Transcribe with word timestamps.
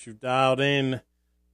right, 0.00 0.04
folks. 0.04 0.06
You've 0.06 0.20
dialed 0.20 0.60
in 0.60 1.00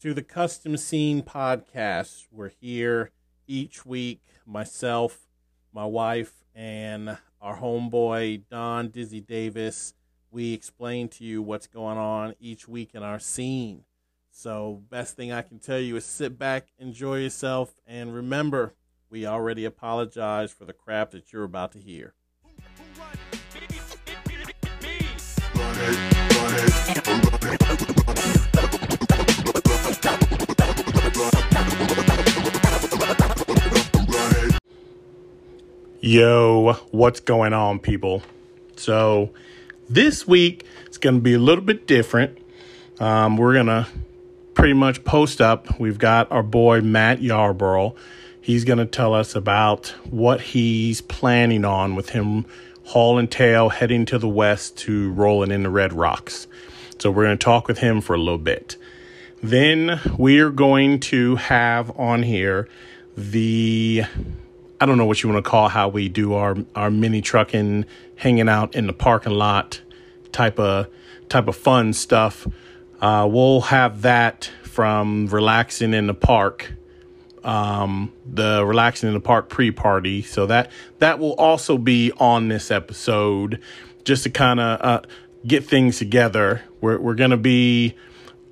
to 0.01 0.15
the 0.15 0.23
Custom 0.23 0.77
Scene 0.77 1.23
Podcast. 1.23 2.27
We're 2.31 2.49
here 2.49 3.11
each 3.47 3.85
week, 3.87 4.23
myself, 4.47 5.27
my 5.73 5.85
wife, 5.85 6.45
and 6.55 7.19
our 7.41 7.59
homeboy, 7.59 8.43
Don 8.51 8.89
Dizzy 8.89 9.21
Davis. 9.21 9.95
We 10.31 10.53
explain 10.53 11.09
to 11.11 11.25
you 11.25 11.43
what's 11.43 11.67
going 11.67 11.99
on 11.99 12.35
each 12.41 12.69
week 12.69 12.95
in 12.95 13.03
our 13.03 13.19
scene. 13.19 13.85
So, 14.31 14.83
best 14.91 15.17
thing 15.17 15.33
I 15.33 15.43
can 15.43 15.59
tell 15.59 15.81
you 15.81 15.97
is 15.97 16.05
sit 16.05 16.39
back, 16.39 16.69
enjoy 16.79 17.21
yourself, 17.21 17.81
and 17.87 18.15
remember, 18.15 18.75
we 19.09 19.25
already 19.25 19.65
apologize 19.65 20.53
for 20.53 20.67
the 20.67 20.75
crap 20.75 21.13
that 21.13 21.33
you're 21.33 21.45
about 21.45 21.73
to 21.73 21.79
hear. 21.79 22.15
Yo, 36.01 36.79
what's 36.93 37.21
going 37.21 37.53
on, 37.53 37.79
people? 37.79 38.23
So, 38.77 39.33
this 39.91 40.27
week 40.27 40.65
it's 40.87 40.97
going 40.97 41.17
to 41.17 41.21
be 41.21 41.35
a 41.35 41.39
little 41.39 41.65
bit 41.65 41.87
different. 41.87 42.39
Um, 43.01 43.37
we're 43.37 43.53
going 43.53 43.67
to 43.67 43.87
pretty 44.55 44.73
much 44.73 45.05
post 45.05 45.43
up. 45.43 45.79
We've 45.79 45.99
got 45.99 46.31
our 46.33 46.43
boy 46.43 46.81
Matt 46.81 47.21
Yarborough. 47.21 47.97
He's 48.41 48.65
going 48.65 48.79
to 48.79 48.87
tell 48.87 49.13
us 49.13 49.35
about 49.35 49.89
what 50.09 50.41
he's 50.41 51.01
planning 51.03 51.67
on 51.67 51.97
with 51.97 52.11
him 52.11 52.47
hauling 52.87 53.27
tail 53.27 53.69
heading 53.69 54.07
to 54.07 54.19
the 54.19 54.29
west 54.29 54.77
to 54.77 55.11
rolling 55.13 55.51
in 55.51 55.65
the 55.65 55.71
Red 55.71 55.93
Rocks. 55.93 56.47
So 56.99 57.11
we're 57.11 57.25
going 57.25 57.39
to 57.39 57.45
talk 57.45 57.69
with 57.69 57.79
him 57.79 58.01
for 58.01 58.15
a 58.15 58.19
little 58.19 58.39
bit. 58.39 58.77
Then 59.43 60.01
we're 60.17 60.51
going 60.51 61.01
to 61.01 61.37
have 61.37 61.97
on 61.99 62.23
here 62.23 62.69
the 63.17 64.05
I 64.81 64.87
don't 64.87 64.99
know 64.99 65.07
what 65.07 65.23
you 65.23 65.31
want 65.31 65.43
to 65.43 65.49
call 65.49 65.69
how 65.69 65.89
we 65.89 66.09
do 66.09 66.35
our 66.35 66.57
our 66.75 66.91
mini 66.91 67.23
trucking, 67.23 67.87
hanging 68.17 68.49
out 68.49 68.75
in 68.75 68.87
the 68.87 68.93
parking 68.93 69.33
lot, 69.33 69.81
type 70.33 70.59
of 70.59 70.89
type 71.29 71.49
of 71.49 71.57
fun 71.57 71.93
stuff. 71.93 72.47
Uh, 73.01 73.29
we'll 73.31 73.63
have 73.63 74.03
that 74.03 74.51
from 74.63 75.27
relaxing 75.29 75.95
in 75.95 76.07
the 76.07 76.15
park, 76.15 76.75
um, 77.43 78.13
the 78.31 78.65
relaxing 78.65 79.09
in 79.09 79.15
the 79.15 79.21
park 79.21 79.49
pre 79.49 79.71
party. 79.71 80.23
So 80.23 80.47
that 80.47 80.71
that 80.99 81.19
will 81.19 81.35
also 81.35 81.79
be 81.79 82.13
on 82.19 82.49
this 82.49 82.71
episode, 82.71 83.61
just 84.05 84.25
to 84.25 84.31
kind 84.31 84.61
of 84.61 84.81
uh, 84.83 85.01
get 85.47 85.65
things 85.65 85.99
together. 85.99 86.63
We're 86.81 86.99
we're 86.99 87.15
gonna 87.15 87.37
be 87.37 87.95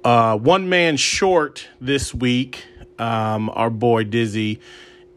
uh, 0.04 0.38
one 0.38 0.68
man 0.68 0.96
short 0.96 1.68
this 1.80 2.14
week. 2.14 2.64
Um, 2.98 3.50
our 3.50 3.70
boy 3.70 4.04
Dizzy 4.04 4.60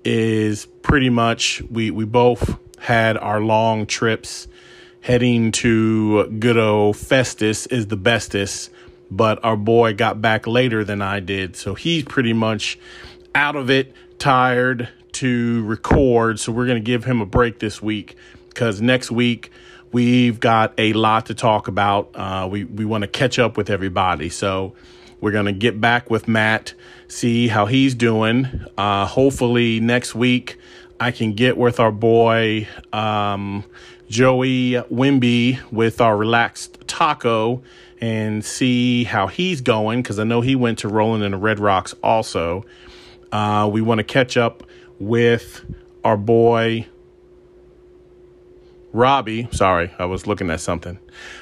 is 0.04 0.66
pretty 0.66 1.10
much 1.10 1.62
we 1.70 1.92
we 1.92 2.06
both 2.06 2.58
had 2.80 3.18
our 3.18 3.40
long 3.40 3.86
trips 3.86 4.48
heading 5.02 5.52
to 5.52 6.28
good 6.40 6.58
old 6.58 6.98
Festus 6.98 7.66
is 7.68 7.88
the 7.88 7.98
bestest, 7.98 8.72
but 9.12 9.44
our 9.44 9.58
boy 9.58 9.94
got 9.94 10.22
back 10.22 10.48
later 10.48 10.84
than 10.84 11.02
I 11.02 11.20
did, 11.20 11.56
so 11.56 11.76
he's 11.76 12.04
pretty 12.04 12.34
much 12.34 12.80
out 13.36 13.56
of 13.56 13.70
it, 13.70 13.94
tired 14.20 14.90
to 15.14 15.64
record. 15.66 16.40
So 16.40 16.52
we're 16.52 16.68
gonna 16.68 16.80
give 16.80 17.04
him 17.04 17.22
a 17.22 17.26
break 17.26 17.60
this 17.60 17.82
week 17.82 18.16
because 18.50 18.82
next 18.82 19.12
week 19.12 19.52
we've 19.92 20.40
got 20.40 20.74
a 20.78 20.94
lot 20.94 21.28
to 21.28 21.34
talk 21.34 21.68
about. 21.68 22.10
Uh, 22.16 22.48
we 22.50 22.64
we 22.64 22.86
want 22.86 23.04
to 23.04 23.08
catch 23.08 23.40
up 23.40 23.58
with 23.58 23.70
everybody, 23.70 24.30
so 24.30 24.74
we're 25.22 25.32
gonna 25.32 25.52
get 25.52 25.80
back 25.82 26.10
with 26.10 26.28
Matt 26.28 26.74
see 27.08 27.48
how 27.48 27.66
he's 27.66 27.96
doing. 27.96 28.48
Uh, 28.78 29.06
hopefully, 29.06 29.80
next 29.80 30.16
week 30.16 30.58
I 31.00 31.12
can 31.12 31.34
get 31.34 31.58
with 31.58 31.80
our 31.80 31.92
boy 31.92 32.68
um, 32.94 33.64
Joey 34.10 34.74
Wimby 34.92 35.60
with 35.72 36.02
our 36.02 36.18
relaxed 36.18 36.88
taco 36.88 37.62
and 38.00 38.44
see 38.46 39.04
how 39.04 39.28
he's 39.28 39.62
going 39.62 40.02
because 40.02 40.20
I 40.20 40.24
know 40.24 40.42
he 40.42 40.56
went 40.56 40.80
to 40.80 40.88
Rolling 40.88 41.24
in 41.24 41.32
the 41.32 41.38
Red 41.38 41.60
Rocks 41.60 41.96
also. 42.04 42.66
Uh, 43.32 43.70
we 43.72 43.82
want 43.82 44.00
to 44.00 44.04
catch 44.04 44.38
up 44.38 44.64
with 45.00 45.66
our 46.04 46.18
boy 46.18 46.88
Robbie, 48.94 49.48
sorry, 49.52 49.94
I 50.00 50.06
was 50.06 50.28
looking 50.28 50.50
at 50.50 50.62
something. 50.62 50.98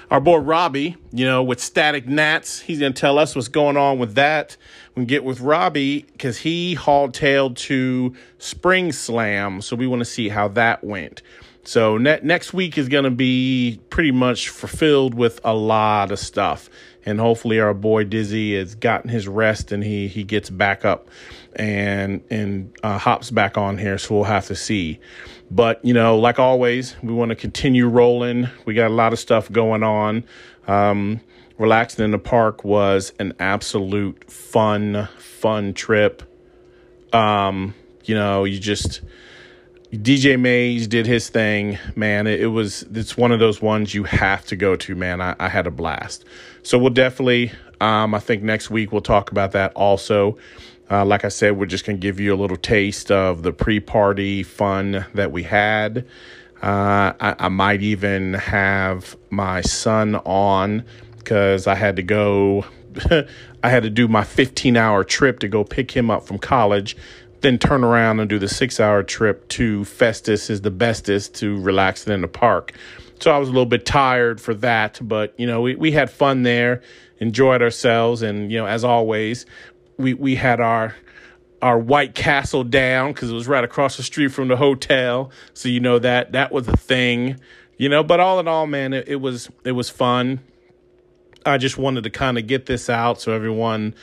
Our 0.10 0.20
boy 0.20 0.38
Robbie, 0.38 0.98
you 1.12 1.26
know, 1.26 1.44
with 1.44 1.60
Static 1.62 2.08
Nats, 2.08 2.60
he's 2.60 2.80
going 2.80 2.94
to 2.94 3.00
tell 3.00 3.20
us 3.20 3.36
what's 3.36 3.48
going 3.48 3.78
on 3.78 4.00
with 4.00 4.16
that. 4.16 4.58
We 4.96 5.06
get 5.06 5.24
with 5.24 5.42
Robbie 5.42 6.06
because 6.12 6.40
he 6.40 6.74
hauled 6.74 7.14
tail 7.14 7.54
to 7.54 8.16
Spring 8.40 8.92
Slam, 8.92 9.62
so 9.62 9.76
we 9.76 9.88
want 9.88 10.00
to 10.00 10.06
see 10.06 10.30
how 10.30 10.48
that 10.50 10.84
went. 10.84 11.22
So 11.64 11.98
ne- 11.98 12.20
next 12.22 12.54
week 12.54 12.78
is 12.78 12.90
going 12.90 13.06
to 13.06 13.12
be 13.12 13.80
pretty 13.90 14.12
much 14.12 14.50
fulfilled 14.50 15.14
with 15.14 15.40
a 15.44 15.54
lot 15.54 16.12
of 16.12 16.20
stuff, 16.20 16.70
and 17.06 17.20
hopefully 17.20 17.60
our 17.60 17.74
boy 17.74 18.04
Dizzy 18.06 18.56
has 18.56 18.76
gotten 18.76 19.10
his 19.10 19.28
rest 19.28 19.72
and 19.72 19.84
he 19.84 20.08
he 20.08 20.24
gets 20.24 20.50
back 20.50 20.86
up 20.86 21.10
and 21.56 22.24
and 22.30 22.76
uh, 22.84 22.98
hops 22.98 23.32
back 23.32 23.58
on 23.58 23.78
here. 23.78 23.98
So 23.98 24.16
we'll 24.16 24.24
have 24.26 24.46
to 24.48 24.56
see. 24.56 25.00
But, 25.52 25.84
you 25.86 25.94
know, 25.94 26.18
like 26.18 26.40
always, 26.40 26.96
we 27.04 27.14
want 27.14 27.30
to 27.30 27.36
continue 27.36 27.88
rolling. 27.88 28.50
We 28.66 28.74
got 28.74 28.88
a 28.88 28.94
lot 28.94 29.14
of 29.14 29.20
stuff 29.20 29.52
going 29.52 29.84
on. 29.84 30.24
Um, 30.68 31.22
relaxing 31.58 32.04
in 32.04 32.12
the 32.12 32.20
park 32.20 32.64
was 32.64 33.14
an 33.20 33.34
absolute 33.40 34.30
fun, 34.30 35.08
fun 35.18 35.74
trip. 35.74 36.24
Um, 37.14 37.76
you 38.04 38.16
know, 38.16 38.44
you 38.44 38.60
just 38.60 39.02
DJ 39.92 40.40
Mays 40.40 40.88
did 40.88 41.06
his 41.06 41.30
thing, 41.30 41.78
man. 41.96 42.28
It, 42.28 42.42
it, 42.42 42.48
was 42.48 42.84
it's 42.94 43.16
one 43.16 43.32
of 43.32 43.40
those 43.40 43.62
ones 43.62 43.94
you 43.94 44.04
have 44.04 44.46
to 44.48 44.56
go 44.56 44.76
to, 44.76 44.96
man. 44.96 45.22
I, 45.22 45.36
I 45.40 45.48
had 45.48 45.68
a 45.68 45.72
blast. 45.72 46.26
So 46.64 46.80
we'll 46.80 46.90
definitely 46.90 47.52
um, 47.82 48.14
I 48.14 48.20
think 48.20 48.44
next 48.44 48.70
week 48.70 48.92
we'll 48.92 49.02
talk 49.02 49.32
about 49.32 49.52
that 49.52 49.74
also. 49.74 50.38
Uh, 50.90 51.04
like 51.04 51.26
I 51.26 51.30
said, 51.30 51.58
we're 51.58 51.66
just 51.66 51.86
going 51.86 51.98
to 51.98 52.02
give 52.02 52.20
you 52.20 52.34
a 52.34 52.38
little 52.38 52.58
taste 52.58 53.12
of 53.12 53.44
the 53.44 53.52
pre 53.52 53.80
party 53.80 54.44
fun 54.44 55.06
that 55.14 55.32
we 55.32 55.44
had. 55.44 56.06
Uh, 56.62 57.14
I, 57.20 57.36
I, 57.40 57.50
might 57.50 57.82
even 57.82 58.34
have 58.36 59.16
my 59.30 59.62
son 59.62 60.16
on 60.16 60.86
because 61.18 61.68
I 61.68 61.76
had 61.76 61.98
to 61.98 62.04
go, 62.04 62.66
I 63.64 63.70
had 63.70 63.84
to 63.84 63.90
do 63.90 64.08
my 64.08 64.24
15 64.24 64.78
hour 64.78 65.04
trip 65.04 65.40
to 65.40 65.48
go 65.48 65.64
pick 65.64 65.92
him 65.92 66.10
up 66.10 66.26
from 66.26 66.40
college, 66.40 66.96
then 67.42 67.60
turn 67.60 67.84
around 67.84 68.20
and 68.20 68.30
do 68.30 68.40
the 68.40 68.48
six 68.48 68.80
hour 68.80 69.04
trip 69.04 69.48
to 69.50 69.86
Festus 69.86 70.50
is 70.50 70.62
the 70.62 70.72
bestest 70.72 71.36
to 71.36 71.60
relax 71.60 72.08
in 72.08 72.22
the 72.22 72.28
park. 72.28 72.74
So 73.20 73.32
I 73.32 73.38
was 73.38 73.50
a 73.50 73.52
little 73.52 73.66
bit 73.66 73.86
tired 73.86 74.40
for 74.40 74.54
that, 74.56 75.00
but 75.02 75.34
you 75.38 75.48
know, 75.48 75.62
we, 75.62 75.76
we 75.76 75.92
had 75.92 76.10
fun 76.10 76.44
there, 76.44 76.82
enjoyed 77.20 77.62
ourselves, 77.62 78.22
and 78.22 78.52
you 78.52 78.58
know, 78.58 78.66
as 78.66 78.84
always, 78.84 79.46
we 79.98 80.14
we 80.14 80.36
had 80.36 80.60
our 80.60 80.96
our 81.62 81.80
White 81.80 82.16
Castle 82.16 82.64
down 82.64 83.14
because 83.14 83.32
it 83.32 83.34
was 83.34 83.48
right 83.48 83.64
across 83.64 83.98
the 83.98 84.04
street 84.04 84.30
from 84.30 84.48
the 84.48 84.58
hotel. 84.58 85.32
So 85.54 85.70
you 85.70 85.80
know 85.80 86.00
that 86.00 86.34
that 86.34 86.52
was 86.52 86.68
a 86.68 86.78
thing, 86.78 87.40
you 87.78 87.90
know. 87.90 88.04
But 88.04 88.20
all 88.20 88.40
in 88.40 88.48
all, 88.48 88.68
man, 88.68 88.94
it, 88.94 89.08
it 89.08 89.16
was 89.18 89.50
it 89.64 89.72
was 89.72 89.90
fun. 89.90 90.42
I 91.46 91.58
just 91.58 91.78
wanted 91.78 92.04
to 92.06 92.10
kind 92.10 92.38
of 92.38 92.48
get 92.48 92.66
this 92.66 92.90
out 92.90 93.22
so 93.22 93.32
everyone 93.32 93.94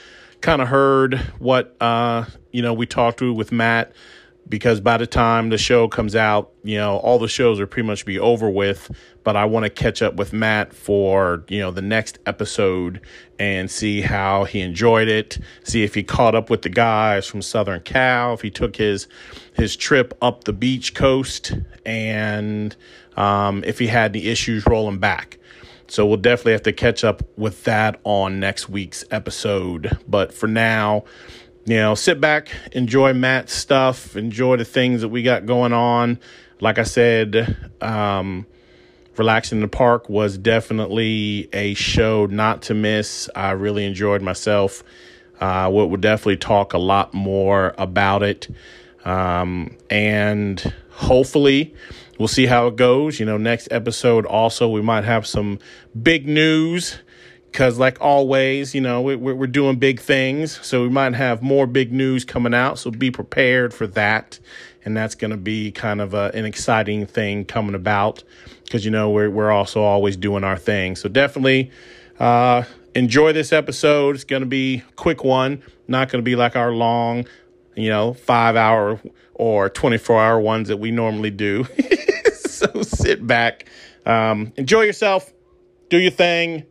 kind 0.40 0.62
of 0.62 0.68
heard 0.68 1.18
what 1.38 1.76
uh, 1.80 2.24
you 2.52 2.62
know 2.62 2.72
we 2.72 2.86
talked 2.86 3.18
to 3.18 3.32
with 3.32 3.52
Matt 3.52 3.92
because 4.48 4.80
by 4.80 4.98
the 4.98 5.06
time 5.06 5.48
the 5.48 5.58
show 5.58 5.88
comes 5.88 6.14
out, 6.14 6.52
you 6.62 6.76
know, 6.76 6.96
all 6.98 7.18
the 7.18 7.28
shows 7.28 7.60
are 7.60 7.66
pretty 7.66 7.86
much 7.86 8.04
be 8.04 8.18
over 8.18 8.50
with. 8.50 8.90
But 9.24 9.36
I 9.36 9.44
want 9.44 9.64
to 9.64 9.70
catch 9.70 10.02
up 10.02 10.14
with 10.14 10.32
Matt 10.32 10.72
for, 10.72 11.44
you 11.48 11.60
know, 11.60 11.70
the 11.70 11.82
next 11.82 12.18
episode 12.26 13.00
and 13.38 13.70
see 13.70 14.00
how 14.00 14.44
he 14.44 14.60
enjoyed 14.60 15.08
it, 15.08 15.38
see 15.64 15.84
if 15.84 15.94
he 15.94 16.02
caught 16.02 16.34
up 16.34 16.50
with 16.50 16.62
the 16.62 16.68
guys 16.68 17.26
from 17.26 17.42
Southern 17.42 17.80
Cal, 17.80 18.34
if 18.34 18.42
he 18.42 18.50
took 18.50 18.76
his 18.76 19.08
his 19.54 19.76
trip 19.76 20.16
up 20.22 20.44
the 20.44 20.52
beach 20.52 20.94
coast, 20.94 21.52
and 21.84 22.74
um, 23.16 23.62
if 23.64 23.78
he 23.78 23.86
had 23.86 24.16
any 24.16 24.26
issues 24.26 24.66
rolling 24.66 24.98
back. 24.98 25.38
So 25.88 26.06
we'll 26.06 26.16
definitely 26.16 26.52
have 26.52 26.62
to 26.62 26.72
catch 26.72 27.04
up 27.04 27.22
with 27.36 27.64
that 27.64 28.00
on 28.04 28.40
next 28.40 28.68
week's 28.68 29.04
episode. 29.10 29.98
But 30.08 30.32
for 30.32 30.46
now, 30.46 31.04
you 31.66 31.76
know, 31.76 31.94
sit 31.94 32.20
back, 32.20 32.48
enjoy 32.72 33.12
Matt's 33.12 33.52
stuff, 33.52 34.16
enjoy 34.16 34.56
the 34.56 34.64
things 34.64 35.02
that 35.02 35.08
we 35.08 35.22
got 35.22 35.44
going 35.44 35.72
on. 35.72 36.18
Like 36.60 36.78
I 36.78 36.84
said, 36.84 37.70
um, 37.80 38.46
Relaxing 39.16 39.58
in 39.58 39.62
the 39.62 39.68
Park 39.68 40.08
was 40.08 40.38
definitely 40.38 41.48
a 41.52 41.74
show 41.74 42.26
not 42.26 42.62
to 42.62 42.74
miss. 42.74 43.28
I 43.34 43.50
really 43.50 43.84
enjoyed 43.84 44.22
myself. 44.22 44.82
Uh, 45.38 45.68
we'll, 45.72 45.96
definitely 45.96 46.36
talk 46.36 46.72
a 46.72 46.78
lot 46.78 47.12
more 47.12 47.74
about 47.76 48.22
it. 48.22 48.48
Um, 49.04 49.76
and 49.90 50.72
hopefully, 50.90 51.74
we'll 52.18 52.28
see 52.28 52.46
how 52.46 52.68
it 52.68 52.76
goes. 52.76 53.18
You 53.18 53.26
know, 53.26 53.36
next 53.36 53.68
episode 53.70 54.24
also, 54.24 54.68
we 54.68 54.80
might 54.80 55.04
have 55.04 55.26
some 55.26 55.58
big 56.00 56.26
news 56.28 57.00
because 57.52 57.78
like 57.78 58.00
always, 58.00 58.74
you 58.74 58.80
know, 58.80 59.02
we, 59.02 59.14
we're 59.14 59.46
doing 59.46 59.76
big 59.76 60.00
things. 60.00 60.58
So 60.64 60.82
we 60.82 60.88
might 60.88 61.14
have 61.14 61.42
more 61.42 61.66
big 61.66 61.92
news 61.92 62.24
coming 62.24 62.54
out. 62.54 62.78
So 62.78 62.90
be 62.90 63.10
prepared 63.10 63.74
for 63.74 63.86
that. 63.88 64.38
And 64.84 64.96
that's 64.96 65.14
going 65.14 65.30
to 65.30 65.36
be 65.36 65.70
kind 65.70 66.00
of 66.00 66.14
a, 66.14 66.30
an 66.34 66.44
exciting 66.44 67.06
thing 67.06 67.44
coming 67.44 67.74
about 67.74 68.24
because, 68.64 68.84
you 68.84 68.90
know, 68.90 69.10
we're, 69.10 69.30
we're 69.30 69.50
also 69.50 69.82
always 69.82 70.16
doing 70.16 70.44
our 70.44 70.56
thing. 70.56 70.96
So 70.96 71.08
definitely 71.08 71.70
uh, 72.18 72.64
enjoy 72.94 73.32
this 73.32 73.52
episode. 73.52 74.14
It's 74.14 74.24
going 74.24 74.42
to 74.42 74.46
be 74.46 74.76
a 74.88 74.92
quick 74.92 75.24
one, 75.24 75.62
not 75.86 76.10
going 76.10 76.22
to 76.22 76.28
be 76.28 76.36
like 76.36 76.56
our 76.56 76.72
long, 76.72 77.26
you 77.76 77.90
know, 77.90 78.14
five 78.14 78.56
hour 78.56 79.00
or 79.34 79.68
24 79.68 80.20
hour 80.20 80.40
ones 80.40 80.68
that 80.68 80.78
we 80.78 80.90
normally 80.90 81.30
do. 81.30 81.64
so 82.34 82.82
sit 82.82 83.26
back, 83.26 83.66
um, 84.04 84.52
enjoy 84.56 84.82
yourself, 84.82 85.32
do 85.88 85.98
your 85.98 86.10
thing 86.10 86.64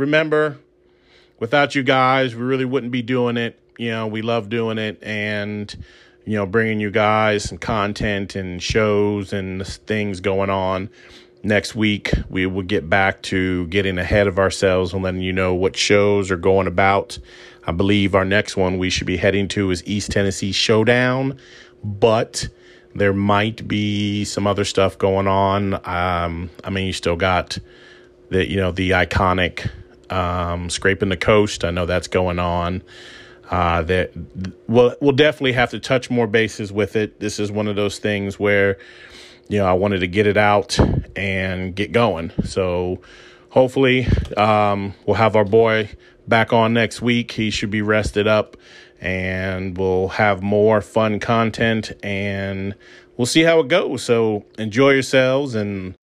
remember, 0.00 0.58
without 1.38 1.74
you 1.74 1.82
guys, 1.82 2.34
we 2.34 2.42
really 2.42 2.64
wouldn't 2.64 2.92
be 2.92 3.02
doing 3.02 3.36
it. 3.36 3.58
You 3.78 3.90
know, 3.90 4.06
we 4.06 4.22
love 4.22 4.48
doing 4.48 4.78
it 4.78 4.98
and, 5.02 5.74
you 6.30 6.36
know, 6.36 6.46
bringing 6.46 6.78
you 6.78 6.92
guys 6.92 7.42
some 7.42 7.58
content 7.58 8.36
and 8.36 8.62
shows 8.62 9.32
and 9.32 9.66
things 9.66 10.20
going 10.20 10.48
on. 10.48 10.88
Next 11.42 11.74
week, 11.74 12.12
we 12.28 12.46
will 12.46 12.62
get 12.62 12.88
back 12.88 13.20
to 13.22 13.66
getting 13.66 13.98
ahead 13.98 14.28
of 14.28 14.38
ourselves 14.38 14.92
and 14.92 15.02
letting 15.02 15.22
you 15.22 15.32
know 15.32 15.54
what 15.54 15.76
shows 15.76 16.30
are 16.30 16.36
going 16.36 16.68
about. 16.68 17.18
I 17.64 17.72
believe 17.72 18.14
our 18.14 18.24
next 18.24 18.56
one 18.56 18.78
we 18.78 18.90
should 18.90 19.08
be 19.08 19.16
heading 19.16 19.48
to 19.48 19.72
is 19.72 19.84
East 19.88 20.12
Tennessee 20.12 20.52
Showdown, 20.52 21.36
but 21.82 22.46
there 22.94 23.12
might 23.12 23.66
be 23.66 24.24
some 24.24 24.46
other 24.46 24.64
stuff 24.64 24.96
going 24.98 25.26
on. 25.26 25.74
Um, 25.84 26.48
I 26.62 26.70
mean, 26.70 26.86
you 26.86 26.92
still 26.92 27.16
got 27.16 27.58
the 28.28 28.48
you 28.48 28.56
know 28.56 28.70
the 28.70 28.90
iconic 28.90 29.68
um, 30.12 30.70
scraping 30.70 31.08
the 31.08 31.16
coast. 31.16 31.64
I 31.64 31.72
know 31.72 31.86
that's 31.86 32.06
going 32.06 32.38
on. 32.38 32.82
Uh, 33.50 33.82
that 33.82 34.12
we'll 34.68 34.94
we'll 35.00 35.12
definitely 35.12 35.52
have 35.52 35.70
to 35.70 35.80
touch 35.80 36.08
more 36.08 36.28
bases 36.28 36.72
with 36.72 36.94
it. 36.94 37.18
This 37.18 37.40
is 37.40 37.50
one 37.50 37.66
of 37.66 37.74
those 37.74 37.98
things 37.98 38.38
where 38.38 38.78
you 39.48 39.58
know 39.58 39.66
I 39.66 39.72
wanted 39.72 40.00
to 40.00 40.06
get 40.06 40.28
it 40.28 40.36
out 40.36 40.78
and 41.16 41.74
get 41.74 41.90
going. 41.90 42.32
So 42.44 43.00
hopefully 43.48 44.06
um, 44.36 44.94
we'll 45.04 45.16
have 45.16 45.34
our 45.34 45.44
boy 45.44 45.90
back 46.28 46.52
on 46.52 46.72
next 46.74 47.02
week. 47.02 47.32
He 47.32 47.50
should 47.50 47.70
be 47.70 47.82
rested 47.82 48.28
up, 48.28 48.56
and 49.00 49.76
we'll 49.76 50.08
have 50.08 50.42
more 50.42 50.80
fun 50.80 51.18
content 51.18 51.92
and 52.04 52.76
we'll 53.16 53.26
see 53.26 53.42
how 53.42 53.58
it 53.60 53.68
goes. 53.68 54.02
So 54.02 54.46
enjoy 54.58 54.92
yourselves 54.92 55.56
and 55.56 55.96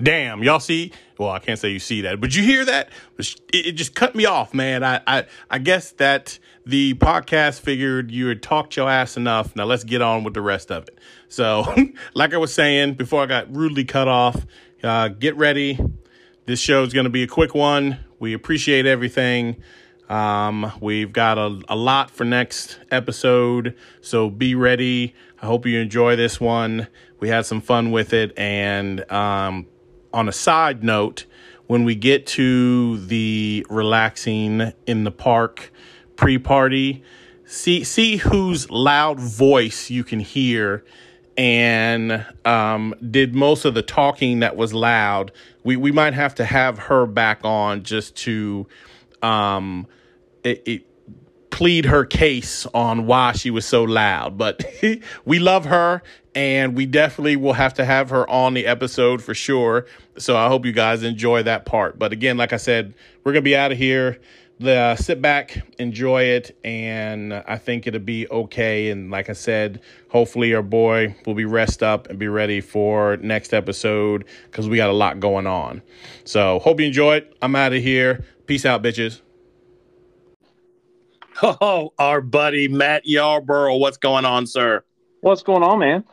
Damn, 0.00 0.42
y'all 0.42 0.60
see? 0.60 0.92
Well, 1.18 1.30
I 1.30 1.38
can't 1.38 1.58
say 1.58 1.70
you 1.70 1.78
see 1.78 2.00
that, 2.02 2.20
but 2.20 2.34
you 2.34 2.42
hear 2.42 2.64
that? 2.64 2.88
It, 3.18 3.36
it 3.52 3.72
just 3.72 3.94
cut 3.94 4.14
me 4.16 4.24
off, 4.24 4.52
man. 4.52 4.82
I, 4.82 5.00
I, 5.06 5.24
I 5.48 5.58
guess 5.58 5.92
that 5.92 6.38
the 6.66 6.94
podcast 6.94 7.60
figured 7.60 8.10
you 8.10 8.26
had 8.26 8.42
talked 8.42 8.76
your 8.76 8.90
ass 8.90 9.16
enough. 9.16 9.54
Now 9.54 9.64
let's 9.64 9.84
get 9.84 10.02
on 10.02 10.24
with 10.24 10.34
the 10.34 10.40
rest 10.42 10.72
of 10.72 10.88
it. 10.88 10.98
So, 11.28 11.64
like 12.14 12.34
I 12.34 12.38
was 12.38 12.52
saying 12.52 12.94
before 12.94 13.22
I 13.22 13.26
got 13.26 13.54
rudely 13.54 13.84
cut 13.84 14.08
off, 14.08 14.44
uh, 14.82 15.08
get 15.08 15.36
ready. 15.36 15.78
This 16.46 16.58
show 16.58 16.82
is 16.82 16.92
going 16.92 17.04
to 17.04 17.10
be 17.10 17.22
a 17.22 17.28
quick 17.28 17.54
one. 17.54 17.98
We 18.18 18.32
appreciate 18.32 18.86
everything. 18.86 19.62
Um, 20.08 20.72
we've 20.80 21.12
got 21.12 21.38
a, 21.38 21.60
a 21.68 21.76
lot 21.76 22.10
for 22.10 22.24
next 22.24 22.78
episode, 22.90 23.76
so 24.00 24.28
be 24.28 24.54
ready. 24.54 25.14
I 25.40 25.46
hope 25.46 25.64
you 25.66 25.78
enjoy 25.78 26.16
this 26.16 26.40
one. 26.40 26.88
We 27.20 27.28
had 27.28 27.46
some 27.46 27.62
fun 27.62 27.90
with 27.90 28.12
it, 28.12 28.36
and 28.38 29.10
um, 29.10 29.66
on 30.14 30.28
a 30.28 30.32
side 30.32 30.82
note, 30.82 31.26
when 31.66 31.84
we 31.84 31.94
get 31.94 32.26
to 32.26 32.98
the 32.98 33.66
relaxing 33.68 34.72
in 34.86 35.04
the 35.04 35.10
park 35.10 35.72
pre-party, 36.16 37.02
see 37.44 37.84
see 37.84 38.16
whose 38.16 38.70
loud 38.70 39.18
voice 39.18 39.90
you 39.90 40.04
can 40.04 40.20
hear 40.20 40.84
and 41.36 42.24
um, 42.44 42.94
did 43.10 43.34
most 43.34 43.64
of 43.64 43.74
the 43.74 43.82
talking 43.82 44.40
that 44.40 44.56
was 44.56 44.72
loud. 44.72 45.32
We 45.64 45.76
we 45.76 45.90
might 45.90 46.14
have 46.14 46.34
to 46.36 46.44
have 46.44 46.78
her 46.78 47.06
back 47.06 47.40
on 47.42 47.82
just 47.82 48.14
to 48.18 48.66
um, 49.22 49.86
it, 50.44 50.62
it 50.66 50.86
plead 51.54 51.84
her 51.84 52.04
case 52.04 52.66
on 52.74 53.06
why 53.06 53.30
she 53.30 53.48
was 53.48 53.64
so 53.64 53.84
loud. 53.84 54.36
But 54.36 54.64
we 55.24 55.38
love 55.38 55.66
her 55.66 56.02
and 56.34 56.76
we 56.76 56.84
definitely 56.84 57.36
will 57.36 57.52
have 57.52 57.74
to 57.74 57.84
have 57.84 58.10
her 58.10 58.28
on 58.28 58.54
the 58.54 58.66
episode 58.66 59.22
for 59.22 59.34
sure. 59.34 59.86
So 60.18 60.36
I 60.36 60.48
hope 60.48 60.66
you 60.66 60.72
guys 60.72 61.04
enjoy 61.04 61.44
that 61.44 61.64
part. 61.64 61.96
But 61.96 62.12
again, 62.12 62.36
like 62.36 62.52
I 62.52 62.56
said, 62.56 62.92
we're 63.22 63.30
going 63.30 63.44
to 63.44 63.48
be 63.48 63.54
out 63.54 63.70
of 63.70 63.78
here. 63.78 64.18
Uh, 64.60 64.96
sit 64.96 65.22
back, 65.22 65.62
enjoy 65.78 66.24
it, 66.24 66.58
and 66.64 67.32
I 67.32 67.56
think 67.56 67.86
it'll 67.86 68.00
be 68.00 68.28
okay. 68.28 68.90
And 68.90 69.12
like 69.12 69.30
I 69.30 69.32
said, 69.32 69.80
hopefully 70.08 70.54
our 70.54 70.62
boy 70.62 71.14
will 71.24 71.34
be 71.34 71.44
rest 71.44 71.84
up 71.84 72.08
and 72.08 72.18
be 72.18 72.28
ready 72.28 72.60
for 72.60 73.16
next 73.18 73.54
episode 73.54 74.24
because 74.50 74.68
we 74.68 74.76
got 74.76 74.90
a 74.90 74.92
lot 74.92 75.20
going 75.20 75.46
on. 75.46 75.82
So 76.24 76.58
hope 76.58 76.80
you 76.80 76.86
enjoy 76.86 77.16
it. 77.16 77.36
I'm 77.40 77.54
out 77.54 77.72
of 77.72 77.82
here. 77.82 78.24
Peace 78.46 78.66
out, 78.66 78.82
bitches. 78.82 79.23
Oh, 81.42 81.92
our 81.98 82.20
buddy 82.20 82.68
Matt 82.68 83.06
Yarborough. 83.06 83.76
What's 83.76 83.96
going 83.96 84.24
on, 84.24 84.46
sir? 84.46 84.84
What's 85.20 85.42
going 85.42 85.62
on, 85.62 85.78
man? 85.78 86.04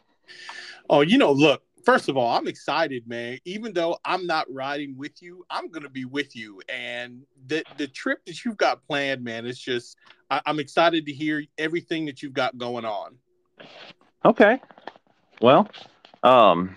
Oh, 0.89 1.01
you 1.01 1.17
know, 1.17 1.31
look, 1.31 1.63
first 1.85 2.09
of 2.09 2.17
all, 2.17 2.35
I'm 2.35 2.47
excited, 2.47 3.07
man. 3.07 3.39
Even 3.45 3.73
though 3.73 3.97
I'm 4.03 4.25
not 4.25 4.51
riding 4.51 4.97
with 4.97 5.21
you, 5.21 5.45
I'm 5.49 5.69
going 5.69 5.83
to 5.83 5.89
be 5.89 6.05
with 6.05 6.35
you. 6.35 6.61
And 6.69 7.21
the, 7.47 7.63
the 7.77 7.87
trip 7.87 8.25
that 8.25 8.43
you've 8.43 8.57
got 8.57 8.85
planned, 8.87 9.23
man, 9.23 9.45
it's 9.45 9.59
just, 9.59 9.97
I, 10.29 10.41
I'm 10.45 10.59
excited 10.59 11.05
to 11.05 11.13
hear 11.13 11.43
everything 11.57 12.05
that 12.05 12.23
you've 12.23 12.33
got 12.33 12.57
going 12.57 12.85
on. 12.85 13.15
Okay. 14.25 14.59
Well, 15.41 15.69
um, 16.23 16.75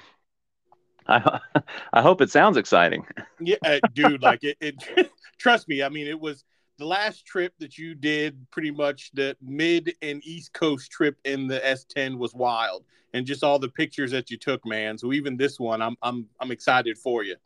I 1.06 1.40
I 1.92 2.02
hope 2.02 2.20
it 2.20 2.30
sounds 2.30 2.56
exciting. 2.56 3.06
Yeah, 3.40 3.56
uh, 3.64 3.80
dude, 3.92 4.22
like 4.22 4.44
it, 4.44 4.56
it 4.60 5.10
trust 5.38 5.68
me. 5.68 5.82
I 5.82 5.88
mean, 5.88 6.06
it 6.06 6.18
was 6.18 6.44
the 6.78 6.86
last 6.86 7.26
trip 7.26 7.52
that 7.58 7.78
you 7.78 7.94
did, 7.94 8.46
pretty 8.50 8.70
much 8.70 9.10
the 9.14 9.36
mid 9.40 9.94
and 10.02 10.24
east 10.24 10.52
coast 10.52 10.90
trip 10.90 11.16
in 11.24 11.46
the 11.46 11.60
S10 11.60 12.18
was 12.18 12.34
wild, 12.34 12.84
and 13.12 13.26
just 13.26 13.44
all 13.44 13.58
the 13.58 13.68
pictures 13.68 14.10
that 14.10 14.30
you 14.30 14.36
took, 14.36 14.64
man. 14.66 14.98
So 14.98 15.12
even 15.12 15.36
this 15.36 15.60
one, 15.60 15.82
I'm 15.82 15.96
I'm 16.02 16.26
I'm 16.40 16.50
excited 16.50 16.98
for 16.98 17.22
you. 17.22 17.36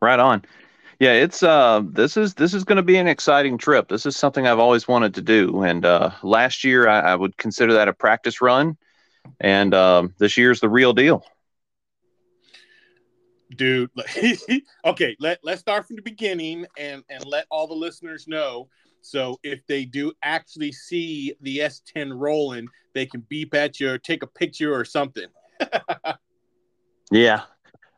right 0.00 0.20
on. 0.20 0.42
Yeah, 1.00 1.14
it's 1.14 1.42
uh 1.42 1.82
this 1.84 2.16
is 2.16 2.34
this 2.34 2.54
is 2.54 2.64
going 2.64 2.76
to 2.76 2.82
be 2.82 2.96
an 2.96 3.08
exciting 3.08 3.58
trip. 3.58 3.88
This 3.88 4.06
is 4.06 4.16
something 4.16 4.46
I've 4.46 4.60
always 4.60 4.86
wanted 4.86 5.14
to 5.14 5.22
do, 5.22 5.62
and 5.62 5.84
uh, 5.84 6.10
last 6.22 6.62
year 6.62 6.88
I, 6.88 7.00
I 7.00 7.14
would 7.16 7.36
consider 7.36 7.72
that 7.74 7.88
a 7.88 7.92
practice 7.92 8.40
run, 8.40 8.76
and 9.40 9.74
um, 9.74 10.14
this 10.18 10.36
year's 10.36 10.60
the 10.60 10.68
real 10.68 10.92
deal 10.92 11.24
dude 13.56 13.90
okay 14.84 15.16
let, 15.20 15.38
let's 15.42 15.60
start 15.60 15.86
from 15.86 15.96
the 15.96 16.02
beginning 16.02 16.66
and 16.78 17.02
and 17.08 17.24
let 17.26 17.46
all 17.50 17.66
the 17.66 17.74
listeners 17.74 18.26
know. 18.28 18.68
So 19.04 19.40
if 19.42 19.66
they 19.66 19.84
do 19.84 20.12
actually 20.22 20.72
see 20.72 21.34
the 21.40 21.58
s10 21.58 22.12
rolling 22.18 22.68
they 22.94 23.06
can 23.06 23.20
beep 23.28 23.54
at 23.54 23.80
you 23.80 23.90
or 23.90 23.98
take 23.98 24.22
a 24.22 24.26
picture 24.26 24.74
or 24.74 24.84
something. 24.84 25.26
Yeah. 27.10 27.42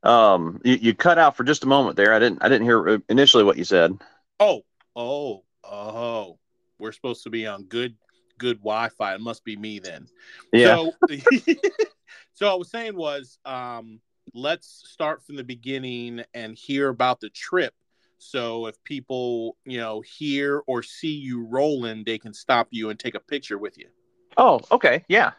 Um 0.02 0.60
you, 0.64 0.74
you 0.74 0.94
cut 0.94 1.18
out 1.18 1.36
for 1.36 1.44
just 1.44 1.62
a 1.62 1.68
moment 1.68 1.96
there. 1.96 2.12
I 2.12 2.18
didn't 2.18 2.42
i 2.42 2.48
didn't 2.48 2.66
hear 2.66 3.00
initially 3.08 3.44
what 3.44 3.56
you 3.56 3.64
said. 3.64 3.96
Oh 4.40 4.62
oh 4.96 5.44
oh. 5.62 6.38
We're 6.80 6.90
supposed 6.90 7.22
to 7.22 7.30
be 7.30 7.46
on 7.46 7.62
good 7.64 7.94
good 8.38 8.58
wi-fi. 8.58 9.14
It 9.14 9.20
must 9.20 9.44
be 9.44 9.56
me 9.56 9.78
then. 9.78 10.08
Yeah. 10.52 10.74
So, 10.74 10.92
so 12.34 12.50
i 12.50 12.54
was 12.54 12.70
saying 12.70 12.96
was 12.96 13.38
um 13.44 14.00
let's 14.32 14.82
start 14.86 15.22
from 15.22 15.36
the 15.36 15.44
beginning 15.44 16.22
and 16.32 16.56
hear 16.56 16.88
about 16.88 17.20
the 17.20 17.30
trip. 17.30 17.74
So 18.18 18.66
if 18.66 18.82
people, 18.84 19.56
you 19.64 19.78
know, 19.78 20.00
hear 20.00 20.62
or 20.66 20.82
see 20.82 21.14
you 21.14 21.44
rolling, 21.46 22.04
they 22.04 22.18
can 22.18 22.32
stop 22.32 22.68
you 22.70 22.90
and 22.90 22.98
take 22.98 23.14
a 23.14 23.20
picture 23.20 23.58
with 23.58 23.76
you. 23.76 23.88
Oh, 24.36 24.60
okay. 24.70 25.04
Yeah. 25.08 25.32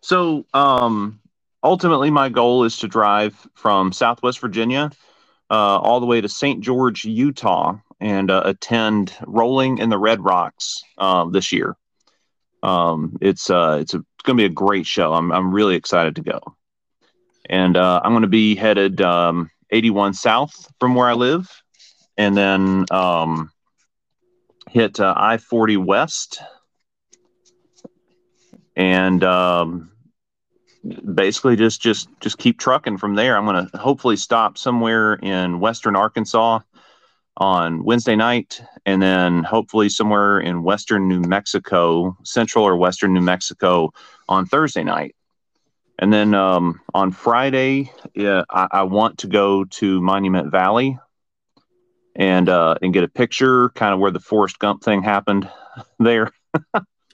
So 0.00 0.44
um 0.52 1.20
ultimately 1.62 2.10
my 2.10 2.28
goal 2.28 2.64
is 2.64 2.76
to 2.78 2.88
drive 2.88 3.48
from 3.54 3.92
Southwest 3.92 4.40
Virginia 4.40 4.90
uh, 5.50 5.78
all 5.78 6.00
the 6.00 6.06
way 6.06 6.20
to 6.20 6.28
St. 6.28 6.60
George, 6.60 7.04
Utah, 7.04 7.76
and 8.00 8.30
uh, 8.30 8.42
attend 8.44 9.14
Rolling 9.26 9.78
in 9.78 9.88
the 9.88 9.98
Red 9.98 10.22
Rocks 10.22 10.82
uh, 10.98 11.24
this 11.24 11.52
year. 11.52 11.76
Um, 12.62 13.16
it's 13.20 13.50
uh, 13.50 13.78
it's, 13.80 13.94
it's 13.94 14.22
going 14.24 14.36
to 14.36 14.42
be 14.42 14.46
a 14.46 14.50
great 14.50 14.86
show. 14.86 15.14
I'm 15.14 15.32
I'm 15.32 15.52
really 15.52 15.76
excited 15.76 16.16
to 16.16 16.22
go 16.22 16.57
and 17.48 17.76
uh, 17.76 18.00
I'm 18.02 18.12
going 18.12 18.22
to 18.22 18.28
be 18.28 18.54
headed 18.54 19.00
um, 19.00 19.50
81 19.70 20.14
south 20.14 20.72
from 20.80 20.94
where 20.94 21.08
I 21.08 21.14
live, 21.14 21.50
and 22.16 22.36
then 22.36 22.84
um, 22.90 23.50
hit 24.70 25.00
uh, 25.00 25.14
I-40 25.16 25.84
west, 25.84 26.40
and 28.76 29.22
um, 29.24 29.90
basically 31.14 31.56
just 31.56 31.80
just 31.80 32.08
just 32.20 32.38
keep 32.38 32.58
trucking 32.58 32.98
from 32.98 33.14
there. 33.14 33.36
I'm 33.36 33.44
going 33.44 33.68
to 33.68 33.78
hopefully 33.78 34.16
stop 34.16 34.58
somewhere 34.58 35.14
in 35.14 35.60
western 35.60 35.96
Arkansas, 35.96 36.60
on 37.38 37.84
Wednesday 37.84 38.16
night, 38.16 38.60
and 38.84 39.00
then 39.00 39.44
hopefully 39.44 39.88
somewhere 39.88 40.40
in 40.40 40.64
western 40.64 41.08
New 41.08 41.20
Mexico, 41.20 42.16
central 42.24 42.64
or 42.64 42.76
western 42.76 43.14
New 43.14 43.20
Mexico 43.20 43.92
on 44.28 44.44
Thursday 44.44 44.82
night. 44.82 45.14
And 45.98 46.12
then 46.12 46.34
um, 46.34 46.80
on 46.94 47.10
Friday, 47.10 47.92
yeah, 48.14 48.44
I, 48.48 48.68
I, 48.70 48.82
want 48.84 49.18
to 49.18 49.26
go 49.26 49.64
to 49.64 50.00
Monument 50.00 50.52
Valley 50.52 50.96
and 52.14 52.48
uh, 52.48 52.76
and 52.80 52.92
get 52.92 53.02
a 53.02 53.08
picture, 53.08 53.70
kind 53.70 53.92
of 53.92 53.98
where 53.98 54.12
the 54.12 54.20
Forrest 54.20 54.60
Gump 54.60 54.84
thing 54.84 55.02
happened 55.02 55.50
there. 55.98 56.30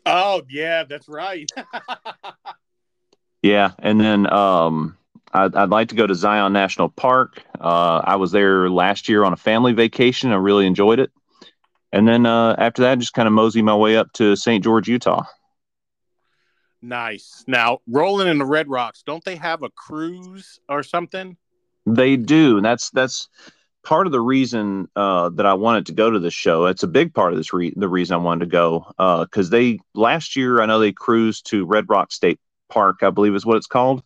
oh 0.05 0.43
yeah, 0.51 0.85
that's 0.85 1.09
right. 1.09 1.51
yeah, 3.43 3.73
and 3.79 3.99
then 3.99 4.31
um, 4.31 4.99
I'd, 5.33 5.55
I'd, 5.55 5.71
like 5.71 5.89
to 5.89 5.95
go 5.95 6.07
to 6.07 6.15
Zion 6.15 6.53
National 6.53 6.91
Park. 6.91 7.43
Uh, 7.59 8.03
I 8.05 8.17
was 8.17 8.33
there 8.33 8.69
last 8.69 9.09
year 9.09 9.25
on 9.25 9.33
a 9.33 9.37
family 9.37 9.73
vacation. 9.73 10.31
I 10.31 10.37
really 10.37 10.67
enjoyed 10.67 11.01
it. 11.01 11.11
And 11.91 12.07
then 12.07 12.27
uh, 12.27 12.55
after 12.59 12.83
that, 12.83 12.99
just 12.99 13.15
kind 13.15 13.29
of 13.29 13.33
mosey 13.33 13.63
my 13.63 13.75
way 13.75 13.97
up 13.97 14.13
to 14.15 14.37
St. 14.37 14.63
George, 14.63 14.89
Utah. 14.89 15.25
Nice. 16.85 17.45
Now, 17.47 17.79
rolling 17.87 18.29
in 18.29 18.37
the 18.37 18.45
Red 18.45 18.69
Rocks, 18.69 19.03
don't 19.03 19.25
they 19.25 19.37
have 19.37 19.63
a 19.63 19.71
cruise 19.71 20.61
or 20.69 20.83
something? 20.83 21.39
They 21.87 22.17
do. 22.17 22.59
And 22.59 22.65
that's 22.65 22.91
that's 22.91 23.31
part 23.85 24.07
of 24.07 24.13
the 24.13 24.21
reason 24.21 24.89
uh, 24.95 25.31
that 25.31 25.47
I 25.47 25.55
wanted 25.55 25.87
to 25.87 25.93
go 25.93 26.11
to 26.11 26.19
this 26.19 26.35
show. 26.35 26.67
It's 26.67 26.83
a 26.83 26.89
big 26.89 27.15
part 27.15 27.33
of 27.33 27.39
this 27.39 27.55
re- 27.55 27.73
the 27.75 27.89
reason 27.89 28.15
I 28.15 28.19
wanted 28.19 28.45
to 28.45 28.51
go 28.51 28.87
because 29.23 29.49
uh, 29.49 29.51
they 29.51 29.79
last 29.95 30.37
year 30.37 30.61
I 30.61 30.67
know 30.67 30.79
they 30.79 30.93
cruised 30.93 31.47
to 31.47 31.65
Red 31.65 31.89
Rock 31.89 32.13
State 32.13 32.39
Park, 32.69 33.03
I 33.03 33.09
believe 33.09 33.35
is 33.35 33.47
what 33.47 33.57
it's 33.57 33.67
called. 33.67 34.03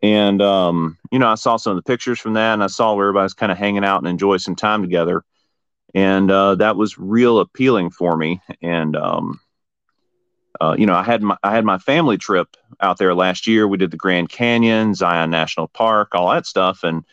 And 0.00 0.40
um, 0.40 0.98
you 1.10 1.18
know, 1.18 1.28
I 1.28 1.34
saw 1.34 1.56
some 1.56 1.76
of 1.76 1.76
the 1.76 1.90
pictures 1.90 2.20
from 2.20 2.34
that, 2.34 2.54
and 2.54 2.62
I 2.62 2.68
saw 2.68 2.94
where 2.94 3.08
everybody's 3.08 3.34
kind 3.34 3.50
of 3.50 3.58
hanging 3.58 3.84
out 3.84 3.98
and 3.98 4.06
enjoy 4.06 4.36
some 4.36 4.54
time 4.54 4.82
together, 4.82 5.24
and 5.92 6.30
uh, 6.30 6.54
that 6.56 6.76
was 6.76 6.98
real 6.98 7.40
appealing 7.40 7.90
for 7.90 8.16
me. 8.16 8.40
And 8.62 8.94
um, 8.94 9.40
uh, 10.60 10.76
you 10.78 10.86
know, 10.86 10.94
I 10.94 11.02
had 11.02 11.22
my 11.22 11.36
I 11.42 11.54
had 11.54 11.64
my 11.64 11.78
family 11.78 12.18
trip 12.18 12.56
out 12.80 12.98
there 12.98 13.14
last 13.14 13.46
year. 13.46 13.66
We 13.66 13.78
did 13.78 13.90
the 13.90 13.96
Grand 13.96 14.28
Canyon, 14.28 14.94
Zion 14.94 15.30
National 15.30 15.68
Park, 15.68 16.14
all 16.14 16.30
that 16.30 16.46
stuff, 16.46 16.82
and 16.82 17.04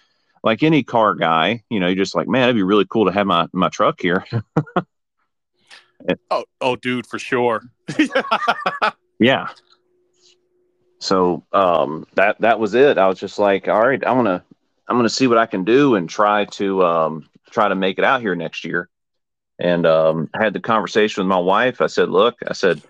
like 0.43 0.61
any 0.61 0.83
car 0.83 1.15
guy, 1.15 1.63
you 1.69 1.79
know, 1.79 1.87
you're 1.87 1.95
just 1.95 2.15
like, 2.15 2.27
man, 2.27 2.43
it'd 2.43 2.55
be 2.55 2.63
really 2.63 2.85
cool 2.85 3.05
to 3.05 3.11
have 3.11 3.27
my 3.27 3.47
my 3.53 3.69
truck 3.69 4.01
here. 4.01 4.25
oh, 6.31 6.43
oh, 6.61 6.75
dude, 6.75 7.07
for 7.07 7.19
sure. 7.19 7.63
yeah. 9.19 9.47
So 10.99 11.45
um, 11.53 12.07
that 12.15 12.39
that 12.41 12.59
was 12.59 12.73
it. 12.73 12.97
I 12.97 13.07
was 13.07 13.19
just 13.19 13.39
like, 13.39 13.67
all 13.67 13.81
right, 13.81 14.01
I'm 14.05 14.17
gonna 14.17 14.43
I'm 14.87 14.97
gonna 14.97 15.09
see 15.09 15.27
what 15.27 15.37
I 15.37 15.45
can 15.45 15.63
do 15.63 15.95
and 15.95 16.09
try 16.09 16.45
to 16.45 16.85
um, 16.85 17.29
try 17.51 17.67
to 17.67 17.75
make 17.75 17.97
it 17.97 18.03
out 18.03 18.21
here 18.21 18.35
next 18.35 18.65
year. 18.65 18.89
And 19.59 19.85
um, 19.85 20.29
I 20.33 20.43
had 20.43 20.53
the 20.53 20.59
conversation 20.59 21.21
with 21.21 21.29
my 21.29 21.39
wife. 21.39 21.79
I 21.79 21.87
said, 21.87 22.09
look, 22.09 22.39
I 22.47 22.53
said 22.53 22.81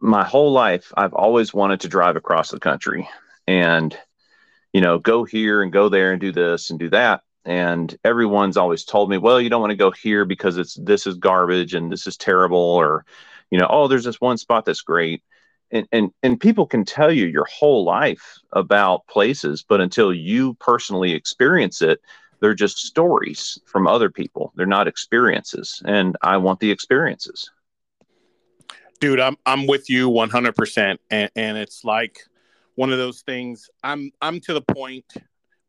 my 0.00 0.24
whole 0.24 0.52
life 0.52 0.92
I've 0.96 1.14
always 1.14 1.52
wanted 1.52 1.80
to 1.80 1.88
drive 1.88 2.16
across 2.16 2.50
the 2.50 2.60
country 2.60 3.08
and 3.46 3.96
you 4.72 4.80
know 4.80 4.98
go 4.98 5.24
here 5.24 5.62
and 5.62 5.72
go 5.72 5.88
there 5.88 6.12
and 6.12 6.20
do 6.20 6.32
this 6.32 6.70
and 6.70 6.78
do 6.78 6.90
that. 6.90 7.22
And 7.44 7.96
everyone's 8.04 8.56
always 8.56 8.84
told 8.84 9.10
me 9.10 9.18
well 9.18 9.40
you 9.40 9.50
don't 9.50 9.60
want 9.60 9.70
to 9.72 9.76
go 9.76 9.90
here 9.90 10.24
because 10.24 10.56
it's 10.58 10.74
this 10.74 11.06
is 11.06 11.16
garbage 11.16 11.74
and 11.74 11.90
this 11.90 12.06
is 12.06 12.16
terrible 12.16 12.58
or 12.58 13.04
you 13.50 13.58
know 13.58 13.66
oh 13.68 13.88
there's 13.88 14.04
this 14.04 14.20
one 14.20 14.38
spot 14.38 14.64
that's 14.64 14.82
great. 14.82 15.22
And 15.70 15.86
and 15.92 16.10
and 16.22 16.40
people 16.40 16.66
can 16.66 16.84
tell 16.84 17.12
you 17.12 17.26
your 17.26 17.46
whole 17.46 17.84
life 17.84 18.38
about 18.52 19.06
places 19.08 19.64
but 19.68 19.80
until 19.80 20.12
you 20.14 20.54
personally 20.54 21.12
experience 21.12 21.82
it 21.82 22.00
they're 22.40 22.54
just 22.54 22.78
stories 22.78 23.58
from 23.66 23.88
other 23.88 24.10
people. 24.10 24.52
They're 24.54 24.64
not 24.64 24.86
experiences. 24.86 25.82
And 25.84 26.16
i 26.22 26.36
want 26.36 26.60
the 26.60 26.70
experiences 26.70 27.50
dude 29.00 29.20
i'm 29.20 29.36
i'm 29.46 29.66
with 29.66 29.88
you 29.88 30.10
100% 30.10 30.98
and, 31.10 31.30
and 31.36 31.58
it's 31.58 31.84
like 31.84 32.20
one 32.74 32.92
of 32.92 32.98
those 32.98 33.22
things 33.22 33.70
i'm 33.82 34.10
i'm 34.20 34.40
to 34.40 34.54
the 34.54 34.62
point 34.62 35.12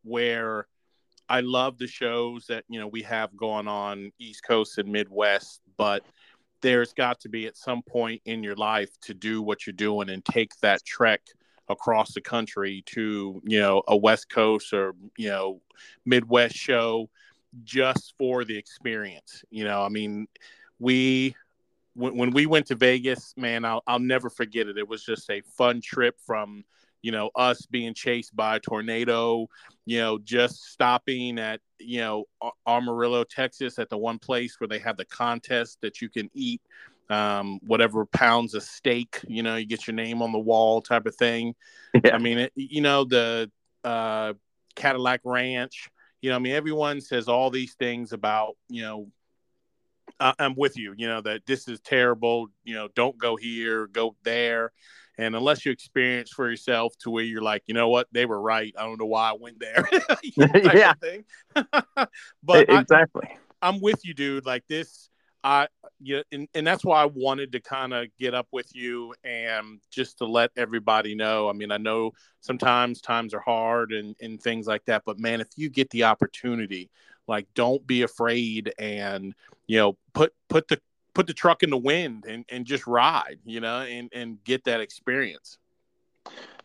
where 0.04 0.68
i 1.28 1.42
love 1.42 1.78
the 1.78 1.88
shows 1.88 2.46
that 2.48 2.64
you 2.70 2.80
know 2.80 2.88
we 2.88 3.02
have 3.02 3.36
going 3.36 3.68
on 3.68 4.12
east 4.20 4.44
coast 4.46 4.78
and 4.78 4.92
midwest 4.92 5.62
but 5.78 6.04
there's 6.62 6.94
got 6.94 7.20
to 7.22 7.30
be 7.30 7.48
at 7.48 7.58
some 7.58 7.82
point 7.82 8.22
in 8.26 8.44
your 8.44 8.56
life 8.56 8.90
to 9.02 9.14
do 9.14 9.42
what 9.42 9.66
you're 9.66 9.74
doing 9.74 10.10
and 10.10 10.26
take 10.26 10.52
that 10.62 10.84
trek 10.84 11.22
across 11.70 12.14
the 12.14 12.22
country 12.22 12.84
to 12.86 13.42
you 13.46 13.60
know 13.60 13.84
a 13.88 13.96
west 13.96 14.30
coast 14.30 14.74
or 14.74 14.94
you 15.18 15.30
know 15.30 15.62
midwest 16.06 16.56
show 16.56 17.10
just 17.64 18.14
for 18.18 18.46
the 18.46 18.58
experience. 18.58 19.44
You 19.50 19.64
know 19.64 19.82
i 19.82 19.90
mean 19.90 20.28
we 20.80 21.36
when, 21.94 22.16
when 22.16 22.32
we 22.32 22.46
went 22.46 22.68
to 22.68 22.76
Vegas, 22.76 23.34
man, 23.38 23.66
I'll, 23.66 23.84
I'll 23.88 24.00
never 24.00 24.30
forget 24.30 24.68
it. 24.68 24.78
It 24.78 24.88
was 24.88 25.04
just 25.04 25.30
a 25.30 25.42
fun 25.42 25.82
trip 25.82 26.16
from, 26.26 26.64
you 27.02 27.12
know, 27.12 27.30
us 27.36 27.66
being 27.66 27.94
chased 27.94 28.36
by 28.36 28.58
a 28.58 28.60
tornado, 28.60 29.48
you 29.86 30.00
know, 30.00 30.18
just 30.20 30.66
stopping 30.66 31.40
at, 31.40 31.62
you 31.80 32.00
know, 32.00 32.26
Amarillo, 32.68 33.24
Texas 33.24 33.80
at 33.80 33.90
the 33.90 33.98
one 33.98 34.20
place 34.20 34.60
where 34.60 34.68
they 34.68 34.80
have 34.80 34.98
the 34.98 35.06
contest 35.06 35.80
that 35.82 36.02
you 36.02 36.10
can 36.10 36.30
eat 36.34 36.62
um, 37.10 37.60
whatever 37.66 38.06
pounds 38.06 38.54
of 38.54 38.64
steak, 38.64 39.20
you 39.28 39.42
know, 39.42 39.56
you 39.56 39.66
get 39.66 39.88
your 39.88 39.96
name 39.96 40.22
on 40.22 40.32
the 40.32 40.40
wall 40.40 40.82
type 40.82 41.06
of 41.06 41.16
thing. 41.16 41.56
Yeah. 42.04 42.14
I 42.14 42.20
mean, 42.20 42.38
it, 42.38 42.54
you 42.54 42.82
know, 42.82 43.04
the 43.04 43.50
uh, 43.84 44.34
Cadillac 44.76 45.22
Ranch, 45.24 45.90
you 46.22 46.30
know, 46.30 46.36
I 46.36 46.40
mean, 46.40 46.54
everyone 46.54 47.02
says 47.02 47.28
all 47.28 47.50
these 47.50 47.74
things 47.74 48.14
about, 48.14 48.58
you 48.68 48.84
know, 48.84 49.08
I'm 50.20 50.56
with 50.56 50.78
you. 50.78 50.94
You 50.98 51.08
know 51.08 51.22
that 51.22 51.46
this 51.46 51.68
is 51.68 51.80
terrible. 51.80 52.48
You 52.64 52.76
know, 52.76 52.90
don't 52.96 53.18
go 53.18 53.36
here, 53.36 53.88
go 53.88 54.16
there, 54.24 54.72
and 55.18 55.36
unless 55.36 55.66
you 55.66 55.72
experience 55.72 56.32
for 56.32 56.50
yourself 56.50 56.98
to 57.00 57.10
where 57.10 57.24
you're 57.24 57.42
like, 57.42 57.64
you 57.68 57.74
know 57.74 57.90
what, 57.90 58.08
they 58.12 58.26
were 58.26 58.42
right. 58.42 58.74
I 58.78 58.84
don't 58.84 59.00
know 59.00 59.06
why 59.06 59.30
I 59.30 59.34
went 59.40 59.60
there. 59.60 59.88
yeah. 60.74 60.94
but 62.44 62.70
exactly, 62.70 63.28
I, 63.62 63.68
I'm 63.68 63.82
with 63.82 64.06
you, 64.06 64.14
dude. 64.14 64.46
Like 64.46 64.66
this, 64.68 65.10
I 65.44 65.68
yeah, 66.02 66.22
and, 66.32 66.48
and 66.54 66.66
that's 66.66 66.86
why 66.86 67.02
I 67.02 67.06
wanted 67.06 67.52
to 67.54 67.60
kind 67.60 67.94
of 67.94 68.08
get 68.18 68.34
up 68.34 68.48
with 68.52 68.74
you 68.74 69.14
and 69.24 69.80
just 69.92 70.18
to 70.20 70.26
let 70.26 70.52
everybody 70.58 71.16
know. 71.16 71.50
I 71.50 71.54
mean, 71.54 71.72
I 71.72 71.78
know 71.78 72.12
sometimes 72.40 73.02
times 73.02 73.34
are 73.34 73.40
hard 73.40 73.92
and 73.92 74.16
and 74.22 74.42
things 74.42 74.68
like 74.68 74.86
that, 74.86 75.04
but 75.06 75.20
man, 75.20 75.42
if 75.42 75.50
you 75.56 75.70
get 75.70 75.90
the 75.90 76.06
opportunity 76.06 76.90
like 77.30 77.48
don't 77.54 77.86
be 77.88 78.02
afraid 78.02 78.74
and 78.78 79.34
you 79.68 79.78
know 79.78 79.98
put 80.14 80.34
put 80.50 80.68
the 80.68 80.82
put 81.14 81.28
the 81.28 81.34
truck 81.34 81.64
in 81.64 81.70
the 81.70 81.78
wind 81.78 82.26
and, 82.28 82.44
and 82.50 82.66
just 82.66 82.86
ride 82.88 83.40
you 83.46 83.62
know 83.62 83.82
and 83.82 84.10
and 84.12 84.44
get 84.44 84.66
that 84.66 84.82
experience. 84.82 85.58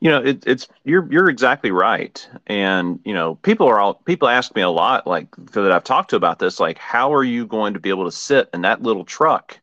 You 0.01 0.11
know 0.11 0.23
it, 0.23 0.45
it's 0.47 0.67
you're 0.85 1.07
you're 1.13 1.29
exactly 1.29 1.71
right. 1.71 2.27
And 2.49 2.99
you 3.05 3.15
know 3.15 3.37
people 3.37 3.69
are 3.69 3.79
all 3.79 3.95
people 3.95 4.27
ask 4.27 4.55
me 4.57 4.63
a 4.63 4.71
lot 4.71 5.07
like 5.07 5.29
that 5.53 5.71
i've 5.71 5.85
talked 5.85 6.11
to 6.11 6.17
about 6.17 6.39
this 6.39 6.59
like 6.59 6.79
how 6.79 7.15
are 7.15 7.25
you 7.25 7.47
going 7.47 7.75
to 7.75 7.81
be 7.81 7.91
able 7.91 8.05
to 8.05 8.13
sit 8.13 8.49
in 8.53 8.63
that 8.63 8.83
little 8.83 9.05
truck 9.05 9.61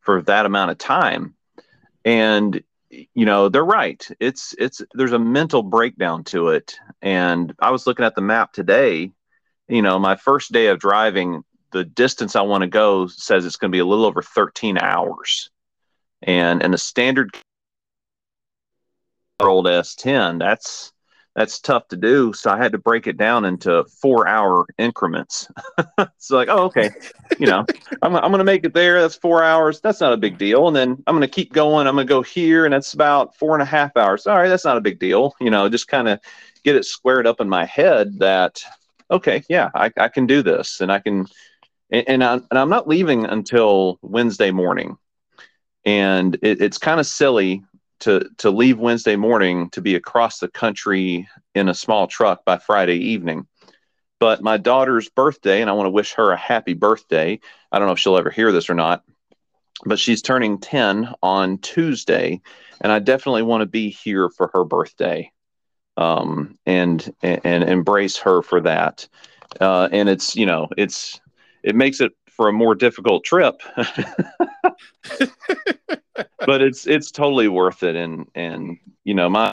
for 0.00 0.22
that 0.22 0.46
amount 0.46 0.70
of 0.70 0.78
time? 0.78 1.34
And 2.04 2.62
you 2.90 3.24
know 3.24 3.48
they're 3.48 3.64
right. 3.64 4.06
It's 4.20 4.54
it's 4.58 4.82
there's 4.92 5.12
a 5.12 5.18
mental 5.18 5.62
breakdown 5.62 6.24
to 6.24 6.48
it. 6.48 6.76
And 7.00 7.54
i 7.58 7.70
was 7.70 7.86
looking 7.86 8.04
at 8.04 8.14
the 8.14 8.20
map 8.20 8.52
today 8.52 9.12
you 9.72 9.80
know, 9.80 9.98
my 9.98 10.16
first 10.16 10.52
day 10.52 10.66
of 10.66 10.78
driving, 10.78 11.42
the 11.72 11.82
distance 11.82 12.36
I 12.36 12.42
want 12.42 12.60
to 12.60 12.68
go 12.68 13.06
says 13.06 13.46
it's 13.46 13.56
going 13.56 13.70
to 13.70 13.74
be 13.74 13.80
a 13.80 13.86
little 13.86 14.04
over 14.04 14.20
13 14.20 14.76
hours. 14.76 15.48
And 16.20 16.62
in 16.62 16.74
a 16.74 16.78
standard 16.78 17.30
old 19.40 19.64
S10, 19.64 20.38
that's 20.38 20.92
that's 21.34 21.58
tough 21.58 21.88
to 21.88 21.96
do. 21.96 22.34
So 22.34 22.50
I 22.50 22.58
had 22.58 22.72
to 22.72 22.78
break 22.78 23.06
it 23.06 23.16
down 23.16 23.46
into 23.46 23.84
four 24.02 24.28
hour 24.28 24.66
increments. 24.76 25.48
it's 25.98 26.30
like, 26.30 26.48
oh, 26.50 26.64
okay, 26.64 26.90
you 27.38 27.46
know, 27.46 27.64
I'm, 28.02 28.14
I'm 28.14 28.30
going 28.30 28.38
to 28.40 28.44
make 28.44 28.66
it 28.66 28.74
there. 28.74 29.00
That's 29.00 29.14
four 29.14 29.42
hours. 29.42 29.80
That's 29.80 30.02
not 30.02 30.12
a 30.12 30.18
big 30.18 30.36
deal. 30.36 30.68
And 30.68 30.76
then 30.76 31.02
I'm 31.06 31.16
going 31.16 31.22
to 31.22 31.28
keep 31.28 31.54
going. 31.54 31.86
I'm 31.86 31.94
going 31.94 32.06
to 32.06 32.12
go 32.12 32.20
here 32.20 32.66
and 32.66 32.74
that's 32.74 32.92
about 32.92 33.34
four 33.38 33.54
and 33.54 33.62
a 33.62 33.66
half 33.66 33.96
hours. 33.96 34.26
All 34.26 34.36
right. 34.36 34.50
That's 34.50 34.66
not 34.66 34.76
a 34.76 34.82
big 34.82 34.98
deal. 34.98 35.34
You 35.40 35.50
know, 35.50 35.70
just 35.70 35.88
kind 35.88 36.06
of 36.06 36.20
get 36.64 36.76
it 36.76 36.84
squared 36.84 37.26
up 37.26 37.40
in 37.40 37.48
my 37.48 37.64
head 37.64 38.18
that 38.18 38.62
okay, 39.12 39.44
yeah, 39.48 39.70
I, 39.74 39.92
I 39.96 40.08
can 40.08 40.26
do 40.26 40.42
this, 40.42 40.80
and 40.80 40.90
I 40.90 40.98
can, 40.98 41.26
and, 41.90 42.08
and, 42.08 42.24
I, 42.24 42.34
and 42.34 42.58
I'm 42.58 42.70
not 42.70 42.88
leaving 42.88 43.26
until 43.26 43.98
Wednesday 44.02 44.50
morning, 44.50 44.96
and 45.84 46.34
it, 46.42 46.60
it's 46.60 46.78
kind 46.78 46.98
of 46.98 47.06
silly 47.06 47.62
to 48.00 48.28
to 48.38 48.50
leave 48.50 48.78
Wednesday 48.80 49.14
morning 49.14 49.70
to 49.70 49.80
be 49.80 49.94
across 49.94 50.38
the 50.38 50.48
country 50.48 51.28
in 51.54 51.68
a 51.68 51.74
small 51.74 52.08
truck 52.08 52.44
by 52.44 52.58
Friday 52.58 52.96
evening. 52.96 53.46
But 54.18 54.42
my 54.42 54.56
daughter's 54.56 55.08
birthday, 55.08 55.60
and 55.60 55.70
I 55.70 55.74
want 55.74 55.86
to 55.86 55.90
wish 55.90 56.14
her 56.14 56.32
a 56.32 56.36
happy 56.36 56.74
birthday. 56.74 57.38
I 57.70 57.78
don't 57.78 57.86
know 57.86 57.92
if 57.92 57.98
she'll 57.98 58.16
ever 58.16 58.30
hear 58.30 58.50
this 58.50 58.70
or 58.70 58.74
not, 58.74 59.04
but 59.84 59.98
she's 59.98 60.22
turning 60.22 60.58
10 60.58 61.12
on 61.22 61.58
Tuesday, 61.58 62.40
and 62.80 62.90
I 62.90 62.98
definitely 62.98 63.42
want 63.42 63.60
to 63.62 63.66
be 63.66 63.90
here 63.90 64.30
for 64.30 64.50
her 64.54 64.64
birthday 64.64 65.30
um, 65.96 66.58
and, 66.66 67.12
and, 67.22 67.64
embrace 67.64 68.16
her 68.18 68.42
for 68.42 68.60
that. 68.60 69.06
Uh, 69.60 69.88
and 69.92 70.08
it's 70.08 70.34
you 70.34 70.46
know 70.46 70.68
it's 70.76 71.20
it 71.62 71.76
makes 71.76 72.00
it 72.00 72.12
for 72.28 72.48
a 72.48 72.52
more 72.52 72.74
difficult 72.74 73.24
trip. 73.24 73.60
but 76.46 76.62
it's 76.62 76.86
it's 76.86 77.10
totally 77.10 77.48
worth 77.48 77.82
it 77.82 77.96
and 77.96 78.26
and 78.34 78.78
you 79.04 79.14
know 79.14 79.28
my 79.28 79.50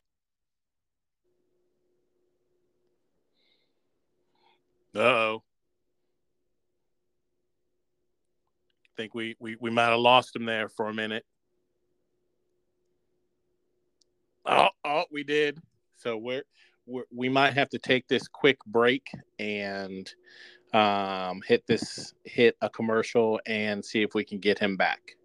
oh 4.95 5.41
think 8.99 9.15
we, 9.15 9.33
we 9.39 9.55
we 9.61 9.69
might 9.69 9.87
have 9.87 9.99
lost 9.99 10.35
him 10.35 10.43
there 10.43 10.67
for 10.67 10.89
a 10.89 10.93
minute 10.93 11.25
oh 14.45 14.67
oh 14.83 15.05
we 15.09 15.23
did 15.23 15.61
so 15.99 16.17
we're, 16.17 16.43
we're 16.85 17.03
we 17.13 17.29
might 17.29 17.53
have 17.53 17.69
to 17.69 17.79
take 17.79 18.07
this 18.07 18.27
quick 18.27 18.57
break 18.65 19.07
and 19.37 20.13
um 20.73 21.41
hit 21.47 21.65
this 21.67 22.13
hit 22.25 22.55
a 22.61 22.69
commercial 22.69 23.39
and 23.45 23.83
see 23.83 24.01
if 24.01 24.13
we 24.13 24.23
can 24.23 24.39
get 24.39 24.59
him 24.59 24.77
back 24.77 25.15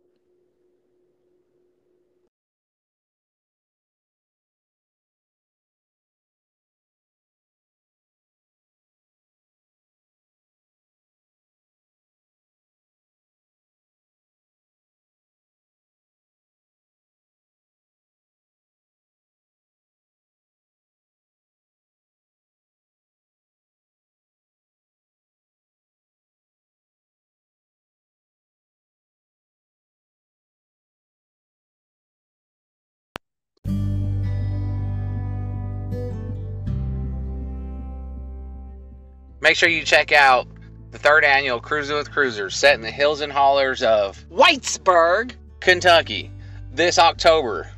make 39.45 39.57
sure 39.59 39.69
you 39.69 39.85
check 39.85 40.11
out 40.11 40.49
the 40.91 40.99
third 40.99 41.23
annual 41.23 41.61
Cruising 41.61 41.97
with 41.97 42.11
Cruisers 42.11 42.57
set 42.57 42.77
in 42.77 42.81
the 42.81 42.91
hills 42.91 43.21
and 43.21 43.31
hollers 43.31 43.83
of 43.83 44.25
Whitesburg, 44.31 45.33
Kentucky, 45.61 46.31
this 46.73 46.99
October, 46.99 47.71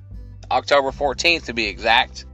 October 0.48 0.92
14th 0.92 1.46
to 1.46 1.52
be 1.52 1.66
exact, 1.66 2.24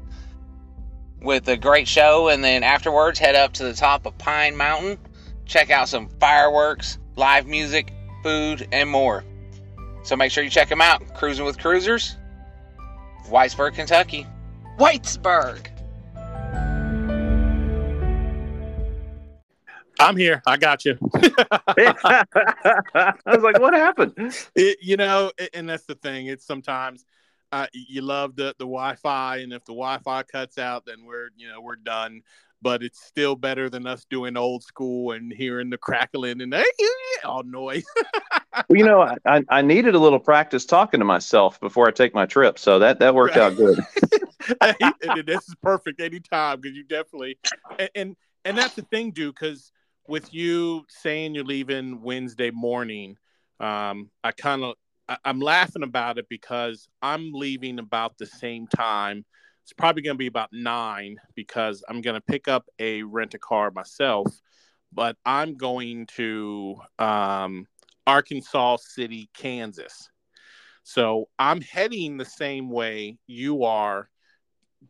with 1.22 1.48
a 1.48 1.56
great 1.56 1.88
show. 1.88 2.28
And 2.28 2.44
then 2.44 2.62
afterwards, 2.62 3.18
head 3.18 3.34
up 3.34 3.54
to 3.54 3.62
the 3.62 3.72
top 3.72 4.04
of 4.04 4.18
Pine 4.18 4.54
Mountain, 4.54 4.98
check 5.46 5.70
out 5.70 5.88
some 5.88 6.10
fireworks, 6.20 6.98
live 7.16 7.46
music, 7.46 7.90
food, 8.22 8.68
and 8.70 8.90
more. 8.90 9.24
So 10.02 10.14
make 10.14 10.30
sure 10.30 10.44
you 10.44 10.50
check 10.50 10.68
them 10.68 10.82
out. 10.82 11.14
Cruising 11.14 11.46
with 11.46 11.58
Cruisers, 11.58 12.16
Whitesburg, 13.30 13.76
Kentucky. 13.76 14.26
Whitesburg. 14.78 15.71
I'm 19.98 20.16
here. 20.16 20.42
I 20.46 20.56
got 20.56 20.84
you. 20.84 20.98
I 21.14 23.12
was 23.26 23.42
like, 23.42 23.60
what 23.60 23.74
happened? 23.74 24.14
It, 24.54 24.78
you 24.80 24.96
know, 24.96 25.30
and 25.54 25.68
that's 25.68 25.84
the 25.84 25.94
thing. 25.94 26.26
It's 26.26 26.44
sometimes 26.44 27.04
uh, 27.52 27.66
you 27.72 28.02
love 28.02 28.34
the 28.34 28.54
the 28.58 28.64
Wi-Fi, 28.64 29.36
and 29.38 29.52
if 29.52 29.64
the 29.64 29.72
Wi-Fi 29.72 30.22
cuts 30.24 30.58
out, 30.58 30.86
then 30.86 31.04
we're 31.04 31.28
you 31.36 31.48
know 31.48 31.60
we're 31.60 31.76
done. 31.76 32.22
But 32.62 32.84
it's 32.84 33.02
still 33.04 33.34
better 33.34 33.68
than 33.68 33.88
us 33.88 34.06
doing 34.08 34.36
old 34.36 34.62
school 34.62 35.12
and 35.12 35.32
hearing 35.32 35.68
the 35.68 35.78
crackling 35.78 36.40
and 36.40 36.54
all 37.24 37.42
noise. 37.42 37.84
well, 38.54 38.78
you 38.78 38.84
know, 38.84 39.02
I, 39.26 39.42
I 39.48 39.62
needed 39.62 39.96
a 39.96 39.98
little 39.98 40.20
practice 40.20 40.64
talking 40.64 41.00
to 41.00 41.04
myself 41.04 41.58
before 41.58 41.88
I 41.88 41.90
take 41.90 42.14
my 42.14 42.24
trip, 42.24 42.60
so 42.60 42.78
that 42.78 43.00
that 43.00 43.16
worked 43.16 43.36
right. 43.36 43.52
out 43.52 43.56
good. 43.56 43.80
this 45.26 45.48
is 45.48 45.54
perfect 45.60 46.00
anytime 46.00 46.60
because 46.60 46.76
you 46.76 46.84
definitely 46.84 47.36
and, 47.78 47.90
and 47.94 48.16
and 48.44 48.58
that's 48.58 48.74
the 48.74 48.82
thing, 48.82 49.10
dude. 49.10 49.34
Because 49.34 49.72
with 50.08 50.32
you 50.34 50.84
saying 50.88 51.34
you're 51.34 51.44
leaving 51.44 52.02
Wednesday 52.02 52.50
morning, 52.50 53.16
um, 53.60 54.10
I 54.24 54.32
kind 54.32 54.64
of 54.64 54.74
I'm 55.24 55.40
laughing 55.40 55.82
about 55.82 56.18
it 56.18 56.26
because 56.28 56.88
I'm 57.02 57.32
leaving 57.32 57.78
about 57.78 58.16
the 58.18 58.26
same 58.26 58.66
time. 58.66 59.24
It's 59.62 59.72
probably 59.72 60.02
going 60.02 60.14
to 60.14 60.18
be 60.18 60.26
about 60.26 60.50
nine 60.52 61.16
because 61.34 61.84
I'm 61.88 62.00
going 62.00 62.14
to 62.14 62.20
pick 62.20 62.48
up 62.48 62.66
a 62.78 63.02
rent 63.02 63.34
a 63.34 63.38
car 63.38 63.70
myself, 63.70 64.26
but 64.92 65.16
I'm 65.24 65.56
going 65.56 66.06
to 66.16 66.76
um, 66.98 67.66
Arkansas 68.06 68.78
City, 68.80 69.28
Kansas. 69.34 70.08
So 70.82 71.28
I'm 71.38 71.60
heading 71.60 72.16
the 72.16 72.24
same 72.24 72.70
way 72.70 73.18
you 73.26 73.64
are 73.64 74.08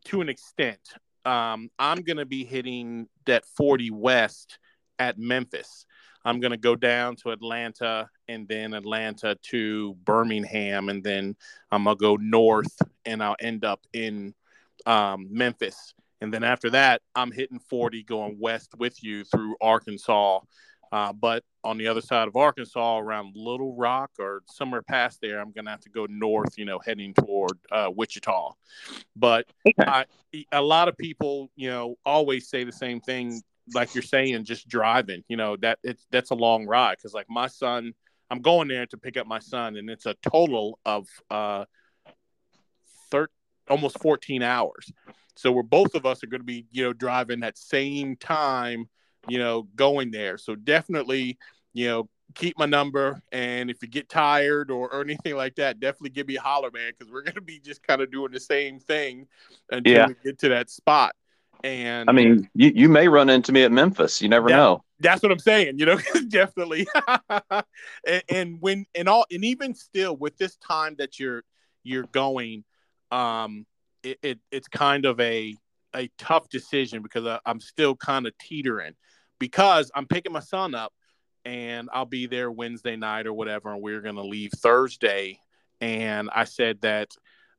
to 0.07 0.21
an 0.21 0.29
extent. 0.29 0.81
Um, 1.25 1.71
I'm 1.79 2.03
going 2.03 2.17
to 2.17 2.27
be 2.27 2.45
hitting 2.45 3.09
that 3.27 3.45
40 3.57 3.91
West 3.91 4.59
at 5.03 5.19
Memphis. 5.19 5.85
I'm 6.25 6.39
going 6.39 6.53
to 6.53 6.57
go 6.57 6.77
down 6.77 7.17
to 7.17 7.31
Atlanta 7.31 8.09
and 8.29 8.47
then 8.47 8.73
Atlanta 8.73 9.37
to 9.51 9.95
Birmingham. 10.05 10.89
And 10.89 11.03
then 11.03 11.35
I'm 11.73 11.85
going 11.85 11.97
to 11.97 12.01
go 12.01 12.17
north 12.17 12.81
and 13.05 13.21
I'll 13.21 13.37
end 13.41 13.65
up 13.65 13.81
in 13.93 14.33
um, 14.87 15.27
Memphis. 15.31 15.95
And 16.21 16.33
then 16.33 16.45
after 16.45 16.71
that, 16.71 17.03
I'm 17.17 17.33
hitting 17.33 17.59
40 17.59 18.05
going 18.05 18.39
west 18.39 18.75
with 18.79 19.03
you 19.03 19.25
through 19.25 19.57
Arkansas. 19.61 20.39
Uh, 20.93 21.13
but 21.13 21.43
on 21.65 21.79
the 21.79 21.89
other 21.89 22.03
side 22.03 22.29
of 22.29 22.37
Arkansas, 22.37 22.99
around 22.99 23.35
Little 23.35 23.75
Rock 23.75 24.11
or 24.21 24.43
somewhere 24.47 24.83
past 24.83 25.21
there, 25.21 25.41
I'm 25.41 25.51
going 25.51 25.65
to 25.65 25.71
have 25.73 25.81
to 25.81 25.91
go 25.91 26.07
north, 26.09 26.57
you 26.59 26.65
know, 26.65 26.79
heading 26.85 27.15
toward 27.15 27.59
uh, 27.73 27.91
Wichita. 27.93 28.53
But 29.17 29.47
I, 29.81 30.05
a 30.53 30.63
lot 30.63 30.89
of 30.89 30.97
people, 30.97 31.51
you 31.57 31.71
know, 31.71 31.97
always 32.07 32.49
say 32.49 32.63
the 32.63 32.73
same 32.73 33.01
thing 33.01 33.43
like 33.75 33.95
you're 33.95 34.03
saying, 34.03 34.45
just 34.45 34.69
driving, 34.69 35.25
you 35.29 35.37
know, 35.37 35.57
that 35.59 35.79
it's 35.83 36.07
that's 36.11 36.31
a 36.31 36.35
long 36.35 36.67
ride 36.67 36.97
because 36.97 37.15
like 37.15 37.27
my 37.29 37.47
son, 37.47 37.93
I'm 38.31 38.41
going 38.41 38.69
there 38.69 38.87
to 38.87 38.97
pick 38.97 39.17
up 39.17 39.27
my 39.27 39.39
son, 39.39 39.77
and 39.77 39.91
it's 39.91 40.07
a 40.07 40.15
total 40.23 40.79
of 40.85 41.07
uh, 41.31 41.65
thir- 43.11 43.29
almost 43.69 44.01
14 44.01 44.43
hours. 44.43 44.91
So 45.37 45.53
we're 45.53 45.63
both 45.63 45.95
of 45.95 46.07
us 46.07 46.23
are 46.23 46.27
going 46.27 46.41
to 46.41 46.47
be, 46.47 46.67
you 46.71 46.85
know, 46.85 46.93
driving 46.93 47.41
that 47.41 47.59
same 47.59 48.17
time, 48.17 48.89
you 49.29 49.39
know, 49.39 49.69
going 49.75 50.11
there. 50.11 50.39
So 50.39 50.55
definitely, 50.55 51.39
you 51.73 51.89
know, 51.89 52.09
keep 52.35 52.59
my 52.59 52.67
number, 52.67 53.23
and 53.33 53.71
if 53.71 53.83
you 53.83 53.89
get 53.89 54.09
tired 54.09 54.71
or, 54.71 54.93
or 54.93 55.03
anything 55.03 55.37
like 55.37 55.57
that, 55.57 55.81
definitely 55.81 56.11
give 56.11 56.29
me 56.29 56.37
a 56.37 56.41
holler, 56.41 56.71
man, 56.71 56.93
because 56.97 57.13
we're 57.13 57.23
going 57.23 57.35
to 57.35 57.41
be 57.41 57.61
just 57.61 57.83
kind 57.83 58.01
of 58.01 58.11
doing 58.11 58.33
the 58.33 58.41
same 58.41 58.79
thing 58.79 59.27
until 59.71 59.93
yeah. 59.93 60.07
we 60.07 60.15
get 60.25 60.39
to 60.41 60.49
that 60.51 60.71
spot. 60.71 61.15
And 61.65 62.11
I 62.11 62.13
mean, 62.13 62.49
you, 62.55 62.73
you 62.75 62.89
may 62.89 63.07
run 63.07 63.31
into 63.31 63.53
me 63.53 63.63
at 63.63 63.71
Memphis. 63.71 64.21
You 64.21 64.29
never 64.29 64.49
that, 64.49 64.57
know. 64.57 64.85
That's 64.99 65.23
what 65.23 65.31
I'm 65.31 65.39
saying. 65.39 65.79
You 65.79 65.87
know, 65.87 65.99
definitely. 66.29 66.89
and, 67.31 68.23
and, 68.29 68.57
when 68.61 68.87
and 68.95 69.09
all 69.09 69.27
and 69.31 69.45
even 69.45 69.75
still 69.75 70.17
with 70.17 70.37
this 70.39 70.57
time 70.57 70.97
that 70.99 71.21
you're 71.21 71.45
you're 71.85 72.05
going, 72.05 72.65
um, 73.13 73.67
it, 74.03 74.19
it 74.23 74.39
it's 74.51 74.69
kind 74.69 75.07
of 75.07 75.21
a 75.21 75.55
a 75.95 76.11
tough 76.19 76.49
decision 76.49 77.03
because 77.03 77.27
I, 77.27 77.39
I'm 77.47 77.61
still 77.61 77.95
kind 77.95 78.27
of 78.27 78.37
teetering 78.39 78.95
because 79.39 79.91
I'm 79.95 80.07
picking 80.07 80.33
my 80.33 80.41
son 80.41 80.75
up 80.75 80.93
and 81.45 81.89
I'll 81.93 82.07
be 82.07 82.27
there 82.27 82.51
Wednesday 82.51 82.97
night 82.97 83.27
or 83.27 83.33
whatever, 83.33 83.73
and 83.73 83.83
we're 83.83 84.01
gonna 84.01 84.23
leave 84.23 84.51
Thursday. 84.57 85.39
And 85.81 86.29
I 86.35 86.45
said 86.45 86.81
that 86.83 87.11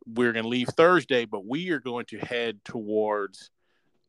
we're 0.05 0.33
gonna 0.33 0.47
leave 0.47 0.69
Thursday, 0.69 1.23
but 1.23 1.45
we 1.45 1.69
are 1.69 1.79
going 1.79 2.05
to 2.07 2.17
head 2.17 2.59
towards 2.65 3.49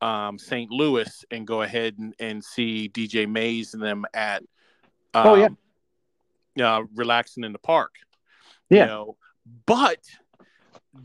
um, 0.04 0.38
St. 0.38 0.70
Louis 0.70 1.24
and 1.30 1.46
go 1.46 1.62
ahead 1.62 1.96
and, 1.98 2.14
and 2.18 2.44
see 2.44 2.90
DJ 2.90 3.26
Mays 3.26 3.72
and 3.72 3.82
them 3.82 4.04
at 4.12 4.42
um, 5.14 5.26
oh 5.26 5.48
yeah, 6.56 6.76
uh, 6.76 6.82
relaxing 6.94 7.42
in 7.42 7.52
the 7.52 7.58
park. 7.58 7.92
Yeah. 8.68 8.82
You 8.82 8.86
know? 8.86 9.16
But 9.64 10.00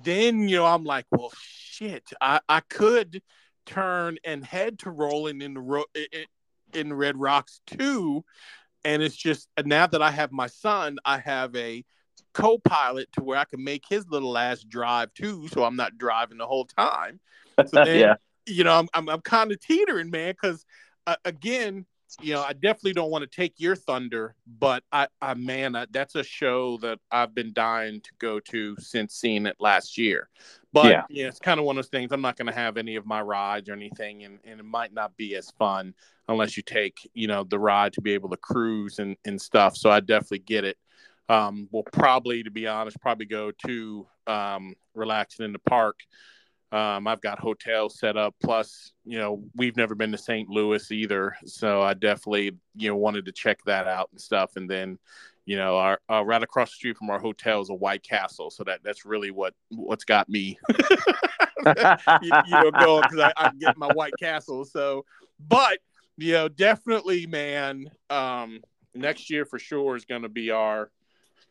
then 0.04 0.50
you 0.50 0.58
know 0.58 0.66
I'm 0.66 0.84
like, 0.84 1.06
well, 1.12 1.32
shit, 1.40 2.04
I 2.20 2.42
I 2.50 2.60
could 2.60 3.22
turn 3.66 4.18
and 4.26 4.44
head 4.44 4.80
to 4.80 4.92
rolling 4.92 5.42
in 5.42 5.54
the 5.54 5.62
ro- 5.62 5.86
in 6.74 6.92
Red 6.94 7.18
Rocks 7.18 7.62
too, 7.68 8.26
and 8.84 9.02
it's 9.02 9.16
just 9.16 9.48
now 9.64 9.88
that 9.88 10.02
I 10.02 10.12
have 10.12 10.34
my 10.34 10.48
son, 10.48 10.98
I 11.06 11.20
have 11.20 11.56
a 11.56 11.86
co-pilot 12.34 13.12
to 13.14 13.24
where 13.24 13.38
I 13.38 13.46
can 13.46 13.64
make 13.64 13.84
his 13.88 14.06
little 14.10 14.38
ass 14.38 14.62
drive 14.62 15.14
too, 15.14 15.48
so 15.48 15.64
I'm 15.64 15.78
not 15.78 15.98
driving 15.98 16.38
the 16.38 16.48
whole 16.48 16.66
time. 16.66 17.22
So 17.68 17.84
then, 17.84 18.00
yeah 18.00 18.16
you 18.50 18.64
know, 18.64 18.78
I'm 18.78 18.90
I'm, 18.94 19.10
I'm 19.10 19.22
kind 19.22 19.52
of 19.52 19.60
teetering, 19.60 20.10
man, 20.10 20.34
because 20.34 20.66
uh, 21.08 21.16
again, 21.26 21.86
you 22.22 22.34
know, 22.34 22.42
I 22.42 22.54
definitely 22.54 22.94
don't 22.94 23.12
want 23.12 23.30
to 23.30 23.36
take 23.36 23.54
your 23.58 23.76
thunder, 23.76 24.36
but 24.48 24.84
I, 24.92 25.08
I 25.22 25.36
man, 25.36 25.76
I, 25.76 25.86
that's 25.92 26.16
a 26.16 26.24
show 26.24 26.78
that 26.78 27.00
I've 27.12 27.36
been 27.36 27.54
dying 27.54 28.02
to 28.02 28.10
go 28.20 28.40
to 28.40 28.76
since 28.80 29.16
seeing 29.16 29.46
it 29.46 29.58
last 29.60 29.98
year. 29.98 30.30
But 30.74 30.86
yeah, 30.86 31.04
know, 31.24 31.30
it's 31.30 31.40
kind 31.40 31.60
of 31.60 31.66
one 31.66 31.78
of 31.78 31.84
those 31.84 31.90
things. 31.90 32.12
I'm 32.12 32.22
not 32.22 32.36
going 32.36 32.48
to 32.48 32.54
have 32.54 32.78
any 32.78 32.96
of 32.96 33.06
my 33.06 33.22
rides 33.22 33.70
or 33.70 33.74
anything, 33.74 34.24
and, 34.24 34.40
and 34.44 34.60
it 34.60 34.66
might 34.66 34.94
not 34.94 35.16
be 35.18 35.36
as 35.36 35.52
fun 35.52 35.94
unless 36.28 36.58
you 36.58 36.64
take, 36.64 36.98
you 37.14 37.28
know, 37.28 37.44
the 37.44 37.60
ride 37.60 37.94
to 37.94 38.02
be 38.02 38.14
able 38.14 38.30
to 38.30 38.38
cruise 38.38 39.00
and, 39.00 39.16
and 39.26 39.42
stuff. 39.42 39.76
So 39.76 39.90
I 39.90 40.00
definitely 40.00 40.40
get 40.40 40.64
it. 40.64 40.78
Um, 41.28 41.68
we'll 41.72 41.84
probably, 41.84 42.44
to 42.44 42.52
be 42.52 42.68
honest, 42.68 43.00
probably 43.02 43.26
go 43.26 43.52
to 43.66 44.08
um, 44.28 44.76
relaxing 44.96 45.46
in 45.46 45.54
the 45.54 45.60
park 45.60 46.00
um, 46.72 47.08
I've 47.08 47.22
got 47.22 47.40
hotels 47.40 47.98
set 48.00 48.18
up. 48.18 48.36
Plus, 48.42 48.94
you 49.06 49.18
know, 49.18 49.44
we've 49.56 49.76
never 49.76 49.96
been 49.96 50.12
to 50.12 50.18
St. 50.18 50.50
Louis 50.50 50.92
either, 50.92 51.36
so 51.46 51.82
I 51.82 51.94
definitely, 51.94 52.58
you 52.76 52.90
know, 52.90 52.96
wanted 52.96 53.26
to 53.26 53.32
check 53.32 53.60
that 53.66 53.88
out 53.88 54.10
and 54.12 54.22
stuff. 54.22 54.52
And 54.56 54.70
then, 54.70 55.00
you 55.46 55.58
know, 55.58 55.78
our 55.78 56.00
uh, 56.12 56.24
right 56.24 56.44
across 56.44 56.70
the 56.70 56.76
street 56.76 56.98
from 56.98 57.10
our 57.10 57.20
hotel 57.20 57.62
is 57.62 57.70
a 57.70 57.74
White 57.74 58.04
Castle, 58.04 58.52
so 58.52 58.64
that 58.66 58.82
that's 58.84 59.06
really 59.06 59.32
what 59.32 59.54
what's 59.70 60.04
got 60.04 60.30
me, 60.30 60.60
you, 61.66 61.74
you, 62.22 62.32
know, 62.52 62.72
going 62.72 63.02
because 63.02 63.20
I, 63.20 63.34
I 63.36 63.52
get 63.60 63.78
my 63.78 63.92
White 63.94 64.14
Castle. 64.20 64.64
So, 64.64 65.06
but 65.40 65.80
you 66.18 66.34
know, 66.34 66.50
definitely, 66.50 67.26
man, 67.26 67.90
um, 68.12 68.60
next 68.94 69.32
year 69.32 69.46
for 69.46 69.58
sure 69.58 69.96
is 69.96 70.06
going 70.06 70.22
to 70.22 70.30
be 70.30 70.52
our 70.52 70.92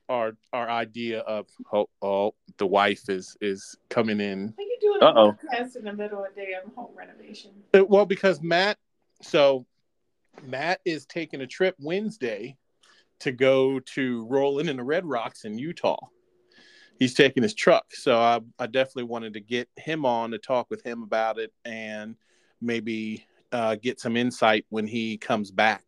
our 0.08 0.32
our 0.52 0.68
idea 0.68 1.20
of 1.20 1.46
oh, 1.72 1.88
oh 2.02 2.34
the 2.56 2.66
wife 2.66 3.08
is 3.08 3.36
is 3.40 3.76
coming 3.88 4.20
in. 4.20 4.54
Are 4.58 4.62
you 4.62 4.78
doing 4.80 5.02
Uh-oh. 5.02 5.28
a 5.28 5.32
podcast 5.32 5.76
in 5.76 5.84
the 5.84 5.92
middle 5.92 6.24
of 6.24 6.34
the 6.34 6.40
day 6.42 6.52
of 6.54 6.72
home 6.74 6.90
renovation? 6.96 7.50
It, 7.72 7.82
uh, 7.82 7.84
well, 7.84 8.06
because 8.06 8.42
Matt, 8.42 8.78
so 9.22 9.66
Matt 10.42 10.80
is 10.84 11.06
taking 11.06 11.40
a 11.40 11.46
trip 11.46 11.76
Wednesday 11.78 12.56
to 13.20 13.32
go 13.32 13.80
to 13.80 14.26
Rolling 14.26 14.68
in 14.68 14.76
the 14.76 14.84
Red 14.84 15.04
Rocks 15.04 15.44
in 15.44 15.58
Utah. 15.58 15.98
He's 16.98 17.14
taking 17.14 17.42
his 17.44 17.54
truck, 17.54 17.94
so 17.94 18.18
I, 18.18 18.40
I 18.58 18.66
definitely 18.66 19.04
wanted 19.04 19.34
to 19.34 19.40
get 19.40 19.68
him 19.76 20.04
on 20.04 20.32
to 20.32 20.38
talk 20.38 20.68
with 20.68 20.84
him 20.84 21.04
about 21.04 21.38
it 21.38 21.52
and 21.64 22.16
maybe 22.60 23.24
uh, 23.52 23.76
get 23.76 24.00
some 24.00 24.16
insight 24.16 24.66
when 24.70 24.86
he 24.86 25.16
comes 25.16 25.50
back. 25.50 25.84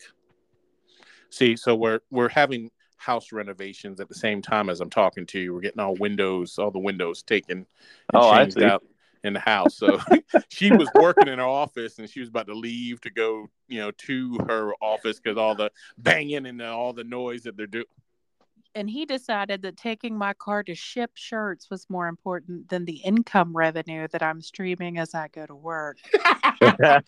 See, 1.31 1.57
so 1.57 1.75
we're 1.75 2.01
we're 2.11 2.29
having 2.29 2.71
house 3.01 3.33
renovations 3.33 3.99
at 3.99 4.09
the 4.09 4.15
same 4.15 4.43
time 4.43 4.69
as 4.69 4.81
I'm 4.81 4.91
talking 4.91 5.25
to 5.27 5.41
you. 5.41 5.55
We're 5.55 5.61
getting 5.61 5.81
all 5.81 5.95
windows, 5.95 6.59
all 6.59 6.71
the 6.71 6.79
windows 6.79 7.23
taken 7.23 7.67
oh, 8.13 8.37
changed 8.37 8.63
out 8.63 8.85
in 9.25 9.33
the 9.33 9.41
house. 9.41 9.75
So 9.75 9.99
she 10.49 10.71
was 10.71 10.89
working 10.95 11.29
in 11.29 11.39
her 11.39 11.47
office 11.47 11.99
and 11.99 12.09
she 12.09 12.21
was 12.21 12.29
about 12.29 12.47
to 12.49 12.55
leave 12.55 13.01
to 13.01 13.11
go, 13.11 13.49
you 13.69 13.81
know, 13.81 13.91
to 13.91 14.39
her 14.47 14.75
office 14.83 15.19
because 15.19 15.39
all 15.39 15.55
the 15.55 15.73
banging 15.97 16.45
and 16.45 16.61
all 16.61 16.93
the 16.93 17.05
noise 17.05 17.45
that 17.45 17.57
they're 17.57 17.67
doing. 17.67 17.87
And 18.75 18.89
he 18.89 19.07
decided 19.07 19.63
that 19.63 19.79
taking 19.79 20.17
my 20.17 20.35
car 20.35 20.63
to 20.63 20.77
ship 20.77 21.11
shirts 21.15 21.71
was 21.71 21.89
more 21.89 22.07
important 22.07 22.69
than 22.69 22.85
the 22.85 22.99
income 22.99 23.57
revenue 23.57 24.07
that 24.13 24.23
I'm 24.23 24.43
streaming 24.43 24.99
as 24.99 25.15
I 25.15 25.29
go 25.29 25.47
to 25.47 25.57
work. 25.57 25.97
I, 26.63 27.01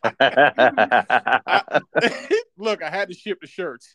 look, 2.57 2.83
I 2.83 2.91
had 2.91 3.11
to 3.11 3.15
ship 3.15 3.43
the 3.43 3.47
shirts. 3.47 3.95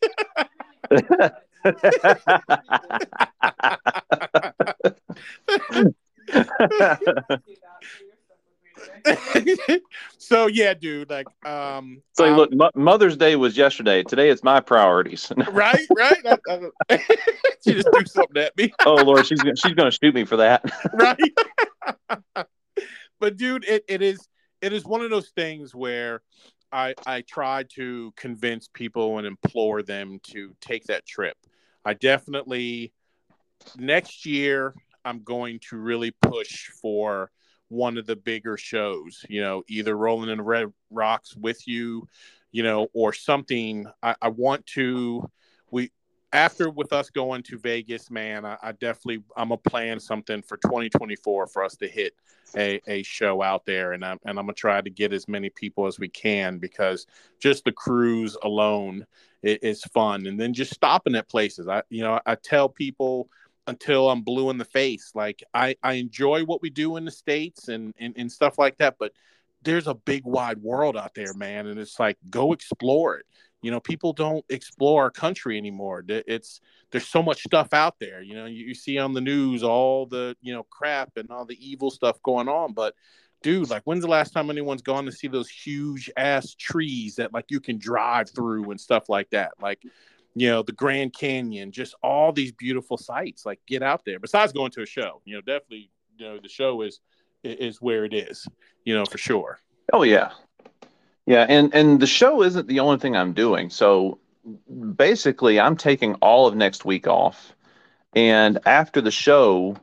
so 10.18 10.48
yeah, 10.48 10.74
dude. 10.74 11.10
Like, 11.10 11.28
um. 11.46 12.02
So 12.14 12.26
um, 12.26 12.36
look, 12.36 12.52
M- 12.52 12.70
Mother's 12.76 13.18
Day 13.18 13.36
was 13.36 13.58
yesterday. 13.58 14.04
Today 14.04 14.30
it's 14.30 14.44
my 14.44 14.60
priorities. 14.60 15.32
right, 15.52 15.86
right. 15.96 16.26
I, 16.26 16.38
I, 16.90 16.98
she 17.64 17.74
just 17.74 17.90
threw 17.92 18.06
something 18.06 18.42
at 18.42 18.56
me. 18.58 18.74
oh 18.86 18.96
Lord, 18.96 19.26
she's 19.26 19.42
gonna, 19.42 19.56
she's 19.56 19.74
gonna 19.74 19.92
shoot 19.92 20.14
me 20.14 20.26
for 20.26 20.38
that. 20.38 20.64
right. 20.94 21.18
but 23.20 23.38
dude, 23.38 23.66
it, 23.66 23.84
it 23.88 24.02
is 24.02 24.28
it 24.62 24.74
is 24.74 24.86
one 24.86 25.02
of 25.02 25.10
those 25.10 25.30
things 25.30 25.74
where 25.74 26.22
I 26.72 26.94
I 27.06 27.22
try 27.22 27.64
to 27.76 28.14
convince 28.16 28.68
people 28.68 29.18
and 29.18 29.28
implore 29.28 29.82
them 29.84 30.20
to 30.32 30.54
take 30.62 30.86
that 30.86 31.06
trip. 31.06 31.38
I 31.88 31.94
definitely 31.94 32.92
next 33.78 34.26
year 34.26 34.76
I'm 35.06 35.24
going 35.24 35.60
to 35.70 35.78
really 35.78 36.12
push 36.22 36.68
for 36.68 37.32
one 37.70 37.98
of 37.98 38.06
the 38.06 38.18
bigger 38.18 38.58
shows, 38.58 39.24
you 39.30 39.40
know, 39.40 39.64
either 39.70 39.96
Rolling 39.96 40.30
in 40.30 40.40
the 40.40 40.44
Red 40.44 40.68
Rocks 40.92 41.34
with 41.38 41.66
you, 41.66 42.06
you 42.52 42.62
know, 42.62 42.90
or 42.94 43.14
something. 43.14 43.86
I, 44.04 44.16
I 44.22 44.28
want 44.28 44.66
to 44.68 45.32
we 45.72 45.92
after 46.34 46.70
with 46.70 46.92
us 46.92 47.10
going 47.10 47.42
to 47.44 47.58
Vegas, 47.58 48.12
man, 48.12 48.44
I, 48.44 48.58
I 48.62 48.74
definitely 48.74 49.24
I'm 49.38 49.48
gonna 49.48 49.58
plan 49.58 49.98
something 50.02 50.42
for 50.42 50.58
2024 50.58 51.48
for 51.48 51.64
us 51.64 51.78
to 51.78 51.88
hit 51.88 52.14
a, 52.58 52.82
a 52.86 53.02
show 53.04 53.42
out 53.42 53.66
there, 53.66 53.94
and 53.94 54.04
I'm 54.04 54.20
and 54.26 54.38
I'm 54.38 54.46
gonna 54.46 54.54
try 54.54 54.82
to 54.82 54.90
get 54.90 55.14
as 55.14 55.30
many 55.30 55.50
people 55.50 55.88
as 55.88 56.00
we 56.00 56.10
can 56.10 56.58
because 56.58 57.08
just 57.40 57.64
the 57.64 57.72
cruise 57.72 58.36
alone 58.44 59.06
is, 59.44 59.84
fun, 59.86 60.26
and 60.26 60.40
then 60.40 60.54
just 60.54 60.74
stopping 60.74 61.16
at 61.16 61.30
places. 61.30 61.68
I 61.68 61.84
you 61.90 62.04
know 62.04 62.20
I 62.26 62.36
tell 62.36 62.70
people 62.70 63.30
until 63.68 64.10
I'm 64.10 64.22
blue 64.22 64.50
in 64.50 64.58
the 64.58 64.66
face, 64.66 65.12
like 65.16 65.44
I 65.54 65.76
I 65.84 65.94
enjoy 65.94 66.44
what 66.46 66.62
we 66.62 66.70
do 66.70 66.98
in 66.98 67.06
the 67.06 67.12
states 67.12 67.68
and 67.68 67.94
and, 68.00 68.14
and 68.18 68.32
stuff 68.32 68.58
like 68.58 68.78
that, 68.78 68.96
but 69.00 69.14
there's 69.64 69.88
a 69.88 69.94
big 69.94 70.24
wide 70.26 70.60
world 70.60 70.96
out 70.96 71.14
there, 71.16 71.34
man, 71.34 71.68
and 71.68 71.80
it's 71.80 72.00
like 72.00 72.18
go 72.30 72.54
explore 72.54 73.18
it. 73.18 73.26
You 73.62 73.72
know 73.72 73.80
people 73.80 74.14
don't 74.14 74.46
explore 74.50 75.04
our 75.04 75.12
country 75.12 75.58
anymore. 75.58 76.04
It's 76.08 76.62
there's 76.92 77.08
so 77.08 77.24
much 77.24 77.44
stuff 77.44 77.74
out 77.74 77.96
there. 78.00 78.22
You 78.22 78.36
know 78.36 78.46
you, 78.46 78.68
you, 78.68 78.76
see 78.76 78.98
on 78.98 79.14
the 79.14 79.22
news 79.22 79.64
all 79.64 80.06
the 80.06 80.36
you 80.42 80.54
know 80.54 80.64
crap 80.64 81.12
and 81.18 81.30
all 81.32 81.46
the 81.46 81.58
evil 81.60 81.92
stuff 81.92 82.22
going 82.22 82.48
on 82.48 82.74
but 82.74 82.94
dude 83.44 83.70
like 83.70 83.84
when's 83.84 84.04
the 84.04 84.10
last 84.10 84.32
time 84.32 84.50
anyone's 84.50 84.82
gone 84.82 85.06
to 85.06 85.12
see 85.12 85.28
those 85.28 85.50
huge 85.50 86.10
ass 86.18 86.56
trees 86.56 87.16
that 87.16 87.34
like 87.34 87.46
you 87.50 87.60
can 87.60 87.78
drive 87.78 88.30
through 88.30 88.70
and 88.72 88.80
stuff 88.80 89.10
like 89.10 89.30
that? 89.30 89.52
Like 89.62 89.82
you 90.36 90.48
know 90.50 90.64
the 90.64 90.72
grand 90.72 91.14
canyon 91.14 91.72
just 91.72 91.96
all 92.04 92.32
these 92.32 92.52
beautiful 92.52 92.98
sights 92.98 93.46
like 93.46 93.60
get 93.68 93.84
out 93.84 94.04
there. 94.06 94.20
Besides 94.20 94.54
going 94.54 94.72
to 94.72 94.82
a 94.82 94.86
show 94.86 95.22
you 95.26 95.36
know 95.36 95.42
definitely 95.42 95.92
you 96.18 96.26
know 96.26 96.40
the 96.40 96.50
show 96.50 96.82
is 96.82 97.00
is 97.44 97.82
where 97.82 98.06
it 98.06 98.14
is 98.14 98.48
you 98.86 98.96
know 98.96 99.06
for 99.06 99.18
sure. 99.18 99.60
Oh 99.94 100.04
yeah. 100.04 100.32
Yeah, 101.28 101.46
and 101.50 101.74
and 101.76 102.00
the 102.00 102.08
show 102.08 102.42
isn't 102.42 102.68
the 102.68 102.80
only 102.80 102.98
thing 103.00 103.16
I'm 103.16 103.34
doing. 103.34 103.70
So 103.70 104.20
basically, 104.96 105.60
I'm 105.60 105.76
taking 105.76 106.16
all 106.16 106.48
of 106.48 106.56
next 106.56 106.86
week 106.86 107.06
off, 107.06 107.54
and 108.16 108.60
after 108.66 109.02
the 109.02 109.12
show, 109.12 109.76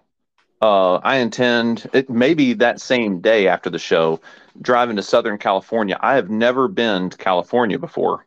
uh, 0.64 0.98
I 1.04 1.16
intend 1.16 1.90
it 1.92 2.08
maybe 2.08 2.54
that 2.54 2.80
same 2.80 3.20
day 3.20 3.48
after 3.48 3.68
the 3.68 3.78
show, 3.78 4.22
driving 4.62 4.96
to 4.96 5.02
Southern 5.02 5.36
California. 5.36 5.98
I 6.00 6.14
have 6.14 6.30
never 6.30 6.68
been 6.68 7.10
to 7.10 7.18
California 7.18 7.78
before, 7.78 8.24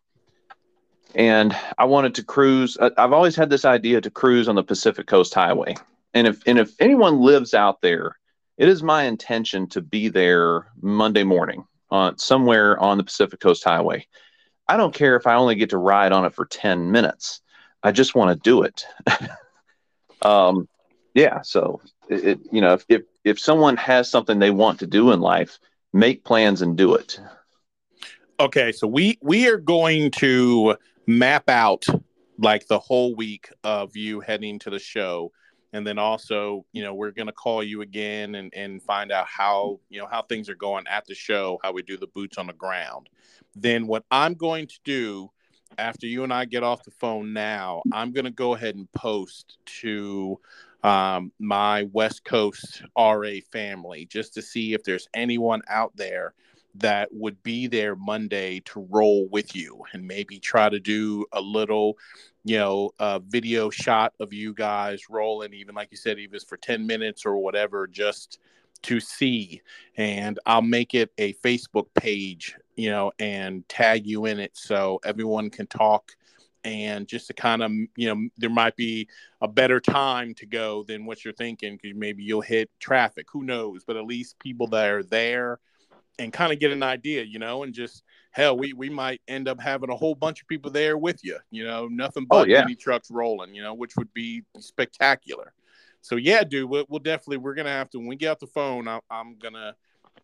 and 1.15 1.57
I 1.79 1.85
wanted 1.85 2.13
to 2.13 2.23
cruise. 2.23 2.77
I've 2.79 3.11
always 3.11 3.35
had 3.35 3.49
this 3.49 3.65
idea 3.65 4.01
to 4.01 4.11
cruise 4.11 4.47
on 4.47 4.53
the 4.53 4.63
Pacific 4.63 5.07
Coast 5.07 5.33
Highway, 5.33 5.77
and 6.13 6.27
if 6.27 6.43
and 6.45 6.59
if 6.59 6.79
anyone 6.79 7.21
lives 7.21 7.55
out 7.55 7.81
there, 7.81 8.19
it 8.55 8.69
is 8.69 8.83
my 8.83 9.05
intention 9.05 9.67
to 9.69 9.81
be 9.81 10.07
there 10.07 10.67
Monday 10.79 11.23
morning 11.23 11.65
on 11.89 12.19
somewhere 12.19 12.79
on 12.79 12.99
the 12.99 13.03
Pacific 13.03 13.39
Coast 13.39 13.63
Highway. 13.63 14.05
I 14.67 14.77
don't 14.77 14.93
care 14.93 15.15
if 15.15 15.25
I 15.25 15.33
only 15.33 15.55
get 15.55 15.71
to 15.71 15.79
ride 15.79 16.11
on 16.11 16.23
it 16.23 16.35
for 16.35 16.45
10 16.45 16.91
minutes. 16.91 17.41
I 17.81 17.91
just 17.91 18.13
want 18.13 18.29
to 18.29 18.47
do 18.47 18.61
it. 18.61 18.85
um, 20.21 20.67
yeah. 21.17 21.41
So 21.41 21.81
it, 22.09 22.25
it, 22.25 22.39
you 22.51 22.61
know, 22.61 22.73
if, 22.73 22.85
if, 22.87 23.01
if 23.23 23.39
someone 23.39 23.75
has 23.77 24.09
something 24.09 24.37
they 24.37 24.51
want 24.51 24.79
to 24.79 24.87
do 24.87 25.11
in 25.11 25.19
life, 25.19 25.57
make 25.91 26.23
plans 26.23 26.61
and 26.61 26.77
do 26.77 26.93
it. 26.93 27.19
Okay. 28.39 28.71
So 28.71 28.87
we, 28.87 29.17
we 29.23 29.49
are 29.49 29.57
going 29.57 30.11
to 30.11 30.77
map 31.07 31.49
out 31.49 31.85
like 32.37 32.67
the 32.67 32.77
whole 32.77 33.15
week 33.15 33.49
of 33.63 33.97
you 33.97 34.19
heading 34.19 34.59
to 34.59 34.69
the 34.69 34.77
show 34.77 35.31
and 35.73 35.85
then 35.87 35.97
also 35.97 36.65
you 36.71 36.83
know 36.83 36.93
we're 36.93 37.11
going 37.11 37.27
to 37.27 37.33
call 37.33 37.63
you 37.63 37.81
again 37.81 38.35
and, 38.35 38.53
and 38.53 38.83
find 38.83 39.11
out 39.11 39.25
how 39.25 39.79
you 39.89 39.99
know 39.99 40.05
how 40.05 40.21
things 40.21 40.49
are 40.49 40.55
going 40.55 40.85
at 40.87 41.05
the 41.07 41.15
show 41.15 41.59
how 41.63 41.71
we 41.71 41.81
do 41.81 41.97
the 41.97 42.07
boots 42.07 42.37
on 42.37 42.47
the 42.47 42.53
ground 42.53 43.09
then 43.55 43.87
what 43.87 44.03
i'm 44.11 44.33
going 44.33 44.67
to 44.67 44.79
do 44.83 45.29
after 45.77 46.05
you 46.05 46.23
and 46.23 46.33
i 46.33 46.45
get 46.45 46.63
off 46.63 46.83
the 46.83 46.91
phone 46.91 47.33
now 47.33 47.81
i'm 47.91 48.11
going 48.11 48.25
to 48.25 48.31
go 48.31 48.53
ahead 48.53 48.75
and 48.75 48.91
post 48.93 49.57
to 49.65 50.39
um, 50.87 51.33
my 51.37 51.83
west 51.91 52.23
coast 52.23 52.81
ra 52.95 53.31
family 53.51 54.05
just 54.05 54.33
to 54.33 54.41
see 54.41 54.73
if 54.73 54.83
there's 54.83 55.09
anyone 55.13 55.61
out 55.67 55.91
there 55.97 56.33
that 56.75 57.09
would 57.11 57.41
be 57.43 57.67
there 57.67 57.95
Monday 57.95 58.61
to 58.61 58.87
roll 58.89 59.27
with 59.29 59.53
you 59.53 59.83
and 59.91 60.07
maybe 60.07 60.39
try 60.39 60.69
to 60.69 60.79
do 60.79 61.25
a 61.33 61.41
little, 61.41 61.97
you 62.45 62.57
know, 62.57 62.91
uh, 62.99 63.19
video 63.19 63.69
shot 63.69 64.13
of 64.21 64.31
you 64.31 64.53
guys 64.53 65.09
rolling, 65.09 65.53
even 65.53 65.75
like 65.75 65.89
you 65.91 65.97
said, 65.97 66.19
even 66.19 66.39
for 66.39 66.55
10 66.55 66.87
minutes 66.87 67.25
or 67.25 67.37
whatever, 67.37 67.87
just, 67.87 68.39
to 68.83 68.99
see, 68.99 69.61
and 69.97 70.39
I'll 70.45 70.61
make 70.61 70.93
it 70.93 71.11
a 71.17 71.33
Facebook 71.35 71.87
page, 71.95 72.55
you 72.75 72.89
know, 72.89 73.11
and 73.19 73.67
tag 73.67 74.05
you 74.05 74.25
in 74.25 74.39
it 74.39 74.55
so 74.55 74.99
everyone 75.03 75.49
can 75.49 75.67
talk 75.67 76.15
and 76.63 77.07
just 77.07 77.27
to 77.27 77.33
kind 77.33 77.61
of 77.61 77.71
you 77.95 78.13
know 78.13 78.27
there 78.37 78.49
might 78.49 78.75
be 78.75 79.07
a 79.41 79.47
better 79.47 79.79
time 79.79 80.33
to 80.33 80.45
go 80.45 80.83
than 80.83 81.05
what 81.05 81.23
you're 81.23 81.33
thinking 81.33 81.77
because 81.81 81.95
maybe 81.97 82.23
you'll 82.23 82.41
hit 82.41 82.69
traffic 82.79 83.27
who 83.31 83.43
knows 83.43 83.83
but 83.85 83.95
at 83.95 84.05
least 84.05 84.37
people 84.39 84.67
that 84.67 84.89
are 84.89 85.03
there 85.03 85.59
and 86.19 86.33
kind 86.33 86.51
of 86.51 86.59
get 86.59 86.71
an 86.71 86.83
idea 86.83 87.23
you 87.23 87.39
know 87.39 87.63
and 87.63 87.73
just 87.73 88.03
hell 88.31 88.57
we 88.57 88.73
we 88.73 88.89
might 88.89 89.21
end 89.27 89.47
up 89.47 89.59
having 89.59 89.89
a 89.91 89.95
whole 89.95 90.15
bunch 90.15 90.41
of 90.41 90.47
people 90.47 90.71
there 90.71 90.97
with 90.97 91.23
you 91.23 91.37
you 91.51 91.63
know 91.63 91.87
nothing 91.87 92.25
Oh, 92.31 92.39
but 92.39 92.47
yeah. 92.49 92.61
mini 92.61 92.75
trucks 92.75 93.09
rolling 93.11 93.53
you 93.53 93.61
know 93.61 93.73
which 93.73 93.95
would 93.95 94.11
be 94.13 94.43
spectacular 94.59 95.53
so 96.01 96.15
yeah 96.15 96.43
dude 96.43 96.69
we'll, 96.69 96.85
we'll 96.89 96.99
definitely 96.99 97.37
we're 97.37 97.53
gonna 97.55 97.69
have 97.69 97.89
to 97.91 97.99
when 97.99 98.07
we 98.07 98.15
get 98.15 98.31
off 98.31 98.39
the 98.39 98.47
phone 98.47 98.87
I, 98.87 98.99
i'm 99.11 99.35
gonna 99.37 99.75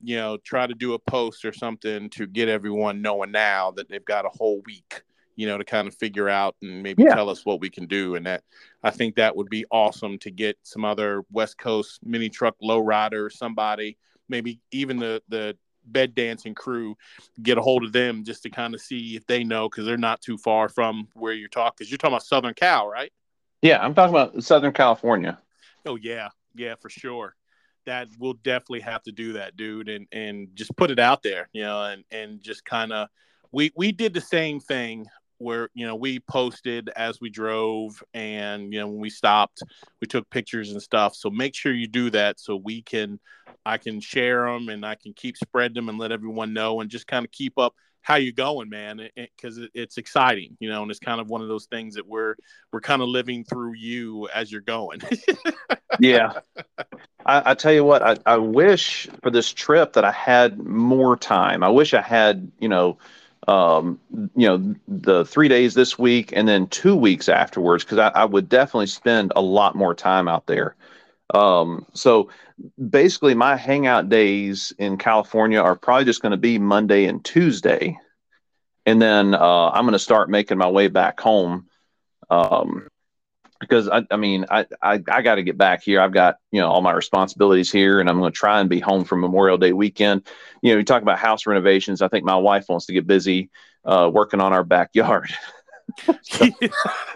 you 0.01 0.15
know 0.17 0.37
try 0.37 0.65
to 0.67 0.73
do 0.73 0.93
a 0.93 0.99
post 0.99 1.45
or 1.45 1.53
something 1.53 2.09
to 2.11 2.25
get 2.27 2.49
everyone 2.49 3.01
knowing 3.01 3.31
now 3.31 3.71
that 3.71 3.87
they've 3.87 4.03
got 4.03 4.25
a 4.25 4.29
whole 4.29 4.61
week 4.65 5.03
you 5.35 5.47
know 5.47 5.57
to 5.57 5.63
kind 5.63 5.87
of 5.87 5.95
figure 5.95 6.29
out 6.29 6.55
and 6.61 6.83
maybe 6.83 7.03
Yeah. 7.03 7.15
tell 7.15 7.29
us 7.29 7.45
what 7.45 7.59
we 7.59 7.69
can 7.69 7.87
do 7.87 8.15
and 8.15 8.25
that 8.25 8.43
i 8.83 8.89
think 8.89 9.15
that 9.15 9.35
would 9.35 9.49
be 9.49 9.65
awesome 9.71 10.17
to 10.19 10.31
get 10.31 10.57
some 10.63 10.85
other 10.85 11.23
west 11.31 11.57
coast 11.57 11.99
mini 12.03 12.29
truck 12.29 12.55
lowrider 12.63 13.31
somebody 13.31 13.97
maybe 14.29 14.59
even 14.71 14.97
the 14.97 15.21
the 15.29 15.57
bed 15.85 16.15
dancing 16.15 16.55
crew 16.55 16.95
get 17.41 17.57
a 17.57 17.61
hold 17.61 17.83
of 17.83 17.91
them 17.91 18.23
just 18.23 18.43
to 18.43 18.49
kind 18.49 18.73
of 18.73 18.79
see 18.79 19.15
if 19.17 19.25
they 19.27 19.43
know 19.43 19.67
because 19.67 19.85
they're 19.85 19.97
not 19.97 20.21
too 20.21 20.37
far 20.37 20.69
from 20.69 21.07
where 21.13 21.33
you're 21.33 21.49
talking 21.49 21.73
because 21.77 21.91
you're 21.91 21.97
talking 21.97 22.13
about 22.13 22.23
southern 22.23 22.53
cal 22.53 22.87
right 22.87 23.11
Yeah, 23.61 23.79
I'm 23.83 23.93
talking 23.93 24.15
about 24.15 24.43
Southern 24.43 24.73
California. 24.73 25.39
Oh 25.85 25.95
yeah, 25.97 26.29
yeah, 26.55 26.75
for 26.81 26.89
sure. 26.89 27.35
That 27.85 28.07
we'll 28.17 28.39
definitely 28.43 28.79
have 28.81 29.03
to 29.03 29.11
do 29.11 29.33
that, 29.33 29.57
dude, 29.57 29.89
and 29.89 30.07
and 30.13 30.47
just 30.53 30.73
put 30.77 30.89
it 30.91 30.99
out 30.99 31.21
there, 31.23 31.49
you 31.51 31.63
know, 31.63 31.83
and 31.83 32.03
and 32.11 32.41
just 32.41 32.63
kind 32.63 32.93
of 32.93 33.09
we 33.51 33.71
we 33.75 33.91
did 33.91 34.13
the 34.13 34.21
same 34.21 34.61
thing 34.61 35.05
where 35.43 35.69
you 35.73 35.85
know 35.85 35.95
we 35.95 36.19
posted 36.19 36.89
as 36.95 37.19
we 37.21 37.29
drove 37.29 38.03
and 38.13 38.73
you 38.73 38.79
know 38.79 38.87
when 38.87 38.99
we 38.99 39.09
stopped 39.09 39.61
we 40.01 40.07
took 40.07 40.29
pictures 40.29 40.71
and 40.71 40.81
stuff 40.81 41.15
so 41.15 41.29
make 41.29 41.55
sure 41.55 41.73
you 41.73 41.87
do 41.87 42.09
that 42.09 42.39
so 42.39 42.55
we 42.55 42.81
can 42.81 43.19
i 43.65 43.77
can 43.77 43.99
share 43.99 44.45
them 44.45 44.69
and 44.69 44.85
i 44.85 44.95
can 44.95 45.13
keep 45.13 45.37
spread 45.37 45.73
them 45.73 45.89
and 45.89 45.97
let 45.97 46.11
everyone 46.11 46.53
know 46.53 46.81
and 46.81 46.89
just 46.89 47.07
kind 47.07 47.25
of 47.25 47.31
keep 47.31 47.57
up 47.57 47.73
how 48.01 48.15
you 48.15 48.33
going 48.33 48.69
man 48.69 49.07
because 49.15 49.57
it, 49.57 49.71
it's 49.73 49.97
exciting 49.97 50.57
you 50.59 50.69
know 50.69 50.81
and 50.81 50.91
it's 50.91 50.99
kind 50.99 51.21
of 51.21 51.29
one 51.29 51.41
of 51.41 51.47
those 51.47 51.65
things 51.65 51.95
that 51.95 52.07
we're 52.07 52.35
we're 52.71 52.81
kind 52.81 53.01
of 53.01 53.07
living 53.07 53.43
through 53.43 53.73
you 53.73 54.27
as 54.33 54.51
you're 54.51 54.61
going 54.61 54.99
Yeah. 55.99 56.33
I, 57.25 57.51
I 57.51 57.53
tell 57.53 57.73
you 57.73 57.83
what, 57.83 58.01
I, 58.01 58.17
I 58.25 58.37
wish 58.37 59.07
for 59.21 59.29
this 59.29 59.51
trip 59.51 59.93
that 59.93 60.03
I 60.05 60.11
had 60.11 60.59
more 60.59 61.15
time. 61.15 61.63
I 61.63 61.69
wish 61.69 61.93
I 61.93 62.01
had, 62.01 62.51
you 62.59 62.67
know, 62.67 62.97
um, 63.47 63.99
you 64.35 64.47
know, 64.47 64.75
the 64.87 65.25
three 65.25 65.47
days 65.47 65.73
this 65.73 65.99
week 65.99 66.31
and 66.35 66.47
then 66.47 66.67
two 66.67 66.95
weeks 66.95 67.29
afterwards, 67.29 67.83
because 67.83 67.99
I, 67.99 68.09
I 68.09 68.25
would 68.25 68.49
definitely 68.49 68.87
spend 68.87 69.33
a 69.35 69.41
lot 69.41 69.75
more 69.75 69.93
time 69.93 70.27
out 70.27 70.45
there. 70.45 70.75
Um, 71.33 71.85
so 71.93 72.29
basically, 72.89 73.33
my 73.33 73.55
hangout 73.55 74.09
days 74.09 74.73
in 74.77 74.97
California 74.97 75.59
are 75.59 75.75
probably 75.75 76.05
just 76.05 76.21
going 76.21 76.31
to 76.31 76.37
be 76.37 76.59
Monday 76.59 77.05
and 77.05 77.23
Tuesday. 77.23 77.97
And 78.85 79.01
then 79.01 79.33
uh, 79.33 79.69
I'm 79.69 79.85
going 79.85 79.93
to 79.93 79.99
start 79.99 80.29
making 80.29 80.57
my 80.57 80.69
way 80.69 80.87
back 80.87 81.19
home. 81.19 81.67
Um, 82.29 82.87
because 83.63 83.89
I, 83.89 84.03
I 84.11 84.17
mean, 84.17 84.45
I, 84.49 84.65
I, 84.81 85.01
I 85.11 85.21
got 85.21 85.35
to 85.35 85.43
get 85.43 85.57
back 85.57 85.83
here. 85.83 85.99
I've 86.01 86.13
got, 86.13 86.35
you 86.51 86.59
know, 86.61 86.67
all 86.69 86.81
my 86.81 86.91
responsibilities 86.91 87.71
here 87.71 87.99
and 87.99 88.09
I'm 88.09 88.19
going 88.19 88.31
to 88.31 88.37
try 88.37 88.59
and 88.59 88.69
be 88.69 88.79
home 88.79 89.03
for 89.03 89.15
Memorial 89.15 89.57
Day 89.57 89.73
weekend. 89.73 90.27
You 90.61 90.71
know, 90.73 90.77
you 90.77 90.83
talk 90.83 91.01
about 91.01 91.19
house 91.19 91.45
renovations. 91.47 92.01
I 92.01 92.07
think 92.07 92.25
my 92.25 92.35
wife 92.35 92.65
wants 92.69 92.85
to 92.87 92.93
get 92.93 93.07
busy 93.07 93.49
uh, 93.85 94.09
working 94.13 94.39
on 94.41 94.53
our 94.53 94.63
backyard. 94.63 95.31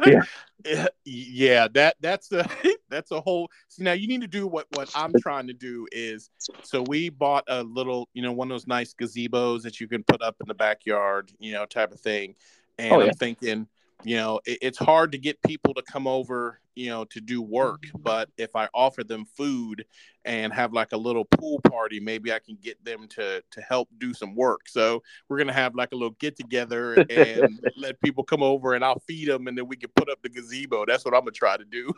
Yeah. 0.05 0.21
yeah 0.65 0.87
yeah 1.05 1.67
that 1.73 1.95
that's 2.01 2.31
a 2.31 2.45
that's 2.89 3.11
a 3.11 3.21
whole 3.21 3.49
see 3.69 3.83
now 3.83 3.93
you 3.93 4.07
need 4.07 4.21
to 4.21 4.27
do 4.27 4.47
what 4.47 4.65
what 4.75 4.91
i'm 4.95 5.13
trying 5.21 5.47
to 5.47 5.53
do 5.53 5.87
is 5.91 6.29
so 6.63 6.83
we 6.87 7.09
bought 7.09 7.43
a 7.47 7.63
little 7.63 8.09
you 8.13 8.21
know 8.21 8.31
one 8.31 8.47
of 8.47 8.55
those 8.55 8.67
nice 8.67 8.93
gazebos 8.93 9.61
that 9.61 9.79
you 9.79 9.87
can 9.87 10.03
put 10.03 10.21
up 10.21 10.35
in 10.41 10.47
the 10.47 10.53
backyard 10.53 11.31
you 11.39 11.53
know 11.53 11.65
type 11.65 11.91
of 11.93 11.99
thing 11.99 12.35
and 12.77 12.91
Oh, 12.93 12.99
yeah. 12.99 13.05
i'm 13.11 13.13
thinking 13.13 13.67
you 14.03 14.15
know 14.15 14.39
it, 14.45 14.59
it's 14.61 14.77
hard 14.77 15.11
to 15.11 15.17
get 15.17 15.41
people 15.43 15.73
to 15.73 15.81
come 15.81 16.07
over 16.07 16.59
you 16.75 16.89
know 16.89 17.03
to 17.05 17.19
do 17.19 17.41
work 17.41 17.83
but 17.99 18.29
if 18.37 18.55
i 18.55 18.67
offer 18.73 19.03
them 19.03 19.25
food 19.25 19.83
and 20.25 20.53
have 20.53 20.73
like 20.73 20.91
a 20.91 20.97
little 20.97 21.25
pool 21.25 21.59
party 21.61 21.99
maybe 21.99 22.31
i 22.31 22.39
can 22.39 22.57
get 22.61 22.83
them 22.83 23.07
to 23.07 23.41
to 23.51 23.61
help 23.61 23.89
do 23.97 24.13
some 24.13 24.35
work. 24.35 24.67
So 24.67 25.01
we're 25.27 25.37
gonna 25.37 25.53
have 25.53 25.75
like 25.75 25.91
a 25.91 25.95
little 25.95 26.15
get 26.19 26.35
together 26.35 27.05
and 27.09 27.59
let 27.77 27.99
people 28.01 28.23
come 28.23 28.43
over 28.43 28.73
and 28.73 28.83
i'll 28.83 29.01
feed 29.07 29.29
them 29.29 29.47
and 29.47 29.57
then 29.57 29.67
we 29.67 29.75
can 29.75 29.89
put 29.95 30.09
up 30.09 30.21
the 30.21 30.29
gazebo. 30.29 30.85
That's 30.85 31.03
what 31.05 31.13
i'm 31.13 31.21
gonna 31.21 31.31
try 31.31 31.57
to 31.57 31.65
do. 31.65 31.91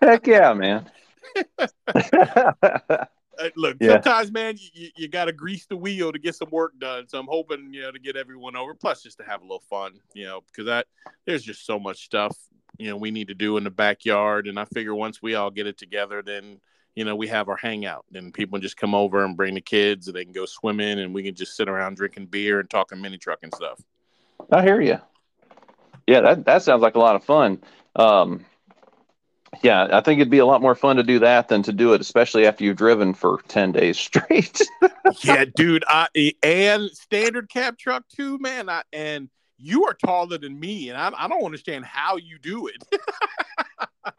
Heck 0.00 0.26
yeah, 0.26 0.52
man. 0.54 0.90
Uh, 3.40 3.48
look 3.56 3.76
Yeah. 3.80 3.92
sometimes 3.92 4.30
man 4.32 4.56
you, 4.58 4.68
you, 4.72 4.90
you 4.96 5.08
gotta 5.08 5.32
grease 5.32 5.66
the 5.66 5.76
wheel 5.76 6.12
to 6.12 6.18
get 6.18 6.34
some 6.34 6.50
work 6.50 6.78
done 6.78 7.08
so 7.08 7.18
i'm 7.18 7.26
hoping 7.26 7.72
you 7.72 7.82
know 7.82 7.90
to 7.90 7.98
get 7.98 8.16
everyone 8.16 8.56
over 8.56 8.74
plus 8.74 9.02
just 9.02 9.18
to 9.18 9.24
have 9.24 9.40
a 9.40 9.44
little 9.44 9.62
fun 9.70 9.94
you 10.14 10.24
know 10.24 10.42
because 10.46 10.66
that 10.66 10.86
there's 11.26 11.42
just 11.42 11.64
so 11.64 11.78
much 11.78 12.04
stuff 12.04 12.36
you 12.78 12.88
know 12.88 12.96
we 12.96 13.10
need 13.10 13.28
to 13.28 13.34
do 13.34 13.56
in 13.56 13.64
the 13.64 13.70
backyard 13.70 14.46
and 14.46 14.58
i 14.58 14.64
figure 14.66 14.94
once 14.94 15.22
we 15.22 15.34
all 15.34 15.50
get 15.50 15.66
it 15.66 15.78
together 15.78 16.22
then 16.22 16.60
you 16.94 17.04
know 17.04 17.16
we 17.16 17.28
have 17.28 17.48
our 17.48 17.56
hangout 17.56 18.04
and 18.14 18.34
people 18.34 18.58
just 18.58 18.76
come 18.76 18.94
over 18.94 19.24
and 19.24 19.36
bring 19.36 19.54
the 19.54 19.60
kids 19.60 20.06
and 20.06 20.16
they 20.16 20.24
can 20.24 20.32
go 20.32 20.44
swimming 20.44 21.00
and 21.00 21.14
we 21.14 21.22
can 21.22 21.34
just 21.34 21.56
sit 21.56 21.68
around 21.68 21.96
drinking 21.96 22.26
beer 22.26 22.60
and 22.60 22.68
talking 22.68 23.00
mini 23.00 23.16
truck 23.16 23.38
and 23.42 23.54
stuff 23.54 23.80
I 24.52 24.62
hear 24.62 24.80
you. 24.80 24.98
Yeah, 26.06 26.20
that, 26.22 26.44
that 26.44 26.62
sounds 26.62 26.82
like 26.82 26.96
a 26.96 26.98
lot 26.98 27.16
of 27.16 27.24
fun. 27.24 27.62
Um, 27.94 28.44
yeah, 29.62 29.88
I 29.92 30.00
think 30.00 30.20
it'd 30.20 30.30
be 30.30 30.38
a 30.38 30.46
lot 30.46 30.62
more 30.62 30.74
fun 30.74 30.96
to 30.96 31.02
do 31.02 31.18
that 31.18 31.48
than 31.48 31.62
to 31.64 31.72
do 31.72 31.92
it, 31.92 32.00
especially 32.00 32.46
after 32.46 32.64
you've 32.64 32.76
driven 32.76 33.14
for 33.14 33.42
10 33.48 33.72
days 33.72 33.98
straight. 33.98 34.60
yeah, 35.22 35.44
dude. 35.54 35.84
I 35.88 36.34
and 36.42 36.90
standard 36.90 37.48
cab 37.50 37.76
truck 37.78 38.04
too, 38.08 38.38
man. 38.38 38.68
I, 38.68 38.82
and 38.92 39.28
you 39.58 39.84
are 39.84 39.94
taller 39.94 40.38
than 40.38 40.58
me, 40.58 40.88
and 40.88 40.98
I, 40.98 41.10
I 41.16 41.28
don't 41.28 41.44
understand 41.44 41.84
how 41.84 42.16
you 42.16 42.38
do 42.38 42.68
it. 42.68 42.82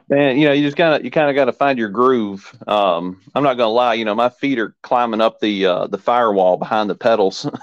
Man, 0.10 0.38
you 0.38 0.46
know, 0.46 0.52
you 0.52 0.64
just 0.64 0.78
kind 0.78 0.94
of 0.94 1.04
you 1.04 1.10
kind 1.10 1.30
of 1.30 1.36
got 1.36 1.46
to 1.46 1.54
find 1.54 1.80
your 1.80 1.90
groove. 1.90 2.54
Um, 2.68 3.22
I'm 3.34 3.44
not 3.44 3.56
gonna 3.56 3.72
lie, 3.72 3.94
you 3.96 4.06
know, 4.06 4.14
my 4.14 4.30
feet 4.30 4.60
are 4.60 4.76
climbing 4.84 5.22
up 5.22 5.40
the 5.40 5.66
uh, 5.66 5.88
the 5.88 5.98
firewall 5.98 6.58
behind 6.58 6.90
the 6.90 6.96
pedals. 6.96 7.50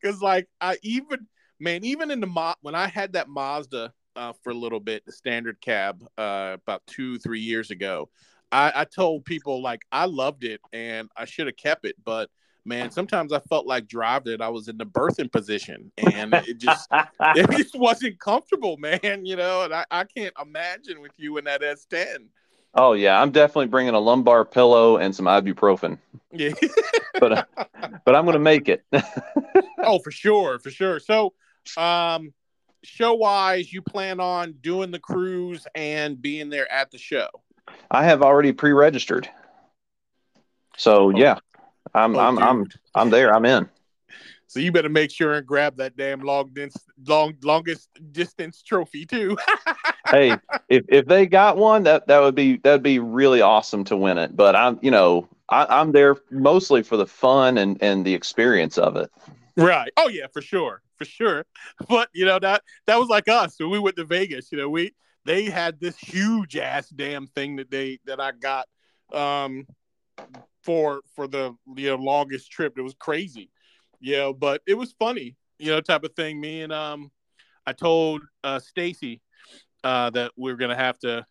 Because 0.00 0.22
like 0.22 0.48
I 0.60 0.78
even 0.82 1.26
man, 1.60 1.84
even 1.84 2.10
in 2.10 2.20
the 2.20 2.26
mo- 2.26 2.54
when 2.62 2.74
I 2.74 2.86
had 2.86 3.12
that 3.14 3.28
Mazda 3.28 3.92
uh, 4.16 4.32
for 4.42 4.50
a 4.50 4.54
little 4.54 4.80
bit, 4.80 5.04
the 5.06 5.12
standard 5.12 5.60
cab, 5.60 6.04
uh, 6.16 6.56
about 6.62 6.86
two 6.86 7.18
three 7.18 7.40
years 7.40 7.70
ago, 7.70 8.08
I, 8.50 8.72
I 8.74 8.84
told 8.84 9.24
people 9.24 9.62
like 9.62 9.82
I 9.92 10.06
loved 10.06 10.44
it 10.44 10.60
and 10.72 11.08
I 11.16 11.24
should 11.24 11.46
have 11.46 11.56
kept 11.56 11.84
it, 11.84 11.96
but 12.04 12.30
man, 12.64 12.90
sometimes 12.90 13.32
I 13.32 13.40
felt 13.40 13.66
like 13.66 13.88
driving 13.88 14.34
it. 14.34 14.40
I 14.40 14.48
was 14.50 14.68
in 14.68 14.76
the 14.76 14.84
birthing 14.86 15.32
position, 15.32 15.90
and 15.96 16.34
it 16.34 16.58
just 16.58 16.88
it 17.20 17.50
just 17.50 17.78
wasn't 17.78 18.18
comfortable, 18.20 18.76
man. 18.76 19.24
You 19.24 19.36
know, 19.36 19.62
and 19.62 19.74
I, 19.74 19.84
I 19.90 20.04
can't 20.04 20.34
imagine 20.40 21.00
with 21.00 21.12
you 21.16 21.38
in 21.38 21.44
that 21.44 21.62
S10. 21.62 22.26
oh 22.74 22.92
yeah, 22.92 23.20
I'm 23.20 23.30
definitely 23.30 23.66
bringing 23.68 23.94
a 23.94 24.00
lumbar 24.00 24.44
pillow 24.44 24.96
and 24.98 25.14
some 25.14 25.26
ibuprofen, 25.26 25.98
Yeah. 26.32 26.52
but 27.20 27.32
uh, 27.32 27.44
but 28.04 28.14
I'm 28.14 28.24
gonna 28.26 28.38
make 28.38 28.68
it. 28.68 28.84
oh, 29.78 29.98
for 30.00 30.10
sure, 30.10 30.58
for 30.58 30.70
sure. 30.70 31.00
So, 31.00 31.32
um, 31.76 32.32
show 32.84 33.14
wise, 33.14 33.72
you 33.72 33.82
plan 33.82 34.20
on 34.20 34.54
doing 34.60 34.90
the 34.90 34.98
cruise 34.98 35.66
and 35.74 36.20
being 36.20 36.48
there 36.48 36.70
at 36.70 36.90
the 36.90 36.98
show. 36.98 37.28
I 37.90 38.04
have 38.04 38.22
already 38.22 38.52
pre-registered, 38.52 39.28
so 40.76 41.10
yeah, 41.10 41.38
I'm 41.94 42.16
Oh, 42.16 42.20
I'm 42.20 42.38
I'm. 42.38 42.66
I'm 42.94 43.10
there. 43.10 43.34
I'm 43.34 43.44
in. 43.44 43.68
So 44.46 44.60
you 44.60 44.72
better 44.72 44.88
make 44.88 45.10
sure 45.10 45.34
and 45.34 45.46
grab 45.46 45.76
that 45.76 45.96
damn 45.96 46.20
long 46.20 46.50
long 47.06 47.34
longest 47.42 47.90
distance 48.12 48.62
trophy 48.62 49.04
too. 49.04 49.36
hey, 50.10 50.32
if 50.70 50.86
if 50.88 51.06
they 51.06 51.26
got 51.26 51.58
one, 51.58 51.82
that 51.82 52.06
that 52.06 52.20
would 52.20 52.34
be 52.34 52.56
that'd 52.56 52.82
be 52.82 52.98
really 52.98 53.42
awesome 53.42 53.84
to 53.84 53.96
win 53.96 54.16
it. 54.16 54.34
But 54.34 54.56
I'm 54.56 54.78
you 54.80 54.90
know 54.90 55.28
I, 55.50 55.66
I'm 55.68 55.92
there 55.92 56.16
mostly 56.30 56.82
for 56.82 56.96
the 56.96 57.06
fun 57.06 57.58
and 57.58 57.76
and 57.82 58.06
the 58.06 58.14
experience 58.14 58.78
of 58.78 58.96
it. 58.96 59.10
Right. 59.58 59.90
Oh 59.96 60.08
yeah, 60.08 60.26
for 60.32 60.40
sure, 60.40 60.82
for 60.96 61.04
sure. 61.04 61.44
But 61.88 62.08
you 62.14 62.24
know 62.24 62.38
that 62.38 62.62
that 62.86 62.98
was 62.98 63.08
like 63.08 63.28
us 63.28 63.56
when 63.58 63.70
we 63.70 63.78
went 63.78 63.96
to 63.96 64.04
Vegas. 64.04 64.52
You 64.52 64.58
know, 64.58 64.68
we 64.68 64.94
they 65.24 65.44
had 65.44 65.80
this 65.80 65.98
huge 65.98 66.56
ass 66.56 66.88
damn 66.88 67.26
thing 67.26 67.56
that 67.56 67.70
they 67.70 67.98
that 68.06 68.20
I 68.20 68.32
got 68.32 68.66
um 69.12 69.66
for 70.62 71.00
for 71.16 71.26
the 71.26 71.54
you 71.76 71.88
know 71.88 71.96
longest 71.96 72.50
trip. 72.52 72.78
It 72.78 72.82
was 72.82 72.94
crazy. 72.94 73.50
You 74.00 74.16
know, 74.16 74.32
but 74.32 74.62
it 74.66 74.74
was 74.74 74.94
funny. 74.98 75.36
You 75.58 75.72
know, 75.72 75.80
type 75.80 76.04
of 76.04 76.14
thing. 76.14 76.40
Me 76.40 76.62
and 76.62 76.72
um, 76.72 77.10
I 77.66 77.72
told 77.72 78.22
uh 78.44 78.60
Stacy 78.60 79.20
uh 79.82 80.10
that 80.10 80.32
we 80.36 80.52
are 80.52 80.56
gonna 80.56 80.76
have 80.76 80.98
to 81.00 81.26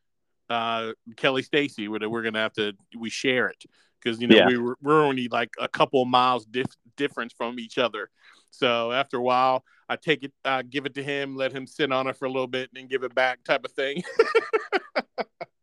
uh, 0.50 0.94
Kelly 1.16 1.44
Stacy. 1.44 1.88
We're, 1.88 2.08
we're 2.10 2.22
gonna 2.24 2.40
have 2.40 2.54
to 2.54 2.74
we 2.98 3.10
share 3.10 3.48
it 3.48 3.64
because 4.02 4.22
you 4.22 4.28
know 4.28 4.36
Yeah. 4.38 4.48
we 4.48 4.58
were 4.58 4.78
we're 4.82 5.02
only 5.04 5.28
like 5.30 5.50
a 5.60 5.68
couple 5.68 6.04
miles 6.06 6.46
dif- 6.46 6.76
difference 6.98 7.34
from 7.34 7.60
each 7.60 7.78
other. 7.78 8.10
So 8.52 8.92
after 8.92 9.18
a 9.18 9.22
while, 9.22 9.64
I 9.88 9.96
take 9.96 10.24
it, 10.24 10.34
I 10.44 10.64
give 10.64 10.86
it 10.86 10.96
to 10.96 11.04
him, 11.04 11.36
let 11.38 11.54
him 11.54 11.66
sit 11.66 11.92
on 11.92 12.08
it 12.08 12.18
for 12.18 12.26
a 12.26 12.30
little 12.32 12.48
bit, 12.48 12.70
and 12.74 12.82
then 12.82 12.88
give 12.88 13.04
it 13.04 13.16
back, 13.16 13.44
type 13.46 13.64
of 13.64 13.72
thing. 13.72 14.04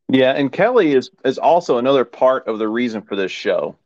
Yeah, 0.08 0.32
and 0.32 0.52
Kelly 0.52 0.92
is 0.92 1.10
is 1.24 1.38
also 1.38 1.78
another 1.78 2.04
part 2.04 2.46
of 2.46 2.60
the 2.60 2.68
reason 2.68 3.02
for 3.02 3.16
this 3.16 3.32
show, 3.32 3.76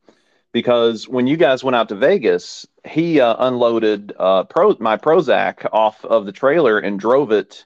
because 0.53 1.09
when 1.09 1.27
you 1.27 1.39
guys 1.39 1.65
went 1.65 1.75
out 1.77 1.89
to 1.89 1.95
Vegas, 1.95 2.67
he 2.87 3.19
uh, 3.19 3.35
unloaded 3.39 4.13
uh, 4.19 4.45
Pro 4.45 4.77
my 4.79 4.99
Prozac 4.99 5.67
off 5.73 6.05
of 6.05 6.27
the 6.27 6.33
trailer 6.33 6.79
and 6.81 7.01
drove 7.01 7.33
it, 7.33 7.65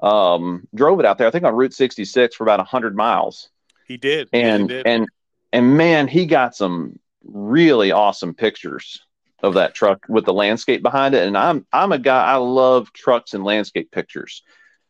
um, 0.00 0.66
drove 0.74 0.98
it 0.98 1.06
out 1.06 1.16
there. 1.18 1.28
I 1.28 1.30
think 1.30 1.44
on 1.44 1.54
Route 1.54 1.74
66 1.74 2.34
for 2.34 2.42
about 2.42 2.66
hundred 2.66 2.96
miles, 2.96 3.50
he 3.86 3.98
did, 3.98 4.30
He 4.32 4.40
and 4.40 4.68
did. 4.68 4.84
and 4.84 5.06
and 5.52 5.76
man, 5.76 6.08
he 6.08 6.26
got 6.26 6.56
some 6.56 6.98
really 7.22 7.92
awesome 7.92 8.34
pictures 8.34 9.00
of 9.42 9.54
that 9.54 9.74
truck 9.74 10.04
with 10.08 10.24
the 10.24 10.32
landscape 10.32 10.82
behind 10.82 11.14
it. 11.14 11.26
And 11.26 11.36
I'm 11.36 11.66
I'm 11.72 11.92
a 11.92 11.98
guy 11.98 12.24
I 12.24 12.36
love 12.36 12.92
trucks 12.92 13.34
and 13.34 13.44
landscape 13.44 13.90
pictures. 13.90 14.42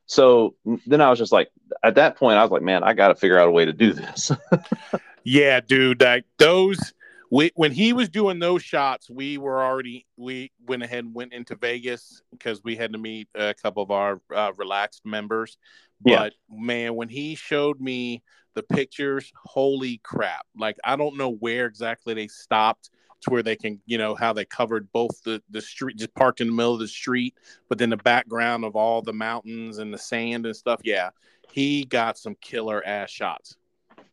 So 0.06 0.54
then 0.86 1.00
I 1.00 1.08
was 1.08 1.18
just 1.18 1.32
like, 1.32 1.48
at 1.82 1.94
that 1.94 2.16
point, 2.16 2.36
I 2.36 2.42
was 2.42 2.50
like, 2.50 2.62
man, 2.62 2.82
I 2.82 2.92
got 2.92 3.08
to 3.08 3.14
figure 3.14 3.38
out 3.38 3.48
a 3.48 3.52
way 3.52 3.64
to 3.64 3.72
do 3.72 3.92
this. 3.92 4.30
Yeah, 5.24 5.60
dude, 5.60 6.00
like 6.00 6.24
those 6.38 6.92
we, 7.30 7.50
when 7.54 7.72
he 7.72 7.92
was 7.92 8.08
doing 8.08 8.38
those 8.38 8.62
shots, 8.62 9.08
we 9.08 9.38
were 9.38 9.62
already 9.62 10.06
we 10.16 10.52
went 10.66 10.82
ahead 10.82 11.04
and 11.04 11.14
went 11.14 11.32
into 11.32 11.54
Vegas 11.56 12.22
because 12.30 12.62
we 12.62 12.76
had 12.76 12.92
to 12.92 12.98
meet 12.98 13.28
a 13.34 13.54
couple 13.54 13.82
of 13.82 13.90
our 13.90 14.20
uh, 14.34 14.52
relaxed 14.56 15.06
members. 15.06 15.56
Yeah. 16.04 16.18
But 16.18 16.34
man, 16.50 16.94
when 16.94 17.08
he 17.08 17.34
showed 17.34 17.80
me 17.80 18.22
the 18.54 18.62
pictures, 18.62 19.32
holy 19.34 19.98
crap! 20.02 20.44
Like 20.56 20.76
I 20.84 20.96
don't 20.96 21.16
know 21.16 21.30
where 21.30 21.66
exactly 21.66 22.14
they 22.14 22.28
stopped 22.28 22.90
to 23.22 23.30
where 23.30 23.42
they 23.42 23.56
can, 23.56 23.80
you 23.86 23.98
know, 23.98 24.14
how 24.14 24.32
they 24.32 24.44
covered 24.44 24.90
both 24.92 25.22
the 25.24 25.42
the 25.50 25.60
street, 25.60 25.96
just 25.96 26.14
parked 26.14 26.40
in 26.40 26.48
the 26.48 26.52
middle 26.52 26.74
of 26.74 26.80
the 26.80 26.88
street, 26.88 27.34
but 27.68 27.78
then 27.78 27.90
the 27.90 27.96
background 27.96 28.64
of 28.64 28.76
all 28.76 29.02
the 29.02 29.12
mountains 29.12 29.78
and 29.78 29.92
the 29.92 29.98
sand 29.98 30.46
and 30.46 30.54
stuff. 30.54 30.80
Yeah, 30.84 31.10
he 31.50 31.84
got 31.84 32.18
some 32.18 32.36
killer 32.40 32.84
ass 32.86 33.10
shots. 33.10 33.56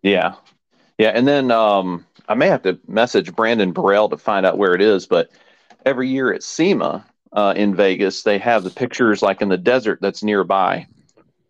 yeah. 0.02 0.36
Yeah. 0.98 1.12
And 1.16 1.26
then 1.26 1.50
um, 1.50 2.06
I 2.28 2.36
may 2.36 2.48
have 2.48 2.64
to 2.64 2.78
message 2.86 3.34
Brandon 3.34 3.72
Burrell 3.72 4.10
to 4.10 4.18
find 4.18 4.46
out 4.46 4.58
where 4.58 4.76
it 4.76 4.82
is. 4.82 5.08
But 5.08 5.30
every 5.86 6.10
year 6.10 6.34
at 6.34 6.44
SEMA 6.44 7.06
uh, 7.32 7.54
in 7.56 7.74
Vegas, 7.74 8.24
they 8.24 8.38
have 8.38 8.66
the 8.66 8.70
pictures 8.70 9.22
like 9.22 9.42
in 9.42 9.48
the 9.48 9.58
desert 9.58 10.00
that's 10.02 10.24
nearby 10.24 10.86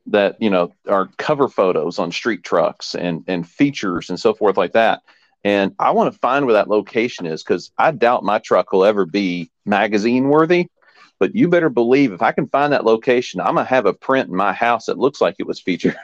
that, 0.06 0.40
you 0.40 0.52
know, 0.52 0.72
are 0.88 1.10
cover 1.18 1.48
photos 1.48 1.98
on 1.98 2.12
street 2.12 2.44
trucks 2.44 2.94
and, 2.94 3.24
and 3.26 3.50
features 3.50 4.12
and 4.12 4.20
so 4.20 4.36
forth 4.36 4.56
like 4.56 4.74
that. 4.74 5.02
And 5.44 5.74
I 5.80 5.92
want 5.92 6.12
to 6.12 6.20
find 6.20 6.46
where 6.46 6.56
that 6.56 6.70
location 6.70 7.26
is 7.26 7.44
because 7.44 7.72
I 7.78 7.92
doubt 7.92 8.24
my 8.24 8.40
truck 8.40 8.72
will 8.72 8.84
ever 8.84 9.06
be 9.06 9.52
magazine 9.66 10.30
worthy. 10.30 10.68
But 11.20 11.36
you 11.36 11.50
better 11.50 11.70
believe 11.70 12.14
if 12.14 12.22
I 12.22 12.32
can 12.32 12.48
find 12.48 12.72
that 12.72 12.86
location, 12.86 13.42
I'm 13.42 13.56
going 13.56 13.66
to 13.66 13.70
have 13.70 13.86
a 13.86 13.94
print 13.94 14.30
in 14.30 14.36
my 14.36 14.54
house 14.54 14.86
that 14.86 14.98
looks 14.98 15.20
like 15.20 15.36
it 15.38 15.48
was 15.48 15.60
featured. 15.60 15.98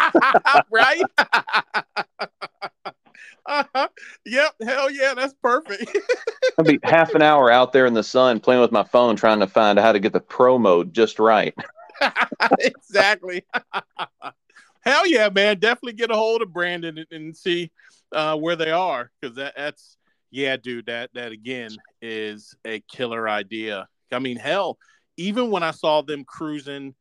right? 0.70 1.02
uh-huh. 3.46 3.88
Yep. 4.26 4.54
Hell 4.64 4.90
yeah. 4.90 5.14
That's 5.14 5.34
perfect. 5.40 5.96
I'll 6.58 6.64
be 6.64 6.80
half 6.82 7.14
an 7.14 7.22
hour 7.22 7.52
out 7.52 7.72
there 7.72 7.86
in 7.86 7.94
the 7.94 8.02
sun 8.02 8.40
playing 8.40 8.60
with 8.60 8.72
my 8.72 8.82
phone 8.82 9.14
trying 9.14 9.38
to 9.40 9.46
find 9.46 9.78
how 9.78 9.92
to 9.92 10.00
get 10.00 10.12
the 10.12 10.20
pro 10.20 10.58
mode 10.58 10.92
just 10.92 11.20
right. 11.20 11.54
exactly. 12.58 13.44
Hell 14.80 15.06
yeah, 15.06 15.28
man. 15.28 15.60
Definitely 15.60 15.92
get 15.92 16.10
a 16.10 16.16
hold 16.16 16.42
of 16.42 16.52
Brandon 16.52 16.98
and, 16.98 17.06
and 17.12 17.36
see 17.36 17.70
uh, 18.12 18.36
where 18.36 18.56
they 18.56 18.70
are 18.70 19.10
because 19.20 19.36
that, 19.36 19.54
that's, 19.56 19.96
yeah, 20.30 20.56
dude, 20.56 20.86
that, 20.86 21.10
that 21.14 21.32
again 21.32 21.70
is 22.02 22.54
a 22.66 22.80
killer 22.90 23.28
idea. 23.28 23.88
I 24.12 24.18
mean, 24.18 24.36
hell, 24.36 24.78
even 25.16 25.50
when 25.50 25.62
I 25.62 25.70
saw 25.70 26.02
them 26.02 26.24
cruising 26.24 26.94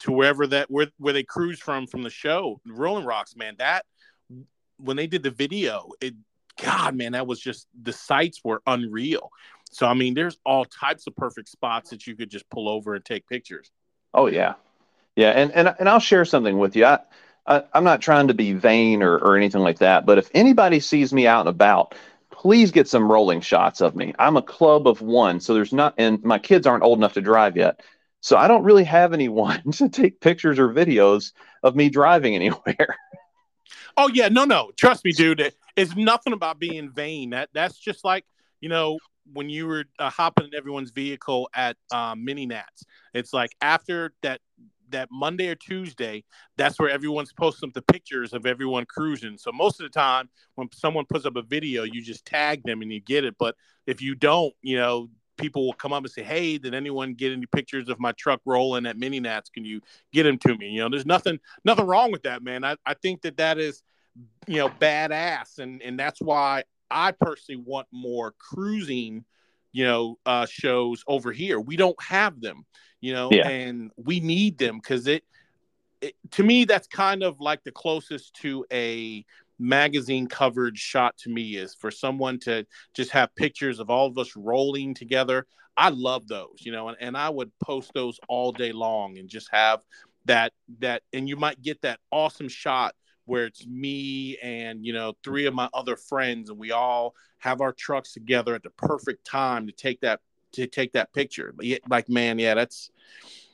to 0.00 0.12
wherever 0.12 0.46
that, 0.48 0.70
where, 0.70 0.88
where 0.98 1.12
they 1.12 1.22
cruise 1.22 1.58
from, 1.58 1.86
from 1.86 2.02
the 2.02 2.10
show, 2.10 2.60
Rolling 2.66 3.04
Rocks, 3.04 3.36
man, 3.36 3.56
that, 3.58 3.84
when 4.78 4.96
they 4.96 5.06
did 5.06 5.22
the 5.22 5.30
video, 5.30 5.90
it, 6.00 6.14
God, 6.62 6.94
man, 6.94 7.12
that 7.12 7.26
was 7.26 7.40
just, 7.40 7.66
the 7.82 7.92
sights 7.92 8.40
were 8.44 8.62
unreal. 8.66 9.30
So, 9.70 9.86
I 9.86 9.94
mean, 9.94 10.12
there's 10.12 10.36
all 10.44 10.66
types 10.66 11.06
of 11.06 11.16
perfect 11.16 11.48
spots 11.48 11.90
that 11.90 12.06
you 12.06 12.14
could 12.14 12.30
just 12.30 12.48
pull 12.50 12.68
over 12.68 12.94
and 12.94 13.02
take 13.02 13.26
pictures. 13.26 13.70
Oh 14.12 14.26
yeah, 14.26 14.56
yeah, 15.16 15.30
and 15.30 15.50
and 15.52 15.74
and 15.78 15.88
I'll 15.88 15.98
share 15.98 16.26
something 16.26 16.58
with 16.58 16.76
you. 16.76 16.84
I, 16.84 16.98
I 17.46 17.64
I'm 17.72 17.84
not 17.84 18.00
trying 18.00 18.28
to 18.28 18.34
be 18.34 18.52
vain 18.52 19.02
or 19.02 19.18
or 19.18 19.36
anything 19.36 19.62
like 19.62 19.78
that, 19.78 20.06
but 20.06 20.18
if 20.18 20.30
anybody 20.34 20.80
sees 20.80 21.12
me 21.12 21.26
out 21.26 21.40
and 21.40 21.48
about, 21.48 21.94
please 22.30 22.70
get 22.70 22.88
some 22.88 23.10
rolling 23.10 23.40
shots 23.40 23.80
of 23.80 23.94
me. 23.94 24.14
I'm 24.18 24.36
a 24.36 24.42
club 24.42 24.88
of 24.88 25.00
one, 25.00 25.40
so 25.40 25.54
there's 25.54 25.72
not, 25.72 25.94
and 25.96 26.22
my 26.24 26.38
kids 26.38 26.66
aren't 26.66 26.82
old 26.82 26.98
enough 26.98 27.14
to 27.14 27.20
drive 27.20 27.56
yet, 27.56 27.80
so 28.20 28.36
I 28.36 28.48
don't 28.48 28.64
really 28.64 28.84
have 28.84 29.12
anyone 29.12 29.70
to 29.72 29.88
take 29.88 30.20
pictures 30.20 30.58
or 30.58 30.68
videos 30.68 31.32
of 31.62 31.76
me 31.76 31.88
driving 31.88 32.34
anywhere. 32.34 32.96
Oh 33.94 34.08
yeah, 34.08 34.28
no, 34.28 34.44
no. 34.46 34.70
Trust 34.78 35.04
me, 35.04 35.12
dude. 35.12 35.38
It, 35.40 35.54
it's 35.76 35.94
nothing 35.94 36.32
about 36.32 36.58
being 36.58 36.90
vain. 36.90 37.30
That 37.30 37.50
that's 37.52 37.78
just 37.78 38.04
like 38.04 38.24
you 38.60 38.70
know 38.70 38.98
when 39.32 39.50
you 39.50 39.66
were 39.66 39.84
uh, 39.98 40.08
hopping 40.08 40.46
in 40.46 40.54
everyone's 40.54 40.90
vehicle 40.90 41.50
at 41.54 41.76
um, 41.92 42.24
Mini 42.24 42.46
Nats. 42.46 42.84
It's 43.12 43.34
like 43.34 43.54
after 43.60 44.14
that 44.22 44.40
that 44.92 45.08
Monday 45.10 45.48
or 45.48 45.54
Tuesday, 45.54 46.24
that's 46.56 46.78
where 46.78 46.90
everyone's 46.90 47.32
posting 47.32 47.70
the 47.74 47.82
pictures 47.82 48.32
of 48.32 48.46
everyone 48.46 48.86
cruising. 48.86 49.36
So 49.36 49.52
most 49.52 49.80
of 49.80 49.84
the 49.84 49.90
time, 49.90 50.28
when 50.54 50.68
someone 50.72 51.04
puts 51.06 51.26
up 51.26 51.36
a 51.36 51.42
video, 51.42 51.82
you 51.82 52.02
just 52.02 52.24
tag 52.24 52.62
them 52.64 52.82
and 52.82 52.92
you 52.92 53.00
get 53.00 53.24
it. 53.24 53.34
But 53.38 53.56
if 53.86 54.00
you 54.00 54.14
don't, 54.14 54.54
you 54.62 54.76
know, 54.76 55.08
people 55.38 55.66
will 55.66 55.72
come 55.72 55.92
up 55.92 56.04
and 56.04 56.12
say, 56.12 56.22
"Hey, 56.22 56.58
did 56.58 56.74
anyone 56.74 57.14
get 57.14 57.32
any 57.32 57.46
pictures 57.46 57.88
of 57.88 57.98
my 57.98 58.12
truck 58.12 58.40
rolling 58.44 58.86
at 58.86 58.96
Mini 58.96 59.20
Nats? 59.20 59.50
Can 59.50 59.64
you 59.64 59.80
get 60.12 60.24
them 60.24 60.38
to 60.38 60.56
me?" 60.56 60.68
You 60.68 60.80
know, 60.80 60.88
there's 60.88 61.06
nothing 61.06 61.38
nothing 61.64 61.86
wrong 61.86 62.12
with 62.12 62.22
that, 62.22 62.42
man. 62.42 62.64
I, 62.64 62.76
I 62.86 62.94
think 62.94 63.22
that 63.22 63.38
that 63.38 63.58
is, 63.58 63.82
you 64.46 64.58
know, 64.58 64.68
badass, 64.68 65.58
and 65.58 65.82
and 65.82 65.98
that's 65.98 66.20
why 66.20 66.64
I 66.90 67.12
personally 67.12 67.62
want 67.66 67.88
more 67.90 68.34
cruising, 68.38 69.24
you 69.72 69.84
know, 69.84 70.18
uh, 70.26 70.46
shows 70.46 71.02
over 71.06 71.32
here. 71.32 71.58
We 71.58 71.76
don't 71.76 72.00
have 72.02 72.40
them, 72.40 72.64
you 73.00 73.12
know, 73.12 73.30
Yeah. 73.30 73.48
and 73.48 73.90
we 73.96 74.20
need 74.20 74.58
them 74.58 74.78
because 74.78 75.06
it, 75.06 75.24
it, 76.00 76.14
to 76.32 76.42
me, 76.42 76.64
that's 76.64 76.86
kind 76.88 77.22
of 77.22 77.40
like 77.40 77.62
the 77.64 77.72
closest 77.72 78.34
to 78.42 78.64
a 78.72 79.24
magazine 79.58 80.26
coverage 80.26 80.78
shot 80.78 81.16
to 81.18 81.30
me 81.30 81.56
is 81.56 81.74
for 81.74 81.90
someone 81.90 82.38
to 82.40 82.66
just 82.94 83.10
have 83.12 83.34
pictures 83.34 83.78
of 83.78 83.90
all 83.90 84.06
of 84.08 84.18
us 84.18 84.36
rolling 84.36 84.94
together. 84.94 85.46
I 85.76 85.88
love 85.88 86.28
those, 86.28 86.56
you 86.60 86.72
know, 86.72 86.88
and, 86.88 86.96
and 87.00 87.16
I 87.16 87.30
would 87.30 87.50
post 87.62 87.92
those 87.94 88.18
all 88.28 88.52
day 88.52 88.72
long 88.72 89.18
and 89.18 89.28
just 89.28 89.48
have 89.52 89.80
that 90.26 90.52
that 90.78 91.02
and 91.12 91.28
you 91.28 91.36
might 91.36 91.60
get 91.62 91.80
that 91.82 91.98
awesome 92.12 92.48
shot 92.48 92.94
where 93.26 93.46
it's 93.46 93.66
me 93.66 94.36
and 94.42 94.84
you 94.84 94.92
know 94.92 95.14
three 95.22 95.46
of 95.46 95.54
my 95.54 95.68
other 95.74 95.96
friends 95.96 96.50
and 96.50 96.58
we 96.58 96.72
all 96.72 97.14
have 97.38 97.60
our 97.60 97.72
trucks 97.72 98.12
together 98.12 98.54
at 98.54 98.62
the 98.62 98.70
perfect 98.70 99.26
time 99.26 99.66
to 99.66 99.72
take 99.72 100.00
that 100.00 100.20
to 100.52 100.66
take 100.66 100.92
that 100.92 101.12
picture. 101.12 101.54
Like 101.88 102.08
man 102.08 102.38
yeah 102.38 102.54
that's 102.54 102.90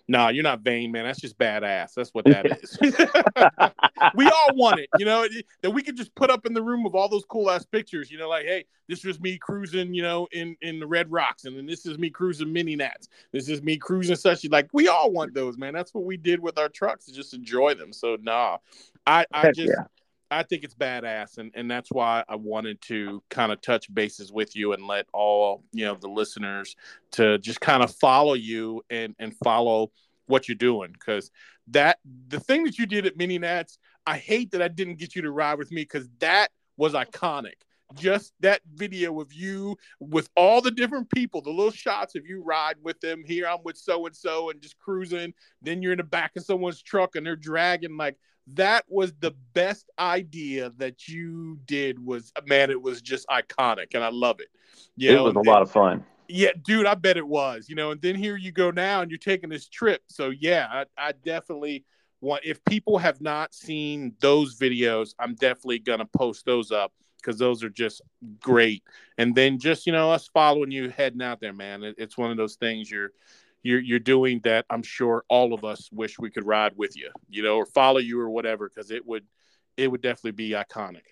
no 0.08 0.28
you're 0.28 0.42
not 0.42 0.60
vain 0.60 0.92
man. 0.92 1.04
That's 1.04 1.20
just 1.20 1.38
badass. 1.38 1.94
That's 1.94 2.10
what 2.10 2.24
that 2.26 2.46
is. 2.46 2.78
We 4.14 4.26
all 4.26 4.54
want 4.54 4.80
it 4.80 4.88
you 4.98 5.04
know 5.04 5.26
that 5.62 5.70
we 5.70 5.82
could 5.82 5.96
just 5.96 6.14
put 6.14 6.30
up 6.30 6.46
in 6.46 6.54
the 6.54 6.62
room 6.62 6.86
of 6.86 6.94
all 6.94 7.08
those 7.08 7.24
cool 7.24 7.50
ass 7.50 7.64
pictures 7.64 8.10
you 8.10 8.18
know 8.18 8.28
like 8.28 8.46
hey 8.46 8.64
this 8.88 9.04
was 9.04 9.20
me 9.20 9.38
cruising 9.38 9.92
you 9.92 10.02
know 10.02 10.28
in 10.32 10.56
in 10.62 10.80
the 10.80 10.86
red 10.86 11.10
rocks 11.10 11.44
and 11.44 11.56
then 11.56 11.66
this 11.66 11.84
is 11.84 11.98
me 11.98 12.10
cruising 12.10 12.52
mini 12.52 12.76
nats. 12.76 13.08
This 13.32 13.48
is 13.48 13.62
me 13.62 13.76
cruising 13.76 14.16
such 14.16 14.48
like 14.50 14.68
we 14.72 14.88
all 14.88 15.10
want 15.10 15.34
those 15.34 15.58
man. 15.58 15.74
That's 15.74 15.94
what 15.94 16.04
we 16.04 16.16
did 16.16 16.40
with 16.40 16.58
our 16.58 16.68
trucks 16.68 17.06
to 17.06 17.12
just 17.12 17.34
enjoy 17.34 17.74
them. 17.74 17.92
So 17.92 18.16
nah 18.20 18.58
i 19.08 19.24
i 19.32 19.50
just 19.50 19.68
yeah. 19.68 19.84
I 20.30 20.42
think 20.42 20.62
it's 20.62 20.74
badass, 20.74 21.38
and, 21.38 21.50
and 21.54 21.70
that's 21.70 21.90
why 21.90 22.22
I 22.28 22.36
wanted 22.36 22.82
to 22.82 23.22
kind 23.30 23.50
of 23.50 23.62
touch 23.62 23.92
bases 23.92 24.30
with 24.30 24.54
you 24.54 24.72
and 24.74 24.86
let 24.86 25.06
all 25.12 25.64
you 25.72 25.86
know 25.86 25.94
the 25.94 26.08
listeners 26.08 26.76
to 27.12 27.38
just 27.38 27.60
kind 27.60 27.82
of 27.82 27.94
follow 27.94 28.34
you 28.34 28.82
and 28.90 29.14
and 29.18 29.34
follow 29.42 29.90
what 30.26 30.46
you're 30.46 30.56
doing 30.56 30.92
because 30.92 31.30
that 31.68 31.98
the 32.28 32.40
thing 32.40 32.64
that 32.64 32.78
you 32.78 32.86
did 32.86 33.06
at 33.06 33.16
Mini 33.16 33.38
Nats, 33.38 33.78
I 34.06 34.18
hate 34.18 34.50
that 34.52 34.62
I 34.62 34.68
didn't 34.68 34.96
get 34.96 35.16
you 35.16 35.22
to 35.22 35.30
ride 35.30 35.58
with 35.58 35.72
me 35.72 35.82
because 35.82 36.08
that 36.20 36.48
was 36.76 36.92
iconic. 36.92 37.54
Just 37.94 38.34
that 38.40 38.60
video 38.74 39.18
of 39.20 39.32
you 39.32 39.78
with 39.98 40.28
all 40.36 40.60
the 40.60 40.70
different 40.70 41.10
people, 41.10 41.40
the 41.40 41.48
little 41.50 41.70
shots 41.70 42.14
of 42.16 42.26
you 42.26 42.42
ride 42.42 42.76
with 42.82 43.00
them. 43.00 43.22
Here 43.24 43.48
I'm 43.48 43.62
with 43.64 43.78
so 43.78 44.04
and 44.04 44.14
so 44.14 44.50
and 44.50 44.60
just 44.60 44.78
cruising. 44.78 45.32
Then 45.62 45.80
you're 45.80 45.92
in 45.92 45.98
the 45.98 46.04
back 46.04 46.32
of 46.36 46.44
someone's 46.44 46.82
truck 46.82 47.16
and 47.16 47.24
they're 47.24 47.34
dragging 47.34 47.96
like 47.96 48.16
that 48.54 48.84
was 48.88 49.12
the 49.20 49.32
best 49.52 49.90
idea 49.98 50.70
that 50.76 51.08
you 51.08 51.58
did 51.66 52.04
was 52.04 52.32
man 52.46 52.70
it 52.70 52.80
was 52.80 53.00
just 53.02 53.26
iconic 53.28 53.94
and 53.94 54.02
i 54.04 54.08
love 54.08 54.40
it 54.40 54.48
yeah 54.96 55.12
it 55.12 55.20
was 55.22 55.34
a 55.34 55.38
and- 55.38 55.46
lot 55.46 55.62
of 55.62 55.70
fun. 55.70 56.04
yeah 56.28 56.50
dude 56.64 56.86
i 56.86 56.94
bet 56.94 57.16
it 57.16 57.26
was 57.26 57.68
you 57.68 57.74
know 57.74 57.90
and 57.90 58.00
then 58.02 58.14
here 58.14 58.36
you 58.36 58.52
go 58.52 58.70
now 58.70 59.00
and 59.02 59.10
you're 59.10 59.18
taking 59.18 59.50
this 59.50 59.68
trip 59.68 60.02
so 60.08 60.30
yeah 60.30 60.66
i, 60.70 60.84
I 61.08 61.12
definitely 61.24 61.84
want 62.20 62.42
if 62.44 62.64
people 62.64 62.98
have 62.98 63.20
not 63.20 63.54
seen 63.54 64.14
those 64.20 64.58
videos, 64.58 65.14
I'm 65.18 65.34
definitely 65.34 65.78
gonna 65.78 66.06
post 66.06 66.44
those 66.44 66.72
up 66.72 66.92
because 67.20 67.38
those 67.38 67.62
are 67.62 67.70
just 67.70 68.00
great. 68.40 68.82
And 69.18 69.34
then 69.34 69.58
just 69.58 69.86
you 69.86 69.92
know 69.92 70.10
us 70.10 70.28
following 70.28 70.70
you 70.70 70.90
heading 70.90 71.22
out 71.22 71.40
there, 71.40 71.52
man. 71.52 71.82
It, 71.84 71.96
it's 71.98 72.18
one 72.18 72.30
of 72.30 72.36
those 72.36 72.56
things 72.56 72.90
you're 72.90 73.10
you're 73.62 73.80
you're 73.80 73.98
doing 73.98 74.40
that 74.44 74.66
I'm 74.70 74.82
sure 74.82 75.24
all 75.28 75.52
of 75.52 75.64
us 75.64 75.90
wish 75.92 76.18
we 76.18 76.30
could 76.30 76.46
ride 76.46 76.72
with 76.76 76.96
you, 76.96 77.10
you 77.28 77.42
know, 77.42 77.56
or 77.56 77.66
follow 77.66 77.98
you 77.98 78.20
or 78.20 78.30
whatever, 78.30 78.68
because 78.68 78.90
it 78.90 79.06
would 79.06 79.24
it 79.76 79.90
would 79.90 80.02
definitely 80.02 80.32
be 80.32 80.50
iconic. 80.50 81.02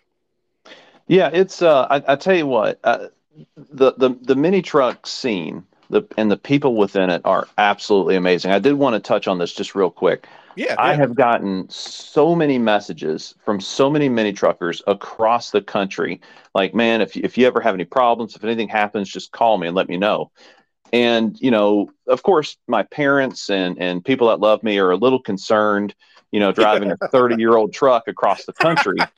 Yeah, 1.06 1.30
it's 1.32 1.62
uh 1.62 1.86
I, 1.90 2.12
I 2.12 2.16
tell 2.16 2.36
you 2.36 2.46
what, 2.46 2.80
uh, 2.84 3.08
the 3.56 3.92
the 3.96 4.10
the 4.22 4.34
mini 4.34 4.62
truck 4.62 5.06
scene 5.06 5.64
the 5.90 6.02
and 6.16 6.30
the 6.30 6.36
people 6.36 6.76
within 6.76 7.10
it 7.10 7.22
are 7.24 7.46
absolutely 7.58 8.16
amazing. 8.16 8.50
I 8.50 8.58
did 8.58 8.74
want 8.74 8.94
to 8.94 9.00
touch 9.00 9.28
on 9.28 9.38
this 9.38 9.52
just 9.52 9.74
real 9.74 9.90
quick. 9.90 10.26
Yeah, 10.56 10.74
I 10.78 10.92
yeah. 10.92 10.96
have 10.96 11.14
gotten 11.14 11.68
so 11.68 12.34
many 12.34 12.58
messages 12.58 13.34
from 13.44 13.60
so 13.60 13.90
many 13.90 14.08
mini 14.08 14.32
truckers 14.32 14.82
across 14.86 15.50
the 15.50 15.60
country. 15.60 16.20
Like, 16.54 16.74
man, 16.74 17.02
if 17.02 17.16
if 17.16 17.36
you 17.36 17.46
ever 17.46 17.60
have 17.60 17.74
any 17.74 17.84
problems, 17.84 18.34
if 18.34 18.44
anything 18.44 18.68
happens, 18.68 19.08
just 19.08 19.32
call 19.32 19.58
me 19.58 19.66
and 19.66 19.76
let 19.76 19.88
me 19.88 19.96
know. 19.96 20.30
And 20.92 21.38
you 21.40 21.50
know, 21.50 21.90
of 22.06 22.22
course, 22.22 22.56
my 22.66 22.82
parents 22.84 23.50
and 23.50 23.80
and 23.80 24.04
people 24.04 24.28
that 24.28 24.40
love 24.40 24.62
me 24.62 24.78
are 24.78 24.90
a 24.90 24.96
little 24.96 25.20
concerned. 25.20 25.94
You 26.32 26.40
know, 26.40 26.52
driving 26.52 26.90
a 26.90 26.96
thirty 27.08 27.36
year 27.36 27.56
old 27.56 27.72
truck 27.72 28.08
across 28.08 28.44
the 28.44 28.52
country. 28.52 28.98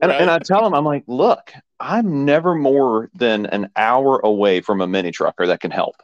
And, 0.00 0.10
Right? 0.10 0.20
and 0.20 0.30
I 0.30 0.38
tell 0.38 0.62
them, 0.62 0.74
I'm 0.74 0.84
like, 0.84 1.02
look, 1.08 1.52
I'm 1.80 2.24
never 2.24 2.54
more 2.54 3.10
than 3.14 3.46
an 3.46 3.70
hour 3.74 4.20
away 4.20 4.60
from 4.60 4.80
a 4.80 4.86
mini 4.86 5.10
trucker 5.10 5.46
that 5.48 5.60
can 5.60 5.72
help 5.72 5.96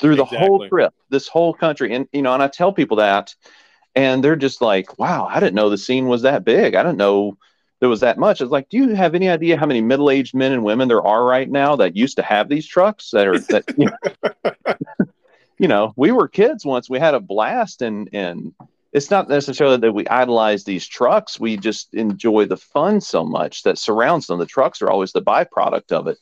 through 0.00 0.16
the 0.16 0.24
whole 0.24 0.68
trip, 0.68 0.92
this 1.10 1.28
whole 1.28 1.54
country. 1.54 1.94
And, 1.94 2.08
you 2.12 2.22
know, 2.22 2.34
and 2.34 2.42
I 2.42 2.48
tell 2.48 2.72
people 2.72 2.98
that, 2.98 3.34
and 3.94 4.22
they're 4.22 4.36
just 4.36 4.60
like, 4.60 4.98
wow, 4.98 5.26
I 5.30 5.40
didn't 5.40 5.54
know 5.54 5.70
the 5.70 5.78
scene 5.78 6.08
was 6.08 6.22
that 6.22 6.44
big. 6.44 6.74
I 6.74 6.82
didn't 6.82 6.98
know 6.98 7.36
there 7.80 7.88
was 7.88 8.00
that 8.00 8.18
much. 8.18 8.40
It's 8.40 8.50
like, 8.50 8.68
do 8.68 8.76
you 8.76 8.94
have 8.94 9.14
any 9.14 9.28
idea 9.28 9.56
how 9.56 9.66
many 9.66 9.80
middle 9.80 10.10
aged 10.10 10.34
men 10.34 10.52
and 10.52 10.64
women 10.64 10.88
there 10.88 11.06
are 11.06 11.24
right 11.24 11.48
now 11.48 11.76
that 11.76 11.96
used 11.96 12.16
to 12.16 12.22
have 12.22 12.48
these 12.48 12.66
trucks 12.66 13.10
that 13.12 13.26
are, 13.26 13.38
that, 13.38 13.64
you 13.76 13.86
know, 13.86 14.74
you 15.58 15.68
know, 15.68 15.92
we 15.96 16.10
were 16.10 16.28
kids 16.28 16.64
once, 16.64 16.90
we 16.90 16.98
had 16.98 17.14
a 17.14 17.20
blast 17.20 17.82
and, 17.82 18.08
and, 18.12 18.54
it's 18.92 19.10
not 19.10 19.28
necessarily 19.28 19.76
that 19.76 19.92
we 19.92 20.08
idolize 20.08 20.64
these 20.64 20.86
trucks. 20.86 21.38
We 21.38 21.56
just 21.56 21.92
enjoy 21.94 22.46
the 22.46 22.56
fun 22.56 23.00
so 23.00 23.24
much 23.24 23.62
that 23.64 23.78
surrounds 23.78 24.26
them. 24.26 24.38
The 24.38 24.46
trucks 24.46 24.80
are 24.80 24.90
always 24.90 25.12
the 25.12 25.22
byproduct 25.22 25.92
of 25.92 26.06
it. 26.06 26.18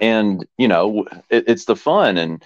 And, 0.00 0.44
you 0.56 0.68
know, 0.68 1.06
it, 1.30 1.44
it's 1.46 1.64
the 1.64 1.76
fun. 1.76 2.18
And 2.18 2.44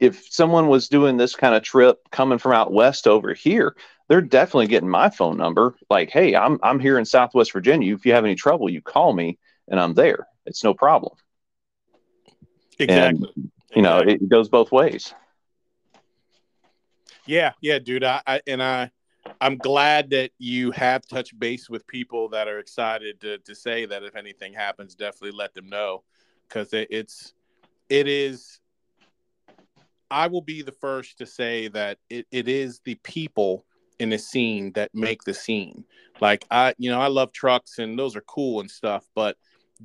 if 0.00 0.26
someone 0.30 0.68
was 0.68 0.88
doing 0.88 1.16
this 1.16 1.36
kind 1.36 1.54
of 1.54 1.62
trip 1.62 1.98
coming 2.10 2.38
from 2.38 2.52
out 2.52 2.72
west 2.72 3.06
over 3.06 3.32
here, 3.32 3.76
they're 4.10 4.20
definitely 4.20 4.66
getting 4.66 4.88
my 4.88 5.08
phone 5.08 5.36
number. 5.36 5.76
Like, 5.88 6.10
hey, 6.10 6.34
I'm, 6.34 6.58
I'm 6.64 6.80
here 6.80 6.98
in 6.98 7.04
Southwest 7.04 7.52
Virginia. 7.52 7.94
If 7.94 8.04
you 8.04 8.12
have 8.12 8.24
any 8.24 8.34
trouble, 8.34 8.68
you 8.68 8.82
call 8.82 9.12
me 9.12 9.38
and 9.68 9.78
I'm 9.78 9.94
there. 9.94 10.26
It's 10.46 10.64
no 10.64 10.74
problem. 10.74 11.16
exactly. 12.80 13.32
You 13.72 13.82
know, 13.82 13.98
Exactly. 13.98 14.26
it 14.26 14.28
goes 14.28 14.48
both 14.48 14.72
ways. 14.72 15.14
Yeah, 17.24 17.52
yeah, 17.60 17.78
dude. 17.78 18.02
I, 18.02 18.20
I 18.26 18.40
and 18.48 18.60
I 18.60 18.90
I'm 19.40 19.58
glad 19.58 20.10
that 20.10 20.32
you 20.38 20.72
have 20.72 21.06
touched 21.06 21.38
base 21.38 21.70
with 21.70 21.86
people 21.86 22.30
that 22.30 22.48
are 22.48 22.58
excited 22.58 23.20
to 23.20 23.38
to 23.38 23.54
say 23.54 23.86
that 23.86 24.02
if 24.02 24.16
anything 24.16 24.54
happens, 24.54 24.96
definitely 24.96 25.38
let 25.38 25.54
them 25.54 25.68
know 25.68 26.02
because 26.48 26.72
it, 26.72 26.88
it's 26.90 27.32
it 27.88 28.08
is. 28.08 28.58
I 30.10 30.26
will 30.26 30.42
be 30.42 30.62
the 30.62 30.72
first 30.72 31.18
to 31.18 31.26
say 31.26 31.68
that 31.68 31.98
it, 32.08 32.26
it 32.32 32.48
is 32.48 32.80
the 32.84 32.96
people 32.96 33.64
in 34.00 34.10
the 34.10 34.18
scene 34.18 34.72
that 34.72 34.90
make 34.94 35.22
the 35.24 35.34
scene. 35.34 35.84
Like 36.20 36.44
I, 36.50 36.74
you 36.78 36.90
know, 36.90 37.00
I 37.00 37.08
love 37.08 37.32
trucks 37.32 37.78
and 37.78 37.98
those 37.98 38.16
are 38.16 38.22
cool 38.22 38.60
and 38.60 38.70
stuff, 38.70 39.06
but 39.14 39.36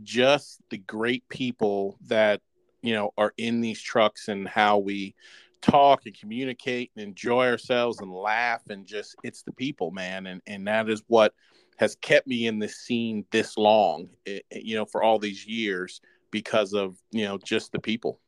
just 0.04 0.62
the 0.70 0.78
great 0.78 1.28
people 1.30 1.98
that 2.08 2.42
you 2.82 2.94
know 2.94 3.12
are 3.18 3.34
in 3.38 3.62
these 3.62 3.82
trucks 3.82 4.28
and 4.28 4.48
how 4.48 4.78
we 4.78 5.16
talk 5.62 6.06
and 6.06 6.18
communicate 6.20 6.92
and 6.96 7.04
enjoy 7.04 7.48
ourselves 7.48 8.00
and 8.00 8.12
laugh 8.12 8.62
and 8.70 8.86
just 8.86 9.16
it's 9.24 9.42
the 9.42 9.54
people 9.54 9.90
man 9.92 10.28
and 10.28 10.42
and 10.46 10.68
that 10.68 10.90
is 10.90 11.02
what 11.08 11.34
has 11.78 11.96
kept 11.96 12.28
me 12.28 12.46
in 12.46 12.60
this 12.60 12.76
scene 12.76 13.26
this 13.32 13.58
long 13.58 14.08
eh, 14.28 14.40
eh, 14.52 14.60
you 14.62 14.76
know 14.76 14.86
for 14.86 15.02
all 15.02 15.18
these 15.18 15.48
years 15.48 16.02
because 16.30 16.74
of 16.74 16.98
you 17.12 17.24
know 17.24 17.38
just 17.38 17.72
the 17.72 17.80
people 17.80 18.20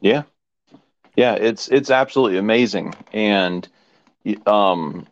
Yeah. 0.00 0.22
Yeah, 1.16 1.34
it's 1.34 1.68
it's 1.68 1.90
absolutely 1.90 2.38
amazing. 2.38 2.94
And 3.12 3.66
um 4.46 5.06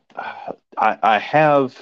I 0.76 0.98
I 1.02 1.18
have 1.18 1.76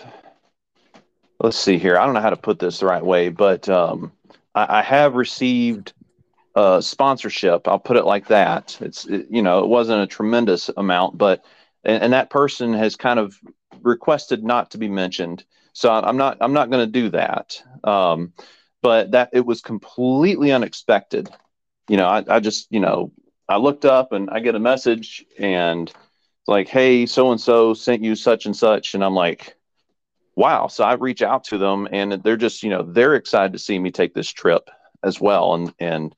let's 1.40 1.58
see 1.58 1.78
here. 1.78 1.98
I 1.98 2.04
don't 2.04 2.14
know 2.14 2.20
how 2.20 2.30
to 2.30 2.36
put 2.36 2.58
this 2.58 2.80
the 2.80 2.86
right 2.86 3.04
way, 3.04 3.28
but 3.28 3.68
um 3.68 4.12
I, 4.54 4.78
I 4.78 4.82
have 4.82 5.14
received 5.14 5.92
uh 6.54 6.80
sponsorship. 6.80 7.66
I'll 7.68 7.78
put 7.78 7.96
it 7.96 8.04
like 8.04 8.28
that. 8.28 8.76
It's 8.80 9.06
it, 9.06 9.26
you 9.30 9.42
know, 9.42 9.60
it 9.60 9.68
wasn't 9.68 10.02
a 10.02 10.06
tremendous 10.06 10.70
amount, 10.76 11.18
but 11.18 11.44
and, 11.84 12.02
and 12.04 12.12
that 12.12 12.30
person 12.30 12.72
has 12.74 12.96
kind 12.96 13.18
of 13.18 13.38
requested 13.82 14.44
not 14.44 14.70
to 14.72 14.78
be 14.78 14.88
mentioned. 14.88 15.44
So 15.72 15.90
I'm 15.90 16.16
not 16.16 16.38
I'm 16.40 16.52
not 16.52 16.70
going 16.70 16.86
to 16.86 17.00
do 17.00 17.10
that. 17.10 17.62
Um 17.84 18.32
but 18.82 19.12
that 19.12 19.30
it 19.32 19.46
was 19.46 19.60
completely 19.60 20.52
unexpected. 20.52 21.30
You 21.88 21.96
know, 21.96 22.06
I, 22.06 22.24
I 22.28 22.40
just, 22.40 22.66
you 22.70 22.80
know, 22.80 23.12
I 23.48 23.56
looked 23.56 23.84
up 23.84 24.12
and 24.12 24.28
I 24.30 24.40
get 24.40 24.56
a 24.56 24.60
message 24.60 25.24
and 25.38 25.92
like, 26.46 26.68
hey, 26.68 27.06
so 27.06 27.30
and 27.30 27.40
so 27.40 27.74
sent 27.74 28.02
you 28.02 28.14
such 28.14 28.46
and 28.46 28.56
such. 28.56 28.94
And 28.94 29.04
I'm 29.04 29.14
like, 29.14 29.56
wow. 30.34 30.66
So 30.66 30.84
I 30.84 30.94
reach 30.94 31.22
out 31.22 31.44
to 31.44 31.58
them 31.58 31.88
and 31.90 32.12
they're 32.22 32.36
just, 32.36 32.62
you 32.62 32.70
know, 32.70 32.82
they're 32.82 33.14
excited 33.14 33.52
to 33.52 33.58
see 33.58 33.78
me 33.78 33.90
take 33.90 34.14
this 34.14 34.30
trip 34.30 34.68
as 35.02 35.20
well. 35.20 35.54
And, 35.54 35.74
and, 35.78 36.14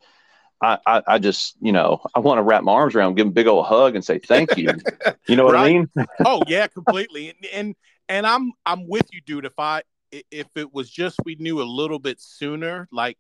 I, 0.63 0.79
I, 0.87 1.03
I 1.07 1.19
just, 1.19 1.57
you 1.61 1.73
know, 1.73 2.01
I 2.15 2.21
want 2.21 2.39
to 2.39 2.43
wrap 2.43 2.63
my 2.63 2.73
arms 2.73 2.95
around, 2.95 3.17
give 3.17 3.27
them 3.27 3.33
a 3.33 3.35
big 3.35 3.47
old 3.49 3.67
hug 3.67 3.97
and 3.97 4.05
say 4.05 4.19
thank 4.19 4.57
you. 4.57 4.73
You 5.27 5.37
know 5.37 5.47
what 5.47 5.57
I 5.57 5.73
mean? 5.73 5.91
oh 6.27 6.43
yeah 6.49 6.67
completely 6.67 7.31
and, 7.31 7.47
and 7.51 7.77
and 8.11 8.27
i'm 8.27 8.53
i'm 8.67 8.87
with 8.87 9.09
you 9.11 9.23
dude 9.23 9.47
if 9.47 9.59
i- 9.59 9.83
if 10.31 10.47
it 10.55 10.71
was 10.73 10.91
just 10.91 11.19
we 11.25 11.35
knew 11.37 11.63
a 11.63 11.65
little 11.65 11.99
bit 11.99 12.21
sooner 12.21 12.87
like 12.93 13.17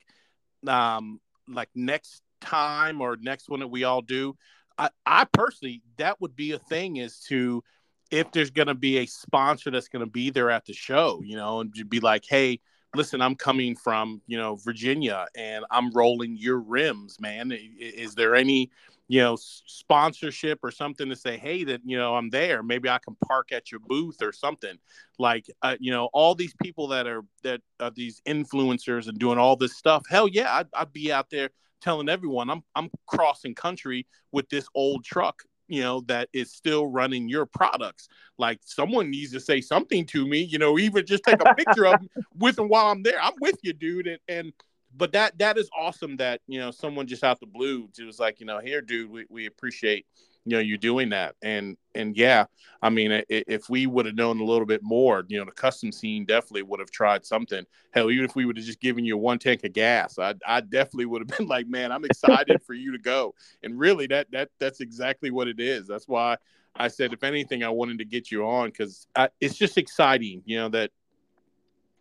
um 0.66 1.18
like 1.48 1.70
next 1.74 2.20
time 2.42 3.00
or 3.00 3.16
next 3.16 3.48
one 3.48 3.60
that 3.60 3.68
we 3.68 3.84
all 3.84 4.02
do 4.02 4.36
i 4.78 4.88
i 5.06 5.24
personally 5.32 5.82
that 5.96 6.20
would 6.20 6.34
be 6.36 6.52
a 6.52 6.58
thing 6.58 6.96
is 6.96 7.20
to 7.20 7.62
if 8.10 8.30
there's 8.32 8.50
going 8.50 8.68
to 8.68 8.74
be 8.74 8.98
a 8.98 9.06
sponsor 9.06 9.70
that's 9.70 9.88
going 9.88 10.04
to 10.04 10.10
be 10.10 10.30
there 10.30 10.50
at 10.50 10.64
the 10.66 10.72
show 10.72 11.20
you 11.24 11.36
know 11.36 11.60
and 11.60 11.72
be 11.88 12.00
like 12.00 12.24
hey 12.28 12.60
listen 12.94 13.20
i'm 13.20 13.34
coming 13.34 13.74
from 13.74 14.20
you 14.26 14.36
know 14.36 14.56
virginia 14.56 15.26
and 15.36 15.64
i'm 15.70 15.90
rolling 15.92 16.36
your 16.36 16.58
rims 16.58 17.20
man. 17.20 17.52
Is 17.52 18.14
there 18.14 18.34
any 18.34 18.70
you 19.08 19.20
know 19.20 19.36
sponsorship 19.38 20.60
or 20.62 20.70
something 20.70 21.08
to 21.10 21.16
say 21.16 21.36
hey 21.36 21.64
that 21.64 21.80
you 21.84 21.96
know 21.96 22.14
i'm 22.14 22.30
there. 22.30 22.62
Maybe 22.62 22.88
i 22.88 22.98
can 22.98 23.16
park 23.26 23.52
at 23.52 23.70
your 23.70 23.80
booth 23.80 24.22
or 24.22 24.32
something. 24.32 24.78
Like 25.18 25.46
uh, 25.62 25.76
you 25.78 25.90
know 25.90 26.08
all 26.12 26.34
these 26.34 26.54
people 26.62 26.88
that 26.88 27.06
are 27.06 27.22
that 27.42 27.60
are 27.80 27.90
these 27.90 28.22
influencers 28.26 29.08
and 29.08 29.18
doing 29.18 29.38
all 29.38 29.56
this 29.56 29.76
stuff 29.76 30.04
hell 30.08 30.28
yeah 30.28 30.54
I'd, 30.54 30.68
I'd 30.74 30.92
be 30.92 31.12
out 31.12 31.30
there 31.30 31.50
telling 31.84 32.08
everyone 32.08 32.48
i'm 32.48 32.62
i'm 32.74 32.90
crossing 33.06 33.54
country 33.54 34.06
with 34.32 34.48
this 34.48 34.66
old 34.74 35.04
truck 35.04 35.42
you 35.68 35.82
know 35.82 36.02
that 36.02 36.28
is 36.32 36.52
still 36.52 36.86
running 36.86 37.28
your 37.28 37.46
products. 37.46 38.08
Like 38.38 38.60
someone 38.64 39.10
needs 39.10 39.32
to 39.32 39.40
say 39.40 39.60
something 39.60 40.06
to 40.06 40.26
me 40.26 40.40
you 40.40 40.58
know 40.58 40.78
even 40.78 41.06
just 41.06 41.24
take 41.24 41.40
a 41.40 41.54
picture 41.54 41.86
of 41.86 42.00
with 42.38 42.56
them 42.56 42.68
while 42.68 42.90
i'm 42.90 43.02
there. 43.02 43.20
I'm 43.20 43.34
with 43.40 43.56
you 43.62 43.72
dude. 43.72 44.06
And, 44.06 44.18
and 44.28 44.52
but 44.96 45.12
that 45.12 45.38
that 45.38 45.58
is 45.58 45.70
awesome 45.78 46.16
that 46.16 46.40
you 46.46 46.60
know 46.60 46.70
someone 46.70 47.06
just 47.06 47.24
out 47.24 47.40
the 47.40 47.46
blue 47.46 47.88
just 47.94 48.06
was 48.06 48.20
like 48.20 48.40
you 48.40 48.46
know 48.46 48.58
here 48.58 48.80
dude 48.80 49.10
we, 49.10 49.26
we 49.28 49.46
appreciate 49.46 50.06
you 50.44 50.56
know 50.56 50.60
you're 50.60 50.78
doing 50.78 51.10
that. 51.10 51.34
And 51.42 51.76
and 51.94 52.16
yeah 52.16 52.46
i 52.82 52.90
mean 52.90 53.22
if 53.28 53.70
we 53.70 53.86
would 53.86 54.04
have 54.04 54.16
known 54.16 54.40
a 54.40 54.44
little 54.44 54.66
bit 54.66 54.82
more 54.82 55.24
you 55.28 55.38
know 55.38 55.44
the 55.44 55.52
custom 55.52 55.92
scene 55.92 56.24
definitely 56.24 56.62
would 56.62 56.80
have 56.80 56.90
tried 56.90 57.24
something. 57.24 57.64
Hell 57.92 58.10
even 58.10 58.24
if 58.24 58.34
we 58.34 58.44
would 58.44 58.56
have 58.56 58.66
just 58.66 58.80
given 58.80 59.04
you 59.04 59.16
one 59.16 59.38
tank 59.38 59.64
of 59.64 59.72
gas 59.72 60.18
i, 60.18 60.34
I 60.46 60.60
definitely 60.60 61.06
would 61.06 61.22
have 61.22 61.38
been 61.38 61.46
like 61.54 61.66
man 61.68 61.92
i'm 61.92 62.04
excited 62.04 62.62
for 62.62 62.74
you 62.74 62.92
to 62.92 62.98
go. 62.98 63.34
And 63.62 63.78
really 63.78 64.06
that 64.08 64.30
that 64.32 64.50
that's 64.58 64.80
exactly 64.80 65.30
what 65.30 65.48
it 65.48 65.60
is. 65.60 65.86
That's 65.86 66.08
why 66.08 66.36
i 66.76 66.88
said 66.88 67.12
if 67.12 67.22
anything 67.22 67.62
i 67.62 67.68
wanted 67.68 67.98
to 67.98 68.04
get 68.04 68.32
you 68.32 68.44
on 68.44 68.68
because 68.68 69.06
it's 69.40 69.56
just 69.56 69.78
exciting 69.78 70.42
you 70.44 70.56
know 70.56 70.68
that 70.68 70.90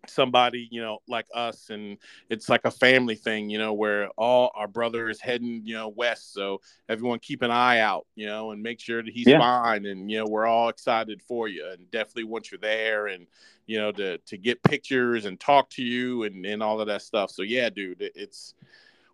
somebody 0.07 0.67
you 0.71 0.81
know 0.81 0.99
like 1.07 1.25
us 1.33 1.69
and 1.69 1.97
it's 2.29 2.49
like 2.49 2.65
a 2.65 2.71
family 2.71 3.15
thing 3.15 3.49
you 3.49 3.57
know 3.57 3.73
where 3.73 4.09
all 4.17 4.51
our 4.55 4.67
brother 4.67 5.09
is 5.09 5.21
heading 5.21 5.61
you 5.63 5.73
know 5.73 5.87
west 5.89 6.33
so 6.33 6.59
everyone 6.89 7.19
keep 7.19 7.41
an 7.41 7.51
eye 7.51 7.79
out 7.79 8.05
you 8.15 8.25
know 8.25 8.51
and 8.51 8.61
make 8.61 8.79
sure 8.79 9.01
that 9.01 9.13
he's 9.13 9.27
Yeah. 9.27 9.39
fine 9.39 9.85
and 9.85 10.11
you 10.11 10.17
know 10.19 10.25
we're 10.25 10.45
all 10.45 10.69
excited 10.69 11.21
for 11.21 11.47
you 11.47 11.65
and 11.71 11.89
definitely 11.91 12.25
once 12.25 12.51
you're 12.51 12.59
there 12.59 13.07
and 13.07 13.27
you 13.65 13.77
know 13.79 13.91
to 13.93 14.17
to 14.17 14.37
get 14.37 14.61
pictures 14.63 15.25
and 15.25 15.39
talk 15.39 15.69
to 15.71 15.83
you 15.83 16.23
and 16.23 16.45
and 16.45 16.61
all 16.61 16.81
of 16.81 16.87
that 16.87 17.01
stuff 17.01 17.31
so 17.31 17.41
yeah 17.41 17.69
dude 17.69 18.01
it's 18.15 18.55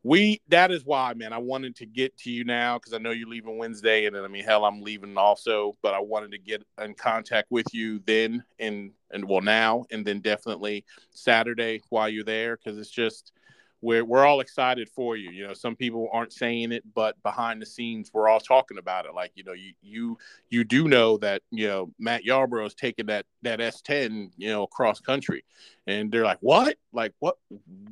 we 0.04 0.42
that 0.48 0.72
is 0.72 0.86
why, 0.86 1.14
man. 1.14 1.34
I 1.34 1.38
wanted 1.38 1.76
to 1.78 1.86
get 1.86 2.18
to 2.20 2.32
you 2.32 2.44
now 2.44 2.78
because 2.78 2.94
I 2.94 2.98
know 2.98 3.12
you're 3.12 3.28
leaving 3.28 3.58
Wednesday, 3.58 4.06
and 4.06 4.16
I 4.16 4.28
mean, 4.28 4.44
hell, 4.44 4.66
I'm 4.66 4.82
leaving 4.82 5.18
also. 5.18 5.76
But 5.82 5.94
I 5.94 6.00
wanted 6.00 6.32
to 6.32 6.38
get 6.38 6.64
in 6.82 6.94
contact 6.94 7.48
with 7.52 7.68
you 7.74 8.02
then, 8.06 8.44
and 8.60 8.92
and 9.12 9.28
well 9.28 9.42
now, 9.42 9.86
and 9.92 10.06
then 10.06 10.20
definitely 10.22 10.86
Saturday 11.12 11.82
while 11.90 12.08
you're 12.08 12.24
there 12.24 12.58
because 12.58 12.78
it's 12.78 12.90
just 12.90 13.34
we're 13.82 14.04
we're 14.04 14.26
all 14.26 14.42
excited 14.42 14.90
for 14.90 15.16
you. 15.16 15.32
You 15.32 15.48
know, 15.48 15.54
some 15.54 15.76
people 15.76 16.10
aren't 16.12 16.34
saying 16.34 16.72
it, 16.72 16.84
but 16.94 17.22
behind 17.24 17.62
the 17.62 17.66
scenes, 17.66 18.12
we're 18.14 18.28
all 18.28 18.40
talking 18.40 18.78
about 18.78 19.06
it. 19.06 19.14
Like, 19.14 19.32
you 19.36 19.44
know, 19.44 19.54
you 19.54 19.74
you 19.82 20.18
you 20.50 20.64
do 20.64 20.88
know 20.88 21.18
that 21.20 21.42
you 21.52 21.68
know 21.68 21.92
Matt 22.00 22.24
Yarborough 22.24 22.66
is 22.66 22.74
taking 22.74 23.06
that 23.08 23.26
that 23.44 23.60
S10, 23.60 24.32
you 24.38 24.50
know, 24.50 24.64
across 24.64 25.00
country, 25.00 25.46
and 25.88 26.12
they're 26.12 26.26
like, 26.26 26.40
what? 26.42 26.78
Like 26.92 27.14
what? 27.20 27.38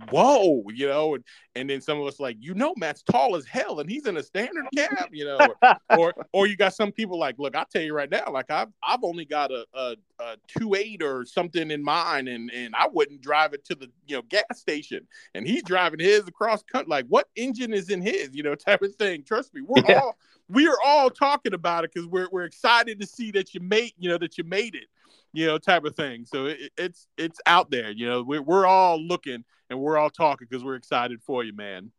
Whoa, 0.10 0.64
you 0.74 0.88
know, 0.88 1.16
and 1.16 1.24
and 1.56 1.70
then 1.70 1.82
some 1.82 2.00
of 2.00 2.08
us 2.08 2.20
like, 2.20 2.38
you 2.40 2.54
know, 2.54 2.74
Matt's 2.78 3.04
tall 3.04 3.36
as 3.36 3.46
hell, 3.46 3.80
and 3.80 3.90
he's 3.90 4.06
in 4.06 4.18
a 4.18 4.24
standard 4.24 4.66
cab, 4.76 5.10
you 5.12 5.26
know, 5.26 5.38
or 5.38 5.56
or, 5.90 6.14
or 6.34 6.48
you 6.48 6.56
got 6.56 6.74
some 6.74 6.92
people 6.92 7.20
like, 7.20 7.36
look, 7.38 7.56
I'll 7.56 7.66
tell 7.66 7.82
you 7.82 7.94
right 7.94 8.10
now, 8.10 8.26
like 8.32 8.50
I've 8.50 8.70
I've 8.82 9.04
only 9.04 9.26
got 9.26 9.52
a 9.52 9.66
a, 9.74 9.96
a 10.20 10.38
two 10.48 10.76
eight 10.76 11.04
or 11.04 11.26
something 11.26 11.72
in 11.72 11.84
mine 11.84 12.28
and 12.28 12.52
and 12.52 12.76
I 12.76 12.88
wouldn't 12.92 13.22
drive 13.22 13.54
it 13.54 13.66
to 13.66 13.76
the 13.76 13.90
you 14.08 14.16
know 14.16 14.24
gas 14.30 14.44
station, 14.54 15.08
and 15.36 15.48
he's 15.48 15.64
driving 15.64 16.00
his 16.00 16.28
across 16.28 16.64
country. 16.64 16.90
Like, 16.90 17.06
what 17.08 17.28
engine 17.36 17.74
is 17.74 17.90
in 17.90 18.02
his, 18.02 18.30
you 18.34 18.44
know, 18.44 18.56
type 18.56 18.82
of 18.82 18.96
thing. 18.96 19.24
Trust 19.24 19.54
me, 19.54 19.62
we're 19.62 19.82
Yeah. 19.88 20.00
all 20.00 20.18
we 20.50 20.68
are 20.68 20.78
all 20.84 21.10
talking 21.10 21.54
about 21.54 21.84
it 21.84 21.92
because 21.94 22.08
we're 22.08 22.30
we're 22.32 22.46
excited 22.46 23.00
to 23.00 23.08
see 23.08 23.32
that 23.32 23.54
you 23.54 23.60
made, 23.62 23.94
you 23.98 24.10
know, 24.10 24.18
that 24.18 24.38
you 24.38 24.44
made 24.44 24.76
it, 24.76 24.88
you 25.34 25.46
know, 25.46 25.58
type 25.58 25.84
of 25.86 25.96
thing. 25.96 26.26
So 26.26 26.46
it, 26.48 26.72
it's 26.78 27.08
it's 27.18 27.40
out 27.46 27.70
there, 27.72 27.92
you 27.92 28.08
know. 28.08 28.24
We're 28.24 28.42
we're 28.42 28.66
all 28.66 29.02
looking 29.02 29.44
and 29.70 29.80
we're 29.80 29.98
all 29.98 30.10
talking 30.10 30.48
because 30.50 30.64
we're 30.64 30.76
excited 30.76 31.22
for 31.22 31.44
you, 31.44 31.54
man. 31.54 31.92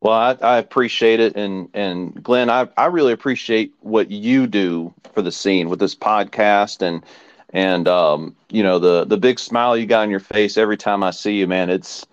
Well, 0.00 0.14
I, 0.14 0.36
I 0.42 0.58
appreciate 0.58 1.20
it, 1.20 1.36
and 1.36 1.68
and 1.72 2.22
Glenn, 2.22 2.50
I, 2.50 2.68
I 2.76 2.86
really 2.86 3.12
appreciate 3.12 3.72
what 3.80 4.10
you 4.10 4.46
do 4.46 4.92
for 5.14 5.22
the 5.22 5.32
scene 5.32 5.70
with 5.70 5.78
this 5.78 5.94
podcast, 5.94 6.82
and 6.82 7.02
and 7.50 7.88
um, 7.88 8.36
you 8.50 8.62
know 8.62 8.78
the 8.78 9.04
the 9.04 9.16
big 9.16 9.38
smile 9.38 9.76
you 9.76 9.86
got 9.86 10.02
on 10.02 10.10
your 10.10 10.20
face 10.20 10.58
every 10.58 10.76
time 10.76 11.02
I 11.02 11.10
see 11.10 11.38
you, 11.38 11.46
man. 11.46 11.70
It's 11.70 12.04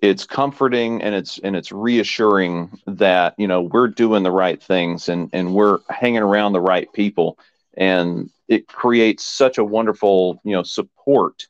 it's 0.00 0.26
comforting 0.26 1.02
and 1.02 1.14
it's 1.14 1.38
and 1.38 1.56
it's 1.56 1.72
reassuring 1.72 2.78
that 2.86 3.34
you 3.38 3.48
know 3.48 3.62
we're 3.62 3.88
doing 3.88 4.22
the 4.22 4.30
right 4.30 4.62
things 4.62 5.08
and 5.08 5.30
and 5.32 5.54
we're 5.54 5.78
hanging 5.88 6.22
around 6.22 6.52
the 6.52 6.60
right 6.60 6.92
people, 6.92 7.38
and 7.76 8.30
it 8.48 8.66
creates 8.66 9.24
such 9.24 9.58
a 9.58 9.64
wonderful 9.64 10.40
you 10.44 10.52
know 10.52 10.62
support 10.62 11.46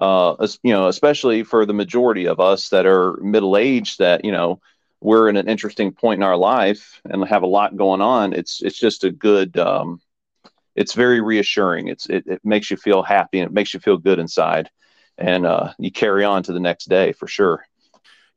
uh, 0.00 0.46
you 0.62 0.72
know, 0.72 0.88
especially 0.88 1.42
for 1.42 1.66
the 1.66 1.74
majority 1.74 2.26
of 2.26 2.38
us 2.40 2.68
that 2.68 2.86
are 2.86 3.16
middle 3.20 3.56
aged, 3.56 3.98
that 3.98 4.24
you 4.24 4.32
know, 4.32 4.60
we're 5.00 5.28
in 5.28 5.36
an 5.36 5.48
interesting 5.48 5.92
point 5.92 6.18
in 6.18 6.22
our 6.22 6.36
life 6.36 7.00
and 7.04 7.26
have 7.28 7.42
a 7.42 7.46
lot 7.48 7.76
going 7.76 8.00
on. 8.00 8.32
It's 8.32 8.62
it's 8.62 8.78
just 8.78 9.04
a 9.04 9.10
good. 9.10 9.56
Um, 9.58 10.00
it's 10.76 10.94
very 10.94 11.20
reassuring. 11.20 11.88
It's 11.88 12.06
it, 12.08 12.24
it 12.26 12.40
makes 12.44 12.70
you 12.70 12.76
feel 12.76 13.02
happy 13.02 13.40
and 13.40 13.50
it 13.50 13.52
makes 13.52 13.74
you 13.74 13.80
feel 13.80 13.98
good 13.98 14.20
inside, 14.20 14.70
and 15.16 15.44
uh, 15.44 15.72
you 15.78 15.90
carry 15.90 16.24
on 16.24 16.44
to 16.44 16.52
the 16.52 16.60
next 16.60 16.88
day 16.88 17.12
for 17.12 17.26
sure. 17.26 17.64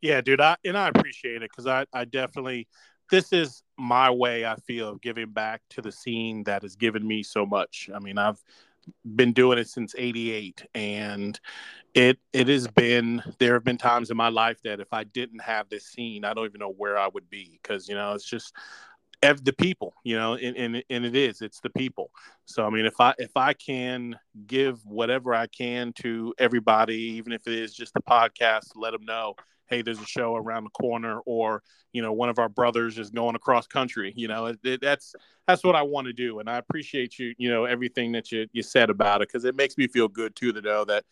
Yeah, 0.02 0.22
dude, 0.22 0.42
I 0.42 0.58
and 0.66 0.76
I 0.76 0.88
appreciate 0.88 1.44
it 1.44 1.52
because 1.52 1.68
I 1.68 1.86
I 1.94 2.06
definitely 2.06 2.68
this 3.12 3.32
is 3.32 3.62
my 3.78 4.10
way 4.10 4.46
I 4.46 4.56
feel 4.56 4.90
of 4.90 5.02
giving 5.02 5.30
back 5.30 5.62
to 5.72 5.82
the 5.82 5.92
scene 5.92 6.44
that 6.46 6.64
has 6.64 6.76
given 6.76 7.06
me 7.06 7.22
so 7.22 7.46
much. 7.46 7.90
I 7.94 8.00
mean, 8.00 8.18
I've 8.18 8.42
been 9.16 9.34
doing 9.34 9.60
it 9.60 9.70
since 9.70 9.94
88 9.96 10.66
and 10.74 11.40
it 11.94 12.18
it 12.34 12.48
has 12.48 12.68
been 12.68 13.22
there 13.38 13.54
have 13.54 13.64
been 13.64 13.78
times 13.78 14.10
in 14.10 14.18
my 14.18 14.30
life 14.30 14.60
that 14.64 14.80
if 14.80 14.92
I 14.92 15.04
didn't 15.04 15.42
have 15.42 15.70
this 15.70 15.86
scene, 15.86 16.26
I 16.26 16.34
don't 16.34 16.46
even 16.46 16.60
know 16.60 16.74
where 16.76 16.98
I 16.98 17.10
would 17.14 17.30
be 17.30 17.60
because 17.62 17.88
you 17.88 17.96
know, 17.96 18.14
it's 18.14 18.26
just 18.26 18.56
the 19.22 19.54
people, 19.54 19.94
you 20.04 20.18
know, 20.18 20.34
and, 20.34 20.58
and 20.58 20.84
and 20.90 21.06
it 21.06 21.16
is 21.16 21.42
it's 21.42 21.60
the 21.60 21.70
people. 21.70 22.12
So 22.46 22.66
I 22.66 22.70
mean, 22.70 22.86
if 22.86 23.00
I 23.00 23.14
if 23.20 23.36
I 23.36 23.54
can 23.54 24.18
give 24.48 24.84
whatever 24.86 25.34
I 25.34 25.48
can 25.48 25.94
to 26.02 26.34
everybody, 26.40 26.96
even 26.96 27.32
if 27.32 27.46
it 27.46 27.54
is 27.54 27.74
just 27.74 27.96
a 27.96 28.02
podcast, 28.02 28.72
let 28.76 28.92
them 28.92 29.06
know, 29.06 29.36
hey, 29.72 29.82
there's 29.82 30.00
a 30.00 30.06
show 30.06 30.36
around 30.36 30.66
the 30.66 30.70
corner, 30.72 31.20
or 31.26 31.64
you 31.94 32.02
know, 32.02 32.14
one 32.14 32.30
of 32.30 32.38
our 32.38 32.50
brothers 32.50 33.00
is 33.00 33.10
going 33.10 33.36
across 33.36 33.66
country. 33.66 34.14
You 34.16 34.28
know, 34.28 34.48
it, 34.48 34.60
it, 34.64 34.82
that's 34.82 35.16
that's 35.48 35.64
what 35.64 35.76
I 35.76 35.82
want 35.82 36.08
to 36.08 36.14
do, 36.14 36.40
and 36.40 36.50
I 36.50 36.58
appreciate 36.58 37.18
you, 37.18 37.34
you 37.38 37.50
know, 37.50 37.66
everything 37.66 38.12
that 38.12 38.32
you 38.32 38.48
you 38.52 38.62
said 38.62 38.90
about 38.90 39.22
it 39.22 39.30
because 39.30 39.46
it 39.46 39.56
makes 39.56 39.78
me 39.78 39.88
feel 39.88 40.08
good 40.08 40.36
too 40.36 40.54
to 40.54 40.62
know 40.62 40.86
that. 40.86 41.06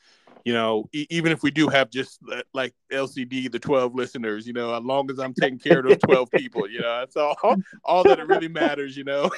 You 0.46 0.54
know, 0.54 0.86
e- 0.94 1.06
even 1.10 1.34
if 1.34 1.44
we 1.44 1.52
do 1.52 1.68
have 1.68 1.90
just 1.90 2.22
like 2.54 2.74
LCD, 2.94 3.52
the 3.52 3.60
12 3.60 3.94
listeners, 3.94 4.48
you 4.48 4.54
know, 4.54 4.74
as 4.74 4.82
long 4.82 5.12
as 5.12 5.20
I'm 5.20 5.34
taking 5.34 5.60
care 5.60 5.80
of 5.80 5.86
those 5.86 5.98
12 5.98 6.32
people, 6.38 6.68
you 6.70 6.80
know, 6.80 7.00
that's 7.00 7.18
all, 7.18 7.36
all 7.84 8.06
that 8.06 8.20
it 8.20 8.28
really 8.28 8.48
matters, 8.48 8.96
you 8.96 9.04
know. 9.04 9.30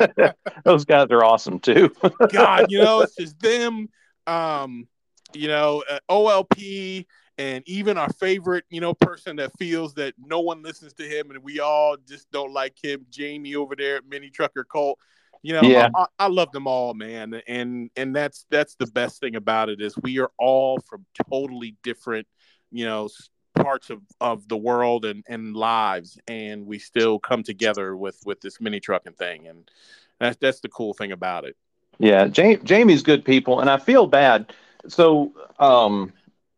Those 0.64 0.84
guys 0.84 1.06
are 1.10 1.24
awesome 1.24 1.60
too. 1.60 1.94
God, 2.32 2.66
you 2.68 2.80
know, 2.80 3.00
it's 3.02 3.14
just 3.14 3.38
them, 3.38 3.88
um, 4.26 4.88
you 5.34 5.48
know, 5.48 5.84
uh, 5.88 5.98
OLP, 6.10 7.06
and 7.38 7.62
even 7.66 7.98
our 7.98 8.12
favorite, 8.12 8.64
you 8.70 8.80
know, 8.80 8.94
person 8.94 9.36
that 9.36 9.56
feels 9.58 9.94
that 9.94 10.14
no 10.18 10.40
one 10.40 10.62
listens 10.62 10.92
to 10.94 11.04
him 11.04 11.30
and 11.30 11.42
we 11.42 11.60
all 11.60 11.96
just 12.08 12.30
don't 12.30 12.52
like 12.52 12.76
him, 12.82 13.06
Jamie 13.10 13.54
over 13.54 13.74
there 13.76 13.96
at 13.96 14.08
Mini 14.08 14.30
Trucker 14.30 14.64
Cult. 14.64 14.98
You 15.42 15.52
know, 15.52 15.62
Yeah. 15.62 15.88
I, 15.94 16.06
I 16.18 16.26
love 16.28 16.52
them 16.52 16.66
all, 16.66 16.94
man, 16.94 17.42
and 17.46 17.90
and 17.96 18.16
that's 18.16 18.46
that's 18.50 18.76
the 18.76 18.86
best 18.86 19.20
thing 19.20 19.36
about 19.36 19.68
it 19.68 19.82
is 19.82 19.94
we 19.98 20.18
are 20.18 20.30
all 20.38 20.80
from 20.80 21.04
totally 21.30 21.76
different, 21.82 22.26
you 22.72 22.86
know, 22.86 23.10
parts 23.54 23.90
of, 23.90 24.00
of 24.20 24.48
the 24.48 24.56
world 24.56 25.04
and, 25.04 25.22
and 25.28 25.54
lives, 25.54 26.18
and 26.28 26.66
we 26.66 26.78
still 26.78 27.18
come 27.18 27.42
together 27.42 27.94
with 27.94 28.18
with 28.24 28.40
this 28.40 28.58
mini 28.58 28.80
trucking 28.80 29.12
thing, 29.12 29.46
and 29.46 29.70
that's 30.18 30.38
that's 30.38 30.60
the 30.60 30.68
cool 30.68 30.94
thing 30.94 31.12
about 31.12 31.44
it. 31.44 31.56
Yeah, 31.98 32.26
Jamie, 32.26 32.56
Jamie's 32.64 33.02
good 33.02 33.24
people, 33.24 33.60
and 33.60 33.68
I 33.68 33.76
feel 33.76 34.06
bad. 34.06 34.52
So, 34.88 35.32
um, 35.58 36.12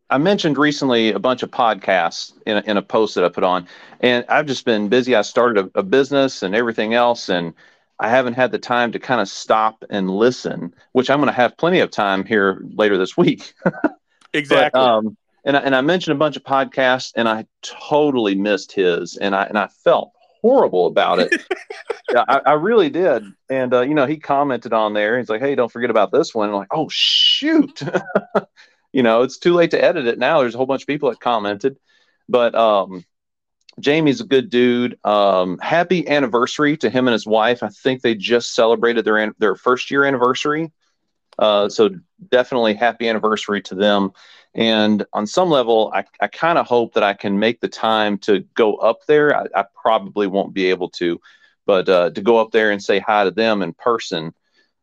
I 0.09 0.17
mentioned 0.17 0.57
recently 0.57 1.11
a 1.11 1.19
bunch 1.19 1.43
of 1.43 1.51
podcasts 1.51 2.33
in 2.45 2.57
a, 2.57 2.61
in 2.61 2.77
a 2.77 2.81
post 2.81 3.15
that 3.15 3.25
I 3.25 3.29
put 3.29 3.43
on, 3.43 3.67
and 3.99 4.25
I've 4.29 4.45
just 4.45 4.65
been 4.65 4.87
busy. 4.89 5.15
I 5.15 5.21
started 5.21 5.65
a, 5.65 5.79
a 5.79 5.83
business 5.83 6.43
and 6.43 6.55
everything 6.55 6.93
else, 6.93 7.29
and 7.29 7.53
I 7.99 8.09
haven't 8.09 8.33
had 8.33 8.51
the 8.51 8.59
time 8.59 8.91
to 8.93 8.99
kind 8.99 9.19
of 9.19 9.27
stop 9.27 9.83
and 9.89 10.09
listen. 10.09 10.73
Which 10.93 11.09
I'm 11.09 11.19
going 11.19 11.27
to 11.27 11.33
have 11.33 11.57
plenty 11.57 11.79
of 11.79 11.91
time 11.91 12.25
here 12.25 12.63
later 12.75 12.97
this 12.97 13.17
week. 13.17 13.53
Exactly. 14.33 14.77
But, 14.77 14.79
um, 14.79 15.17
and 15.45 15.55
I, 15.55 15.61
and 15.61 15.75
I 15.75 15.81
mentioned 15.81 16.13
a 16.15 16.19
bunch 16.19 16.35
of 16.35 16.43
podcasts, 16.43 17.13
and 17.15 17.29
I 17.29 17.45
totally 17.61 18.35
missed 18.35 18.73
his, 18.73 19.15
and 19.15 19.33
I 19.33 19.45
and 19.45 19.57
I 19.57 19.67
felt 19.67 20.11
horrible 20.41 20.87
about 20.87 21.19
it. 21.19 21.41
Yeah, 22.13 22.23
I, 22.25 22.39
I 22.45 22.53
really 22.53 22.89
did. 22.89 23.23
And 23.49 23.73
uh, 23.73 23.81
you 23.81 23.93
know, 23.93 24.05
he 24.05 24.15
commented 24.15 24.71
on 24.71 24.93
there. 24.93 25.17
He's 25.17 25.27
like, 25.27 25.41
"Hey, 25.41 25.55
don't 25.55 25.71
forget 25.71 25.89
about 25.89 26.09
this 26.11 26.33
one." 26.33 26.47
I'm 26.47 26.55
like, 26.55 26.69
"Oh 26.71 26.87
shoot!" 26.89 27.81
you 28.91 29.03
know, 29.03 29.21
it's 29.21 29.37
too 29.37 29.53
late 29.53 29.71
to 29.71 29.83
edit 29.83 30.07
it 30.07 30.19
now. 30.19 30.39
There's 30.39 30.55
a 30.55 30.57
whole 30.57 30.65
bunch 30.65 30.83
of 30.83 30.87
people 30.87 31.09
that 31.09 31.19
commented, 31.19 31.77
but 32.27 32.55
um, 32.55 33.05
Jamie's 33.79 34.21
a 34.21 34.25
good 34.25 34.49
dude. 34.49 34.97
Um, 35.05 35.59
happy 35.59 36.07
anniversary 36.07 36.77
to 36.77 36.89
him 36.89 37.07
and 37.07 37.13
his 37.13 37.27
wife. 37.27 37.63
I 37.63 37.69
think 37.69 38.01
they 38.01 38.15
just 38.15 38.55
celebrated 38.55 39.05
their 39.05 39.17
an- 39.17 39.35
their 39.37 39.55
first 39.55 39.91
year 39.91 40.03
anniversary. 40.03 40.71
Uh, 41.37 41.69
so 41.69 41.89
definitely 42.29 42.73
happy 42.73 43.07
anniversary 43.07 43.61
to 43.61 43.75
them. 43.75 44.11
And 44.55 45.05
on 45.13 45.27
some 45.27 45.51
level, 45.51 45.91
I, 45.93 46.03
I 46.19 46.27
kind 46.27 46.57
of 46.57 46.65
hope 46.65 46.95
that 46.95 47.03
I 47.03 47.13
can 47.13 47.37
make 47.37 47.59
the 47.59 47.67
time 47.67 48.17
to 48.19 48.39
go 48.55 48.75
up 48.77 49.05
there. 49.05 49.35
I, 49.35 49.45
I 49.53 49.65
probably 49.79 50.25
won't 50.25 50.53
be 50.53 50.71
able 50.71 50.89
to, 50.91 51.21
but 51.67 51.87
uh, 51.87 52.09
to 52.09 52.21
go 52.21 52.37
up 52.37 52.51
there 52.51 52.71
and 52.71 52.83
say 52.83 52.97
hi 52.97 53.25
to 53.25 53.31
them 53.31 53.61
in 53.61 53.73
person 53.73 54.33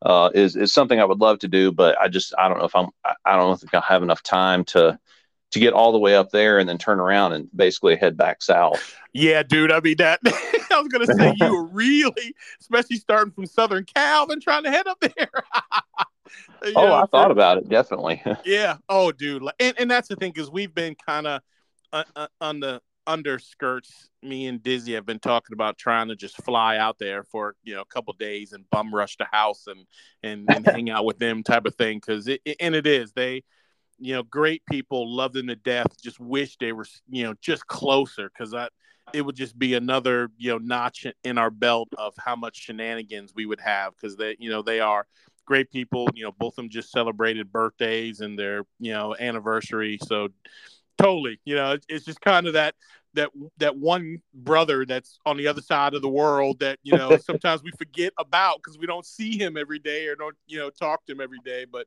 uh, 0.04 0.30
is 0.34 0.56
is 0.56 0.72
something 0.72 1.00
I 1.00 1.04
would 1.04 1.20
love 1.20 1.40
to 1.40 1.48
do. 1.48 1.72
But 1.72 1.98
I 2.00 2.08
just 2.08 2.34
I 2.38 2.48
don't 2.48 2.58
know 2.58 2.64
if 2.64 2.76
I'm 2.76 2.88
I, 3.04 3.14
I 3.24 3.36
don't 3.36 3.48
know 3.48 3.52
if 3.52 3.74
I'll 3.74 3.80
have 3.80 4.02
enough 4.02 4.22
time 4.22 4.64
to 4.66 4.98
to 5.52 5.60
get 5.60 5.72
all 5.72 5.92
the 5.92 5.98
way 5.98 6.16
up 6.16 6.30
there 6.30 6.58
and 6.58 6.68
then 6.68 6.78
turn 6.78 6.98
around 6.98 7.32
and 7.32 7.48
basically 7.54 7.96
head 7.96 8.16
back 8.16 8.42
south. 8.42 8.96
Yeah, 9.12 9.42
dude. 9.44 9.70
I 9.70 9.80
mean 9.80 9.96
that. 9.98 10.20
I 10.26 10.80
was 10.80 10.88
gonna 10.88 11.06
say 11.06 11.34
you 11.36 11.54
were 11.54 11.66
really, 11.66 12.34
especially 12.60 12.96
starting 12.96 13.32
from 13.32 13.46
Southern 13.46 13.84
Cal 13.84 14.30
and 14.30 14.42
trying 14.42 14.64
to 14.64 14.70
head 14.70 14.86
up 14.86 14.98
there. 15.00 15.30
You 16.64 16.72
Oh, 16.76 16.86
know, 16.86 16.94
I 16.94 17.06
thought 17.06 17.30
about 17.30 17.58
it 17.58 17.68
definitely. 17.68 18.22
Yeah. 18.46 18.78
Oh, 18.88 19.12
dude. 19.12 19.42
And, 19.60 19.78
and 19.78 19.90
that's 19.90 20.08
the 20.08 20.16
thing 20.16 20.32
because 20.32 20.50
we've 20.50 20.74
been 20.74 20.96
kind 21.06 21.26
of 21.26 21.42
uh, 21.92 22.04
uh, 22.16 22.26
on 22.40 22.60
the 22.60 22.80
underskirts. 23.06 24.10
Me 24.22 24.46
and 24.46 24.62
Dizzy 24.62 24.94
have 24.94 25.06
been 25.06 25.18
talking 25.18 25.52
about 25.54 25.78
trying 25.78 26.08
to 26.08 26.16
just 26.16 26.42
fly 26.44 26.76
out 26.78 26.98
there 26.98 27.22
for 27.24 27.54
you 27.62 27.74
know 27.74 27.82
a 27.82 27.86
couple 27.86 28.12
days 28.14 28.52
and 28.52 28.68
bum 28.70 28.94
rush 28.94 29.16
the 29.16 29.26
house 29.30 29.66
and 29.66 29.86
and, 30.22 30.50
and 30.50 30.66
hang 30.74 30.90
out 30.90 31.04
with 31.04 31.18
them 31.18 31.42
type 31.42 31.66
of 31.66 31.74
thing. 31.74 31.98
Because 31.98 32.28
it, 32.28 32.40
it- 32.44 32.56
and 32.60 32.74
it 32.74 32.86
is 32.86 33.12
they, 33.12 33.42
you 33.98 34.14
know, 34.14 34.22
great 34.22 34.62
people, 34.66 35.14
love 35.14 35.32
them 35.32 35.48
to 35.48 35.56
death. 35.56 36.00
Just 36.02 36.20
wish 36.20 36.56
they 36.58 36.72
were 36.72 36.86
you 37.08 37.24
know 37.24 37.34
just 37.40 37.66
closer 37.66 38.30
because 38.30 38.54
I 38.54 38.68
it 39.12 39.22
would 39.22 39.36
just 39.36 39.58
be 39.58 39.74
another 39.74 40.30
you 40.36 40.50
know 40.50 40.58
notch 40.58 41.06
in 41.24 41.38
our 41.38 41.50
belt 41.50 41.88
of 41.98 42.14
how 42.18 42.36
much 42.36 42.56
shenanigans 42.56 43.32
we 43.34 43.46
would 43.46 43.60
have 43.60 43.94
because 43.94 44.16
they 44.16 44.36
you 44.38 44.50
know 44.50 44.62
they 44.62 44.80
are 44.80 45.06
great 45.46 45.70
people. 45.70 46.08
You 46.14 46.24
know, 46.24 46.32
both 46.32 46.54
of 46.54 46.56
them 46.56 46.70
just 46.70 46.90
celebrated 46.90 47.52
birthdays 47.52 48.20
and 48.20 48.38
their 48.38 48.64
you 48.80 48.92
know 48.92 49.14
anniversary. 49.18 49.98
So 50.02 50.28
totally. 50.98 51.40
You 51.44 51.56
know, 51.56 51.76
it's, 51.88 52.04
just 52.04 52.20
kind 52.20 52.46
of 52.46 52.54
that 52.54 52.74
that 53.14 53.30
that 53.58 53.76
one 53.76 54.18
brother 54.34 54.84
that's 54.84 55.18
on 55.24 55.36
the 55.36 55.46
other 55.46 55.62
side 55.62 55.94
of 55.94 56.02
the 56.02 56.08
world 56.08 56.58
that 56.60 56.78
you 56.82 56.96
know 56.96 57.16
sometimes 57.24 57.62
we 57.62 57.70
forget 57.78 58.12
about 58.18 58.56
because 58.58 58.78
we 58.78 58.86
don't 58.86 59.06
see 59.06 59.38
him 59.38 59.56
every 59.56 59.78
day 59.78 60.06
or 60.06 60.16
don't 60.16 60.36
you 60.46 60.58
know 60.58 60.70
talk 60.70 61.04
to 61.06 61.12
him 61.12 61.20
every 61.20 61.38
day. 61.44 61.64
But 61.64 61.86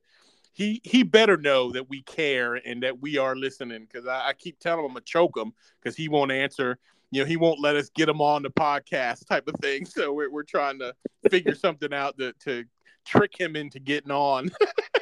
he 0.53 0.81
he 0.83 1.03
better 1.03 1.37
know 1.37 1.71
that 1.71 1.89
we 1.89 2.01
care 2.03 2.55
and 2.55 2.81
that 2.83 2.99
we 2.99 3.17
are 3.17 3.35
listening 3.35 3.87
because 3.91 4.07
I, 4.07 4.29
I, 4.29 4.33
keep 4.33 4.59
telling 4.59 4.79
him 4.79 4.85
I'm 4.85 4.93
gonna 4.93 5.05
choke 5.05 5.37
him 5.37 5.53
because 5.81 5.95
he 5.95 6.07
won't 6.07 6.31
answer. 6.31 6.79
You 7.11 7.21
know, 7.21 7.27
he 7.27 7.37
won't 7.37 7.61
let 7.61 7.75
us 7.75 7.89
get 7.89 8.09
him 8.09 8.21
on 8.21 8.43
the 8.43 8.49
podcast 8.49 9.27
type 9.27 9.47
of 9.47 9.55
thing. 9.61 9.85
So 9.89 10.13
we're 10.13 10.31
we're 10.31 10.43
trying 10.43 10.79
to 10.79 10.93
figure 11.29 11.55
something 11.55 11.93
out 11.93 12.17
to 12.17 12.33
to 12.45 12.65
trick 13.05 13.39
him 13.39 13.55
into 13.55 13.79
getting 13.79 14.11
on. 14.11 14.49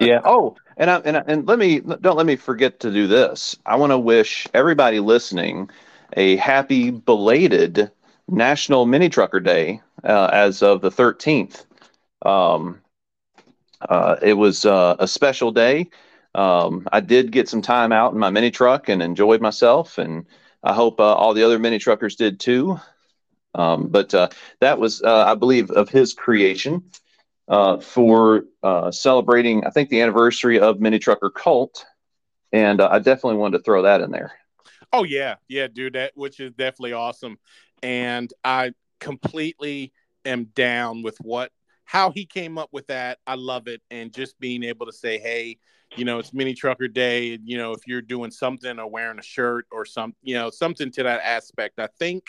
yeah. 0.00 0.20
Oh, 0.24 0.56
and 0.76 0.90
I, 0.90 0.96
and 0.98 1.16
I, 1.16 1.24
and 1.26 1.46
let 1.46 1.58
me 1.58 1.80
don't 1.80 2.16
let 2.16 2.26
me 2.26 2.36
forget 2.36 2.80
to 2.80 2.90
do 2.90 3.06
this. 3.06 3.56
I 3.66 3.76
want 3.76 3.92
to 3.92 3.98
wish 3.98 4.46
everybody 4.54 5.00
listening 5.00 5.70
a 6.16 6.36
happy 6.36 6.90
belated 6.90 7.90
National 8.28 8.86
Mini 8.86 9.08
Trucker 9.08 9.40
Day 9.40 9.80
uh, 10.04 10.30
as 10.32 10.62
of 10.62 10.80
the 10.80 10.90
13th. 10.90 11.64
Um, 12.24 12.80
uh, 13.88 14.16
it 14.22 14.34
was 14.34 14.64
uh, 14.64 14.96
a 14.98 15.08
special 15.08 15.52
day. 15.52 15.88
Um, 16.34 16.86
I 16.92 17.00
did 17.00 17.32
get 17.32 17.48
some 17.48 17.62
time 17.62 17.92
out 17.92 18.12
in 18.12 18.18
my 18.18 18.30
mini 18.30 18.50
truck 18.50 18.88
and 18.88 19.02
enjoyed 19.02 19.40
myself, 19.40 19.98
and 19.98 20.26
I 20.62 20.74
hope 20.74 21.00
uh, 21.00 21.14
all 21.14 21.34
the 21.34 21.42
other 21.42 21.58
mini 21.58 21.78
truckers 21.78 22.14
did 22.16 22.38
too. 22.38 22.78
Um, 23.54 23.88
but 23.88 24.14
uh, 24.14 24.28
that 24.60 24.78
was, 24.78 25.02
uh, 25.02 25.24
I 25.26 25.34
believe, 25.34 25.70
of 25.72 25.88
his 25.88 26.14
creation 26.14 26.84
uh, 27.50 27.80
for 27.80 28.44
uh, 28.62 28.92
celebrating, 28.92 29.66
I 29.66 29.70
think, 29.70 29.90
the 29.90 30.00
anniversary 30.00 30.60
of 30.60 30.80
Mini 30.80 31.00
Trucker 31.00 31.30
Cult, 31.30 31.84
and 32.52 32.80
uh, 32.80 32.88
I 32.90 33.00
definitely 33.00 33.38
wanted 33.38 33.58
to 33.58 33.64
throw 33.64 33.82
that 33.82 34.00
in 34.00 34.12
there. 34.12 34.32
Oh 34.92 35.02
yeah, 35.02 35.34
yeah, 35.48 35.66
dude, 35.66 35.94
that 35.94 36.12
which 36.14 36.38
is 36.38 36.52
definitely 36.52 36.92
awesome, 36.92 37.38
and 37.82 38.32
I 38.44 38.72
completely 39.00 39.92
am 40.24 40.44
down 40.54 41.02
with 41.02 41.18
what 41.18 41.50
how 41.84 42.12
he 42.12 42.24
came 42.24 42.56
up 42.56 42.68
with 42.70 42.86
that. 42.86 43.18
I 43.26 43.34
love 43.34 43.66
it, 43.66 43.82
and 43.90 44.14
just 44.14 44.38
being 44.38 44.62
able 44.62 44.86
to 44.86 44.92
say, 44.92 45.18
hey, 45.18 45.58
you 45.96 46.04
know, 46.04 46.20
it's 46.20 46.32
Mini 46.32 46.54
Trucker 46.54 46.86
Day. 46.86 47.36
You 47.44 47.58
know, 47.58 47.72
if 47.72 47.80
you're 47.84 48.00
doing 48.00 48.30
something 48.30 48.78
or 48.78 48.88
wearing 48.88 49.18
a 49.18 49.22
shirt 49.22 49.66
or 49.72 49.84
some, 49.84 50.14
you 50.22 50.34
know, 50.34 50.50
something 50.50 50.92
to 50.92 51.02
that 51.02 51.20
aspect. 51.24 51.80
I 51.80 51.88
think 51.98 52.28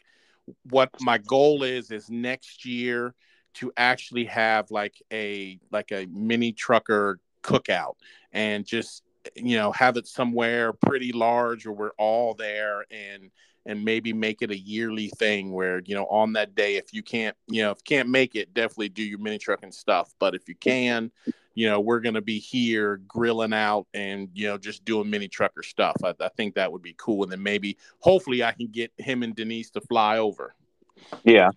what 0.72 0.90
my 1.00 1.20
goal 1.20 1.62
is 1.62 1.92
is 1.92 2.10
next 2.10 2.66
year 2.66 3.14
to 3.54 3.72
actually 3.78 4.26
have 4.26 4.72
like 4.72 5.02
a 5.12 5.60
like 5.72 5.92
a 5.92 6.08
mini 6.12 6.52
trucker 6.52 7.20
cookout 7.44 7.96
and 8.32 8.66
just 8.66 9.04
you 9.36 9.58
know 9.58 9.72
have 9.72 9.98
it 9.98 10.08
somewhere 10.08 10.74
pretty 10.74 11.12
large 11.12 11.66
or 11.66 11.74
we're 11.74 11.92
all 11.98 12.34
there 12.34 12.86
and 12.92 13.30
and 13.66 13.86
maybe 13.86 14.12
make 14.12 14.42
it 14.42 14.50
a 14.50 14.58
yearly 14.58 15.10
thing 15.18 15.52
where 15.52 15.82
you 15.86 15.94
know 15.94 16.06
on 16.06 16.34
that 16.34 16.56
day 16.56 16.78
if 16.78 16.94
you 16.94 17.04
can't 17.04 17.36
you 17.48 17.62
know 17.62 17.72
if 17.72 17.78
you 17.80 17.98
can't 17.98 18.10
make 18.10 18.36
it 18.36 18.54
definitely 18.54 18.90
do 18.90 19.04
your 19.04 19.20
mini 19.20 19.38
trucking 19.38 19.72
stuff. 19.72 20.14
But 20.20 20.36
if 20.36 20.48
you 20.48 20.56
can 20.56 21.12
you 21.54 21.70
know 21.70 21.80
we're 21.80 22.00
going 22.00 22.16
to 22.16 22.22
be 22.22 22.40
here 22.40 22.98
grilling 23.08 23.54
out 23.54 23.86
and 23.94 24.30
you 24.34 24.48
know 24.48 24.58
just 24.58 24.84
doing 24.86 25.10
mini 25.10 25.28
trucker 25.28 25.64
stuff. 25.64 25.96
I, 26.04 26.14
I 26.20 26.30
think 26.30 26.56
that 26.56 26.72
would 26.72 26.82
be 26.82 26.96
cool. 26.98 27.24
And 27.24 27.32
then 27.32 27.44
maybe 27.44 27.78
hopefully 28.00 28.44
i 28.44 28.52
can 28.52 28.68
get 28.68 28.92
him 28.98 29.22
and 29.24 29.36
denise 29.36 29.70
to 29.72 29.82
fly 29.82 30.18
over. 30.18 30.56
Yeah 31.24 31.52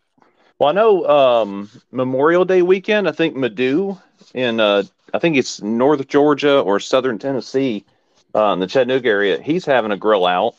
well, 0.59 0.71
I 0.71 0.73
know 0.73 1.07
um, 1.07 1.71
Memorial 1.91 2.45
Day 2.45 2.63
weekend. 2.63 3.09
I 3.09 3.13
think 3.13 3.37
Madu 3.37 3.99
in 4.35 4.61
uh, 4.61 4.85
I 5.13 5.19
think 5.19 5.37
it's 5.37 5.63
North 5.63 6.07
Georgia 6.09 6.61
or 6.61 6.81
Southern 6.81 7.19
Tennessee, 7.19 7.85
uh, 8.35 8.53
in 8.53 8.61
the 8.61 8.67
Chattanooga 8.67 9.09
area. 9.09 9.41
He's 9.41 9.65
having 9.65 9.93
a 9.93 9.97
grill 9.97 10.27
out. 10.27 10.57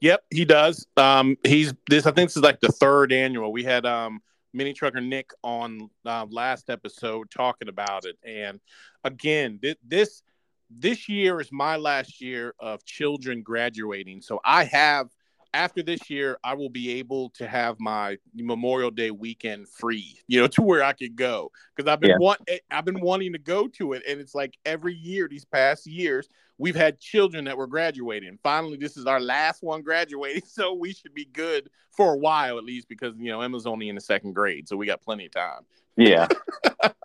Yep, 0.00 0.24
he 0.30 0.44
does. 0.44 0.86
Um, 0.96 1.36
he's 1.44 1.74
this. 1.88 2.06
I 2.06 2.12
think 2.12 2.28
this 2.30 2.36
is 2.36 2.42
like 2.42 2.60
the 2.60 2.68
third 2.68 3.12
annual. 3.12 3.52
We 3.52 3.64
had 3.64 3.84
um, 3.84 4.20
Mini 4.52 4.72
Trucker 4.72 5.00
Nick 5.00 5.30
on 5.42 5.90
uh, 6.04 6.26
last 6.30 6.70
episode 6.70 7.30
talking 7.30 7.68
about 7.68 8.04
it, 8.04 8.16
and 8.24 8.60
again, 9.02 9.58
th- 9.60 9.78
this 9.84 10.22
this 10.70 11.08
year 11.08 11.40
is 11.40 11.50
my 11.50 11.76
last 11.76 12.20
year 12.20 12.54
of 12.60 12.84
children 12.84 13.42
graduating. 13.42 14.20
So 14.20 14.40
I 14.44 14.64
have 14.64 15.08
after 15.54 15.82
this 15.82 16.10
year, 16.10 16.38
I 16.44 16.54
will 16.54 16.68
be 16.68 16.92
able 16.92 17.30
to 17.30 17.48
have 17.48 17.80
my 17.80 18.18
Memorial 18.34 18.90
Day 18.90 19.10
weekend 19.10 19.68
free, 19.68 20.18
you 20.26 20.40
know, 20.40 20.46
to 20.48 20.62
where 20.62 20.82
I 20.82 20.92
could 20.92 21.16
go 21.16 21.50
because 21.74 21.90
I've 21.90 22.00
been 22.00 22.10
yeah. 22.10 22.18
want 22.18 22.40
eh, 22.48 22.58
I've 22.70 22.84
been 22.84 23.00
wanting 23.00 23.32
to 23.32 23.38
go 23.38 23.68
to 23.68 23.92
it, 23.94 24.02
and 24.08 24.20
it's 24.20 24.34
like 24.34 24.56
every 24.64 24.94
year 24.94 25.28
these 25.28 25.44
past 25.44 25.86
years 25.86 26.28
we've 26.58 26.76
had 26.76 26.98
children 27.00 27.44
that 27.44 27.56
were 27.56 27.66
graduating. 27.66 28.38
Finally, 28.42 28.76
this 28.76 28.96
is 28.96 29.06
our 29.06 29.20
last 29.20 29.62
one 29.62 29.82
graduating, 29.82 30.42
so 30.46 30.74
we 30.74 30.92
should 30.92 31.14
be 31.14 31.24
good 31.26 31.70
for 31.90 32.14
a 32.14 32.18
while 32.18 32.58
at 32.58 32.64
least 32.64 32.88
because 32.88 33.14
you 33.18 33.30
know 33.30 33.40
Emma's 33.40 33.66
only 33.66 33.88
in 33.88 33.94
the 33.94 34.00
second 34.00 34.34
grade, 34.34 34.68
so 34.68 34.76
we 34.76 34.86
got 34.86 35.02
plenty 35.02 35.26
of 35.26 35.32
time. 35.32 35.62
Yeah, 35.96 36.28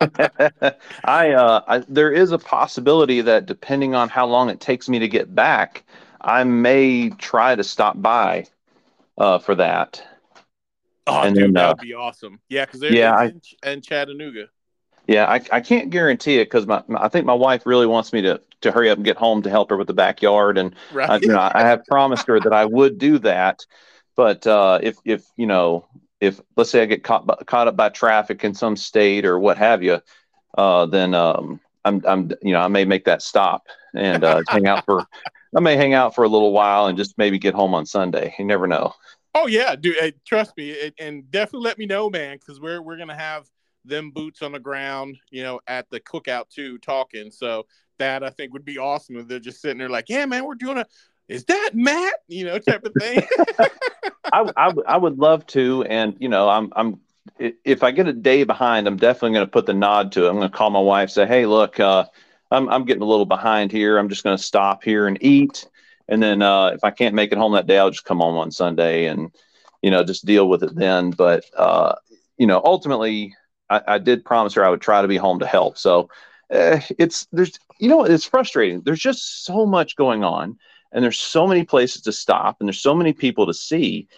I, 1.04 1.32
uh, 1.32 1.62
I 1.66 1.78
there 1.88 2.12
is 2.12 2.30
a 2.30 2.38
possibility 2.38 3.20
that 3.22 3.46
depending 3.46 3.94
on 3.94 4.08
how 4.08 4.26
long 4.26 4.50
it 4.50 4.60
takes 4.60 4.88
me 4.88 5.00
to 5.00 5.08
get 5.08 5.34
back 5.34 5.84
I 6.24 6.44
may 6.44 7.10
try 7.10 7.54
to 7.54 7.62
stop 7.62 8.00
by 8.00 8.46
uh, 9.18 9.38
for 9.38 9.54
that. 9.56 10.02
Oh, 11.06 11.20
and 11.20 11.34
dude, 11.34 11.44
then, 11.44 11.52
that 11.52 11.68
would 11.68 11.80
uh, 11.80 11.82
be 11.82 11.94
awesome. 11.94 12.40
Yeah, 12.48 12.64
because 12.64 12.80
they're 12.80 12.94
yeah, 12.94 13.24
in, 13.24 13.42
I, 13.62 13.70
in 13.70 13.82
Chattanooga. 13.82 14.46
Yeah, 15.06 15.26
I, 15.26 15.42
I 15.52 15.60
can't 15.60 15.90
guarantee 15.90 16.38
it 16.38 16.46
because 16.46 16.66
my, 16.66 16.82
my, 16.88 17.02
I 17.04 17.08
think 17.08 17.26
my 17.26 17.34
wife 17.34 17.66
really 17.66 17.86
wants 17.86 18.12
me 18.12 18.22
to 18.22 18.40
to 18.62 18.72
hurry 18.72 18.88
up 18.88 18.96
and 18.96 19.04
get 19.04 19.18
home 19.18 19.42
to 19.42 19.50
help 19.50 19.68
her 19.68 19.76
with 19.76 19.86
the 19.86 19.92
backyard, 19.94 20.56
and 20.56 20.74
right. 20.94 21.10
I, 21.10 21.16
you 21.16 21.28
know 21.28 21.38
I 21.38 21.60
have 21.60 21.84
promised 21.84 22.26
her 22.26 22.40
that 22.40 22.54
I 22.54 22.64
would 22.64 22.96
do 22.96 23.18
that. 23.18 23.66
But 24.16 24.46
uh, 24.46 24.78
if 24.82 24.96
if 25.04 25.26
you 25.36 25.46
know 25.46 25.86
if 26.20 26.40
let's 26.56 26.70
say 26.70 26.82
I 26.82 26.86
get 26.86 27.04
caught 27.04 27.46
caught 27.46 27.68
up 27.68 27.76
by 27.76 27.90
traffic 27.90 28.42
in 28.44 28.54
some 28.54 28.76
state 28.76 29.26
or 29.26 29.38
what 29.38 29.58
have 29.58 29.82
you, 29.82 30.00
uh, 30.56 30.86
then 30.86 31.12
um, 31.12 31.60
I'm 31.84 32.02
I'm 32.06 32.30
you 32.40 32.52
know 32.52 32.60
I 32.60 32.68
may 32.68 32.86
make 32.86 33.04
that 33.04 33.20
stop 33.20 33.66
and 33.94 34.24
uh, 34.24 34.42
hang 34.48 34.66
out 34.66 34.84
for 34.84 35.06
I 35.56 35.60
may 35.60 35.76
hang 35.76 35.94
out 35.94 36.14
for 36.14 36.24
a 36.24 36.28
little 36.28 36.52
while 36.52 36.86
and 36.86 36.98
just 36.98 37.16
maybe 37.16 37.38
get 37.38 37.54
home 37.54 37.74
on 37.74 37.86
Sunday. 37.86 38.34
You 38.38 38.44
never 38.44 38.66
know. 38.66 38.92
Oh 39.34 39.46
yeah, 39.46 39.74
dude. 39.76 39.96
Hey, 39.96 40.12
trust 40.24 40.56
me, 40.56 40.92
and 40.98 41.30
definitely 41.30 41.64
let 41.66 41.78
me 41.78 41.86
know, 41.86 42.10
man, 42.10 42.36
because 42.36 42.60
we're 42.60 42.82
we're 42.82 42.96
gonna 42.96 43.16
have 43.16 43.48
them 43.84 44.10
boots 44.10 44.42
on 44.42 44.52
the 44.52 44.58
ground, 44.58 45.18
you 45.30 45.42
know, 45.42 45.60
at 45.66 45.88
the 45.90 46.00
cookout 46.00 46.48
too, 46.48 46.78
talking. 46.78 47.30
So 47.30 47.66
that 47.98 48.22
I 48.22 48.30
think 48.30 48.52
would 48.52 48.64
be 48.64 48.78
awesome 48.78 49.16
if 49.16 49.28
they're 49.28 49.38
just 49.38 49.60
sitting 49.60 49.78
there 49.78 49.88
like, 49.88 50.08
yeah, 50.08 50.26
man, 50.26 50.44
we're 50.44 50.54
doing 50.54 50.78
a. 50.78 50.86
Is 51.28 51.44
that 51.46 51.70
Matt? 51.74 52.14
You 52.28 52.44
know, 52.44 52.58
type 52.58 52.84
of 52.84 52.92
thing. 52.98 53.22
I, 54.32 54.50
I, 54.56 54.72
I 54.86 54.96
would 54.96 55.18
love 55.18 55.46
to, 55.48 55.84
and 55.84 56.16
you 56.18 56.28
know, 56.28 56.48
I'm 56.48 56.72
I'm 56.76 57.00
if 57.38 57.82
I 57.82 57.90
get 57.90 58.06
a 58.06 58.12
day 58.12 58.44
behind, 58.44 58.86
I'm 58.86 58.96
definitely 58.96 59.34
going 59.34 59.46
to 59.46 59.50
put 59.50 59.66
the 59.66 59.74
nod 59.74 60.12
to 60.12 60.26
it. 60.26 60.28
I'm 60.28 60.36
going 60.36 60.50
to 60.50 60.56
call 60.56 60.70
my 60.70 60.80
wife, 60.80 61.10
say, 61.10 61.26
hey, 61.26 61.46
look, 61.46 61.80
uh, 61.80 62.04
I'm, 62.54 62.68
I'm 62.68 62.84
getting 62.84 63.02
a 63.02 63.06
little 63.06 63.26
behind 63.26 63.72
here. 63.72 63.98
I'm 63.98 64.08
just 64.08 64.24
going 64.24 64.36
to 64.36 64.42
stop 64.42 64.84
here 64.84 65.06
and 65.06 65.18
eat. 65.20 65.68
And 66.08 66.22
then 66.22 66.42
uh, 66.42 66.68
if 66.68 66.84
I 66.84 66.90
can't 66.90 67.14
make 67.14 67.32
it 67.32 67.38
home 67.38 67.52
that 67.52 67.66
day, 67.66 67.78
I'll 67.78 67.90
just 67.90 68.04
come 68.04 68.18
home 68.18 68.36
on 68.36 68.50
Sunday 68.50 69.06
and, 69.06 69.30
you 69.82 69.90
know, 69.90 70.04
just 70.04 70.26
deal 70.26 70.48
with 70.48 70.62
it 70.62 70.74
then. 70.74 71.10
But, 71.10 71.44
uh, 71.56 71.94
you 72.36 72.46
know, 72.46 72.60
ultimately, 72.64 73.34
I, 73.70 73.80
I, 73.86 73.98
did 73.98 74.24
promise 74.24 74.54
her 74.54 74.64
I 74.64 74.70
would 74.70 74.82
try 74.82 75.02
to 75.02 75.08
be 75.08 75.16
home 75.16 75.38
to 75.38 75.46
help. 75.46 75.78
So 75.78 76.10
uh, 76.52 76.80
it's, 76.98 77.26
there's, 77.32 77.58
you 77.78 77.88
know, 77.88 78.04
it's 78.04 78.26
frustrating. 78.26 78.82
There's 78.82 79.00
just 79.00 79.44
so 79.44 79.64
much 79.64 79.96
going 79.96 80.24
on 80.24 80.58
and 80.92 81.02
there's 81.02 81.18
so 81.18 81.46
many 81.46 81.64
places 81.64 82.02
to 82.02 82.12
stop 82.12 82.56
and 82.60 82.68
there's 82.68 82.80
so 82.80 82.94
many 82.94 83.12
people 83.12 83.46
to 83.46 83.54
see. 83.54 84.08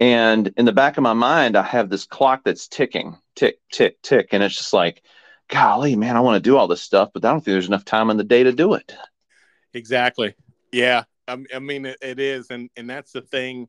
And 0.00 0.52
in 0.56 0.64
the 0.64 0.72
back 0.72 0.96
of 0.96 1.02
my 1.02 1.12
mind, 1.12 1.56
I 1.56 1.62
have 1.62 1.90
this 1.90 2.06
clock 2.06 2.42
that's 2.44 2.66
ticking, 2.66 3.16
tick, 3.36 3.58
tick, 3.70 4.00
tick. 4.02 4.28
And 4.32 4.42
it's 4.42 4.56
just 4.56 4.72
like, 4.72 5.02
golly, 5.48 5.96
man, 5.96 6.16
I 6.16 6.20
want 6.20 6.36
to 6.36 6.48
do 6.48 6.56
all 6.56 6.68
this 6.68 6.82
stuff, 6.82 7.10
but 7.12 7.24
I 7.24 7.30
don't 7.30 7.40
think 7.40 7.54
there's 7.54 7.68
enough 7.68 7.84
time 7.84 8.10
in 8.10 8.16
the 8.16 8.24
day 8.24 8.42
to 8.42 8.52
do 8.52 8.74
it. 8.74 8.94
Exactly. 9.72 10.34
Yeah. 10.72 11.04
I, 11.26 11.44
I 11.54 11.58
mean, 11.58 11.86
it, 11.86 11.98
it 12.00 12.20
is. 12.20 12.50
And, 12.50 12.70
and 12.76 12.88
that's 12.88 13.12
the 13.12 13.22
thing, 13.22 13.68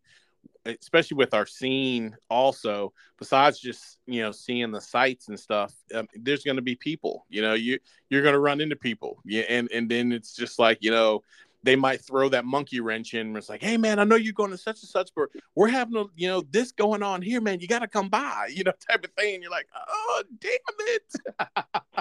especially 0.66 1.18
with 1.18 1.34
our 1.34 1.46
scene 1.46 2.16
also, 2.30 2.94
besides 3.18 3.60
just, 3.60 4.00
you 4.06 4.22
know, 4.22 4.32
seeing 4.32 4.72
the 4.72 4.82
sights 4.82 5.30
and 5.30 5.40
stuff, 5.40 5.74
um, 5.94 6.08
there's 6.16 6.44
going 6.44 6.56
to 6.58 6.62
be 6.62 6.76
people, 6.76 7.26
you 7.30 7.42
know, 7.42 7.54
you, 7.54 7.80
you're 8.10 8.24
going 8.24 8.34
to 8.34 8.40
run 8.40 8.62
into 8.62 8.76
people. 8.76 9.22
Yeah. 9.26 9.44
And, 9.50 9.70
and 9.72 9.90
then 9.90 10.12
it's 10.12 10.36
just 10.36 10.60
like, 10.60 10.80
you 10.82 10.92
know, 10.92 11.24
they 11.66 11.76
might 11.76 12.02
throw 12.02 12.30
that 12.30 12.46
monkey 12.46 12.80
wrench 12.80 13.14
in. 13.14 13.36
It's 13.36 13.50
like, 13.50 13.62
hey 13.62 13.76
man, 13.76 14.00
I 14.00 14.04
know 14.04 14.16
you're 14.16 14.34
going 14.34 14.52
to 14.52 14.58
such 14.58 14.82
and 14.82 14.90
such, 14.90 15.10
but 15.16 15.30
we're 15.56 15.68
having 15.68 15.98
a, 15.98 16.06
you 16.16 16.28
know, 16.28 16.44
this 16.52 16.72
going 16.72 17.04
on 17.04 17.22
here, 17.22 17.42
man. 17.42 17.60
You 17.60 17.68
got 17.68 17.80
to 17.80 17.88
come 17.88 18.08
by, 18.08 18.50
you 18.54 18.64
know, 18.64 18.72
type 18.90 19.04
of 19.04 19.12
thing. 19.12 19.36
And 19.36 19.44
you're 19.44 19.52
like, 19.52 19.68
oh 19.76 20.24
damn 20.40 20.52
it. 20.80 21.16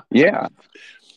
yeah, 0.10 0.48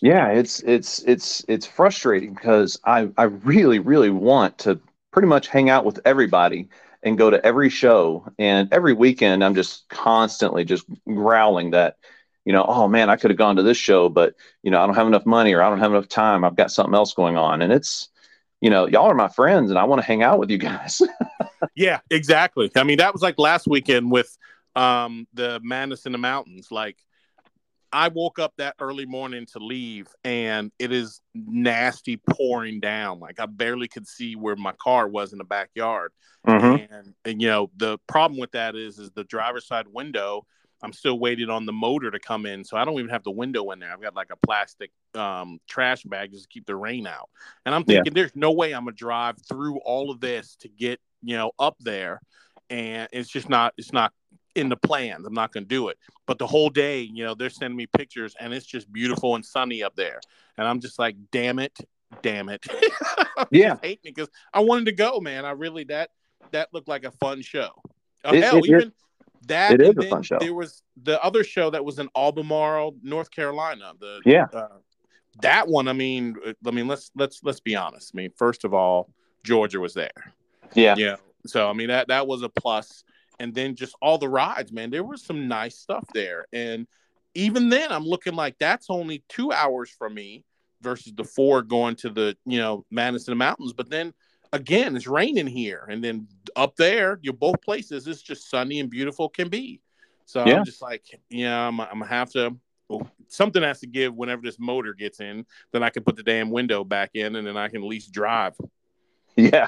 yeah. 0.02 0.30
It's 0.30 0.62
it's 0.62 1.04
it's 1.04 1.46
it's 1.48 1.68
frustrating 1.68 2.34
because 2.34 2.80
I 2.86 3.10
I 3.18 3.24
really 3.24 3.80
really 3.80 4.10
want 4.10 4.58
to 4.60 4.80
pretty 5.12 5.28
much 5.28 5.48
hang 5.48 5.70
out 5.70 5.86
with 5.86 6.00
everybody 6.06 6.70
and 7.04 7.18
go 7.18 7.30
to 7.30 7.46
every 7.46 7.70
show 7.70 8.26
and 8.40 8.72
every 8.72 8.94
weekend. 8.94 9.44
I'm 9.44 9.56
just 9.56 9.88
constantly 9.90 10.64
just 10.66 10.86
growling 11.06 11.72
that 11.72 11.98
you 12.46 12.54
know, 12.54 12.64
oh 12.66 12.88
man, 12.88 13.10
I 13.10 13.18
could 13.18 13.30
have 13.30 13.38
gone 13.38 13.58
to 13.58 13.64
this 13.64 13.76
show, 13.76 14.08
but 14.08 14.34
you 14.64 14.72
know, 14.72 14.82
I 14.82 14.86
don't 14.86 14.96
have 14.96 15.06
enough 15.06 15.26
money 15.26 15.54
or 15.54 15.62
I 15.62 15.70
don't 15.70 15.80
have 15.80 15.92
enough 15.92 16.08
time. 16.08 16.46
I've 16.46 16.56
got 16.56 16.72
something 16.72 16.96
else 16.96 17.14
going 17.14 17.36
on. 17.36 17.62
And 17.62 17.74
it's 17.74 18.08
you 18.62 18.70
know, 18.70 18.88
y'all 18.88 19.06
are 19.06 19.16
my 19.16 19.28
friends 19.28 19.70
and 19.70 19.80
I 19.80 19.84
want 19.84 20.02
to 20.02 20.08
hang 20.08 20.24
out 20.24 20.40
with 20.40 20.50
you 20.50 20.58
guys. 20.58 21.02
yeah, 21.76 22.00
exactly. 22.10 22.72
I 22.76 22.84
mean, 22.84 22.98
that 22.98 23.14
was 23.14 23.22
like 23.22 23.38
last 23.38 23.68
weekend 23.68 24.12
with 24.12 24.36
um, 24.76 25.28
the 25.34 25.60
Madness 25.64 26.06
in 26.06 26.12
the 26.12 26.18
Mountains. 26.18 26.68
Like, 26.72 26.98
I 27.92 28.10
woke 28.10 28.38
up 28.38 28.54
that 28.58 28.76
early 28.80 29.06
morning 29.06 29.46
to 29.54 29.60
leave, 29.60 30.08
and 30.24 30.72
it 30.78 30.92
is 30.92 31.22
nasty 31.34 32.18
pouring 32.18 32.80
down. 32.80 33.20
Like, 33.20 33.40
I 33.40 33.46
barely 33.46 33.88
could 33.88 34.08
see 34.08 34.36
where 34.36 34.56
my 34.56 34.74
car 34.74 35.08
was 35.08 35.32
in 35.32 35.38
the 35.38 35.46
backyard. 35.46 36.12
Mhm. 36.46 36.88
And, 36.92 37.14
and 37.26 37.42
you 37.42 37.48
know, 37.48 37.72
the 37.78 37.98
problem 38.08 38.40
with 38.40 38.52
that 38.52 38.76
is, 38.76 39.00
is 39.00 39.12
the 39.12 39.24
driver's 39.24 39.68
side 39.68 39.88
window. 39.88 40.46
I'm 40.84 40.94
still 40.94 41.18
waiting 41.20 41.50
on 41.50 41.66
the 41.66 41.74
motor 41.74 42.12
to 42.12 42.20
come 42.20 42.46
in, 42.46 42.64
so 42.64 42.78
I 42.78 42.86
don't 42.86 43.00
even 43.00 43.10
have 43.10 43.24
the 43.24 43.32
window 43.32 43.72
in 43.72 43.80
there. 43.80 43.92
I've 43.92 44.02
got 44.02 44.16
like 44.16 44.30
a 44.32 44.36
plastic 44.46 44.92
um, 45.16 45.60
trash 45.68 46.04
bag 46.04 46.32
just 46.32 46.44
to 46.44 46.50
keep 46.50 46.66
the 46.66 46.76
rain 46.76 47.08
out. 47.08 47.30
And 47.66 47.74
I'm 47.74 47.82
Yeah. 47.88 47.96
thinking, 47.98 48.14
there's 48.14 48.36
no 48.36 48.52
way 48.52 48.74
I'm 48.74 48.84
gonna 48.86 48.96
drive 48.96 49.38
through 49.50 49.80
all 49.80 50.12
of 50.12 50.20
this 50.20 50.56
to 50.58 50.70
get 50.70 51.00
you 51.24 51.36
know 51.36 51.52
up 51.58 51.76
there, 51.80 52.22
and 52.70 53.08
it's 53.12 53.30
just 53.30 53.50
not. 53.50 53.74
It's 53.78 53.92
not 53.94 54.14
in 54.56 54.70
the 54.70 54.78
plans. 54.78 55.26
I'm 55.26 55.34
not 55.34 55.52
gonna 55.52 55.66
do 55.66 55.90
it. 55.90 55.98
But 56.26 56.38
the 56.38 56.48
whole 56.48 56.70
day, 56.70 57.02
you 57.02 57.24
know, 57.24 57.34
they're 57.36 57.50
sending 57.50 57.78
me 57.78 57.88
pictures, 57.88 58.36
and 58.40 58.54
it's 58.54 58.66
just 58.66 58.92
beautiful 58.92 59.36
and 59.36 59.46
sunny 59.46 59.84
up 59.84 59.96
there. 59.96 60.20
And 60.58 60.68
I'm 60.68 60.80
just 60.80 61.00
like, 61.00 61.16
damn 61.32 61.60
it, 61.60 61.78
damn 62.22 62.50
it. 62.50 62.66
Yeah. 63.52 63.70
just 63.70 63.84
hating 63.86 64.14
because 64.16 64.30
I 64.52 64.62
wanted 64.62 64.86
to 64.86 64.92
go, 64.94 65.20
man. 65.20 65.46
I 65.46 65.52
really 65.52 65.84
that 65.86 66.10
that 66.52 66.74
looked 66.74 66.88
like 66.88 67.04
a 67.04 67.12
fun 67.12 67.42
show. 67.42 67.70
Uh, 68.26 68.32
It- 68.34 68.44
hell, 68.44 68.58
it 68.58 68.66
even 68.68 68.94
that. 69.48 69.74
it 69.74 69.82
is 69.82 69.96
a 69.98 70.10
fun 70.10 70.24
show. 70.24 70.38
There 70.40 70.54
was 70.54 70.84
the 71.04 71.22
other 71.24 71.44
show 71.44 71.70
that 71.70 71.84
was 71.84 72.00
in 72.00 72.10
Albemarle, 72.16 72.96
North 73.02 73.32
Carolina. 73.32 73.94
The 74.00 74.22
Yeah. 74.26 74.46
uh, 74.54 74.78
that 75.42 75.68
one. 75.68 75.88
I 75.88 75.94
mean, 75.94 76.36
uh, 76.46 76.54
I 76.66 76.72
mean, 76.72 76.88
let's 76.88 77.12
let's 77.16 77.42
let's 77.44 77.60
be 77.60 77.76
honest. 77.76 78.12
I 78.14 78.18
mean, 78.18 78.32
first 78.38 78.64
of 78.64 78.74
all, 78.74 79.10
Georgia 79.44 79.80
was 79.80 79.94
there. 79.94 80.34
Yeah. 80.74 80.96
Yeah. 80.98 81.16
So 81.46 81.70
I 81.70 81.74
mean 81.74 81.88
that 81.88 82.08
that 82.10 82.28
was 82.28 82.42
a 82.44 82.50
plus. 82.50 83.04
And 83.40 83.54
then 83.54 83.76
just 83.76 83.96
all 84.02 84.18
the 84.18 84.28
rides, 84.30 84.72
man. 84.72 84.90
There 84.90 85.04
was 85.04 85.24
some 85.24 85.48
nice 85.48 85.78
stuff 85.78 86.04
there. 86.12 86.48
And 86.52 86.88
even 87.36 87.70
then, 87.70 87.92
I'm 87.92 88.04
looking 88.04 88.34
like 88.34 88.56
that's 88.60 88.88
only 88.90 89.24
two 89.30 89.52
hours 89.52 89.92
from 89.92 90.16
me 90.16 90.44
versus 90.82 91.14
the 91.16 91.24
four 91.24 91.62
going 91.62 91.96
to 91.98 92.10
the 92.10 92.36
you 92.46 92.58
know 92.58 92.84
Madison 92.90 93.38
Mountains. 93.38 93.74
But 93.74 93.90
then 93.90 94.14
again, 94.54 94.96
it's 94.96 95.08
raining 95.08 95.48
here, 95.48 95.86
and 95.90 96.04
then 96.04 96.28
up 96.56 96.76
there, 96.76 97.20
you're 97.22 97.34
both 97.34 97.62
places. 97.62 98.08
It's 98.08 98.22
just 98.22 98.50
sunny 98.50 98.80
and 98.80 98.90
beautiful 98.90 99.30
can 99.30 99.50
be. 99.50 99.82
So 100.26 100.46
Yeah. 100.46 100.58
I'm 100.58 100.66
just 100.66 100.82
like, 100.82 101.04
yeah, 101.30 101.68
I'm, 101.68 101.80
I'm 101.80 102.00
gonna 102.00 102.08
have 102.08 102.32
to. 102.32 102.56
well, 102.90 103.10
something 103.28 103.64
has 103.64 103.80
to 103.82 103.88
give 103.88 104.16
whenever 104.16 104.42
this 104.42 104.60
motor 104.60 104.94
gets 104.94 105.20
in. 105.20 105.46
Then 105.72 105.84
I 105.84 105.90
can 105.90 106.04
put 106.04 106.16
the 106.16 106.24
damn 106.24 106.50
window 106.50 106.84
back 106.84 107.12
in, 107.14 107.36
and 107.36 107.46
then 107.48 107.58
I 107.58 107.68
can 107.68 107.82
at 107.82 107.88
least 107.88 108.12
drive. 108.12 108.56
Yeah. 109.36 109.68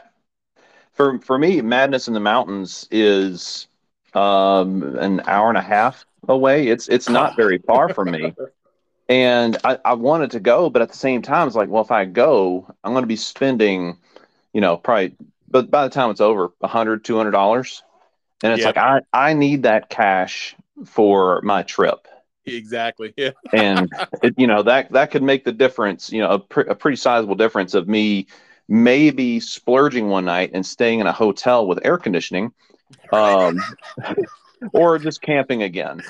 For 0.94 1.20
for 1.20 1.38
me, 1.38 1.62
Madness 1.62 2.08
in 2.08 2.14
the 2.14 2.20
Mountains 2.20 2.88
is 2.92 3.68
um 4.14 4.98
an 4.98 5.22
hour 5.28 5.50
and 5.50 5.58
a 5.58 5.62
half 5.62 6.06
away. 6.28 6.68
It's 6.68 6.88
it's 6.90 7.10
not 7.10 7.36
very 7.36 7.60
far 7.60 7.94
from 7.94 8.12
me. 8.12 8.34
And 9.10 9.58
I, 9.64 9.80
I 9.84 9.94
wanted 9.94 10.30
to 10.32 10.40
go, 10.40 10.70
but 10.70 10.84
at 10.84 10.90
the 10.90 10.98
same 10.98 11.24
time, 11.24 11.48
it's 11.48 11.56
like, 11.56 11.68
well, 11.68 11.82
if 11.82 11.90
I 11.90 12.06
go, 12.06 12.72
I'm 12.84 12.92
going 12.94 13.02
to 13.02 13.08
be 13.08 13.16
spending, 13.16 13.98
you 14.54 14.62
know, 14.62 14.78
probably, 14.78 15.16
but 15.50 15.70
by 15.72 15.84
the 15.84 15.90
time 15.94 16.10
it's 16.12 16.22
over, 16.22 16.52
a 16.62 16.68
hundred, 16.68 17.04
two 17.04 17.18
hundred 17.18 17.32
dollars, 17.32 17.84
and 18.44 18.54
it's 18.54 18.62
Yeah. 18.62 18.68
like 18.68 18.78
I 18.78 19.02
I 19.14 19.34
need 19.34 19.64
that 19.64 19.90
cash 19.90 20.56
for 20.86 21.42
my 21.44 21.64
trip, 21.64 22.08
Exactly. 22.46 23.14
Yeah. 23.18 23.32
and 23.52 23.90
it, 24.22 24.34
you 24.38 24.48
know 24.48 24.64
that 24.64 24.92
that 24.92 25.12
could 25.12 25.24
make 25.24 25.44
the 25.44 25.52
difference. 25.52 26.12
You 26.12 26.22
know, 26.22 26.32
a, 26.32 26.40
pre- 26.40 26.68
a 26.68 26.76
pretty 26.76 26.98
sizable 26.98 27.36
difference 27.36 27.74
of 27.74 27.88
me 27.88 28.28
maybe 28.68 29.40
splurging 29.40 30.10
one 30.10 30.26
night 30.26 30.52
and 30.54 30.66
staying 30.66 31.00
in 31.00 31.08
a 31.08 31.12
hotel 31.12 31.66
with 31.68 31.80
air 31.84 31.98
conditioning, 31.98 32.52
um, 33.12 33.60
or 34.74 35.00
just 35.00 35.22
camping 35.22 35.64
again. 35.64 36.02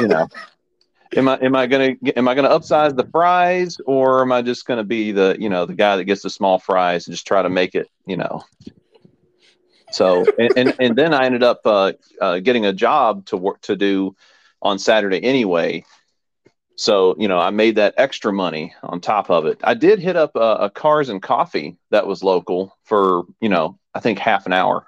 You 0.00 0.08
know, 0.08 0.28
am 1.16 1.28
I 1.28 1.38
am 1.38 1.56
I 1.56 1.66
gonna 1.66 1.94
am 2.16 2.28
I 2.28 2.34
gonna 2.34 2.50
upsize 2.50 2.96
the 2.96 3.06
fries, 3.06 3.78
or 3.86 4.22
am 4.22 4.32
I 4.32 4.42
just 4.42 4.66
gonna 4.66 4.84
be 4.84 5.12
the 5.12 5.36
you 5.38 5.48
know 5.48 5.66
the 5.66 5.74
guy 5.74 5.96
that 5.96 6.04
gets 6.04 6.22
the 6.22 6.30
small 6.30 6.58
fries 6.58 7.06
and 7.06 7.14
just 7.14 7.26
try 7.26 7.42
to 7.42 7.50
make 7.50 7.74
it 7.74 7.88
you 8.06 8.16
know? 8.16 8.44
So 9.92 10.24
and 10.38 10.52
and, 10.56 10.74
and 10.78 10.96
then 10.96 11.14
I 11.14 11.24
ended 11.24 11.42
up 11.42 11.60
uh, 11.64 11.92
uh, 12.20 12.38
getting 12.40 12.66
a 12.66 12.72
job 12.72 13.26
to 13.26 13.36
work 13.36 13.60
to 13.62 13.76
do 13.76 14.14
on 14.62 14.78
Saturday 14.78 15.22
anyway. 15.22 15.84
So, 16.76 17.14
you 17.18 17.28
know, 17.28 17.38
I 17.38 17.50
made 17.50 17.76
that 17.76 17.92
extra 17.98 18.32
money 18.32 18.74
on 18.82 19.02
top 19.02 19.30
of 19.30 19.44
it. 19.44 19.60
I 19.62 19.74
did 19.74 19.98
hit 19.98 20.16
up 20.16 20.34
a, 20.34 20.56
a 20.60 20.70
Cars 20.70 21.10
and 21.10 21.20
Coffee 21.20 21.76
that 21.90 22.06
was 22.06 22.24
local 22.24 22.74
for, 22.84 23.24
you 23.38 23.50
know, 23.50 23.78
I 23.94 24.00
think 24.00 24.18
half 24.18 24.46
an 24.46 24.54
hour. 24.54 24.86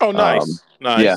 Oh, 0.00 0.10
nice. 0.10 0.42
Um, 0.42 0.48
nice. 0.80 1.00
yeah. 1.00 1.14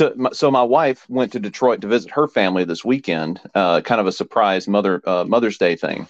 So, 0.00 0.14
my- 0.16 0.30
so 0.32 0.50
my 0.50 0.62
wife 0.62 1.04
went 1.10 1.30
to 1.32 1.38
Detroit 1.38 1.82
to 1.82 1.86
visit 1.86 2.10
her 2.12 2.26
family 2.26 2.64
this 2.64 2.82
weekend, 2.82 3.38
uh, 3.54 3.82
kind 3.82 4.00
of 4.00 4.06
a 4.06 4.12
surprise 4.12 4.66
mother 4.66 5.02
uh, 5.06 5.24
Mother's 5.24 5.58
Day 5.58 5.76
thing. 5.76 6.08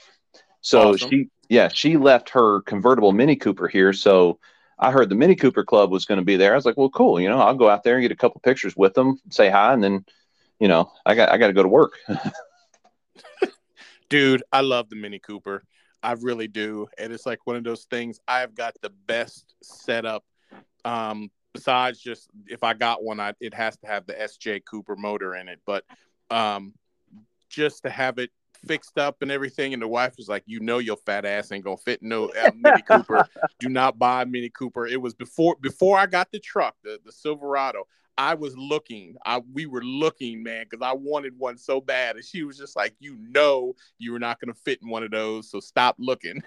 So 0.61 0.91
Awesome. 0.91 1.11
she, 1.11 1.28
yeah, 1.49 1.66
she 1.66 1.97
left 1.97 2.30
her 2.30 2.61
convertible 2.61 3.11
Mini 3.11 3.34
Cooper 3.34 3.66
here. 3.66 3.93
So 3.93 4.38
I 4.78 4.93
heard 4.93 5.09
the 5.09 5.16
Mini 5.16 5.34
Cooper 5.34 5.64
Club 5.64 5.91
was 5.91 6.05
going 6.05 6.20
to 6.20 6.24
be 6.24 6.36
there. 6.36 6.53
I 6.53 6.55
was 6.55 6.66
like, 6.66 6.76
well, 6.76 6.88
cool. 6.88 7.18
You 7.18 7.28
know, 7.28 7.41
I'll 7.41 7.57
go 7.57 7.68
out 7.68 7.82
there 7.82 7.97
and 7.97 8.03
get 8.03 8.12
a 8.12 8.16
couple 8.16 8.41
pictures 8.43 8.76
with 8.76 8.95
them, 8.95 9.18
say 9.28 9.51
hi, 9.51 9.72
and 9.72 9.82
then, 9.82 10.05
you 10.61 10.68
know, 10.68 10.93
I 11.05 11.16
got 11.16 11.32
I 11.32 11.36
got 11.36 11.49
to 11.49 11.53
go 11.53 11.64
to 11.64 11.68
work. 11.68 11.95
Dude, 14.09 14.45
I 14.53 14.61
love 14.61 14.88
the 14.88 14.95
Mini 14.95 15.18
Cooper. 15.18 15.64
I 16.01 16.12
really 16.12 16.47
do. 16.47 16.86
And 16.97 17.12
it's 17.12 17.26
like 17.26 17.45
one 17.45 17.57
of 17.57 17.64
those 17.64 17.86
things 17.86 18.20
I've 18.28 18.55
got 18.55 18.76
the 18.82 18.91
best 18.91 19.53
setup. 19.64 20.24
Um, 20.84 21.32
besides 21.53 22.01
just 22.01 22.28
if 22.46 22.62
I 22.62 22.74
got 22.74 23.03
one, 23.03 23.20
I 23.20 23.34
it 23.40 23.55
has 23.55 23.76
to 23.78 23.86
have 23.86 24.07
the 24.07 24.14
SJ 24.14 24.62
Cooper 24.64 24.96
motor 24.96 25.34
in 25.34 25.48
it. 25.48 25.61
But 25.66 25.84
um 26.30 26.74
just 27.48 27.82
to 27.82 27.90
have 27.90 28.18
it 28.18 28.30
fixed 28.66 28.98
up 28.98 29.22
and 29.22 29.30
everything, 29.30 29.72
and 29.72 29.82
the 29.82 29.88
wife 29.88 30.14
was 30.16 30.28
like, 30.28 30.44
"You 30.46 30.61
know, 30.61 30.78
your 30.78 30.96
fat 30.96 31.24
ass 31.24 31.53
ain't 31.53 31.64
gonna 31.64 31.76
fit 31.76 32.03
no 32.03 32.28
uh, 32.30 32.51
Mini 32.57 32.82
Cooper. 32.82 33.26
Do 33.59 33.68
not 33.68 33.98
buy 33.98 34.24
Mini 34.24 34.51
Cooper." 34.51 34.86
It 34.86 35.01
was 35.01 35.14
before 35.14 35.57
before 35.61 35.98
I 35.98 36.07
got 36.07 36.30
the 36.30 36.38
truck, 36.38 36.76
the, 36.84 36.98
the 37.05 37.12
Silverado. 37.12 37.84
I 38.18 38.34
was 38.34 38.57
looking. 38.57 39.16
I 39.24 39.40
we 39.53 39.66
were 39.66 39.82
looking, 39.82 40.42
man, 40.42 40.66
because 40.68 40.84
I 40.84 40.92
wanted 40.92 41.38
one 41.38 41.57
so 41.57 41.80
bad, 41.80 42.16
and 42.16 42.24
she 42.24 42.42
was 42.42 42.59
just 42.59 42.76
like, 42.76 42.94
"You 43.01 43.16
know, 43.18 43.74
you 43.98 44.12
were 44.12 44.18
not 44.18 44.40
gonna 44.40 44.55
fit 44.55 44.80
in 44.82 44.88
one 44.88 45.03
of 45.03 45.11
those, 45.11 45.51
so 45.51 45.61
stop 45.61 45.96
looking." 45.98 46.42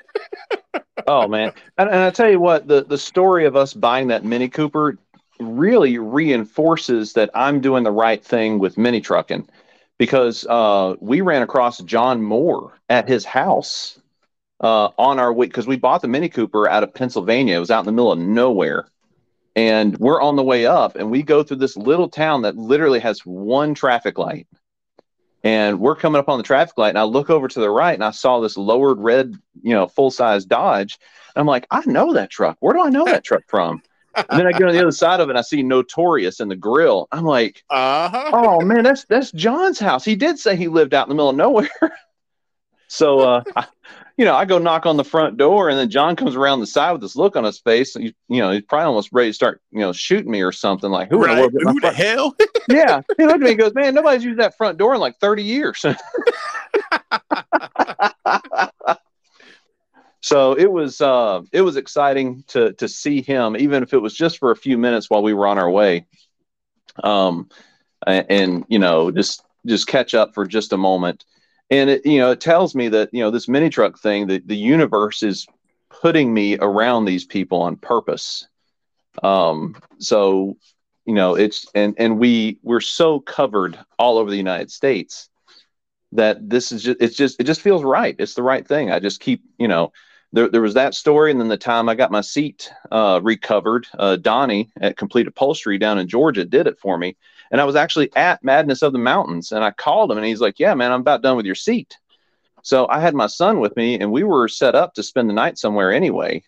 oh 1.07 1.27
man. 1.27 1.51
And, 1.77 1.89
and 1.89 1.99
i 1.99 2.09
tell 2.09 2.29
you 2.29 2.39
what 2.39 2.67
the 2.67 2.83
the 2.83 2.97
story 2.97 3.45
of 3.45 3.55
us 3.55 3.73
buying 3.73 4.07
that 4.07 4.23
mini 4.25 4.49
cooper 4.49 4.97
really 5.39 5.97
reinforces 5.97 7.13
that 7.13 7.29
i'm 7.33 7.61
doing 7.61 7.83
the 7.83 7.91
right 7.91 8.23
thing 8.23 8.59
with 8.59 8.77
mini 8.77 9.01
trucking 9.01 9.47
because 9.97 10.45
uh, 10.47 10.95
we 10.99 11.21
ran 11.21 11.41
across 11.41 11.79
john 11.79 12.21
moore 12.21 12.79
at 12.89 13.07
his 13.07 13.25
house 13.25 13.99
uh, 14.63 14.89
on 14.97 15.19
our 15.19 15.31
way 15.33 15.45
because 15.45 15.67
we 15.67 15.75
bought 15.75 16.01
the 16.01 16.07
mini 16.07 16.29
cooper 16.29 16.67
out 16.69 16.83
of 16.83 16.93
pennsylvania. 16.93 17.57
It 17.57 17.59
was 17.59 17.69
out 17.69 17.81
in 17.81 17.85
the 17.85 17.91
middle 17.91 18.11
of 18.11 18.19
nowhere. 18.19 18.87
And 19.55 19.95
we're 19.99 20.21
on 20.21 20.35
the 20.35 20.43
way 20.43 20.65
up 20.65 20.95
and 20.95 21.11
we 21.11 21.21
go 21.21 21.43
through 21.43 21.57
this 21.57 21.77
little 21.77 22.09
town 22.09 22.41
that 22.41 22.57
literally 22.57 22.99
has 23.01 23.19
one 23.19 23.75
traffic 23.75 24.17
light 24.17 24.47
and 25.43 25.79
we're 25.79 25.95
coming 25.95 26.19
up 26.19 26.29
on 26.29 26.37
the 26.37 26.43
traffic 26.43 26.77
light 26.77 26.89
and 26.89 26.97
i 26.97 27.03
look 27.03 27.29
over 27.29 27.47
to 27.47 27.59
the 27.59 27.69
right 27.69 27.93
and 27.93 28.03
i 28.03 28.11
saw 28.11 28.39
this 28.39 28.57
lowered 28.57 28.99
red 28.99 29.33
you 29.61 29.73
know 29.73 29.87
full 29.87 30.09
size 30.11 30.45
dodge 30.45 30.97
and 31.35 31.41
i'm 31.41 31.47
like 31.47 31.67
i 31.71 31.81
know 31.85 32.13
that 32.13 32.29
truck. 32.29 32.57
Where 32.59 32.73
do 32.73 32.81
i 32.81 32.89
know 32.89 33.09
that 33.09 33.23
truck 33.25 33.43
from? 33.47 33.81
And 34.29 34.39
then 34.39 34.47
i 34.47 34.53
go 34.53 34.67
to 34.67 34.71
the 34.71 34.81
other 34.81 34.91
side 34.91 35.19
of 35.19 35.27
it 35.29 35.31
and 35.31 35.39
i 35.39 35.41
see 35.41 35.63
notorious 35.63 36.39
in 36.39 36.47
the 36.49 36.55
grill. 36.55 37.07
I'm 37.11 37.25
like 37.25 37.63
Uh 37.69 38.09
huh. 38.09 38.31
oh 38.33 38.61
man 38.61 38.83
that's 38.83 39.05
that's 39.05 39.31
john's 39.31 39.79
house. 39.79 40.05
He 40.05 40.15
did 40.15 40.39
say 40.39 40.55
he 40.55 40.67
lived 40.67 40.93
out 40.93 41.07
in 41.07 41.09
the 41.09 41.15
middle 41.15 41.29
of 41.29 41.35
nowhere. 41.35 41.69
So 42.87 43.19
uh 43.21 43.43
I, 43.55 43.65
you 44.18 44.26
know 44.26 44.36
i 44.36 44.45
go 44.45 44.57
knock 44.57 44.86
on 44.86 44.97
the 44.97 45.03
front 45.03 45.38
door 45.38 45.70
and 45.70 45.78
then 45.78 45.89
john 45.89 46.16
comes 46.16 46.36
around 46.36 46.59
the 46.59 46.68
side 46.68 46.91
with 46.91 47.01
this 47.01 47.16
look 47.16 47.36
on 47.36 47.43
his 47.43 47.59
face. 47.59 47.95
And 47.95 48.05
he, 48.05 48.16
you 48.30 48.39
know 48.41 48.51
he's 48.51 48.61
probably 48.61 48.86
almost 48.86 49.09
ready 49.11 49.30
to 49.30 49.34
start 49.34 49.61
you 49.72 49.80
know 49.80 49.91
shooting 49.91 50.32
me 50.32 50.41
or 50.41 50.51
something. 50.51 50.89
Like 50.89 51.09
who, 51.09 51.20
the 51.20 51.26
Right. 51.26 51.51
my 51.53 51.72
Who 51.72 51.80
the 51.80 51.91
hell? 51.91 52.36
yeah. 52.70 53.01
He 53.18 53.26
looked 53.26 53.36
at 53.36 53.41
me 53.41 53.51
and 53.51 53.59
goes 53.59 53.74
man 53.74 53.93
nobody's 53.93 54.24
used 54.24 54.39
that 54.39 54.55
front 54.57 54.78
door 54.78 54.93
in 54.93 54.99
like 54.99 55.18
30 55.20 55.43
years. 55.43 55.86
So 60.24 60.53
it 60.53 60.72
was 60.72 61.01
uh 61.01 61.41
it 61.51 61.61
was 61.61 61.76
exciting 61.76 62.45
to 62.47 62.72
to 62.74 62.88
see 62.88 63.22
him 63.22 63.57
even 63.57 63.84
if 63.84 63.93
it 63.93 63.97
was 63.97 64.14
just 64.14 64.39
for 64.39 64.51
a 64.51 64.55
few 64.55 64.78
minutes 64.78 65.09
while 65.09 65.22
we 65.22 65.34
were 65.34 65.45
on 65.45 65.59
our 65.59 65.70
way. 65.70 66.05
Um 67.03 67.49
and, 68.07 68.26
and 68.30 68.66
you 68.70 68.80
know 68.80 69.11
just 69.11 69.43
just 69.66 69.88
catch 69.88 70.14
up 70.14 70.34
for 70.34 70.45
just 70.45 70.72
a 70.72 70.78
moment 70.78 71.26
and 71.70 71.89
it 71.89 72.05
you 72.05 72.20
know 72.20 72.32
it 72.32 72.41
tells 72.41 72.76
me 72.76 72.89
that 72.89 73.09
you 73.14 73.22
know 73.22 73.32
this 73.32 73.47
mini 73.47 73.70
truck 73.70 73.99
thing 73.99 74.28
that 74.28 74.47
the 74.47 74.57
universe 74.57 75.24
is 75.24 75.47
putting 75.89 76.34
me 76.34 76.57
around 76.57 77.05
these 77.05 77.26
people 77.26 77.61
on 77.61 77.76
purpose. 77.76 78.47
Um 79.22 79.76
so 79.99 80.57
you 81.05 81.14
know 81.14 81.36
it's 81.36 81.68
and 81.76 81.95
and 81.97 82.20
we 82.20 82.59
we're 82.64 82.82
so 82.82 83.20
covered 83.20 83.78
all 83.99 84.18
over 84.18 84.30
the 84.30 84.38
united 84.38 84.72
states 84.72 85.30
that 86.14 86.49
this 86.49 86.72
is 86.72 86.84
just 86.84 86.97
it's 87.01 87.16
just 87.16 87.39
it 87.39 87.43
just 87.43 87.61
feels 87.61 87.84
right. 87.84 88.16
It's 88.18 88.36
the 88.36 88.43
right 88.43 88.66
thing. 88.66 88.91
I 88.91 88.99
just 88.99 89.20
keep 89.20 89.43
you 89.57 89.68
know 89.68 89.91
there, 90.32 90.49
there 90.49 90.61
was 90.61 90.74
that 90.74 90.95
story, 90.95 91.32
and 91.32 91.39
then 91.39 91.47
the 91.47 91.57
time 91.57 91.89
I 91.89 91.95
got 91.95 92.11
my 92.11 92.22
seat 92.22 92.72
uh, 92.91 93.20
recovered, 93.22 93.88
uh, 93.97 94.16
Donnie 94.16 94.72
at 94.82 94.97
Complete 94.97 95.28
Upholstery 95.28 95.78
down 95.78 95.99
in 95.99 96.07
Georgia 96.07 96.45
did 96.45 96.66
it 96.68 96.80
for 96.80 96.97
me, 96.97 97.16
and 97.53 97.61
I 97.61 97.65
was 97.65 97.75
actually 97.75 98.13
at 98.15 98.43
Madness 98.43 98.81
of 98.81 98.93
the 98.93 98.99
Mountains, 98.99 99.51
and 99.51 99.63
I 99.63 99.69
called 99.69 100.11
him, 100.11 100.17
and 100.17 100.25
he's 100.25 100.41
like, 100.41 100.59
"Yeah, 100.59 100.73
man, 100.73 100.91
I'm 100.91 101.01
about 101.01 101.21
done 101.21 101.37
with 101.37 101.45
your 101.45 101.55
seat." 101.55 101.97
So 102.63 102.87
I 102.89 102.99
had 102.99 103.13
my 103.13 103.27
son 103.27 103.59
with 103.59 103.77
me, 103.77 103.99
and 103.99 104.11
we 104.11 104.23
were 104.23 104.47
set 104.47 104.73
up 104.73 104.95
to 104.95 105.03
spend 105.03 105.29
the 105.29 105.33
night 105.33 105.59
somewhere 105.59 105.91
anyway. 105.91 106.43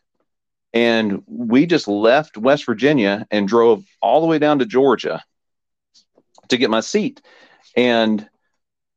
And 0.73 1.21
we 1.27 1.67
just 1.67 1.87
left 1.87 2.37
West 2.37 2.65
Virginia 2.65 3.27
and 3.29 3.47
drove 3.47 3.85
all 4.01 4.19
the 4.19 4.27
way 4.27 4.39
down 4.39 4.59
to 4.59 4.65
Georgia 4.65 5.23
to 6.49 6.57
get 6.57 6.69
my 6.69 6.81
seat. 6.81 7.21
And 7.77 8.27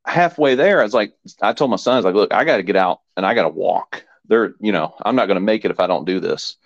halfway 0.05 0.55
there, 0.55 0.81
I 0.81 0.83
was 0.83 0.93
like, 0.93 1.13
I 1.41 1.53
told 1.53 1.69
my 1.71 1.77
son, 1.77 1.93
I 1.93 1.97
was 1.97 2.05
like, 2.05 2.15
look, 2.15 2.33
I 2.33 2.43
got 2.43 2.57
to 2.57 2.63
get 2.63 2.75
out 2.75 2.99
and 3.15 3.25
I 3.25 3.33
got 3.33 3.43
to 3.43 3.49
walk. 3.49 4.03
There, 4.25 4.55
you 4.59 4.71
know, 4.71 4.95
I'm 5.05 5.15
not 5.15 5.27
going 5.27 5.35
to 5.35 5.41
make 5.41 5.63
it 5.63 5.71
if 5.71 5.79
I 5.79 5.87
don't 5.87 6.05
do 6.05 6.19
this. 6.19 6.57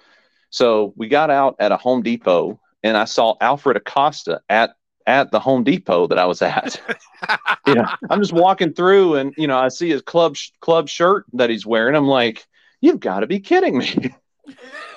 So 0.50 0.94
we 0.96 1.10
got 1.10 1.30
out 1.30 1.58
at 1.60 1.72
a 1.72 1.78
Home 1.78 2.02
Depot 2.02 2.60
and 2.82 2.98
I 2.98 3.06
saw 3.06 3.36
Alfred 3.40 3.78
Acosta 3.78 4.42
at 4.50 4.76
at 5.06 5.32
the 5.32 5.40
Home 5.40 5.64
Depot 5.64 6.08
that 6.08 6.18
I 6.18 6.26
was 6.26 6.42
at. 6.42 6.82
you 7.68 7.76
know, 7.76 7.88
I'm 8.10 8.22
just 8.22 8.34
walking 8.34 8.74
through 8.74 9.16
and 9.16 9.34
you 9.38 9.48
know, 9.48 9.58
I 9.58 9.70
see 9.70 9.90
his 9.90 10.02
club 10.02 10.36
club 10.60 10.90
shirt 10.90 11.26
that 11.34 11.50
he's 11.50 11.66
wearing. 11.66 11.96
I'm 11.96 12.08
like, 12.08 12.46
you've 12.82 13.00
got 13.00 13.22
to 13.22 13.28
be 13.28 13.40
kidding 13.40 13.78
me. 13.78 14.14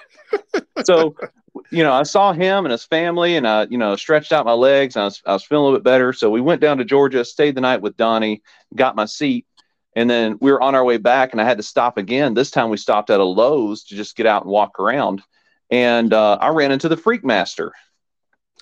so, 0.84 1.14
you 1.70 1.82
know, 1.82 1.92
I 1.92 2.02
saw 2.02 2.32
him 2.32 2.64
and 2.64 2.72
his 2.72 2.84
family, 2.84 3.36
and 3.36 3.46
I, 3.46 3.66
you 3.70 3.78
know, 3.78 3.96
stretched 3.96 4.32
out 4.32 4.44
my 4.44 4.52
legs. 4.52 4.96
I 4.96 5.04
was, 5.04 5.22
I 5.24 5.32
was 5.32 5.44
feeling 5.44 5.62
a 5.62 5.64
little 5.64 5.78
bit 5.78 5.84
better. 5.84 6.12
So 6.12 6.30
we 6.30 6.40
went 6.40 6.60
down 6.60 6.78
to 6.78 6.84
Georgia, 6.84 7.24
stayed 7.24 7.54
the 7.54 7.60
night 7.60 7.80
with 7.80 7.96
Donnie, 7.96 8.42
got 8.74 8.96
my 8.96 9.04
seat, 9.04 9.46
and 9.94 10.10
then 10.10 10.36
we 10.40 10.50
were 10.50 10.60
on 10.60 10.74
our 10.74 10.84
way 10.84 10.96
back, 10.96 11.32
and 11.32 11.40
I 11.40 11.44
had 11.44 11.58
to 11.58 11.62
stop 11.62 11.96
again. 11.96 12.34
This 12.34 12.50
time 12.50 12.70
we 12.70 12.76
stopped 12.76 13.10
at 13.10 13.20
a 13.20 13.24
Lowe's 13.24 13.84
to 13.84 13.96
just 13.96 14.16
get 14.16 14.26
out 14.26 14.42
and 14.42 14.50
walk 14.50 14.78
around, 14.78 15.22
and 15.70 16.12
uh, 16.12 16.38
I 16.40 16.48
ran 16.48 16.72
into 16.72 16.88
the 16.88 16.96
Freak 16.96 17.24
Master. 17.24 17.72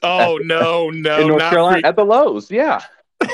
Oh 0.02 0.38
no, 0.42 0.90
no, 0.90 1.20
in 1.20 1.28
North 1.28 1.42
Carolina 1.42 1.86
at 1.86 1.96
the 1.96 2.04
Lowe's, 2.04 2.50
yeah. 2.50 2.80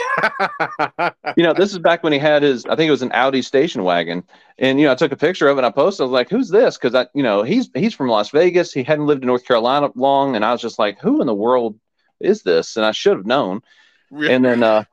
you 1.37 1.43
know, 1.43 1.53
this 1.53 1.73
is 1.73 1.79
back 1.79 2.03
when 2.03 2.13
he 2.13 2.19
had 2.19 2.43
his, 2.43 2.65
I 2.67 2.77
think 2.77 2.89
it 2.89 2.93
was 2.93 3.03
an 3.03 3.13
Audi 3.13 3.43
station 3.43 3.83
wagon. 3.83 4.23
And, 4.59 4.79
you 4.79 4.87
know, 4.87 4.93
I 4.93 4.95
took 4.95 5.13
a 5.13 5.17
picture 5.17 5.49
of 5.49 5.57
it 5.57 5.61
and 5.61 5.67
I 5.67 5.71
posted, 5.71 6.03
I 6.03 6.05
was 6.05 6.13
like, 6.13 6.31
who's 6.31 6.49
this? 6.49 6.77
Cause 6.77 6.95
I, 6.95 7.07
you 7.15 7.23
know, 7.23 7.43
he's, 7.43 7.71
he's 7.75 7.95
from 7.95 8.09
Las 8.09 8.31
Vegas. 8.31 8.73
He 8.73 8.83
hadn't 8.83 9.07
lived 9.07 9.23
in 9.23 9.27
North 9.27 9.45
Carolina 9.45 9.89
long. 9.95 10.37
And 10.37 10.45
I 10.45 10.53
was 10.53 10.61
just 10.61 10.79
like, 10.79 11.01
who 11.01 11.21
in 11.21 11.27
the 11.27 11.35
world 11.35 11.79
is 12.21 12.43
this? 12.43 12.77
And 12.77 12.85
I 12.85 12.93
should 12.93 13.17
have 13.17 13.27
known. 13.27 13.63
Really? 14.11 14.35
And 14.35 14.45
then, 14.45 14.63
uh, 14.63 14.85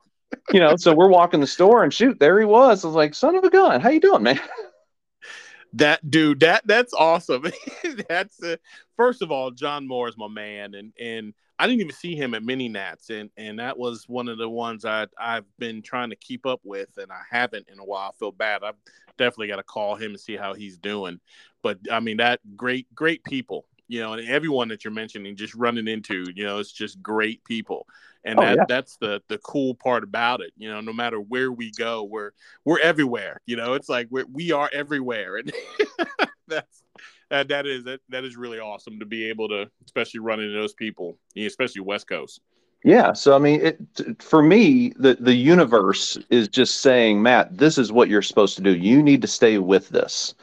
you 0.50 0.60
know, 0.60 0.76
so 0.76 0.94
we're 0.94 1.08
walking 1.08 1.40
the 1.40 1.46
store 1.46 1.84
and 1.84 1.92
shoot, 1.92 2.18
there 2.18 2.38
he 2.38 2.44
was. 2.44 2.84
I 2.84 2.88
was 2.88 2.96
like, 2.96 3.14
son 3.14 3.36
of 3.36 3.44
a 3.44 3.50
gun, 3.50 3.80
how 3.80 3.90
you 3.90 4.00
doing, 4.00 4.22
man? 4.22 4.40
that 5.74 6.08
dude, 6.08 6.40
that 6.40 6.66
that's 6.66 6.94
awesome. 6.94 7.50
that's 8.08 8.42
uh, 8.42 8.56
first 8.96 9.22
of 9.22 9.30
all, 9.30 9.50
John 9.50 9.86
Moore 9.86 10.08
is 10.08 10.16
my 10.16 10.28
man, 10.28 10.74
and 10.74 10.92
and 10.98 11.34
I 11.58 11.66
didn't 11.66 11.80
even 11.80 11.94
see 11.94 12.14
him 12.14 12.34
at 12.34 12.44
Mini 12.44 12.68
Nats, 12.68 13.10
and 13.10 13.30
and 13.36 13.58
that 13.58 13.76
was 13.76 14.08
one 14.08 14.28
of 14.28 14.38
the 14.38 14.48
ones 14.48 14.84
I 14.84 15.06
I've 15.18 15.46
been 15.58 15.82
trying 15.82 16.10
to 16.10 16.16
keep 16.16 16.46
up 16.46 16.60
with, 16.64 16.96
and 16.98 17.10
I 17.10 17.22
haven't 17.30 17.68
in 17.72 17.78
a 17.78 17.84
while. 17.84 18.12
I 18.14 18.18
feel 18.18 18.32
bad. 18.32 18.62
I've 18.62 18.76
definitely 19.16 19.48
got 19.48 19.56
to 19.56 19.64
call 19.64 19.96
him 19.96 20.12
and 20.12 20.20
see 20.20 20.36
how 20.36 20.54
he's 20.54 20.78
doing. 20.78 21.20
But 21.62 21.78
I 21.90 22.00
mean, 22.00 22.18
that 22.18 22.40
great 22.56 22.86
great 22.94 23.24
people, 23.24 23.66
you 23.88 24.00
know, 24.00 24.12
and 24.12 24.28
everyone 24.28 24.68
that 24.68 24.84
you're 24.84 24.92
mentioning, 24.92 25.36
just 25.36 25.54
running 25.54 25.88
into, 25.88 26.26
you 26.34 26.44
know, 26.44 26.58
it's 26.58 26.72
just 26.72 27.02
great 27.02 27.42
people, 27.44 27.86
and 28.24 28.38
oh, 28.38 28.42
that 28.42 28.56
yeah. 28.56 28.64
that's 28.68 28.96
the 28.98 29.20
the 29.28 29.38
cool 29.38 29.74
part 29.74 30.04
about 30.04 30.40
it. 30.40 30.52
You 30.56 30.70
know, 30.70 30.80
no 30.80 30.92
matter 30.92 31.20
where 31.20 31.50
we 31.50 31.72
go, 31.72 32.04
we're 32.04 32.30
we're 32.64 32.80
everywhere. 32.80 33.40
You 33.46 33.56
know, 33.56 33.74
it's 33.74 33.88
like 33.88 34.06
we're 34.10 34.26
we 34.32 34.52
are 34.52 34.70
everywhere, 34.72 35.36
and 35.38 35.52
that's 36.46 36.82
uh, 37.30 37.44
that 37.44 37.66
is 37.66 37.84
that, 37.84 38.00
that 38.08 38.24
is 38.24 38.36
really 38.36 38.58
awesome 38.58 38.98
to 39.00 39.06
be 39.06 39.28
able 39.28 39.48
to, 39.48 39.70
especially 39.84 40.20
run 40.20 40.40
into 40.40 40.58
those 40.58 40.72
people, 40.72 41.18
especially 41.36 41.82
West 41.82 42.08
Coast. 42.08 42.40
Yeah, 42.84 43.12
so 43.12 43.34
I 43.34 43.38
mean, 43.38 43.60
it, 43.60 44.22
for 44.22 44.42
me, 44.42 44.92
the 44.96 45.16
the 45.18 45.34
universe 45.34 46.16
is 46.30 46.48
just 46.48 46.80
saying, 46.80 47.20
Matt, 47.20 47.56
this 47.56 47.76
is 47.76 47.90
what 47.90 48.08
you're 48.08 48.22
supposed 48.22 48.56
to 48.56 48.62
do. 48.62 48.74
You 48.74 49.02
need 49.02 49.20
to 49.22 49.28
stay 49.28 49.58
with 49.58 49.88
this, 49.88 50.34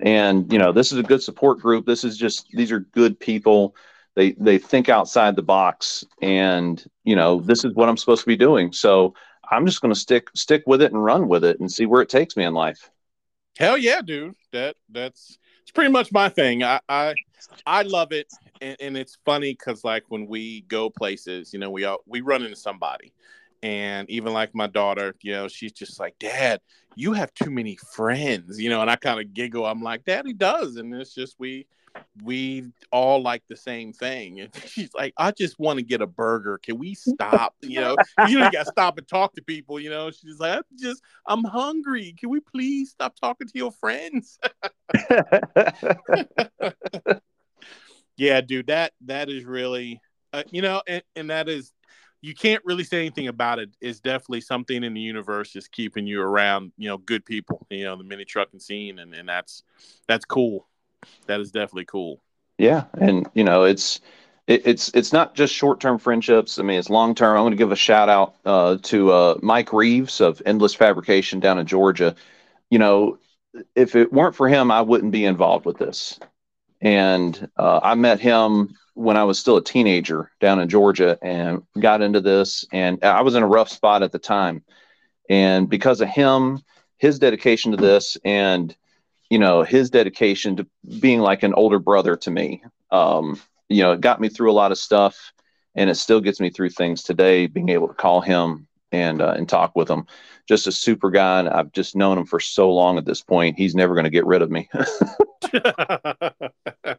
and 0.00 0.50
you 0.52 0.58
know, 0.58 0.72
this 0.72 0.92
is 0.92 0.98
a 0.98 1.02
good 1.02 1.22
support 1.22 1.58
group. 1.58 1.86
This 1.86 2.04
is 2.04 2.16
just 2.16 2.46
these 2.52 2.70
are 2.70 2.80
good 2.80 3.18
people. 3.18 3.74
They 4.14 4.32
they 4.32 4.58
think 4.58 4.88
outside 4.88 5.34
the 5.34 5.42
box, 5.42 6.04
and 6.22 6.82
you 7.04 7.16
know, 7.16 7.40
this 7.40 7.64
is 7.64 7.74
what 7.74 7.88
I'm 7.88 7.96
supposed 7.96 8.22
to 8.22 8.28
be 8.28 8.36
doing. 8.36 8.72
So 8.72 9.14
I'm 9.50 9.66
just 9.66 9.80
going 9.80 9.92
to 9.92 9.98
stick 9.98 10.28
stick 10.34 10.62
with 10.66 10.80
it 10.80 10.92
and 10.92 11.02
run 11.02 11.26
with 11.26 11.44
it 11.44 11.58
and 11.58 11.70
see 11.70 11.84
where 11.84 12.00
it 12.02 12.08
takes 12.08 12.36
me 12.36 12.44
in 12.44 12.54
life. 12.54 12.90
Hell 13.58 13.76
yeah, 13.76 14.02
dude. 14.02 14.34
That 14.52 14.76
that's 14.88 15.38
it's 15.70 15.76
pretty 15.76 15.92
much 15.92 16.10
my 16.10 16.28
thing. 16.28 16.64
I 16.64 16.80
I, 16.88 17.14
I 17.64 17.82
love 17.82 18.10
it, 18.10 18.26
and, 18.60 18.76
and 18.80 18.96
it's 18.96 19.18
funny 19.24 19.52
because 19.52 19.84
like 19.84 20.02
when 20.08 20.26
we 20.26 20.62
go 20.62 20.90
places, 20.90 21.52
you 21.52 21.60
know, 21.60 21.70
we 21.70 21.84
all, 21.84 21.98
we 22.06 22.22
run 22.22 22.42
into 22.42 22.56
somebody, 22.56 23.12
and 23.62 24.10
even 24.10 24.32
like 24.32 24.52
my 24.52 24.66
daughter, 24.66 25.14
you 25.22 25.30
know, 25.30 25.46
she's 25.46 25.70
just 25.70 26.00
like, 26.00 26.18
Dad, 26.18 26.60
you 26.96 27.12
have 27.12 27.32
too 27.34 27.52
many 27.52 27.78
friends, 27.94 28.60
you 28.60 28.68
know, 28.68 28.80
and 28.80 28.90
I 28.90 28.96
kind 28.96 29.20
of 29.20 29.32
giggle. 29.32 29.64
I'm 29.64 29.80
like, 29.80 30.04
Daddy 30.04 30.32
does, 30.32 30.74
and 30.74 30.92
it's 30.92 31.14
just 31.14 31.36
we 31.38 31.68
we 32.22 32.64
all 32.90 33.22
like 33.22 33.42
the 33.48 33.56
same 33.56 33.92
thing. 33.92 34.40
And 34.40 34.50
she's 34.66 34.92
like, 34.94 35.14
I 35.16 35.30
just 35.32 35.58
want 35.58 35.78
to 35.78 35.84
get 35.84 36.02
a 36.02 36.06
burger. 36.06 36.58
Can 36.58 36.78
we 36.78 36.94
stop? 36.94 37.54
You 37.60 37.80
know, 37.80 37.96
you 38.28 38.38
know, 38.38 38.46
you 38.46 38.52
got 38.52 38.66
to 38.66 38.72
stop 38.72 38.98
and 38.98 39.08
talk 39.08 39.34
to 39.34 39.42
people. 39.42 39.80
You 39.80 39.90
know, 39.90 40.10
she's 40.10 40.38
like, 40.38 40.58
I'm 40.58 40.62
just, 40.78 41.02
I'm 41.26 41.44
hungry. 41.44 42.14
Can 42.18 42.30
we 42.30 42.40
please 42.40 42.90
stop 42.90 43.16
talking 43.16 43.46
to 43.48 43.58
your 43.58 43.72
friends? 43.72 44.38
yeah, 48.16 48.40
dude, 48.40 48.66
that 48.68 48.92
that 49.06 49.28
is 49.28 49.44
really, 49.44 50.00
uh, 50.32 50.42
you 50.50 50.62
know, 50.62 50.82
and, 50.86 51.02
and 51.16 51.30
that 51.30 51.48
is, 51.48 51.72
you 52.22 52.34
can't 52.34 52.62
really 52.66 52.84
say 52.84 52.98
anything 52.98 53.28
about 53.28 53.58
it. 53.58 53.70
It's 53.80 54.00
definitely 54.00 54.42
something 54.42 54.84
in 54.84 54.92
the 54.92 55.00
universe 55.00 55.56
is 55.56 55.68
keeping 55.68 56.06
you 56.06 56.20
around, 56.20 56.72
you 56.76 56.86
know, 56.86 56.98
good 56.98 57.24
people. 57.24 57.66
You 57.70 57.84
know, 57.84 57.96
the 57.96 58.04
mini 58.04 58.26
trucking 58.26 58.60
scene, 58.60 58.98
and 58.98 59.14
and 59.14 59.26
that's 59.26 59.62
that's 60.06 60.26
cool 60.26 60.66
that 61.26 61.40
is 61.40 61.50
definitely 61.50 61.86
cool. 61.86 62.20
Yeah, 62.58 62.84
and 62.98 63.28
you 63.34 63.44
know 63.44 63.64
it's 63.64 64.00
it, 64.46 64.66
it's 64.66 64.90
it's 64.94 65.12
not 65.12 65.34
just 65.34 65.54
short 65.54 65.80
term 65.80 65.98
friendships. 65.98 66.58
I 66.58 66.62
mean, 66.62 66.78
it's 66.78 66.90
long 66.90 67.14
term. 67.14 67.36
I'm 67.36 67.42
going 67.42 67.52
to 67.52 67.56
give 67.56 67.72
a 67.72 67.76
shout 67.76 68.08
out 68.08 68.34
uh, 68.44 68.78
to 68.82 69.12
uh, 69.12 69.38
Mike 69.42 69.72
Reeves 69.72 70.20
of 70.20 70.42
Endless 70.44 70.74
Fabrication 70.74 71.40
down 71.40 71.58
in 71.58 71.66
Georgia. 71.66 72.14
You 72.70 72.78
know, 72.78 73.18
if 73.74 73.96
it 73.96 74.12
weren't 74.12 74.34
for 74.34 74.48
him, 74.48 74.70
I 74.70 74.82
wouldn't 74.82 75.12
be 75.12 75.24
involved 75.24 75.66
with 75.66 75.78
this. 75.78 76.18
And 76.80 77.48
uh, 77.56 77.80
I 77.82 77.94
met 77.94 78.20
him 78.20 78.74
when 78.94 79.16
I 79.16 79.24
was 79.24 79.38
still 79.38 79.56
a 79.56 79.64
teenager 79.64 80.30
down 80.40 80.60
in 80.60 80.68
Georgia 80.68 81.18
and 81.22 81.62
got 81.78 82.02
into 82.02 82.20
this. 82.20 82.64
And 82.72 83.02
I 83.04 83.22
was 83.22 83.34
in 83.34 83.42
a 83.42 83.48
rough 83.48 83.68
spot 83.68 84.02
at 84.02 84.12
the 84.12 84.18
time. 84.18 84.62
And 85.28 85.68
because 85.68 86.00
of 86.00 86.08
him, 86.08 86.62
his 86.98 87.18
dedication 87.18 87.70
to 87.70 87.76
this, 87.76 88.16
and 88.24 88.74
you 89.30 89.38
know 89.38 89.62
his 89.62 89.88
dedication 89.88 90.56
to 90.56 90.66
being 90.98 91.20
like 91.20 91.42
an 91.42 91.54
older 91.54 91.78
brother 91.78 92.16
to 92.16 92.30
me. 92.30 92.62
Um, 92.90 93.40
you 93.68 93.82
know 93.82 93.92
it 93.92 94.00
got 94.00 94.20
me 94.20 94.28
through 94.28 94.50
a 94.50 94.52
lot 94.52 94.72
of 94.72 94.78
stuff 94.78 95.32
and 95.76 95.88
it 95.88 95.94
still 95.94 96.20
gets 96.20 96.40
me 96.40 96.50
through 96.50 96.70
things 96.70 97.02
today 97.02 97.46
being 97.46 97.68
able 97.70 97.88
to 97.88 97.94
call 97.94 98.20
him 98.20 98.66
and 98.92 99.22
uh, 99.22 99.34
and 99.36 99.48
talk 99.48 99.74
with 99.76 99.88
him. 99.88 100.04
Just 100.48 100.66
a 100.66 100.72
super 100.72 101.10
guy 101.10 101.38
and 101.38 101.48
i've 101.48 101.72
just 101.72 101.94
known 101.96 102.18
him 102.18 102.26
for 102.26 102.40
so 102.40 102.70
long 102.72 102.98
at 102.98 103.06
this 103.06 103.22
point 103.22 103.56
he's 103.56 103.74
never 103.74 103.94
going 103.94 104.04
to 104.04 104.10
get 104.10 104.26
rid 104.26 104.42
of 104.42 104.50
me. 104.50 104.68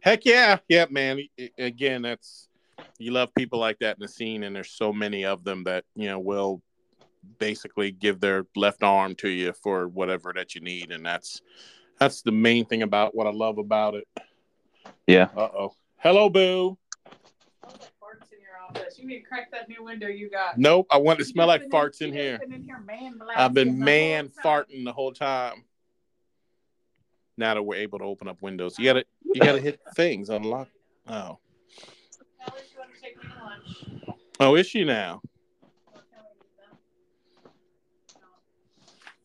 Heck 0.00 0.24
yeah. 0.24 0.58
Yeah 0.68 0.86
man. 0.90 1.20
Again 1.56 2.02
that's 2.02 2.48
you 2.98 3.12
love 3.12 3.32
people 3.36 3.60
like 3.60 3.78
that 3.78 3.96
in 3.96 4.02
the 4.02 4.08
scene 4.08 4.42
and 4.42 4.54
there's 4.54 4.72
so 4.72 4.92
many 4.92 5.24
of 5.24 5.44
them 5.44 5.62
that 5.64 5.84
you 5.94 6.08
know 6.08 6.18
will 6.18 6.60
basically 7.38 7.90
give 7.90 8.20
their 8.20 8.46
left 8.56 8.82
arm 8.82 9.14
to 9.16 9.28
you 9.28 9.52
for 9.52 9.88
whatever 9.88 10.32
that 10.34 10.54
you 10.54 10.60
need, 10.60 10.90
and 10.90 11.04
that's 11.04 11.40
that's 11.98 12.22
the 12.22 12.32
main 12.32 12.64
thing 12.64 12.82
about 12.82 13.14
what 13.14 13.26
I 13.26 13.30
love 13.30 13.58
about 13.58 13.94
it. 13.94 14.08
Yeah. 15.06 15.28
Uh 15.36 15.48
oh. 15.56 15.74
Hello, 15.98 16.28
Boo. 16.28 16.76
Farts 17.64 18.32
in 18.32 18.40
your 18.40 18.58
office. 18.68 18.98
You 18.98 19.06
need 19.06 19.20
to 19.20 19.24
crack 19.24 19.50
that 19.52 19.68
new 19.68 19.84
window 19.84 20.08
you 20.08 20.30
got. 20.30 20.58
Nope, 20.58 20.86
I 20.90 20.98
want 20.98 21.18
to 21.20 21.24
smell 21.24 21.46
like 21.46 21.68
farts 21.68 22.00
in, 22.00 22.08
in 22.08 22.14
here. 22.14 22.40
In 22.42 22.62
here 22.62 22.80
man 22.80 23.20
I've 23.36 23.54
been 23.54 23.78
man 23.78 24.30
the 24.34 24.42
farting 24.42 24.84
the 24.84 24.92
whole 24.92 25.12
time. 25.12 25.64
Now 27.36 27.54
that 27.54 27.62
we're 27.62 27.76
able 27.76 27.98
to 27.98 28.04
open 28.04 28.28
up 28.28 28.42
windows, 28.42 28.78
you 28.78 28.84
gotta 28.84 29.04
you 29.24 29.40
gotta 29.40 29.60
hit 29.60 29.80
things 29.94 30.28
unlock. 30.28 30.68
Oh. 31.08 31.38
Oh, 34.40 34.56
is 34.56 34.66
she 34.66 34.84
now? 34.84 35.22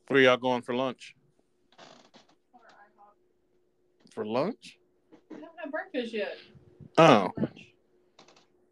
Where 0.07 0.21
y'all 0.21 0.37
going 0.37 0.61
for 0.61 0.73
lunch? 0.73 1.15
For 4.11 4.25
lunch? 4.25 4.79
I 5.29 5.35
haven't 5.35 5.49
had 5.59 5.71
breakfast 5.71 6.13
yet. 6.13 6.37
Oh. 6.97 7.31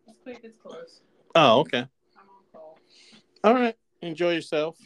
It's 0.08 0.18
quick, 0.24 0.40
it's 0.44 0.58
close. 0.58 1.02
Oh, 1.36 1.60
okay. 1.60 1.80
I'm 1.80 2.30
on 2.30 2.44
call. 2.54 2.80
All 3.44 3.54
right. 3.54 3.76
Enjoy 4.02 4.32
yourself. 4.32 4.78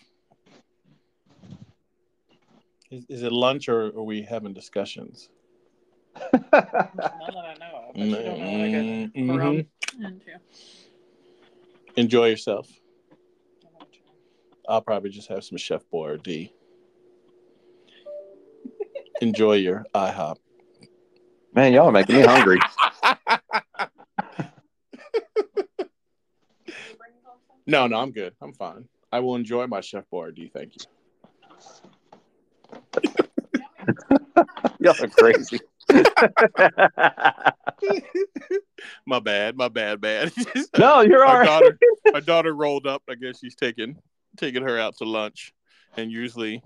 Is, 2.90 3.06
is 3.08 3.22
it 3.22 3.32
lunch 3.32 3.70
or 3.70 3.88
are 3.88 4.04
we 4.04 4.24
having 4.24 4.54
discussions? 4.54 5.30
None 6.34 6.50
that 6.52 6.76
I 6.76 7.56
know 7.60 7.90
of. 7.90 7.94
But 7.94 8.02
you 8.02 8.16
mm-hmm. 8.16 8.24
don't 8.26 8.40
know 9.28 9.34
what 9.34 9.42
I 9.42 9.46
rum 9.46 9.66
into. 10.00 10.26
Enjoy 11.96 12.28
yourself. 12.28 12.68
I'll 14.70 14.82
probably 14.82 15.10
just 15.10 15.28
have 15.30 15.44
some 15.44 15.58
Chef 15.58 15.82
Boyardee. 15.92 16.52
Enjoy 19.20 19.54
your 19.54 19.84
IHOP. 19.96 20.36
Man, 21.56 21.74
y'all 21.74 21.88
are 21.88 21.92
making 21.92 22.16
me 22.16 22.22
hungry. 22.22 22.60
No, 27.68 27.86
no, 27.86 27.98
I'm 28.00 28.12
good. 28.12 28.34
I'm 28.42 28.54
fine. 28.54 28.86
I 29.12 29.20
will 29.20 29.36
enjoy 29.36 29.68
my 29.68 29.80
Chef 29.80 30.04
Boyardee. 30.12 30.52
Thank 30.52 30.74
you. 30.76 30.82
y'all 34.80 34.96
are 35.00 35.08
crazy. 35.08 35.60
my 39.06 39.20
bad. 39.20 39.56
My 39.56 39.68
bad. 39.68 40.02
Bad. 40.02 40.32
no, 40.80 41.02
you're 41.02 41.24
all 41.24 41.34
my 41.34 41.40
right. 41.42 41.46
daughter, 41.46 41.78
my 42.12 42.22
daughter 42.22 42.56
rolled 42.56 42.88
up. 42.88 43.04
I 43.08 43.14
guess 43.14 43.38
she's 43.38 43.54
taking 43.54 43.96
taking 44.40 44.64
her 44.64 44.80
out 44.80 44.98
to 44.98 45.06
lunch. 45.06 45.54
And 45.98 46.12
usually, 46.12 46.64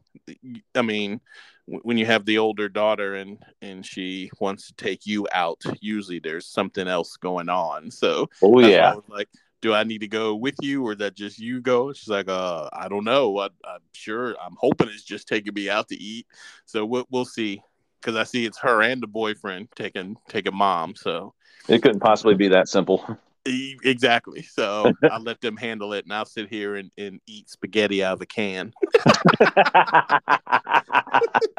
I 0.76 0.82
mean, 0.82 1.20
when 1.66 1.98
you 1.98 2.06
have 2.06 2.26
the 2.26 2.38
older 2.38 2.68
daughter 2.68 3.16
and 3.16 3.38
and 3.62 3.86
she 3.86 4.30
wants 4.40 4.68
to 4.68 4.74
take 4.76 5.06
you 5.06 5.28
out, 5.34 5.62
usually 5.80 6.20
there's 6.20 6.46
something 6.46 6.88
else 6.88 7.18
going 7.18 7.50
on. 7.50 7.90
So 7.90 8.30
Oh 8.42 8.60
yeah. 8.60 8.92
I 8.92 8.96
was 8.96 9.06
like, 9.08 9.30
do 9.62 9.74
I 9.74 9.84
need 9.84 10.00
to 10.00 10.08
go 10.08 10.36
with 10.36 10.56
you 10.62 10.86
or 10.86 10.94
that 10.96 11.16
just 11.16 11.40
you 11.40 11.62
go? 11.62 11.94
She's 11.94 12.10
like, 12.10 12.28
uh, 12.28 12.70
I 12.74 12.90
don't 12.90 13.06
know. 13.06 13.40
I, 13.40 13.46
I'm 13.46 13.80
sure. 13.94 14.36
I'm 14.42 14.58
hoping 14.58 14.90
it's 14.90 15.04
just 15.04 15.28
taking 15.28 15.54
me 15.54 15.70
out 15.70 15.88
to 15.90 15.96
eat. 15.96 16.28
So 16.66 16.86
we'll 16.86 17.08
we'll 17.10 17.26
see. 17.26 17.62
Because 18.02 18.18
I 18.18 18.26
see 18.26 18.46
it's 18.46 18.60
her 18.60 18.82
and 18.82 19.02
the 19.02 19.08
boyfriend 19.08 19.70
taking 19.78 20.18
taking 20.28 20.54
mom. 20.54 20.96
So 20.96 21.34
It 21.70 21.82
couldn't 21.82 22.02
possibly 22.02 22.36
be 22.36 22.50
that 22.50 22.68
simple. 22.68 23.18
Exactly. 23.46 24.44
So 24.44 24.94
I'll 25.12 25.20
let 25.20 25.42
them 25.42 25.58
handle 25.58 25.94
it 25.94 26.06
and 26.06 26.14
I'll 26.14 26.26
sit 26.26 26.50
here 26.50 26.76
and, 26.76 26.92
and 26.98 27.20
eat 27.28 27.50
spaghetti 27.50 28.04
out 28.04 28.14
of 28.14 28.22
a 28.22 28.26
can. 28.26 28.74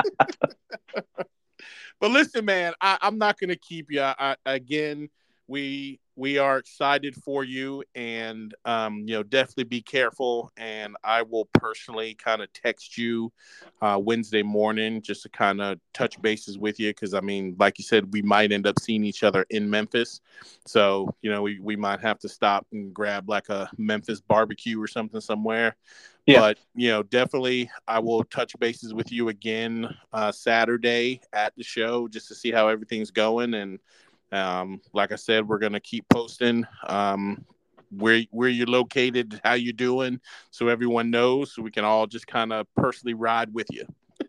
But 2.01 2.11
listen, 2.11 2.45
man, 2.45 2.75
I, 2.83 2.99
I'm 3.01 3.17
not 3.17 3.39
going 3.39 3.49
to 3.49 3.57
keep 3.57 3.91
you. 3.91 4.03
I, 4.03 4.15
I, 4.19 4.37
again, 4.45 5.09
we 5.47 6.01
we 6.17 6.39
are 6.39 6.59
excited 6.59 7.15
for 7.15 7.45
you, 7.45 7.83
and 7.95 8.55
um, 8.65 9.01
you 9.07 9.15
know, 9.15 9.23
definitely 9.23 9.65
be 9.65 9.83
careful. 9.83 10.53
And 10.57 10.97
I 11.03 11.23
will 11.23 11.47
personally 11.55 12.15
kind 12.15 12.43
of 12.43 12.53
text 12.53 12.97
you 12.97 13.33
uh, 13.83 13.99
Wednesday 14.03 14.43
morning 14.43 15.03
just 15.03 15.23
to 15.23 15.29
kind 15.29 15.61
of 15.61 15.79
touch 15.93 16.21
bases 16.23 16.59
with 16.59 16.79
you, 16.79 16.91
because 16.91 17.15
I 17.15 17.21
mean, 17.21 17.57
like 17.59 17.79
you 17.79 17.85
said, 17.85 18.13
we 18.13 18.23
might 18.23 18.53
end 18.53 18.67
up 18.67 18.79
seeing 18.79 19.05
each 19.05 19.25
other 19.25 19.45
in 19.51 19.69
Memphis. 19.69 20.21
So 20.67 21.09
you 21.23 21.31
know, 21.31 21.43
we 21.43 21.59
we 21.61 21.77
might 21.77 22.01
have 22.01 22.19
to 22.21 22.29
stop 22.29 22.67
and 22.73 22.95
grab 22.95 23.29
like 23.29 23.49
a 23.49 23.69
Memphis 23.77 24.21
barbecue 24.21 24.81
or 24.81 24.87
something 24.87 25.21
somewhere. 25.21 25.77
Yeah. 26.27 26.41
But 26.41 26.59
you 26.75 26.89
know, 26.89 27.03
definitely, 27.03 27.71
I 27.87 27.99
will 27.99 28.25
touch 28.25 28.59
bases 28.59 28.95
with 28.95 29.13
you 29.13 29.29
again 29.29 29.95
uh, 30.13 30.33
Saturday 30.33 31.21
at 31.33 31.55
the 31.57 31.63
show 31.63 32.09
just 32.09 32.29
to 32.29 32.35
see 32.35 32.51
how 32.51 32.69
everything's 32.69 33.11
going. 33.11 33.55
And 33.55 33.79
um, 34.35 34.81
like 34.93 35.13
I 35.13 35.17
said, 35.17 35.47
we're 35.47 35.59
gonna 35.59 35.81
keep 35.81 36.09
posting 36.09 36.67
um, 36.87 37.45
where 37.91 38.23
where 38.31 38.49
you're 38.49 38.67
located, 38.67 39.41
how 39.45 39.55
you're 39.55 39.73
doing, 39.73 40.21
so 40.51 40.69
everyone 40.69 41.11
knows, 41.11 41.55
so 41.55 41.63
we 41.63 41.71
can 41.71 41.85
all 41.85 42.07
just 42.07 42.27
kind 42.27 42.53
of 42.53 42.67
personally 42.75 43.15
ride 43.15 43.53
with 43.53 43.69
you. 43.71 43.87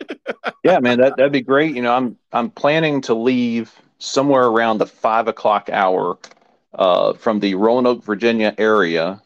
yeah, 0.64 0.80
man, 0.80 1.00
that 1.00 1.18
that'd 1.18 1.32
be 1.32 1.42
great. 1.42 1.76
You 1.76 1.82
know, 1.82 1.94
I'm 1.94 2.18
I'm 2.32 2.50
planning 2.50 3.02
to 3.02 3.14
leave 3.14 3.74
somewhere 4.00 4.46
around 4.46 4.78
the 4.78 4.86
five 4.86 5.28
o'clock 5.28 5.70
hour 5.72 6.18
uh, 6.74 7.14
from 7.14 7.40
the 7.40 7.56
Roanoke, 7.56 8.04
Virginia 8.04 8.54
area 8.58 9.22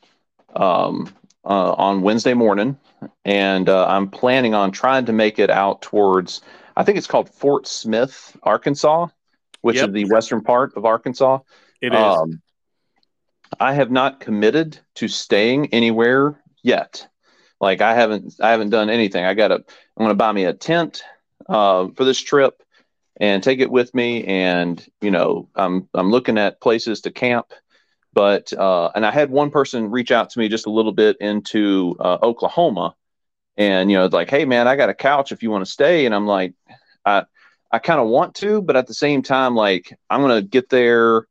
um, 0.55 1.13
uh, 1.45 1.73
on 1.73 2.01
Wednesday 2.01 2.33
morning, 2.33 2.77
and 3.25 3.69
uh, 3.69 3.87
I'm 3.87 4.09
planning 4.09 4.53
on 4.53 4.71
trying 4.71 5.05
to 5.05 5.13
make 5.13 5.39
it 5.39 5.49
out 5.49 5.81
towards. 5.81 6.41
I 6.77 6.83
think 6.83 6.97
it's 6.97 7.07
called 7.07 7.29
Fort 7.29 7.67
Smith, 7.67 8.37
Arkansas, 8.43 9.07
which 9.61 9.77
Yep. 9.77 9.89
is 9.89 9.93
the 9.93 10.05
western 10.05 10.41
part 10.41 10.75
of 10.75 10.85
Arkansas. 10.85 11.39
It 11.81 11.93
is. 11.93 11.99
Um, 11.99 12.41
I 13.59 13.73
have 13.73 13.91
not 13.91 14.19
committed 14.19 14.79
to 14.95 15.07
staying 15.07 15.73
anywhere 15.73 16.41
yet. 16.63 17.07
Like 17.59 17.81
I 17.81 17.93
haven't, 17.93 18.35
I 18.39 18.51
haven't 18.51 18.69
done 18.69 18.89
anything. 18.89 19.25
I 19.25 19.33
got 19.33 19.49
to, 19.49 19.55
I'm 19.55 19.63
going 19.97 20.09
to 20.09 20.15
buy 20.15 20.31
me 20.31 20.45
a 20.45 20.53
tent 20.53 21.03
uh, 21.47 21.87
for 21.95 22.05
this 22.05 22.19
trip 22.19 22.61
and 23.19 23.43
take 23.43 23.59
it 23.59 23.71
with 23.71 23.93
me. 23.93 24.23
And 24.25 24.85
you 25.01 25.11
know, 25.11 25.49
I'm 25.55 25.89
I'm 25.93 26.09
looking 26.11 26.37
at 26.37 26.61
places 26.61 27.01
to 27.01 27.11
camp. 27.11 27.53
But 28.13 28.51
uh, 28.53 28.89
and 28.95 29.05
I 29.05 29.11
had 29.11 29.29
one 29.29 29.51
person 29.51 29.91
reach 29.91 30.11
out 30.11 30.31
to 30.31 30.39
me 30.39 30.49
just 30.49 30.65
a 30.65 30.71
little 30.71 30.91
bit 30.91 31.17
into 31.19 31.95
uh, 31.99 32.17
Oklahoma, 32.23 32.95
and 33.55 33.91
you 33.91 33.97
know, 33.97 34.07
like, 34.07 34.29
hey 34.31 34.45
man, 34.45 34.67
I 34.67 34.75
got 34.75 34.89
a 34.89 34.95
couch 34.95 35.31
if 35.31 35.43
you 35.43 35.51
want 35.51 35.63
to 35.63 35.71
stay. 35.71 36.05
And 36.05 36.15
I'm 36.15 36.25
like, 36.25 36.53
I 37.05 37.25
I 37.71 37.79
kind 37.79 37.99
of 37.99 38.07
want 38.07 38.35
to, 38.35 38.61
but 38.61 38.75
at 38.75 38.87
the 38.87 38.93
same 38.93 39.21
time, 39.21 39.55
like 39.55 39.97
I'm 40.09 40.21
gonna 40.21 40.41
get 40.41 40.69
there 40.69 41.27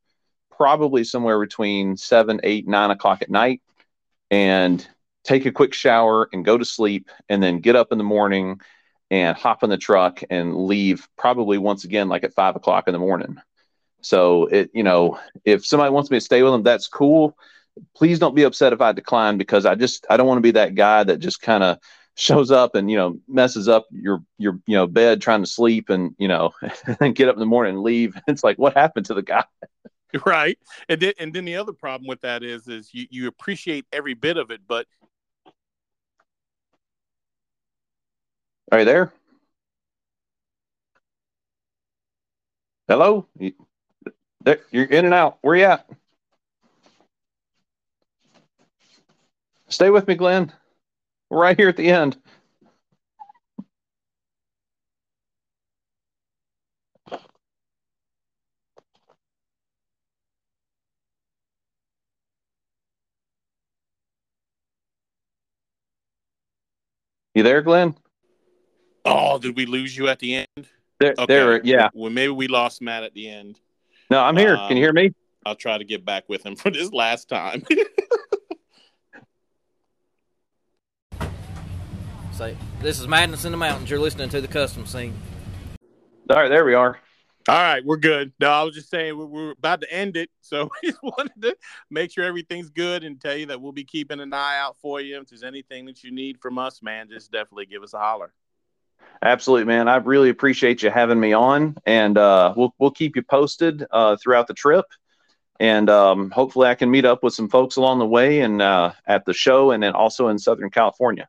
probably 0.56 1.04
somewhere 1.04 1.38
between 1.40 1.96
seven, 1.96 2.40
eight, 2.42 2.66
nine 2.66 2.90
o'clock 2.90 3.22
at 3.22 3.30
night 3.30 3.62
and 4.30 4.86
take 5.24 5.46
a 5.46 5.52
quick 5.52 5.74
shower 5.74 6.28
and 6.32 6.44
go 6.44 6.56
to 6.56 6.64
sleep 6.64 7.10
and 7.28 7.42
then 7.42 7.60
get 7.60 7.76
up 7.76 7.92
in 7.92 7.98
the 7.98 8.04
morning 8.04 8.60
and 9.10 9.36
hop 9.36 9.62
in 9.62 9.70
the 9.70 9.76
truck 9.76 10.20
and 10.30 10.66
leave 10.66 11.08
probably 11.16 11.58
once 11.58 11.84
again 11.84 12.08
like 12.08 12.24
at 12.24 12.34
five 12.34 12.56
o'clock 12.56 12.88
in 12.88 12.92
the 12.92 12.98
morning. 12.98 13.36
So 14.00 14.46
it, 14.46 14.70
you 14.74 14.82
know, 14.82 15.18
if 15.44 15.66
somebody 15.66 15.90
wants 15.90 16.10
me 16.10 16.18
to 16.18 16.24
stay 16.24 16.42
with 16.42 16.52
them, 16.52 16.62
that's 16.62 16.88
cool. 16.88 17.36
Please 17.96 18.18
don't 18.18 18.34
be 18.34 18.42
upset 18.44 18.72
if 18.72 18.80
I 18.80 18.92
decline 18.92 19.38
because 19.38 19.66
I 19.66 19.74
just 19.74 20.06
I 20.10 20.16
don't 20.16 20.26
want 20.26 20.38
to 20.38 20.42
be 20.42 20.52
that 20.52 20.74
guy 20.74 21.04
that 21.04 21.18
just 21.18 21.40
kind 21.40 21.62
of 21.62 21.78
shows 22.18 22.50
up 22.50 22.74
and 22.74 22.90
you 22.90 22.96
know 22.96 23.16
messes 23.28 23.68
up 23.68 23.86
your 23.90 24.22
your 24.38 24.58
you 24.66 24.74
know 24.74 24.86
bed 24.86 25.22
trying 25.22 25.42
to 25.42 25.48
sleep 25.48 25.88
and 25.88 26.14
you 26.18 26.26
know 26.26 26.52
and 27.00 27.14
get 27.14 27.28
up 27.28 27.36
in 27.36 27.40
the 27.40 27.46
morning 27.46 27.74
and 27.74 27.82
leave. 27.82 28.18
It's 28.28 28.44
like 28.44 28.58
what 28.58 28.74
happened 28.74 29.06
to 29.06 29.14
the 29.14 29.22
guy? 29.22 29.44
right 30.26 30.58
and 30.88 31.00
then 31.00 31.12
and 31.18 31.34
then 31.34 31.44
the 31.44 31.54
other 31.54 31.72
problem 31.72 32.08
with 32.08 32.20
that 32.22 32.42
is 32.42 32.66
is 32.66 32.90
you 32.94 33.06
you 33.10 33.28
appreciate 33.28 33.84
every 33.92 34.14
bit 34.14 34.38
of 34.38 34.50
it 34.50 34.60
but 34.66 34.86
Are 38.70 38.80
you 38.80 38.84
there? 38.84 39.12
Hello? 42.86 43.26
You, 43.38 43.52
there, 44.42 44.60
you're 44.70 44.84
in 44.84 45.06
and 45.06 45.14
out. 45.14 45.38
Where 45.40 45.56
you 45.56 45.64
at? 45.64 45.88
Stay 49.68 49.88
with 49.90 50.06
me, 50.06 50.14
Glenn. 50.16 50.52
Right 51.30 51.56
here 51.56 51.68
at 51.68 51.76
the 51.76 51.90
end. 51.90 52.16
You 67.34 67.42
there, 67.42 67.62
Glenn? 67.62 67.94
oh 69.04 69.38
did 69.38 69.56
we 69.56 69.64
lose 69.64 69.96
you 69.96 70.08
at 70.08 70.18
the 70.18 70.34
end 70.36 70.68
There, 70.98 71.14
there. 71.28 71.64
Yeah. 71.64 71.88
well 71.94 72.10
maybe 72.10 72.32
we 72.32 72.48
lost 72.48 72.82
matt 72.82 73.04
at 73.04 73.14
the 73.14 73.28
end 73.30 73.58
No, 74.10 74.20
I'm 74.20 74.36
here. 74.36 74.56
Can 74.56 74.76
you 74.76 74.82
uh, 74.82 74.86
hear 74.86 74.92
me? 74.92 75.12
i'll 75.46 75.54
try 75.54 75.78
to 75.78 75.84
get 75.84 76.04
back 76.04 76.28
with 76.28 76.44
him 76.44 76.56
for 76.56 76.70
this 76.70 76.92
last 76.92 77.28
time 77.28 77.62
So 82.38 82.54
this 82.80 83.00
is 83.00 83.08
Madness 83.08 83.44
in 83.44 83.50
the 83.50 83.58
Mountains. 83.58 83.90
You're 83.90 83.98
listening 83.98 84.28
to 84.28 84.40
the 84.40 84.46
custom 84.46 84.86
scene. 84.86 85.12
All 86.30 86.36
right, 86.36 86.46
there 86.48 86.64
we 86.64 86.72
are. 86.72 87.00
all 87.48 87.56
right 87.56 87.84
we're 87.84 87.96
good 87.96 88.30
no 88.38 88.48
i 88.50 88.62
was 88.62 88.74
just 88.74 88.90
saying 88.90 89.16
we're, 89.16 89.24
we're 89.26 89.50
about 89.52 89.80
to 89.80 89.92
end 89.92 90.16
it 90.16 90.28
so 90.40 90.68
we 90.82 90.90
just 90.90 91.02
wanted 91.02 91.32
to 91.40 91.56
make 91.90 92.12
sure 92.12 92.24
everything's 92.24 92.68
good 92.68 93.02
and 93.02 93.20
tell 93.20 93.34
you 93.34 93.46
that 93.46 93.60
we'll 93.60 93.72
be 93.72 93.82
keeping 93.82 94.20
an 94.20 94.32
eye 94.32 94.58
out 94.58 94.76
for 94.80 95.00
you 95.00 95.18
if 95.18 95.26
there's 95.28 95.42
anything 95.42 95.86
that 95.86 96.04
you 96.04 96.12
need 96.12 96.38
from 96.38 96.58
us 96.58 96.80
man 96.80 97.08
just 97.08 97.32
definitely 97.32 97.66
give 97.66 97.82
us 97.82 97.92
a 97.92 97.98
holler 97.98 98.32
Absolutely, 99.20 99.64
man. 99.64 99.88
I 99.88 99.96
really 99.96 100.28
appreciate 100.28 100.82
you 100.82 100.90
having 100.90 101.18
me 101.18 101.32
on, 101.32 101.76
and 101.86 102.16
uh, 102.16 102.54
we'll 102.56 102.72
we'll 102.78 102.92
keep 102.92 103.16
you 103.16 103.22
posted 103.22 103.84
uh, 103.90 104.16
throughout 104.16 104.46
the 104.46 104.54
trip, 104.54 104.84
and 105.58 105.90
um, 105.90 106.30
hopefully 106.30 106.68
I 106.68 106.76
can 106.76 106.88
meet 106.88 107.04
up 107.04 107.24
with 107.24 107.34
some 107.34 107.48
folks 107.48 107.76
along 107.76 107.98
the 107.98 108.06
way 108.06 108.40
and 108.40 108.62
uh, 108.62 108.92
at 109.06 109.24
the 109.24 109.32
show, 109.32 109.72
and 109.72 109.82
then 109.82 109.92
also 109.92 110.28
in 110.28 110.38
Southern 110.38 110.70
California. 110.70 111.28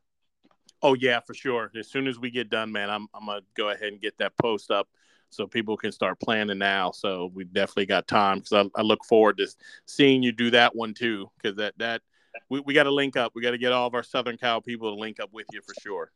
Oh 0.81 0.93
yeah, 0.93 1.19
for 1.19 1.33
sure. 1.33 1.71
As 1.77 1.89
soon 1.89 2.07
as 2.07 2.19
we 2.19 2.31
get 2.31 2.49
done, 2.49 2.71
man, 2.71 2.89
I'm 2.89 3.07
I'm 3.13 3.25
gonna 3.25 3.41
go 3.55 3.69
ahead 3.69 3.91
and 3.91 4.01
get 4.01 4.17
that 4.19 4.37
post 4.37 4.71
up 4.71 4.87
so 5.29 5.45
people 5.45 5.77
can 5.77 5.91
start 5.91 6.19
planning 6.19 6.57
now. 6.57 6.91
So 6.91 7.31
we 7.33 7.43
definitely 7.43 7.85
got 7.85 8.07
time 8.07 8.39
because 8.39 8.69
I, 8.75 8.79
I 8.79 8.83
look 8.83 9.03
forward 9.05 9.37
to 9.37 9.47
seeing 9.85 10.23
you 10.23 10.31
do 10.31 10.51
that 10.51 10.75
one 10.75 10.93
too. 10.93 11.29
Because 11.41 11.57
that 11.57 11.73
that 11.77 12.01
we, 12.49 12.59
we 12.61 12.73
got 12.73 12.83
to 12.83 12.91
link 12.91 13.17
up. 13.17 13.33
We 13.35 13.41
got 13.41 13.51
to 13.51 13.57
get 13.57 13.71
all 13.71 13.87
of 13.87 13.93
our 13.93 14.03
Southern 14.03 14.37
Cal 14.37 14.61
people 14.61 14.93
to 14.93 14.99
link 14.99 15.19
up 15.19 15.31
with 15.33 15.47
you 15.51 15.61
for 15.61 15.73
sure. 15.81 16.11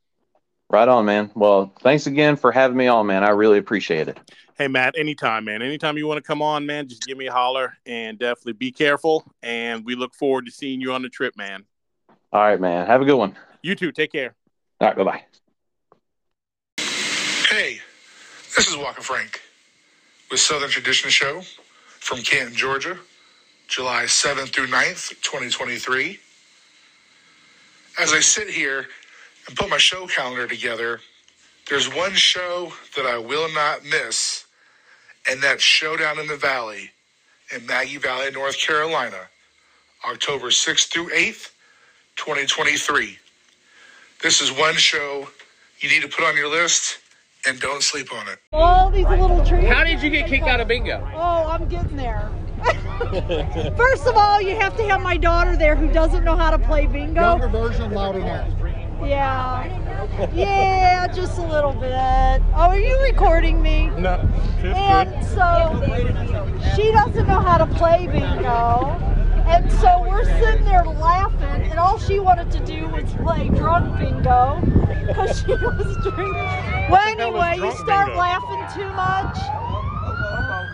Right 0.69 0.87
on, 0.87 1.05
man. 1.05 1.29
Well, 1.35 1.71
thanks 1.81 2.07
again 2.07 2.35
for 2.35 2.51
having 2.51 2.77
me 2.77 2.87
on, 2.87 3.05
man. 3.05 3.23
I 3.23 3.29
really 3.29 3.59
appreciate 3.59 4.07
it. 4.07 4.19
Hey 4.57 4.67
Matt, 4.67 4.97
anytime, 4.97 5.45
man. 5.45 5.61
Anytime 5.61 5.97
you 5.97 6.07
want 6.07 6.17
to 6.17 6.23
come 6.23 6.41
on, 6.41 6.65
man, 6.65 6.87
just 6.87 7.05
give 7.05 7.17
me 7.17 7.27
a 7.27 7.31
holler 7.31 7.77
and 7.85 8.17
definitely 8.17 8.53
be 8.53 8.71
careful. 8.71 9.23
And 9.43 9.85
we 9.85 9.95
look 9.95 10.15
forward 10.15 10.45
to 10.45 10.51
seeing 10.51 10.79
you 10.81 10.93
on 10.93 11.01
the 11.01 11.09
trip, 11.09 11.35
man. 11.37 11.65
All 12.31 12.41
right, 12.41 12.59
man. 12.59 12.87
Have 12.87 13.01
a 13.01 13.05
good 13.05 13.17
one. 13.17 13.35
You 13.61 13.75
too. 13.75 13.91
Take 13.91 14.11
care. 14.11 14.35
All 14.83 14.89
right, 14.89 14.97
bye 14.97 15.03
bye. 15.05 15.23
Hey, 17.47 17.79
this 18.53 18.67
is 18.67 18.75
Walker 18.75 19.01
Frank 19.01 19.39
with 20.29 20.41
Southern 20.41 20.69
Tradition 20.69 21.09
Show 21.09 21.39
from 21.85 22.17
Canton, 22.17 22.53
Georgia, 22.53 22.97
July 23.69 24.03
7th 24.03 24.53
through 24.53 24.67
9th, 24.67 25.11
2023. 25.21 26.19
As 27.97 28.11
I 28.11 28.19
sit 28.19 28.49
here 28.49 28.87
and 29.47 29.55
put 29.55 29.69
my 29.69 29.77
show 29.77 30.05
calendar 30.05 30.47
together, 30.47 30.99
there's 31.69 31.87
one 31.87 32.11
show 32.11 32.73
that 32.97 33.05
I 33.05 33.17
will 33.17 33.49
not 33.53 33.85
miss, 33.85 34.43
and 35.29 35.41
that's 35.41 35.63
Showdown 35.63 36.19
in 36.19 36.27
the 36.27 36.35
Valley 36.35 36.91
in 37.55 37.65
Maggie 37.65 37.95
Valley, 37.99 38.31
North 38.31 38.59
Carolina, 38.59 39.29
October 40.05 40.47
6th 40.47 40.91
through 40.91 41.07
8th, 41.07 41.51
2023. 42.17 43.19
This 44.23 44.39
is 44.39 44.53
one 44.53 44.75
show 44.75 45.27
you 45.79 45.89
need 45.89 46.01
to 46.01 46.07
put 46.07 46.23
on 46.23 46.37
your 46.37 46.47
list 46.47 46.99
and 47.45 47.59
don't 47.59 47.83
sleep 47.83 48.13
on 48.13 48.25
it. 48.29 48.39
All 48.53 48.89
these 48.89 49.05
little 49.05 49.45
trees. 49.45 49.67
How 49.67 49.83
did 49.83 50.01
you 50.01 50.09
get 50.09 50.27
kicked 50.27 50.45
out 50.45 50.61
of 50.61 50.69
bingo? 50.69 51.05
Oh, 51.13 51.49
I'm 51.49 51.67
getting 51.67 51.97
there. 51.97 52.31
First 53.75 54.07
of 54.07 54.15
all, 54.15 54.41
you 54.41 54.55
have 54.55 54.77
to 54.77 54.83
have 54.83 55.01
my 55.01 55.17
daughter 55.17 55.57
there 55.57 55.75
who 55.75 55.91
doesn't 55.91 56.23
know 56.23 56.37
how 56.37 56.51
to 56.51 56.57
play 56.57 56.85
bingo. 56.85 57.19
Younger 57.19 57.49
version, 57.49 57.91
loud 57.91 58.15
enough. 58.15 58.49
Yeah. 59.05 60.29
Yeah, 60.33 61.07
just 61.07 61.37
a 61.37 61.45
little 61.45 61.73
bit. 61.73 61.91
Oh, 61.91 62.69
are 62.69 62.79
you 62.79 63.01
recording 63.03 63.61
me? 63.61 63.87
No, 63.87 64.21
And 64.63 65.25
so 65.25 66.71
she 66.77 66.93
doesn't 66.93 67.27
know 67.27 67.41
how 67.41 67.57
to 67.57 67.65
play 67.75 68.07
bingo. 68.07 69.12
And 69.45 69.71
so 69.73 70.01
we're 70.01 70.23
sitting 70.39 70.63
there 70.65 70.83
laughing, 70.85 71.69
and 71.69 71.79
all 71.79 71.99
she 71.99 72.19
wanted 72.19 72.51
to 72.51 72.59
do 72.65 72.87
was 72.87 73.03
play 73.13 73.49
drunk 73.49 73.99
bingo 73.99 74.59
because 75.05 75.41
she 75.41 75.47
was 75.51 75.97
drinking. 76.03 76.89
Well, 76.89 77.07
anyway, 77.19 77.55
you 77.57 77.71
start 77.73 78.07
bingo? 78.07 78.19
laughing 78.19 78.81
too 78.81 78.89
much. 78.93 79.37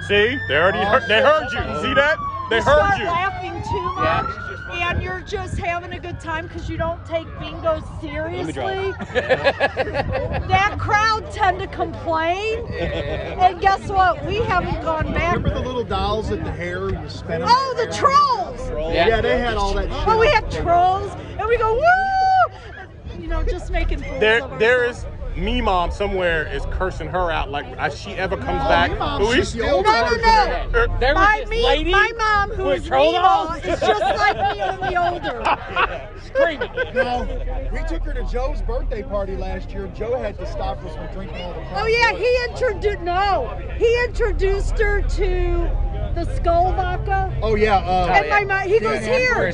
See, 0.08 0.38
they 0.48 0.56
already 0.58 0.80
heard, 0.86 1.04
they 1.08 1.22
heard 1.22 1.44
you. 1.52 1.60
See 1.82 1.94
that? 1.94 2.18
They 2.50 2.58
you 2.58 2.62
heard 2.64 2.78
start 2.78 3.00
you. 3.00 3.06
laughing 3.06 3.62
too 3.62 3.94
much, 3.96 4.49
and 4.72 5.02
you're 5.02 5.22
just 5.22 5.58
having 5.58 5.94
a 5.94 6.00
good 6.00 6.20
time 6.20 6.48
because 6.48 6.70
you 6.70 6.78
don't 6.78 7.04
take 7.06 7.28
bingo 7.40 7.82
seriously. 8.02 8.92
that 9.14 10.76
crowd 10.80 11.32
tend 11.32 11.60
to 11.60 11.68
complain, 11.68 12.66
and 12.74 13.60
guess 13.62 13.90
what? 13.90 14.26
We 14.26 14.38
haven't 14.38 14.82
gone 14.82 15.14
back. 15.14 15.36
Remember 15.36 15.60
the 15.60 15.66
little 15.66 15.84
dolls 15.84 16.32
at 16.32 16.44
the 16.44 16.52
hair 16.52 16.90
you 16.90 17.10
spin 17.10 17.42
them? 17.42 17.50
Oh, 17.52 17.74
the 17.78 17.92
trolls! 17.94 18.94
Yeah, 18.94 19.22
they 19.22 19.40
had 19.40 19.56
all 19.56 19.74
that 19.74 19.90
shit. 19.90 20.08
Oh, 20.08 20.18
we 20.20 20.28
have 20.30 20.50
trolls, 20.50 21.12
and 21.38 21.48
we 21.48 21.58
go 21.58 21.74
woo! 21.74 23.20
You 23.20 23.28
know, 23.28 23.44
just 23.44 23.70
making 23.72 24.00
fools 24.02 24.20
There, 24.20 24.44
of 24.44 24.60
there 24.60 24.86
ourselves. 24.88 25.06
is 25.06 25.19
me 25.40 25.62
mom 25.62 25.92
somewhere 25.92 26.48
is 26.48 26.66
cursing 26.72 27.08
her 27.08 27.32
out 27.32 27.50
like 27.50 27.66
if 27.80 27.98
she 27.98 28.12
ever 28.12 28.38
comes 28.38 28.62
Oh, 28.64 28.70
back. 28.70 28.92
me 28.92 28.98
mom, 28.98 29.22
Who 29.22 29.34
she's 29.34 29.54
the 29.54 29.70
old 29.70 29.86
No, 29.86 29.92
no, 29.92 30.02
no. 30.02 30.16
of 30.16 30.22
that. 30.22 30.76
Er, 30.76 30.88
There 31.00 31.16
was 31.16 31.24
My, 31.24 31.40
this 31.42 31.50
me, 31.50 31.66
lady 31.66 31.92
my 31.92 32.12
mom, 32.18 32.52
who 32.52 32.64
is 32.70 32.70
with 32.70 32.82
is 32.84 32.88
troll 32.88 33.12
Mima, 33.14 33.60
is 33.64 33.80
just 33.80 34.02
like 34.18 34.56
me, 34.56 34.62
only 34.62 34.98
older. 34.98 36.12
screaming. 36.24 36.70
No, 36.94 37.70
we 37.72 37.80
took 37.88 38.04
her 38.04 38.14
to 38.14 38.24
Joe's 38.26 38.62
birthday 38.62 39.04
party 39.04 39.36
last 39.36 39.72
year. 39.72 39.88
Joe 39.96 40.18
had 40.18 40.38
to 40.40 40.46
stop 40.46 40.84
us 40.84 40.96
from 40.96 41.08
drinking 41.14 41.42
all 41.42 41.54
the 41.54 41.66
Oh 41.76 41.86
yeah, 41.88 42.14
he 42.18 42.38
introduced 42.52 43.02
no, 43.02 43.58
he 43.78 44.04
introduced 44.06 44.78
her 44.80 45.02
to 45.02 45.70
the 46.16 46.26
skull 46.36 46.72
vodka. 46.74 47.32
Oh 47.42 47.56
yeah. 47.56 47.78
Uh, 47.78 48.08
And 48.14 48.30
my 48.30 48.44
mom, 48.44 48.68
he 48.68 48.80
goes 48.80 49.06
Yeah, 49.06 49.18
here. 49.18 49.48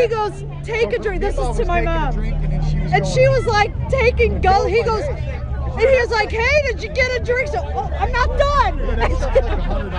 He 0.00 0.06
goes, 0.08 0.44
take 0.64 0.92
a 0.92 0.98
drink. 0.98 1.20
This 1.20 1.38
is 1.38 1.56
to 1.58 1.64
my 1.64 1.80
mom. 1.80 2.18
and 2.18 2.52
then 2.52 2.62
she 2.70 2.78
was 2.80 2.92
And 2.92 3.06
she 3.06 3.28
was 3.28 3.46
like 3.46 3.72
taking 3.88 4.40
go. 4.40 4.66
He 4.66 4.82
goes, 4.82 5.04
and 5.04 5.88
he 5.88 6.00
was 6.00 6.10
like, 6.10 6.30
hey, 6.30 6.62
did 6.66 6.82
you 6.82 6.88
get 6.90 7.20
a 7.20 7.24
drink? 7.24 7.48
So, 7.48 7.58
oh, 7.64 7.90
I'm 7.98 8.10
not 8.12 8.28
Yeah, 8.30 8.96
that 8.96 9.10
was 9.10 9.20
like 9.22 9.36
a 9.36 9.40
done. 9.40 9.92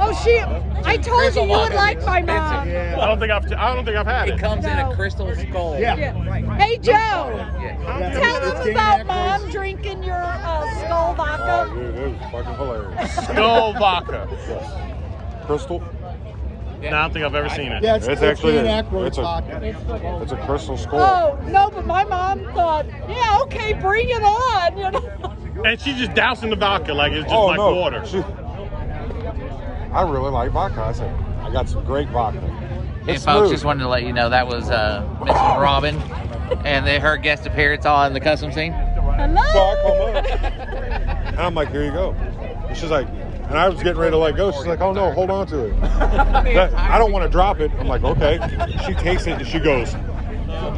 oh, 0.00 0.20
she, 0.22 0.38
I 0.84 0.96
told 0.96 1.06
you 1.06 1.12
Crystal 1.14 1.46
you 1.46 1.52
would 1.52 1.72
like 1.74 2.04
my 2.04 2.22
mom. 2.22 2.68
Yeah. 2.68 2.96
I 3.00 3.06
don't 3.06 3.18
think 3.18 3.32
I've 3.32 3.50
I 3.52 3.74
don't 3.74 3.84
think 3.84 3.96
I've 3.96 4.06
had 4.06 4.28
It 4.28 4.34
it. 4.34 4.40
comes 4.40 4.64
in 4.64 4.76
No. 4.76 4.90
a 4.92 4.94
crystal 4.94 5.34
skull. 5.34 5.78
Yeah. 5.80 5.96
Yeah. 5.96 6.56
Hey 6.58 6.76
Joe, 6.78 6.92
Yeah, 7.60 8.12
tell 8.12 8.40
them 8.40 8.66
Dan 8.66 8.70
about 8.70 9.00
Aykroyd's- 9.00 9.06
mom 9.42 9.50
drinking 9.50 10.02
your 10.04 10.16
uh, 10.22 10.84
skull 10.84 11.14
vodka. 11.14 11.74
dude, 11.74 11.94
it 11.96 12.08
was 12.08 12.30
fucking 12.30 12.54
hilarious. 12.54 13.14
Skull 13.26 13.72
vodka. 13.74 14.84
Crystal? 15.48 15.80
No, 16.82 16.88
I 16.88 16.90
don't 16.90 17.12
think 17.14 17.24
I've 17.24 17.34
ever 17.34 17.48
seen 17.48 17.72
it. 17.72 17.82
Yeah, 17.82 17.96
it's, 17.96 18.06
It's 18.06 18.20
it's 18.20 18.22
actually 18.22 18.52
Dan 18.52 18.84
a- 18.86 19.02
it's 19.04 19.16
a- 19.18 19.22
vodka. 19.22 19.60
It's 20.22 20.30
a 20.32 20.36
crystal 20.44 20.76
skull. 20.76 21.00
Oh 21.00 21.40
no, 21.48 21.70
but 21.70 21.86
my 21.86 22.04
mom 22.04 22.44
thought, 22.52 22.84
yeah, 23.08 23.38
okay, 23.44 23.72
bring 23.72 24.10
it 24.10 24.22
on. 24.22 24.76
You 24.78 24.90
know. 24.90 25.34
And 25.64 25.80
she's 25.80 25.96
just 25.96 26.12
dousing 26.14 26.50
the 26.50 26.56
vodka 26.56 26.92
like 26.94 27.12
it's 27.12 27.24
just 27.24 27.34
oh 27.34 27.46
like 27.46 27.56
no. 27.56 27.74
water. 27.74 28.04
She- 28.06 28.18
I 29.92 30.02
really 30.02 30.30
like 30.30 30.50
vodka. 30.52 30.82
I 30.82 30.92
said, 30.92 31.12
I 31.40 31.50
got 31.50 31.66
some 31.68 31.82
great 31.84 32.08
vodka. 32.10 32.38
And 32.40 33.08
It's 33.10 33.24
folks, 33.24 33.38
smooth. 33.38 33.50
just 33.52 33.64
wanted 33.64 33.80
to 33.84 33.88
let 33.88 34.02
you 34.04 34.12
know 34.12 34.28
that 34.28 34.46
was 34.46 34.68
uh, 34.70 35.02
Mrs. 35.22 35.60
Robin, 35.60 35.96
and 36.66 36.86
they, 36.86 36.98
her 37.00 37.16
guest 37.16 37.46
appearance 37.46 37.86
on 37.86 38.12
the 38.12 38.20
custom 38.20 38.52
scene. 38.52 38.72
Hello. 38.72 39.42
So 39.52 39.58
I 39.58 39.82
come 39.82 40.16
up, 40.16 40.52
and 41.32 41.40
I'm 41.40 41.54
like, 41.54 41.70
here 41.70 41.84
you 41.86 41.90
go. 41.90 42.12
And 42.12 42.76
she's 42.76 42.90
like, 42.90 43.08
and 43.48 43.56
I 43.58 43.68
was 43.68 43.82
getting 43.82 43.98
ready 43.98 44.10
to 44.12 44.18
let 44.18 44.36
go. 44.36 44.52
She's 44.52 44.66
like, 44.66 44.80
oh 44.80 44.92
no, 44.92 45.10
hold 45.12 45.30
on 45.30 45.46
to 45.48 45.66
it. 45.66 45.80
That- 45.80 46.74
I 46.74 46.98
don't 46.98 47.12
want 47.12 47.24
to 47.24 47.28
drop 47.30 47.60
it. 47.60 47.70
I'm 47.78 47.88
like, 47.88 48.02
okay. 48.04 48.38
She 48.86 48.94
takes 48.94 49.26
it 49.26 49.38
and 49.38 49.46
she 49.46 49.58
goes. 49.58 49.94
I'm 49.94 50.74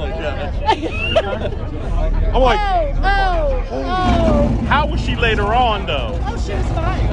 like, 2.42 2.58
Oh, 2.60 2.92
oh, 3.02 3.68
oh. 3.72 4.48
How 4.66 4.86
was 4.86 5.00
she 5.00 5.16
later 5.16 5.52
on 5.54 5.86
though? 5.86 6.18
Oh, 6.24 6.36
she 6.38 6.52
was 6.52 6.66
fine. 6.66 7.06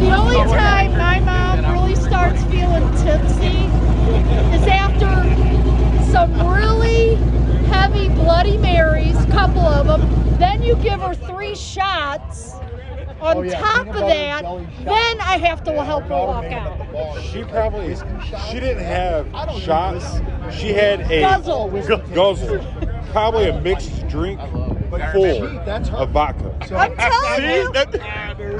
the 0.00 0.10
only 0.14 0.36
time 0.36 0.92
my 0.98 1.20
mom 1.20 1.72
really 1.72 1.94
starts 1.94 2.42
feeling 2.44 2.82
tipsy 2.96 3.66
is 4.56 4.66
after 4.66 5.24
some 6.10 6.32
really 6.34 7.16
heavy 7.76 8.08
Bloody 8.08 8.56
Marys, 8.56 9.16
couple 9.26 9.60
of 9.60 9.86
them. 9.86 10.38
Then 10.38 10.62
you 10.62 10.76
give 10.76 11.00
her 11.00 11.14
three 11.14 11.54
shots. 11.54 12.52
On 13.18 13.38
Oh, 13.38 13.42
yeah, 13.42 13.58
top 13.58 13.86
of 13.88 13.94
that, 13.94 14.42
then 14.84 15.20
I 15.22 15.38
have 15.38 15.64
to 15.64 15.82
help 15.82 16.04
her 16.04 16.10
walk 16.10 16.42
made 16.42 16.52
it 16.52 16.54
at 16.54 16.94
out. 16.94 17.22
she 17.22 17.44
probably, 17.44 17.96
she 17.96 18.60
didn't 18.60 18.84
have 18.84 19.26
shots. 19.62 20.20
She 20.54 20.68
had 20.74 21.00
a 21.10 21.22
Guzzle. 21.22 21.70
guzzle, 22.14 22.58
probably 23.12 23.48
a 23.48 23.58
mixed 23.62 24.06
drink 24.08 24.38
full 25.12 25.46
of 25.96 26.10
vodka. 26.10 26.54
So, 26.68 26.76
I'm 26.76 26.94
telling 26.94 27.36
See? 27.36 27.54
you, 27.54 27.72
That- 27.72 28.00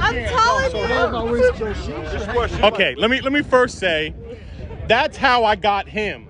I'm 0.00 0.14
telling 0.24 0.70
so 0.70 1.24
you. 1.26 1.32
whiskey. 1.32 1.74
She 1.74 2.18
should 2.18 2.50
have 2.50 2.64
okay, 2.72 2.94
let 2.96 3.10
me 3.10 3.20
let 3.20 3.32
me 3.34 3.42
first 3.42 3.78
say 3.78 4.14
that's 4.88 5.18
how 5.18 5.44
I 5.44 5.54
got 5.56 5.86
him. 5.86 6.28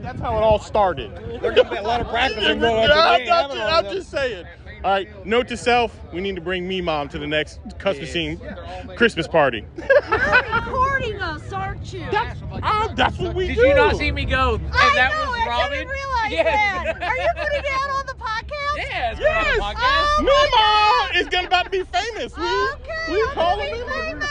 Okay? 0.00 0.08
That's 0.08 0.20
how 0.20 0.36
it 0.36 0.42
all 0.42 0.58
started. 0.58 1.14
There's 1.40 1.54
gonna 1.54 1.70
be 1.70 1.76
a 1.76 1.82
lot 1.82 2.00
of 2.00 2.08
practicing 2.08 2.58
going 2.60 2.90
on 2.90 2.90
I'm. 2.98 3.20
I'm 3.30 3.50
just, 3.50 3.60
I'm 3.72 3.84
just 3.94 4.10
saying. 4.10 4.46
All 4.82 4.90
right, 4.92 5.26
note 5.26 5.46
to 5.48 5.56
self: 5.58 5.94
we 6.12 6.22
need 6.22 6.36
to 6.36 6.40
bring 6.40 6.66
me 6.66 6.80
mom 6.80 7.08
to 7.10 7.18
the 7.18 7.26
next 7.26 7.60
custom 7.78 8.06
scene 8.06 8.40
Christmas 8.96 9.28
party. 9.28 9.66
You're 9.76 10.18
recording 10.54 11.20
us, 11.20 11.52
aren't 11.52 11.92
you? 11.92 12.06
That's, 12.10 12.40
ah, 12.62 12.90
that's 12.96 13.18
what 13.18 13.34
we 13.34 13.48
Did 13.48 13.56
do. 13.56 13.66
you 13.66 13.74
not 13.74 13.96
see 13.96 14.10
me 14.10 14.24
go? 14.24 14.54
And 14.54 14.66
I 14.72 14.94
that 14.94 15.12
know, 15.12 15.30
was 15.30 15.38
I 15.40 15.46
Robin. 15.48 15.70
didn't 15.78 15.88
realize 15.90 16.30
Yes. 16.32 16.44
that. 16.98 17.02
Are 17.02 17.16
you 17.18 17.28
putting 17.36 17.58
it 17.58 17.66
out 17.72 17.90
on 17.90 18.06
the 18.06 18.14
podcast? 18.14 18.76
Yes. 18.76 19.18
Yes. 19.20 19.46
on 19.46 19.54
the 19.54 19.62
podcast. 19.62 19.80
Oh, 19.82 21.10
Mama 21.12 21.18
is 21.20 21.28
gonna 21.28 21.46
about 21.46 21.64
to 21.64 21.70
be 21.70 21.82
famous. 21.82 22.34
We, 22.38 22.44
Okay, 22.44 23.12
we 23.12 23.22
I'm 23.22 23.28
calling 23.34 23.68
gonna 23.70 23.84
be 23.84 23.90
famous. 23.92 24.30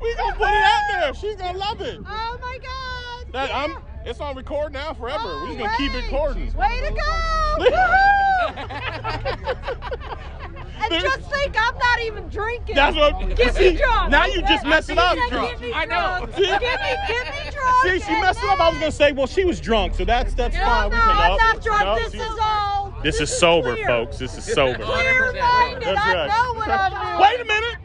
we 0.00 0.14
gonna 0.14 0.36
put 0.36 0.48
it 0.50 0.62
out 0.62 0.82
there. 0.92 1.14
She's 1.14 1.34
gonna 1.34 1.58
love 1.58 1.80
it. 1.80 1.98
Oh 2.06 2.38
my 2.40 2.58
God. 2.62 3.32
That, 3.32 3.48
yeah. 3.50 3.58
I'm. 3.64 3.76
It's 4.08 4.20
on 4.20 4.34
record 4.36 4.72
now 4.72 4.94
forever. 4.94 5.20
Oh, 5.22 5.42
We're 5.50 5.58
just 5.58 5.58
gonna 5.58 5.76
keep 5.76 5.92
it 5.92 5.96
way. 5.96 6.02
recording. 6.10 6.54
Way 6.54 6.80
to 6.80 6.94
go! 6.94 7.02
Woohoo! 7.58 8.58
and 10.90 11.02
just 11.02 11.30
think, 11.30 11.54
I'm 11.60 11.76
not 11.76 12.00
even 12.00 12.28
drinking. 12.30 12.74
That's 12.74 12.96
what. 12.96 13.36
Get 13.36 13.54
see, 13.54 13.72
me 13.72 13.76
drunk. 13.76 14.10
Now 14.10 14.24
you 14.24 14.40
just 14.42 14.64
messed 14.64 14.88
it 14.88 14.96
up. 14.96 15.18
She 15.18 15.28
said, 15.28 15.60
me 15.60 15.72
I 15.74 15.84
know. 15.84 16.24
drunk. 16.24 16.36
Get 16.36 16.60
me, 16.62 16.68
get 17.06 17.34
me 17.34 17.50
drunk. 17.50 17.82
See, 17.84 18.00
she 18.00 18.20
messed 18.22 18.42
it 18.42 18.48
up. 18.48 18.58
I 18.60 18.70
was 18.70 18.78
gonna 18.78 18.90
say, 18.92 19.12
well, 19.12 19.26
she 19.26 19.44
was 19.44 19.60
drunk, 19.60 19.94
so 19.94 20.06
that's 20.06 20.32
that's 20.32 20.54
No, 20.56 20.64
fine. 20.64 20.90
no, 20.90 20.96
we 20.96 21.02
can 21.02 21.10
I'm 21.10 21.32
up. 21.32 21.38
not 21.40 21.62
drunk. 21.62 21.82
No, 21.84 21.96
this 21.98 22.12
she- 22.12 22.18
is 22.18 22.38
all. 22.40 22.94
This 23.02 23.20
is 23.20 23.28
sober, 23.38 23.74
clear. 23.74 23.86
folks. 23.86 24.16
This 24.18 24.38
is 24.38 24.44
sober. 24.44 24.82
Clear-minded. 24.82 25.82
That's 25.82 26.00
I 26.00 26.26
know 26.28 26.54
what 26.54 26.68
I'm 26.70 26.90
doing. 27.18 27.20
Wait 27.20 27.40
a 27.40 27.44
minute. 27.44 27.76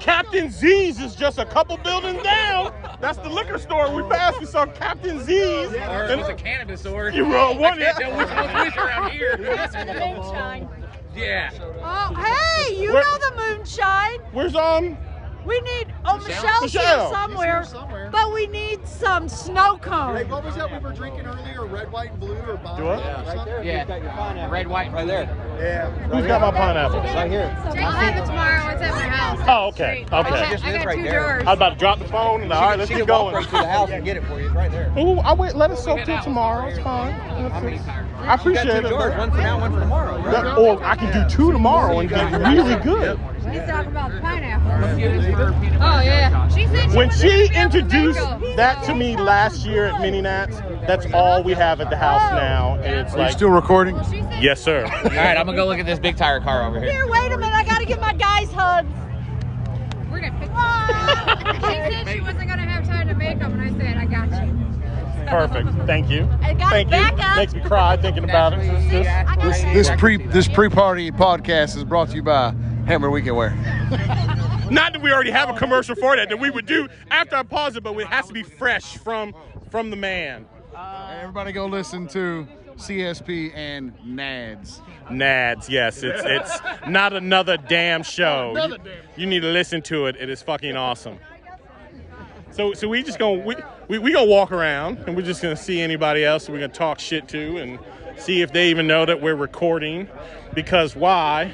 Captain 0.00 0.50
Z's 0.50 1.00
is 1.00 1.14
just 1.14 1.38
a 1.38 1.44
couple 1.44 1.76
buildings 1.78 2.22
down. 2.22 2.72
That's 3.00 3.18
the 3.18 3.28
liquor 3.28 3.58
store 3.58 3.94
we 3.94 4.02
passed. 4.08 4.40
We 4.40 4.46
saw 4.46 4.66
Captain 4.66 5.20
Z's. 5.24 5.74
Ours 5.76 6.10
And- 6.10 6.20
was 6.20 6.28
a 6.30 6.34
cannabis 6.34 6.80
store. 6.80 7.10
You 7.10 7.24
were 7.26 7.52
one, 7.54 7.64
I 7.64 7.76
can't 7.76 7.78
yeah. 7.80 7.92
tell 7.92 8.16
which 8.18 8.28
one's 8.30 8.64
which 8.64 8.76
around 8.76 9.10
here. 9.10 9.36
the 9.36 9.94
moonshine. 10.00 10.68
Yeah. 11.14 11.50
Oh, 11.82 12.14
hey, 12.14 12.80
you 12.82 12.92
Where- 12.92 13.02
know 13.04 13.18
the 13.18 13.56
moonshine. 13.56 14.20
Where's 14.32 14.54
um? 14.56 14.96
We 15.44 15.60
need, 15.60 15.92
oh, 16.06 16.16
Michelle's 16.18 16.62
Michelle. 16.62 17.06
here 17.10 17.14
somewhere, 17.14 17.64
somewhere. 17.64 18.08
but 18.10 18.32
we 18.32 18.46
need 18.46 18.86
some 18.88 19.28
snow 19.28 19.76
cone. 19.76 20.16
Hey, 20.16 20.24
what 20.24 20.42
was 20.42 20.54
that 20.56 20.72
we 20.72 20.78
were 20.78 20.92
drinking 20.94 21.26
earlier? 21.26 21.66
Red, 21.66 21.92
white, 21.92 22.10
and 22.12 22.20
blue, 22.20 22.34
or 22.36 22.56
bomb? 22.56 22.76
Do 22.78 22.84
what? 22.84 22.98
or 23.00 23.24
something? 23.26 23.64
Yeah. 23.66 24.48
Red, 24.48 24.66
white, 24.68 24.90
right 24.92 25.06
there. 25.06 25.24
Yeah. 25.58 25.90
Who's 25.90 26.26
got 26.26 26.40
my 26.40 26.50
pineapple? 26.50 27.00
Right 27.00 27.30
here. 27.30 27.54
I'll 27.66 27.92
have 27.92 28.16
it 28.16 28.26
tomorrow. 28.26 28.72
It's 28.72 28.82
at 28.82 28.94
my 28.94 29.02
house. 29.02 29.40
Oh, 29.46 29.66
okay. 29.68 30.06
I 30.10 30.20
Okay. 30.20 30.30
got, 30.30 30.64
I 30.64 30.84
got 30.84 30.94
two 30.94 31.02
drawers. 31.02 31.42
I 31.42 31.50
was 31.50 31.56
about 31.58 31.70
to 31.70 31.76
drop 31.78 31.98
the 31.98 32.08
phone 32.08 32.42
and 32.42 32.52
all 32.52 32.62
right, 32.70 32.78
let's 32.78 32.90
get 32.90 33.06
going. 33.06 33.44
to 33.44 33.50
the 33.50 33.66
house 33.68 33.90
and 33.90 34.04
get 34.04 34.16
it 34.16 34.24
for 34.24 34.40
you. 34.40 34.46
It's 34.46 34.54
right 34.54 34.70
there. 34.70 34.92
Ooh, 34.98 35.18
I 35.18 35.34
wait. 35.34 35.54
Let 35.54 35.70
us 35.70 35.84
soak 35.84 36.04
till 36.04 36.20
tomorrow. 36.22 36.68
It's 36.68 36.78
fine. 36.78 37.12
I 37.14 38.34
appreciate 38.34 38.66
it. 38.66 38.82
but- 38.84 39.18
One 39.18 39.30
for 39.30 39.36
now, 39.36 39.60
one 39.60 39.72
for 39.74 39.80
tomorrow. 39.80 40.16
Right? 40.22 40.32
that- 40.44 40.56
or 40.58 40.82
I 40.82 40.96
can 40.96 41.12
do 41.12 41.28
two 41.36 41.52
tomorrow 41.52 41.98
and 41.98 42.08
get 42.08 42.32
really 42.32 42.76
good. 42.76 43.18
He's 43.50 43.62
talking 43.62 43.90
about 43.90 44.12
the 44.12 44.20
pineapple. 44.20 44.70
Oh 45.80 46.00
yeah. 46.00 46.48
She 46.48 46.66
said 46.66 46.90
she 46.90 46.96
oh, 46.96 46.96
When 46.96 47.10
she 47.10 47.28
gonna 47.28 47.30
be 47.30 47.42
able 47.42 47.50
to 47.50 47.60
introduced 47.60 48.56
that 48.56 48.82
to 48.84 48.94
me 48.94 49.16
last 49.16 49.66
year 49.66 49.86
at 49.86 50.00
Mini 50.00 50.22
Nats, 50.22 50.58
that's 50.86 51.06
all 51.12 51.42
we 51.42 51.52
have 51.52 51.80
at 51.80 51.90
the 51.90 51.96
house 51.96 52.22
oh. 52.32 52.36
now, 52.36 52.74
and 52.76 53.06
it's 53.06 53.14
Are 53.14 53.26
you 53.26 53.32
still 53.32 53.50
recording? 53.50 53.96
Well, 53.96 54.10
she 54.10 54.20
said 54.20 54.42
yes, 54.42 54.60
sir. 54.62 54.84
All 55.04 55.10
right, 55.10 55.36
I'm 55.36 55.46
gonna 55.46 55.56
go 55.56 55.66
look 55.66 55.78
at 55.78 55.86
this 55.86 55.98
big 55.98 56.16
tire 56.16 56.40
car 56.40 56.66
over 56.66 56.80
here. 56.80 56.90
Here, 56.90 57.06
wait 57.06 57.32
a 57.32 57.36
minute, 57.38 57.54
I 57.54 57.64
gotta 57.64 57.84
give 57.84 58.00
my 58.00 58.14
guys 58.14 58.50
hugs. 58.52 58.88
we're 60.10 60.20
gonna 60.20 60.38
pick. 60.38 60.48
she 61.54 61.60
said 61.60 62.08
she 62.08 62.20
wasn't 62.20 62.48
gonna 62.48 62.62
have 62.62 62.86
time 62.86 63.08
to 63.08 63.14
make 63.14 63.38
them, 63.38 63.60
and 63.60 63.62
I 63.62 63.78
said 63.78 63.96
I 63.96 64.06
got 64.06 64.46
you. 64.46 64.54
Perfect. 65.26 65.70
Thank 65.86 66.10
you. 66.10 66.28
Thank 66.42 66.90
you. 66.90 67.36
Makes 67.36 67.54
me 67.54 67.60
cry 67.62 67.96
thinking 67.96 68.24
about 68.24 68.52
it. 68.52 68.60
It's 68.60 68.90
just- 68.90 69.10
I 69.10 69.24
got 69.24 69.42
This, 69.42 69.62
it. 69.62 69.74
this 69.74 69.90
pre 69.98 70.16
this 70.18 70.48
pre 70.48 70.68
party 70.68 71.10
podcast 71.10 71.76
is 71.76 71.84
brought 71.84 72.10
to 72.10 72.16
you 72.16 72.22
by 72.22 72.54
Hammer 72.86 73.10
Weekend 73.10 73.36
Wear. 73.36 73.50
Not 74.70 74.92
that 74.92 75.00
we 75.02 75.12
already 75.12 75.30
have 75.30 75.48
a 75.48 75.58
commercial 75.58 75.94
for 75.94 76.16
that 76.16 76.28
that 76.28 76.38
we 76.38 76.50
would 76.50 76.66
do 76.66 76.88
after 77.10 77.36
I 77.36 77.42
pause 77.42 77.76
it, 77.76 77.82
but 77.82 77.96
it 77.98 78.06
has 78.06 78.26
to 78.26 78.32
be 78.32 78.42
fresh 78.42 78.96
from 78.98 79.34
from 79.70 79.90
the 79.90 79.96
man. 79.96 80.46
Uh, 80.74 81.16
everybody 81.20 81.52
go 81.52 81.66
listen 81.66 82.06
to 82.08 82.46
CSP 82.76 83.52
and 83.54 83.96
Nads. 84.00 84.80
Nads, 85.08 85.68
yes, 85.68 86.02
it's 86.02 86.22
it's 86.24 86.58
not 86.88 87.12
another 87.12 87.56
damn 87.56 88.02
show. 88.02 88.54
You, 88.56 88.78
you 89.16 89.26
need 89.26 89.40
to 89.40 89.50
listen 89.52 89.82
to 89.82 90.06
it. 90.06 90.16
It 90.18 90.28
is 90.28 90.42
fucking 90.42 90.76
awesome. 90.76 91.18
So 92.50 92.72
so 92.74 92.88
we 92.88 93.02
just 93.02 93.18
gonna 93.18 93.42
we, 93.42 93.56
we, 93.88 93.98
we 93.98 94.12
gonna 94.12 94.30
walk 94.30 94.52
around 94.52 94.98
and 95.06 95.16
we're 95.16 95.22
just 95.22 95.42
gonna 95.42 95.56
see 95.56 95.80
anybody 95.80 96.24
else 96.24 96.46
that 96.46 96.52
we're 96.52 96.60
gonna 96.60 96.72
talk 96.72 96.98
shit 97.00 97.28
to 97.28 97.58
and 97.58 97.78
see 98.16 98.42
if 98.42 98.52
they 98.52 98.70
even 98.70 98.86
know 98.86 99.04
that 99.06 99.20
we're 99.20 99.34
recording. 99.34 100.08
Because 100.54 100.94
why? 100.94 101.52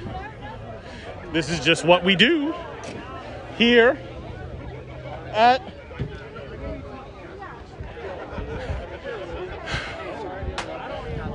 This 1.32 1.48
is 1.48 1.60
just 1.60 1.84
what 1.84 2.04
we 2.04 2.16
do 2.16 2.54
here 3.56 3.96
at 5.32 5.62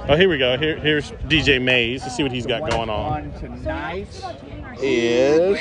Oh, 0.07 0.15
here 0.15 0.29
we 0.29 0.37
go. 0.37 0.55
Here, 0.57 0.77
here's 0.77 1.11
DJ 1.27 1.59
Mays. 1.59 2.03
Let's 2.03 2.15
see 2.15 2.21
what 2.21 2.31
he's 2.31 2.45
got 2.45 2.69
going 2.69 2.89
on. 2.91 3.31
tonight 3.39 4.07
Is 4.79 5.57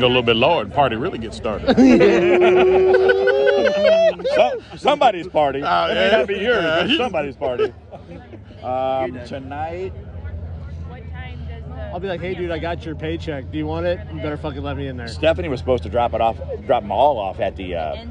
go 0.00 0.06
a 0.06 0.08
little 0.08 0.22
bit 0.22 0.34
lower. 0.34 0.62
and 0.62 0.72
Party 0.72 0.96
really 0.96 1.18
gets 1.18 1.36
started. 1.36 1.76
So- 4.34 4.60
somebody's 4.76 5.28
party. 5.28 5.62
Oh, 5.62 5.86
it 5.90 5.94
may 5.94 6.10
not 6.10 6.26
be 6.26 6.34
yours, 6.38 6.64
but 6.64 6.96
somebody's 6.96 7.36
party. 7.36 7.72
Um, 8.62 9.18
tonight, 9.26 9.92
I'll 11.94 12.00
be 12.00 12.08
like, 12.08 12.20
hey, 12.20 12.34
dude, 12.34 12.50
I 12.50 12.58
got 12.58 12.84
your 12.84 12.96
paycheck. 12.96 13.52
Do 13.52 13.56
you 13.56 13.66
want 13.66 13.86
it? 13.86 14.00
You 14.12 14.20
better 14.20 14.36
fucking 14.36 14.64
let 14.64 14.76
me 14.76 14.88
in 14.88 14.96
there. 14.96 15.06
Stephanie 15.06 15.48
was 15.48 15.60
supposed 15.60 15.84
to 15.84 15.88
drop 15.88 16.12
it 16.12 16.20
off, 16.20 16.36
drop 16.66 16.82
them 16.82 16.90
all 16.90 17.18
off 17.18 17.38
at 17.38 17.54
the 17.54 17.76
uh, 17.76 18.04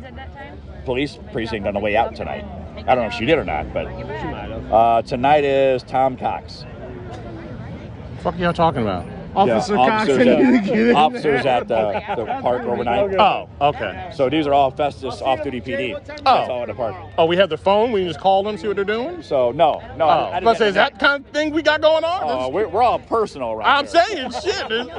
police 0.85 1.19
precinct 1.33 1.67
on 1.67 1.73
the 1.73 1.81
way 1.81 1.97
out 1.97 2.15
tonight. 2.15 2.45
I 2.87 2.95
don't 2.95 3.03
know 3.03 3.07
if 3.07 3.13
she 3.13 3.25
did 3.25 3.37
or 3.37 3.43
not, 3.43 3.73
but 3.73 3.87
uh, 3.87 5.01
tonight 5.01 5.43
is 5.43 5.83
Tom 5.83 6.15
Cox. 6.15 6.61
what 6.61 8.21
fuck 8.21 8.39
y'all 8.39 8.53
talking 8.53 8.83
about? 8.83 9.05
Officer 9.35 9.75
Yeah, 9.75 9.89
Cox, 9.89 10.09
officers 10.09 10.19
I 10.19 10.23
to 10.23 10.31
at, 10.57 10.65
get 10.65 10.79
in 10.79 10.95
officers 10.95 11.43
there. 11.43 11.61
at 11.61 11.67
the, 11.67 12.23
the 12.23 12.41
park 12.41 12.63
overnight. 12.63 13.15
Oh, 13.19 13.49
okay. 13.61 14.11
So 14.13 14.29
these 14.29 14.47
are 14.47 14.53
all 14.53 14.71
Festus 14.71 15.21
off-duty 15.21 15.61
PD. 15.61 16.05
That's 16.05 16.21
all 16.27 16.61
at 16.61 16.67
the 16.67 16.73
park. 16.73 16.95
Oh, 17.17 17.25
we 17.25 17.35
have 17.37 17.49
their 17.49 17.57
phone. 17.57 17.91
We 17.91 18.01
can 18.01 18.09
just 18.09 18.19
call 18.19 18.43
them, 18.43 18.57
see 18.57 18.67
what 18.67 18.75
they're 18.75 18.85
doing. 18.85 19.21
So 19.23 19.51
no, 19.51 19.81
no. 19.97 20.05
Oh, 20.05 20.07
I, 20.07 20.13
I 20.13 20.37
I 20.37 20.39
was 20.39 20.41
about 20.41 20.51
to 20.53 20.57
say, 20.59 20.67
is 20.67 20.73
didn't- 20.75 20.75
that 20.75 20.99
kind 20.99 21.25
of 21.25 21.31
thing 21.31 21.51
we 21.53 21.61
got 21.61 21.81
going 21.81 22.03
on? 22.03 22.21
Oh, 22.23 22.49
we're, 22.49 22.67
we're 22.67 22.83
all 22.83 22.99
personal 22.99 23.55
right 23.55 23.67
I'm 23.79 23.85
here. 23.87 24.03
saying 24.05 24.31
shit. 24.41 24.69
dude. 24.69 24.89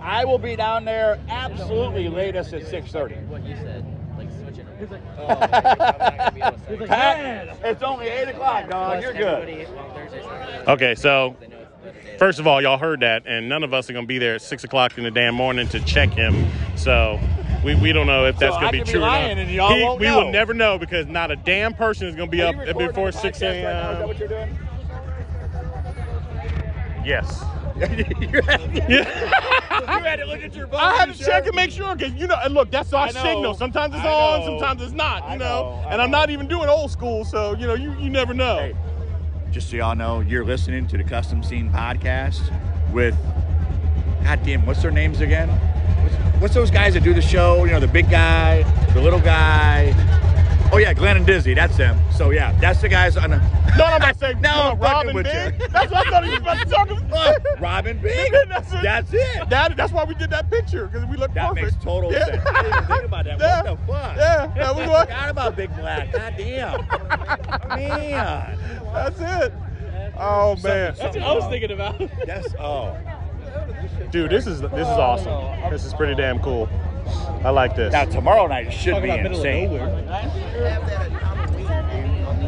I 0.00 0.24
will 0.24 0.38
be 0.38 0.56
down 0.56 0.84
there 0.84 1.18
absolutely 1.28 2.08
latest 2.08 2.52
at 2.52 2.62
6:30. 2.62 3.26
What 3.28 3.44
you 3.44 3.56
said, 3.56 3.84
like 4.18 4.28
switching. 4.32 4.66
Pat, 6.86 7.58
it's 7.64 7.82
only 7.82 8.08
8 8.08 8.28
o'clock, 8.28 8.68
dog. 8.68 9.02
You're 9.02 9.14
good. 9.14 9.66
Okay, 10.68 10.94
so 10.94 11.34
first 12.24 12.38
of 12.38 12.46
all, 12.46 12.62
y'all 12.62 12.78
heard 12.78 13.00
that, 13.00 13.26
and 13.26 13.50
none 13.50 13.62
of 13.62 13.74
us 13.74 13.90
are 13.90 13.92
gonna 13.92 14.06
be 14.06 14.16
there 14.16 14.36
at 14.36 14.40
six 14.40 14.64
o'clock 14.64 14.96
in 14.96 15.04
the 15.04 15.10
damn 15.10 15.34
morning 15.34 15.68
to 15.68 15.78
check 15.80 16.08
him. 16.08 16.46
So 16.74 17.20
we, 17.62 17.74
we 17.74 17.92
don't 17.92 18.06
know 18.06 18.24
if 18.24 18.38
that's 18.38 18.54
So 18.54 18.60
gonna 18.60 18.68
I 18.68 18.70
be 18.70 18.78
could 18.78 18.86
be 18.86 18.92
true 18.92 19.00
lying 19.02 19.32
or 19.32 19.34
not. 19.34 19.42
and 19.42 19.50
y'all 19.50 19.78
won't 19.78 20.00
we 20.00 20.06
know. 20.06 20.24
will 20.24 20.32
never 20.32 20.54
know 20.54 20.78
because 20.78 21.06
not 21.06 21.30
a 21.30 21.36
damn 21.36 21.74
person 21.74 22.08
is 22.08 22.16
gonna 22.16 22.30
be 22.30 22.40
Are 22.40 22.66
up 22.66 22.78
before 22.78 23.12
six 23.12 23.40
podcast 23.40 23.42
right? 23.42 23.56
Is 23.56 23.62
that 23.62 23.98
a.m. 23.98 24.08
what 24.08 24.18
you're 24.18 24.28
doing? 24.28 24.58
Yes. 27.04 27.44
you, 27.76 27.84
had, 28.40 30.16
to 30.16 30.24
look 30.26 30.42
at 30.42 30.54
your 30.54 30.68
phone. 30.68 30.80
I 30.80 30.94
had 30.94 31.06
to 31.06 31.14
sure? 31.14 31.26
check 31.26 31.44
and 31.44 31.54
make 31.54 31.72
sure 31.72 31.94
because 31.94 32.14
you 32.14 32.26
know, 32.26 32.36
and 32.42 32.54
look, 32.54 32.70
that's 32.70 32.94
our 32.94 33.10
signal. 33.10 33.52
Sometimes 33.52 33.94
it's 33.94 34.02
I 34.02 34.08
on, 34.08 34.40
know. 34.40 34.46
sometimes 34.46 34.80
it's 34.80 34.92
not. 34.92 35.30
You 35.30 35.38
know, 35.38 35.82
know, 35.82 35.88
and 35.90 36.00
I'm 36.00 36.10
not 36.10 36.30
even 36.30 36.46
doing 36.46 36.68
old 36.70 36.90
school, 36.90 37.26
so 37.26 37.54
you 37.54 37.66
know, 37.66 37.74
you, 37.74 37.92
you 37.98 38.08
never 38.08 38.32
know. 38.32 38.58
Hey, 38.58 38.76
just 39.54 39.70
so 39.70 39.76
y'all 39.76 39.94
know, 39.94 40.18
you're 40.18 40.44
listening 40.44 40.84
to 40.88 40.98
the 40.98 41.04
Custom 41.04 41.40
Scene 41.40 41.70
podcast 41.70 42.42
with, 42.92 43.16
goddamn, 44.24 44.66
what's 44.66 44.82
their 44.82 44.90
names 44.90 45.20
again? 45.20 45.48
What's, 45.48 46.40
what's 46.40 46.54
those 46.54 46.72
guys 46.72 46.94
that 46.94 47.04
do 47.04 47.14
the 47.14 47.22
show? 47.22 47.64
You 47.64 47.70
know, 47.70 47.78
the 47.78 47.86
big 47.86 48.10
guy, 48.10 48.64
the 48.94 49.00
little 49.00 49.20
guy. 49.20 49.92
Oh 50.72 50.78
yeah, 50.78 50.92
Glenn 50.92 51.16
and 51.16 51.26
Dizzy. 51.26 51.54
That's 51.54 51.76
them. 51.76 51.98
So 52.12 52.30
yeah, 52.30 52.52
that's 52.60 52.80
the 52.80 52.88
guys 52.88 53.16
on 53.16 53.30
the. 53.30 53.38
No, 53.76 53.84
I'm 53.86 53.96
about 53.96 54.12
to 54.12 54.18
say 54.20 54.32
No, 54.34 54.40
no, 54.40 54.70
I'm 54.70 54.78
Robin 54.78 55.14
with 55.16 55.24
Big. 55.26 55.60
you. 55.60 55.66
That's 55.68 55.90
what 55.90 56.06
I 56.06 56.10
thought 56.10 56.24
he 56.24 56.30
was 56.30 56.38
about 56.38 56.58
to 56.58 56.64
talk 56.66 56.90
about. 56.90 57.60
Robin 57.60 57.98
Big. 58.02 58.30
that's, 58.48 58.72
it. 58.72 58.82
That's 58.84 59.12
it. 59.12 59.50
That, 59.50 59.76
that's 59.76 59.92
why 59.92 60.04
we 60.04 60.14
did 60.14 60.30
that 60.30 60.48
picture 60.48 60.86
because 60.86 61.04
we 61.08 61.16
look 61.16 61.34
That 61.34 61.48
perfect. 61.48 61.72
makes 61.72 61.84
total 61.84 62.12
Yeah. 62.12 62.24
sense. 62.26 62.46
I 62.46 62.62
didn't 62.62 62.76
even 62.76 62.86
think 62.86 63.04
about 63.04 63.24
that. 63.24 63.38
Yeah. 63.40 63.62
What 63.62 63.80
the 63.86 63.92
fuck? 63.92 64.16
Yeah, 64.16 64.46
that 64.54 64.76
was 64.76 64.84
I 64.84 64.88
what. 64.88 65.08
forgot 65.08 65.28
about 65.30 65.56
Big 65.56 65.74
Black. 65.76 66.12
God 66.12 66.34
damn. 66.38 66.86
Man. 67.68 68.58
That's 68.92 69.20
it. 69.20 69.52
Oh 70.16 70.54
man, 70.62 70.94
That's 70.96 71.16
what 71.16 71.18
I 71.24 71.32
was 71.34 71.44
thinking 71.46 71.72
about. 71.72 72.00
Yes. 72.26 72.54
Oh. 72.60 72.96
dude, 74.12 74.30
this 74.30 74.46
is 74.46 74.60
this 74.60 74.70
is 74.72 74.86
awesome. 74.86 75.70
This 75.70 75.84
is 75.84 75.92
pretty 75.94 76.14
damn 76.14 76.38
cool. 76.38 76.68
I 77.44 77.50
like 77.50 77.76
this. 77.76 77.92
Now 77.92 78.04
tomorrow 78.04 78.46
night 78.46 78.72
should 78.72 79.02
be 79.02 79.10
insane. 79.10 79.70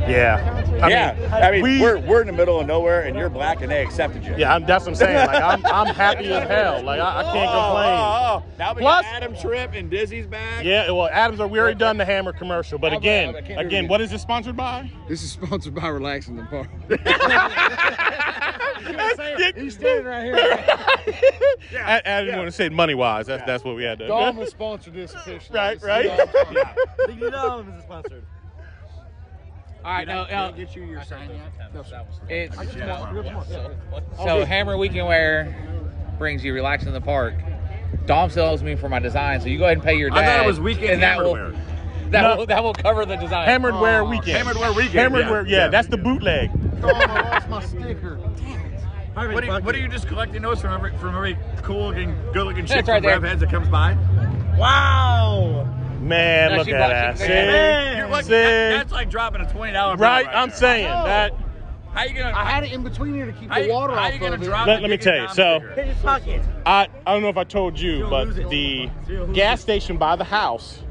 Yeah. 0.08 0.64
I 0.82 0.88
yeah. 0.88 1.14
mean, 1.14 1.32
I 1.32 1.50
mean, 1.50 1.62
we- 1.62 1.80
we're, 1.80 1.98
we're 1.98 2.20
in 2.20 2.26
the 2.26 2.32
middle 2.32 2.60
of 2.60 2.66
nowhere 2.66 3.02
and 3.02 3.16
you're 3.16 3.30
black 3.30 3.62
and 3.62 3.70
they 3.70 3.82
accepted 3.82 4.24
you. 4.24 4.34
Yeah, 4.36 4.54
I'm, 4.54 4.66
that's 4.66 4.84
what 4.84 4.90
I'm 4.90 4.94
saying. 4.96 5.26
Like 5.26 5.42
I'm, 5.42 5.64
I'm 5.66 5.94
happy 5.94 6.26
as 6.32 6.48
hell. 6.48 6.82
Like 6.82 7.00
I, 7.00 7.20
I 7.20 7.22
can't 7.24 7.36
Oh, 7.36 7.40
oh, 7.40 7.48
oh 7.48 7.66
complain. 7.66 7.98
oh, 7.98 8.42
oh. 8.46 8.52
Now 8.58 8.74
we 8.74 8.80
Plus- 8.82 9.04
got 9.04 9.14
Adam 9.14 9.36
Tripp 9.36 9.72
and 9.74 9.90
Dizzy's 9.90 10.26
back. 10.26 10.64
Yeah, 10.64 10.90
well, 10.90 11.08
Adams, 11.10 11.40
are 11.40 11.48
we 11.48 11.58
already 11.58 11.78
done 11.78 11.96
the 11.96 12.04
Hammer 12.04 12.32
commercial, 12.32 12.78
but 12.78 12.92
again, 12.92 13.30
I 13.30 13.32
can't 13.40 13.46
hear 13.46 13.58
again, 13.60 13.88
what 13.88 14.00
is 14.00 14.12
it 14.12 14.20
sponsored 14.20 14.56
by? 14.56 14.90
This 15.08 15.22
is 15.22 15.32
sponsored 15.32 15.74
by 15.74 15.88
Relaxing 15.88 16.36
the 16.36 16.44
Park. 16.44 16.68
He's 19.56 19.74
standing 19.74 20.04
right 20.06 20.24
here. 20.24 20.36
I, 21.84 22.00
I 22.04 22.20
didn't 22.22 22.36
want 22.38 22.48
to 22.48 22.52
say 22.52 22.68
money 22.68 22.94
wise. 22.94 23.26
That's 23.26 23.44
that's 23.46 23.64
what 23.64 23.74
we 23.76 23.84
had 23.84 23.98
to. 24.00 24.06
Dom 24.08 24.36
has 24.40 24.50
sponsored 24.50 24.94
this 24.94 25.14
officially. 25.14 25.58
Right, 25.58 25.74
This 25.74 25.82
is 25.82 25.88
right. 25.88 26.06
Dom's 26.06 26.30
spot. 26.30 26.76
Ding 27.06 27.20
Dong 27.30 27.68
is 27.70 27.82
sponsored. 27.82 28.24
All 29.86 29.92
right, 29.92 30.08
no, 30.08 30.26
no. 30.28 30.52
Get 30.56 30.74
you 30.74 30.82
your 30.82 31.04
sign 31.04 31.30
yet? 31.30 31.72
No, 31.72 31.84
sir. 31.84 32.02
It's 32.28 32.56
Yeah. 32.76 33.70
so 34.16 34.44
Hammer 34.44 34.76
Weekend 34.76 35.06
Wear 35.06 35.54
brings 36.18 36.42
you 36.44 36.52
relaxing 36.52 36.88
in 36.88 36.94
the 36.94 37.00
park. 37.00 37.34
Dom 38.04 38.28
sells 38.28 38.64
me 38.64 38.74
for 38.74 38.88
my 38.88 38.98
design, 38.98 39.40
so 39.40 39.46
you 39.46 39.58
go 39.58 39.64
ahead 39.66 39.76
and 39.76 39.84
pay 39.84 39.94
your 39.94 40.10
dad. 40.10 40.18
I 40.18 40.26
thought 40.26 40.44
it 40.44 40.48
was 40.48 40.58
weekend 40.58 40.90
and 40.90 41.02
that 41.04 41.10
hammered 41.12 41.26
will, 41.26 41.32
wear. 41.34 41.52
That 42.10 42.22
No. 42.22 42.36
will 42.36 42.46
that 42.46 42.64
will 42.64 42.74
cover 42.74 43.06
the 43.06 43.14
design. 43.14 43.46
Hammered 43.46 43.76
Wear 43.76 44.04
Weekend. 44.04 44.38
Hammered 44.38 44.56
Wear 44.56 44.72
Weekend, 44.72 44.94
Hammered 44.94 45.26
yeah, 45.26 45.30
Wear, 45.30 45.46
yeah, 45.46 45.56
yeah. 45.56 45.68
that's 45.68 45.86
the 45.86 45.96
bootleg. 45.98 46.50
Oh, 46.82 46.88
I 46.88 47.30
lost 47.30 47.48
my 47.48 47.62
sticker. 47.62 48.16
Damn 49.14 49.30
it. 49.30 49.34
What 49.34 49.44
do, 49.44 49.46
you, 49.46 49.60
what 49.60 49.74
are 49.76 49.78
you 49.78 49.88
just 49.88 50.08
collecting 50.08 50.42
notes 50.42 50.62
from 50.62 50.72
every 50.72 50.98
from 50.98 51.14
every 51.14 51.38
cool 51.62 51.86
looking, 51.90 52.16
good 52.32 52.44
looking 52.44 52.66
chick 52.66 52.84
That's 52.84 52.88
right 52.88 53.02
from 53.02 53.12
Rev 53.12 53.22
there. 53.22 53.30
Heads 53.30 53.40
that 53.40 53.50
comes 53.50 53.68
by? 53.68 53.96
Wow! 54.58 55.68
Man, 56.06 56.52
No, 56.52 56.58
look 56.58 56.68
at 56.68 56.88
that. 56.88 57.18
See? 57.18 57.26
Man, 57.28 57.96
you're 57.98 58.08
like, 58.08 58.24
See? 58.24 58.30
that- 58.30 58.70
that's 58.78 58.92
like 58.92 59.10
dropping 59.10 59.40
a 59.42 59.50
twenty 59.50 59.72
dollar 59.72 59.96
bill. 59.96 60.04
Right, 60.06 60.26
Right, 60.26 60.34
I'm 60.36 60.48
there. 60.48 60.56
saying 60.58 60.86
know. 60.88 61.04
that. 61.04 61.32
How 61.92 62.04
you 62.04 62.14
gonna? 62.14 62.36
I 62.36 62.44
had 62.44 62.62
it 62.64 62.72
in 62.72 62.82
between 62.84 63.14
here 63.14 63.26
to 63.26 63.32
keep 63.32 63.48
how 63.48 63.58
the 63.58 63.66
you, 63.66 63.72
water 63.72 63.94
how 63.94 64.02
off 64.06 64.12
you 64.12 64.20
gonna 64.20 64.34
of 64.34 64.42
it. 64.42 64.44
drop? 64.44 64.66
Let- 64.66 64.82
let 64.82 64.90
me 64.90 64.96
tell 64.98 65.16
you, 65.16 65.28
so- 65.28 65.58
sticker? 65.58 65.72
Hit 65.74 65.86
his 65.88 65.98
pocket. 65.98 66.42
I, 66.66 66.88
I 67.06 67.12
don't 67.12 67.22
know 67.22 67.28
if 67.30 67.38
I 67.38 67.44
told 67.44 67.78
you, 67.80 68.06
but 68.08 68.34
the 68.50 68.90
gas 69.32 69.60
station 69.62 69.96
by 69.96 70.14
the 70.16 70.24
house, 70.24 70.82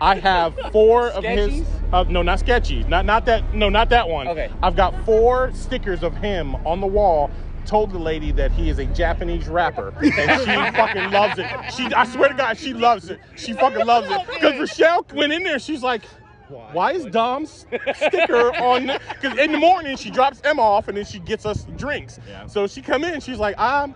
I 0.00 0.16
have 0.16 0.54
four 0.72 1.08
of 1.08 1.24
his. 1.24 1.64
Uh, 1.92 2.04
no, 2.08 2.22
not 2.22 2.38
sketchy. 2.38 2.84
Not 2.84 3.04
not 3.06 3.24
that. 3.26 3.54
No, 3.54 3.68
not 3.70 3.88
that 3.90 4.08
one. 4.08 4.28
Okay. 4.28 4.50
I've 4.62 4.76
got 4.76 4.94
four 5.06 5.50
stickers 5.54 6.02
of 6.02 6.14
him 6.18 6.54
on 6.66 6.80
the 6.80 6.86
wall. 6.86 7.30
Told 7.66 7.92
the 7.92 7.98
lady 7.98 8.32
that 8.32 8.50
he 8.52 8.68
is 8.68 8.78
a 8.78 8.86
Japanese 8.86 9.48
rapper, 9.48 9.94
and 10.00 10.12
she 10.12 10.76
fucking 10.76 11.10
loves 11.10 11.38
it. 11.38 11.46
She, 11.74 11.86
I 11.94 12.04
swear 12.04 12.28
to 12.28 12.34
God, 12.34 12.58
she 12.58 12.74
loves 12.74 13.08
it. 13.08 13.18
She 13.36 13.52
fucking 13.54 13.86
loves 13.86 14.08
it. 14.10 14.26
Because 14.26 14.58
Rochelle 14.58 15.06
went 15.14 15.32
in 15.32 15.42
there, 15.42 15.58
she's 15.58 15.82
like, 15.82 16.02
why 16.72 16.92
is 16.92 17.06
Dom's 17.06 17.64
sticker 17.94 18.54
on? 18.56 18.88
Because 19.20 19.38
in 19.38 19.52
the 19.52 19.58
morning 19.58 19.96
she 19.96 20.10
drops 20.10 20.40
Emma 20.44 20.60
off 20.60 20.88
and 20.88 20.96
then 20.98 21.04
she 21.06 21.18
gets 21.20 21.46
us 21.46 21.64
drinks. 21.76 22.18
So 22.46 22.66
she 22.66 22.82
come 22.82 23.04
in, 23.04 23.20
she's 23.20 23.38
like, 23.38 23.54
I'm. 23.58 23.94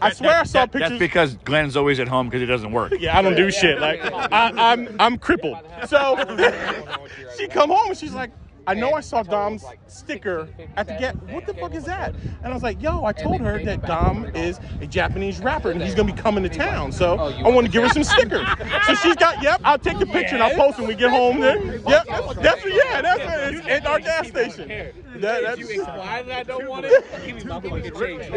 I 0.00 0.08
That- 0.08 0.16
swear 0.16 0.30
I 0.30 0.38
that- 0.38 0.48
saw 0.48 0.60
that- 0.62 0.72
pictures. 0.72 0.88
That's 0.90 0.98
because 0.98 1.34
Glenn's 1.44 1.76
always 1.76 2.00
at 2.00 2.08
home 2.08 2.26
because 2.28 2.42
it 2.42 2.46
doesn't 2.46 2.72
work. 2.72 2.92
Yeah, 2.98 3.16
I 3.16 3.22
don't 3.22 3.36
do 3.36 3.52
shit. 3.52 3.78
Like 3.78 4.00
I, 4.04 4.50
I'm 4.72 4.96
I'm 4.98 5.16
crippled. 5.18 5.58
So 5.86 6.16
she 7.38 7.46
come 7.46 7.70
home 7.70 7.90
and 7.90 7.96
she's 7.96 8.14
like, 8.14 8.32
I 8.66 8.74
know 8.74 8.92
I 8.92 9.00
saw 9.00 9.22
Dom's 9.22 9.64
sticker 9.86 10.48
at 10.76 10.86
the 10.86 10.94
get. 10.94 11.16
What 11.30 11.46
the 11.46 11.54
fuck 11.54 11.74
is 11.74 11.84
that? 11.84 12.14
And 12.42 12.46
I 12.46 12.54
was 12.54 12.62
like, 12.62 12.80
Yo, 12.82 13.04
I 13.04 13.12
told 13.12 13.40
her 13.40 13.62
that 13.64 13.86
Dom 13.86 14.26
is 14.34 14.60
a 14.80 14.86
Japanese 14.86 15.40
rapper 15.40 15.70
and 15.70 15.82
he's 15.82 15.94
gonna 15.94 16.12
be 16.12 16.20
coming 16.20 16.42
to 16.42 16.48
town. 16.48 16.92
So 16.92 17.18
I 17.18 17.48
want 17.48 17.66
to 17.66 17.72
give 17.72 17.82
her 17.82 17.88
some 17.88 18.04
stickers. 18.04 18.46
So 18.86 18.94
she's 18.94 19.16
got. 19.16 19.42
Yep, 19.42 19.60
I'll 19.64 19.78
take 19.78 19.98
the 19.98 20.06
picture 20.06 20.34
and 20.34 20.42
I'll 20.42 20.56
post 20.56 20.78
when 20.78 20.88
we 20.88 20.94
get 20.94 21.10
home. 21.10 21.40
Then 21.40 21.82
Yep, 21.86 22.06
that's 22.36 22.64
yeah, 22.64 23.02
that's 23.02 23.20
it. 23.20 23.58
It's 23.58 23.66
at 23.66 23.86
our 23.86 24.00
gas 24.00 24.28
station. 24.28 24.68
That, 25.16 25.42
that's, 25.42 25.78
Why 25.78 26.22
that 26.22 26.38
I 26.38 26.42
don't 26.42 26.68
want 26.68 26.86
it? 26.86 27.04
Give 27.24 27.36
me 27.36 27.44
my 27.44 27.60
fucking 27.60 27.94
change. 27.94 28.30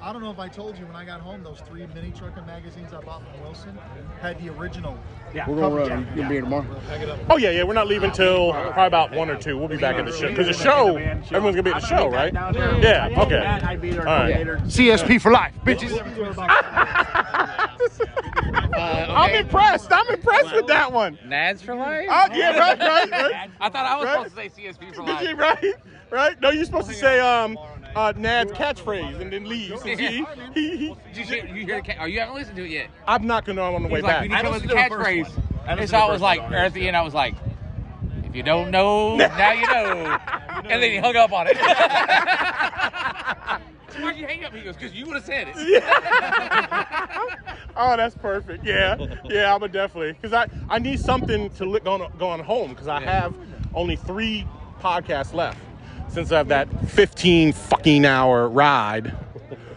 I 0.00 0.12
don't 0.12 0.22
know 0.22 0.30
if 0.30 0.38
I 0.38 0.48
told 0.48 0.76
you 0.78 0.86
when 0.86 0.96
I 0.96 1.04
got 1.04 1.20
home, 1.20 1.42
those 1.42 1.60
three 1.60 1.86
mini 1.94 2.10
trucking 2.10 2.46
magazines 2.46 2.92
I 2.92 3.00
bought 3.00 3.22
from 3.22 3.40
Wilson 3.42 3.78
had 4.20 4.42
the 4.42 4.50
original. 4.50 4.98
Yeah. 5.34 5.48
We're 5.48 5.60
gonna 5.60 5.74
run. 5.74 6.08
You 6.10 6.16
gonna 6.16 6.28
be 6.28 6.34
here 6.34 6.42
tomorrow? 6.42 6.66
Oh 7.30 7.36
yeah, 7.36 7.50
yeah. 7.50 7.62
We're 7.62 7.74
not 7.74 7.86
leaving 7.86 8.10
till 8.10 8.52
probably 8.72 8.86
about 8.88 9.12
one 9.12 9.30
or 9.30 9.36
two. 9.36 9.56
We'll 9.58 9.68
be 9.68 9.76
back 9.76 9.96
at 9.96 10.04
the 10.06 10.12
show 10.12 10.28
because 10.28 10.46
the 10.46 10.52
show, 10.52 10.96
everyone's 10.96 11.56
gonna 11.56 11.62
be 11.62 11.70
at 11.70 11.80
the 11.82 11.86
show, 11.86 12.08
right? 12.08 12.32
Yeah. 12.32 13.08
Okay. 13.22 13.98
All 13.98 14.04
right. 14.04 14.46
CSP 14.68 15.20
for 15.20 15.32
life, 15.32 15.54
bitches. 15.64 15.90
I'm 18.74 19.34
impressed. 19.34 19.92
I'm 19.92 20.08
impressed 20.08 20.54
with 20.54 20.66
that 20.68 20.92
one. 20.92 21.18
Nads 21.26 21.60
for 21.62 21.74
life? 21.74 22.06
Oh 22.10 22.26
yeah, 22.34 22.58
right, 22.58 22.78
right, 22.78 23.10
right. 23.10 23.50
I 23.60 23.68
thought 23.68 23.86
I 23.86 23.96
was 23.96 24.04
Right. 24.06 24.30
supposed 24.30 24.54
to 24.56 24.56
say 24.56 24.68
CSP 24.68 24.94
for 24.94 25.04
Did 25.04 25.20
you, 25.20 25.36
life. 25.36 25.38
right, 25.38 25.74
right. 26.10 26.40
No, 26.40 26.50
you're 26.50 26.64
supposed 26.64 26.88
to 26.88 26.94
say 26.94 27.20
um, 27.20 27.58
uh, 27.94 28.12
Nad's 28.16 28.52
catchphrase 28.52 29.20
and 29.20 29.32
then 29.32 29.48
leave. 29.48 29.78
So 29.78 29.84
he, 29.86 29.96
he, 29.96 30.24
he, 30.54 30.86
you 31.14 31.24
hear, 31.24 31.46
you 31.46 31.66
hear 31.66 31.76
the 31.76 31.82
ca- 31.92 31.98
oh, 32.00 32.06
you 32.06 32.20
haven't 32.20 32.34
listened 32.36 32.56
to 32.56 32.64
it 32.64 32.70
yet? 32.70 32.88
I'm 33.06 33.26
not 33.26 33.44
gonna 33.44 33.60
know 33.60 33.74
on 33.74 33.82
the 33.82 33.88
way 33.88 34.00
like, 34.00 34.10
back. 34.12 34.22
we 34.22 34.28
need 34.28 34.36
to 34.36 34.42
come 34.42 34.52
with 34.52 34.62
the 34.62 34.68
to 34.68 34.74
the 34.74 34.80
catchphrase. 34.80 35.42
I 35.66 35.72
And 35.72 35.80
listened 35.80 35.90
so 35.90 35.98
I 35.98 36.10
was 36.10 36.20
like, 36.20 36.42
one. 36.42 36.54
or 36.54 36.58
at 36.58 36.72
the 36.74 36.86
end, 36.86 36.96
I 36.96 37.02
was 37.02 37.14
like, 37.14 37.34
if 38.30 38.36
you 38.36 38.42
don't 38.44 38.70
know, 38.70 39.16
now 39.36 39.52
you 39.52 39.66
know. 39.66 40.18
And 40.70 40.80
then 40.82 40.90
he 40.92 40.96
hung 40.98 41.16
up 41.16 41.32
on 41.32 41.48
it. 41.48 41.56
Why'd 44.00 44.16
you 44.16 44.26
hang 44.26 44.44
up? 44.44 44.54
He 44.54 44.62
goes, 44.62 44.76
because 44.76 44.94
you 44.94 45.04
would 45.06 45.16
have 45.16 45.24
said 45.24 45.48
it. 45.48 45.54
oh, 47.76 47.96
that's 47.96 48.14
perfect. 48.14 48.64
Yeah, 48.64 48.96
yeah, 49.24 49.54
I'm 49.54 49.62
a 49.62 49.68
definitely 49.68 50.12
because 50.12 50.32
I 50.32 50.46
I 50.70 50.78
need 50.78 51.00
something 51.00 51.50
to 51.50 51.66
look 51.66 51.86
on 51.86 52.10
going 52.18 52.42
home 52.42 52.70
because 52.70 52.88
I 52.88 53.00
have 53.00 53.34
only 53.74 53.96
three 53.96 54.46
podcasts 54.80 55.34
left 55.34 55.58
since 56.08 56.32
I 56.32 56.38
have 56.38 56.48
that 56.48 56.68
15 56.90 57.52
fucking 57.52 58.06
hour 58.06 58.48
ride. 58.48 59.14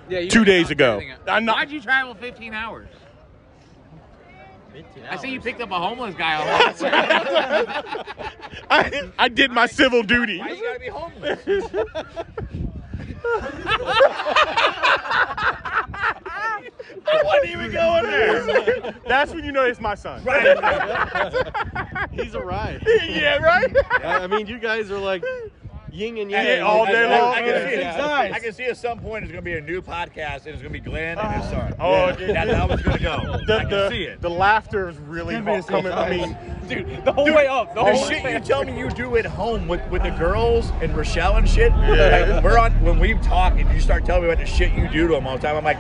Yeah, 0.09 0.27
Two 0.27 0.45
days 0.45 0.69
ago. 0.69 1.01
I'm 1.27 1.45
not- 1.45 1.55
Why'd 1.57 1.71
you 1.71 1.81
travel 1.81 2.13
15 2.13 2.53
hours? 2.53 2.88
I 5.10 5.18
see 5.18 5.30
you 5.30 5.40
picked 5.41 5.62
up 5.62 5.72
a 5.72 5.80
homeless 5.80 6.16
guy 6.16 6.36
on 6.36 6.48
I, 8.70 9.12
I 9.20 9.28
did 9.30 9.52
my 9.52 9.68
civil 9.68 10.04
duty. 10.04 10.40
Why 10.40 10.52
you 10.52 10.64
gotta 10.64 10.80
be 10.80 10.88
homeless? 10.88 11.40
I 17.06 17.22
wasn't 17.24 17.52
even 17.52 17.72
going 17.72 18.04
there. 18.04 18.95
That's 19.08 19.34
when 19.34 19.44
you 19.44 19.52
know 19.52 19.64
it's 19.66 19.80
my 19.80 19.95
son. 19.95 20.24
Right. 20.24 20.58
He's 22.12 22.34
a 22.36 22.41
ride. 22.41 22.84
yeah, 23.08 23.38
right. 23.38 23.76
I 24.04 24.28
mean, 24.28 24.48
you 24.48 24.60
guys 24.60 24.91
are 24.91 25.00
like 25.00 25.24
yin 25.94 26.18
and 26.18 26.32
yang. 26.32 26.45
Yeah, 26.45 26.60
all 26.61 26.86
day 26.86 27.07
long. 27.07 27.34
I, 27.34 27.41
can 27.41 27.70
see, 27.70 27.80
Yeah. 27.80 28.30
I 28.34 28.40
can 28.40 28.53
see 28.53 28.64
at 28.65 28.78
some 28.78 28.99
point 28.99 29.24
it's 29.24 29.32
going 29.32 29.44
to 29.44 29.49
be 29.49 29.53
a 29.57 29.61
new 29.61 29.82
podcast 29.82 30.45
and 30.45 30.48
it's 30.56 30.61
going 30.61 30.74
to 30.74 30.80
be 30.80 30.80
Glenn 30.80 31.18
and 31.20 31.41
his 31.41 31.52
son. 31.52 31.76
Oh, 31.80 32.07
Yeah, 32.07 32.15
dude. 32.15 32.30
that's 32.36 32.52
how 32.52 32.68
it's 32.70 32.82
going 32.82 32.98
to 32.98 33.03
go. 33.03 33.40
The, 33.45 33.56
I 33.56 33.60
can 33.61 33.70
the, 33.70 33.90
see 33.90 34.03
it. 34.03 34.22
the 34.22 34.30
laughter 34.30 34.90
is 34.90 34.98
really 34.98 35.36
coming. 35.64 35.91
I 35.91 36.10
mean, 36.10 36.38
Dude, 36.68 37.03
the 37.03 37.11
whole 37.11 37.26
way 37.26 37.45
up. 37.48 37.76
The 37.76 37.84
The 37.84 37.94
whole 37.94 38.06
shit 38.07 38.24
you 38.24 38.40
tell 38.40 38.64
me 38.64 38.78
you 38.78 38.90
do 38.90 39.18
at 39.18 39.26
home 39.26 39.68
with, 39.68 39.86
with 39.90 40.02
the 40.03 40.11
girls 40.11 40.72
and 40.82 40.95
Rochelle 40.95 41.36
and 41.36 41.48
shit. 41.48 41.72
Like, 41.74 42.44
we're 42.44 42.57
on 42.57 42.72
when 42.82 42.99
we 42.99 43.15
talk 43.15 43.60
and 43.60 43.70
you 43.74 43.82
start 43.82 44.06
telling 44.06 44.24
me 44.24 44.30
about 44.32 44.40
the 44.44 44.49
shit 44.49 44.72
you 44.74 44.88
do 44.88 45.07
to 45.07 45.14
them 45.15 45.28
all 45.28 45.36
the 45.38 45.41
time. 45.45 45.57
I'm 45.57 45.64
like, 45.65 45.78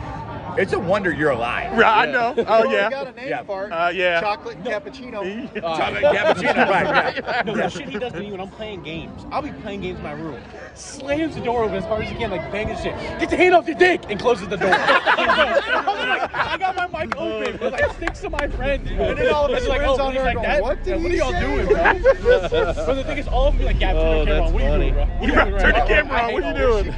it's 0.57 0.73
a 0.73 0.79
wonder 0.79 1.11
you're 1.13 1.31
alive. 1.31 1.77
right, 1.77 2.07
I 2.07 2.11
know. 2.11 2.33
Oh 2.47 2.67
We 2.67 2.75
yeah. 2.75 2.89
got 2.89 3.07
a 3.07 3.11
name 3.13 3.29
Yeah. 3.29 3.43
for 3.43 3.65
it. 3.65 3.71
Uh, 3.71 3.89
yeah. 3.89 4.21
Chocolate 4.21 4.57
and 4.57 4.65
cappuccino. 4.65 5.21
Chocolate 5.61 6.03
cappuccino, 6.03 6.69
right? 6.69 7.15
Yeah. 7.15 7.41
No, 7.45 7.55
the 7.55 7.69
shit 7.69 7.89
he 7.89 7.99
does 7.99 8.13
to 8.13 8.19
me 8.19 8.31
when 8.31 8.39
I'm 8.39 8.49
playing 8.49 8.83
games. 8.83 9.25
I'll 9.31 9.41
be 9.41 9.51
playing 9.51 9.81
games 9.81 9.97
in 9.97 10.03
my 10.03 10.13
room. 10.13 10.41
Slams 10.75 11.35
the 11.35 11.41
door 11.41 11.63
open 11.63 11.75
as 11.77 11.85
hard 11.85 12.03
as 12.05 12.09
he 12.11 12.15
can, 12.17 12.31
like 12.31 12.51
banging 12.51 12.77
shit. 12.77 12.95
Get 13.19 13.31
your 13.31 13.37
hand 13.37 13.55
off 13.55 13.67
your 13.67 13.77
dick 13.77 14.01
and 14.09 14.19
closes 14.19 14.47
the 14.47 14.57
door. 14.57 14.71
I'm 14.71 14.77
like, 16.09 16.33
I 16.33 16.57
got 16.57 16.75
my 16.91 17.05
mic 17.05 17.15
open 17.17 17.59
with 17.59 17.73
like 17.73 17.91
six 17.99 18.23
of 18.23 18.31
my 18.31 18.47
friends. 18.47 18.89
bro. 18.89 19.09
And 19.09 19.17
then 19.17 19.33
all 19.33 19.45
of 19.45 19.51
his 19.51 19.59
It's 19.63 19.67
like, 19.69 19.79
friends 19.81 19.99
oh, 19.99 20.03
on 20.05 20.11
he's 20.13 20.21
there 20.23 20.25
like 20.25 20.35
going, 20.35 20.47
that? 20.47 20.61
"What 20.61 20.83
did 20.83 20.87
Yeah, 20.97 21.03
what 21.03 21.11
are 21.11 21.15
y'all 21.15 21.31
say?" 21.31 21.41
doing, 21.41 21.65
bro? 21.67 22.49
but 22.49 22.93
the 22.95 23.03
thing 23.03 23.17
is, 23.17 23.27
all 23.27 23.47
of 23.47 23.53
them 23.53 23.59
be 23.59 23.65
like, 23.65 23.79
Gab, 23.79 23.95
turn 23.95 24.05
Oh, 24.05 24.25
the 24.25 24.25
camera 24.25 24.45
on. 24.47 24.53
What 24.53 24.63
are 24.63 24.65
you 24.65 24.77
doing, 24.79 24.93
bro? 24.93 25.05
funny. 25.05 25.19
What 25.19 25.19
are 25.19 25.23
You 25.23 25.27
you 25.27 25.35
right, 25.35 25.47
doing 25.49 25.61
turn 25.61 25.73
the 25.73 25.85
camera 25.87 26.19
on. 26.21 26.33
What 26.33 26.45
you 26.45 26.53
doing? 26.53 26.95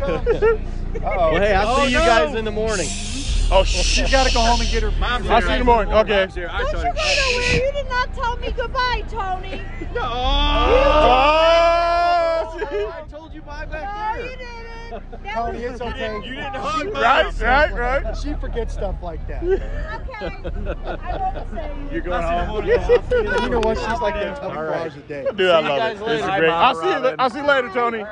Oh, 1.04 1.32
Well, 1.34 1.42
hey, 1.42 1.54
I'll 1.54 1.68
Oh, 1.76 1.86
see 1.86 1.92
you 1.92 1.98
guys 2.00 2.36
in 2.36 2.46
the 2.46 2.52
morning. 2.52 2.88
Oh 3.52 3.64
shit. 3.64 3.86
She 3.86 4.02
got 4.12 4.28
to 4.28 4.34
go 4.34 4.42
home 4.42 4.60
and 4.60 4.70
get 4.70 4.82
her. 4.84 4.92
Mom's 4.92 5.30
I'll 5.30 5.40
here. 5.40 5.42
see 5.42 5.48
you 5.48 5.54
in 5.54 5.60
the 5.60 5.66
morning. 5.66 5.94
Okay. 5.94 6.22
Mom's 6.22 6.36
here. 6.36 6.50
I 6.52 6.64
Don't 6.64 6.72
you 6.72 6.78
you. 6.80 6.84
go 6.84 6.90
nowhere. 6.94 7.54
You 7.54 7.72
did 7.74 7.90
not 7.90 8.14
tell 8.14 8.38
me 8.38 8.52
goodbye, 8.52 9.04
Tony. 9.10 9.62
Oh, 12.48 12.58
see? 12.58 12.86
I 12.86 13.02
told 13.10 13.34
you 13.34 13.42
bye 13.42 13.66
No, 13.66 13.72
back 13.72 14.18
you 14.18 14.24
didn't. 14.24 14.52
That 15.24 15.34
Tony, 15.34 15.64
was 15.64 15.72
it's 15.74 15.82
okay. 15.82 16.16
You 16.16 16.22
didn't 16.36 16.56
hug 16.56 16.86
mom. 16.94 17.02
Right, 17.02 17.40
right, 17.42 17.74
right. 17.74 18.18
She 18.18 18.34
forgets 18.36 18.74
stuff 18.74 18.96
like 19.02 19.26
that. 19.28 19.44
okay. 19.44 19.62
I 20.86 21.18
won't 21.18 21.50
say 21.52 21.76
you. 21.78 21.90
You're 21.92 22.02
going 22.02 22.24
home. 22.24 22.66
you 22.66 22.78
know 23.50 23.60
what? 23.60 23.78
She's 23.78 24.02
like 24.02 24.14
that 24.16 24.38
24 24.42 24.66
right. 24.66 24.82
hours 24.82 24.96
a 24.96 25.00
day. 25.02 25.26
Dude, 25.36 25.50
I 25.52 25.60
love 25.60 25.78
guys 25.78 26.00
it. 26.00 26.06
This 26.06 26.22
is 26.22 26.28
great. 26.28 26.50
I'll 26.50 26.76
see 26.76 26.88
you. 26.88 27.16
I'll 27.20 27.30
see 27.30 27.40
you 27.40 27.46
later, 27.46 27.70
Tony. 27.70 28.04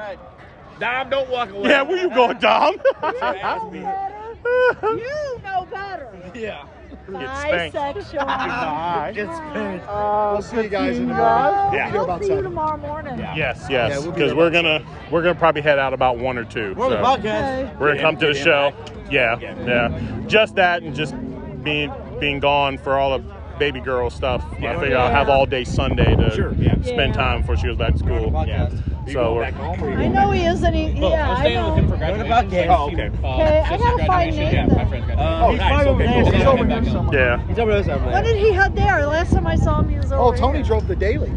Dom, 0.79 1.09
don't 1.09 1.29
walk 1.29 1.49
away. 1.51 1.69
Yeah, 1.69 1.83
where 1.83 2.01
you 2.01 2.09
going, 2.09 2.39
Dom? 2.39 2.75
know 4.53 4.73
better. 4.81 4.97
You 4.97 5.39
know 5.43 5.67
better. 5.71 6.09
Yeah. 6.33 6.65
Bisexual. 7.07 7.41
spanked. 7.41 7.75
Bisexual. 7.97 8.25
Bye. 8.25 10.31
We'll 10.33 10.41
see 10.41 10.63
you 10.63 10.69
guys 10.69 10.97
in 10.97 11.07
the 11.07 11.13
morning. 11.13 11.73
Yeah. 11.73 11.85
Be 11.87 11.91
here 11.91 12.01
about 12.01 12.19
We'll 12.19 12.29
see 12.29 12.35
you 12.35 12.41
tomorrow 12.41 12.77
morning. 12.77 13.17
Yes, 13.19 13.65
Yeah, 13.69 13.87
yes. 13.87 13.97
we'll 13.99 14.07
be 14.07 14.11
Because 14.13 14.29
there 14.31 14.37
we're 14.37 14.49
gonna 14.51 14.85
we're 15.11 15.21
gonna 15.21 15.35
probably 15.35 15.61
head 15.61 15.79
out 15.79 15.93
about 15.93 16.17
one 16.17 16.37
or 16.37 16.45
two. 16.45 16.73
We're 16.75 16.85
on 16.85 16.91
the 16.91 16.97
podcast. 16.97 17.63
Okay. 17.65 17.75
we're 17.79 17.89
gonna 17.89 18.01
come 18.01 18.17
to 18.17 18.27
the 18.27 18.33
show. 18.33 18.73
Yeah, 19.09 19.39
yeah. 19.39 20.21
Just 20.27 20.55
that 20.55 20.83
and 20.83 20.95
just 20.95 21.13
being 21.63 21.91
being 22.19 22.39
gone 22.39 22.77
for 22.77 22.97
all 22.97 23.17
the 23.17 23.23
baby 23.59 23.79
girl 23.79 24.09
stuff. 24.09 24.43
I 24.61 24.77
figure 24.79 24.97
I'll 24.97 25.11
have 25.11 25.29
all 25.29 25.45
day 25.45 25.63
Sunday 25.63 26.15
to 26.15 26.31
Sure, 26.31 26.53
yeah. 26.57 26.73
spend 26.81 27.13
Yeah. 27.15 27.21
time 27.21 27.41
before 27.41 27.57
she 27.57 27.67
goes 27.67 27.77
back 27.77 27.93
to 27.93 27.97
school. 27.99 28.31
Yeah. 28.47 28.69
So 29.11 29.33
we're- 29.35 29.51
back 29.51 29.53
home 29.55 29.83
or 29.83 29.89
you 29.91 29.97
I 29.97 30.07
know 30.07 30.31
he 30.31 30.45
isn't. 30.45 30.73
He, 30.73 30.99
Well, 30.99 31.11
yeah, 31.11 31.29
I'm 31.31 31.35
I 31.35 31.39
staying 31.41 31.65
with 31.65 31.73
him 31.75 31.85
know. 31.85 31.91
for 31.91 31.97
graduation. 31.97 32.69
Oh, 32.69 32.85
okay. 32.87 33.11
Okay, 33.23 33.59
I 33.59 33.77
gotta 33.77 34.05
find 34.05 34.33
Yeah, 34.33 34.43
my 34.43 34.51
Nathan. 34.51 34.69
friend's 34.87 34.93
Uh, 34.93 35.15
graduation. 35.15 35.19
Oh, 35.19 35.49
he's 35.51 35.59
nice. 35.59 35.69
fine 35.73 35.87
over 35.87 36.03
there. 36.03 36.23
He's 36.23 36.33
Yeah, 36.33 36.49
over 36.49 36.63
back 36.65 36.85
somewhere. 36.85 37.19
Yeah. 37.19 37.47
He's 37.47 37.59
over 37.59 37.73
there 37.73 37.83
somewhere. 37.83 38.13
When 38.13 38.23
did 38.23 38.37
he 38.37 38.51
head 38.53 38.75
there? 38.75 39.05
Last 39.05 39.33
time 39.33 39.45
I 39.47 39.55
saw 39.55 39.79
him, 39.81 39.89
he 39.89 39.97
was 39.97 40.11
over 40.13 40.21
Oh, 40.21 40.31
Tony 40.33 40.59
here. 40.59 40.67
drove 40.67 40.87
the 40.87 40.95
daily. 40.95 41.29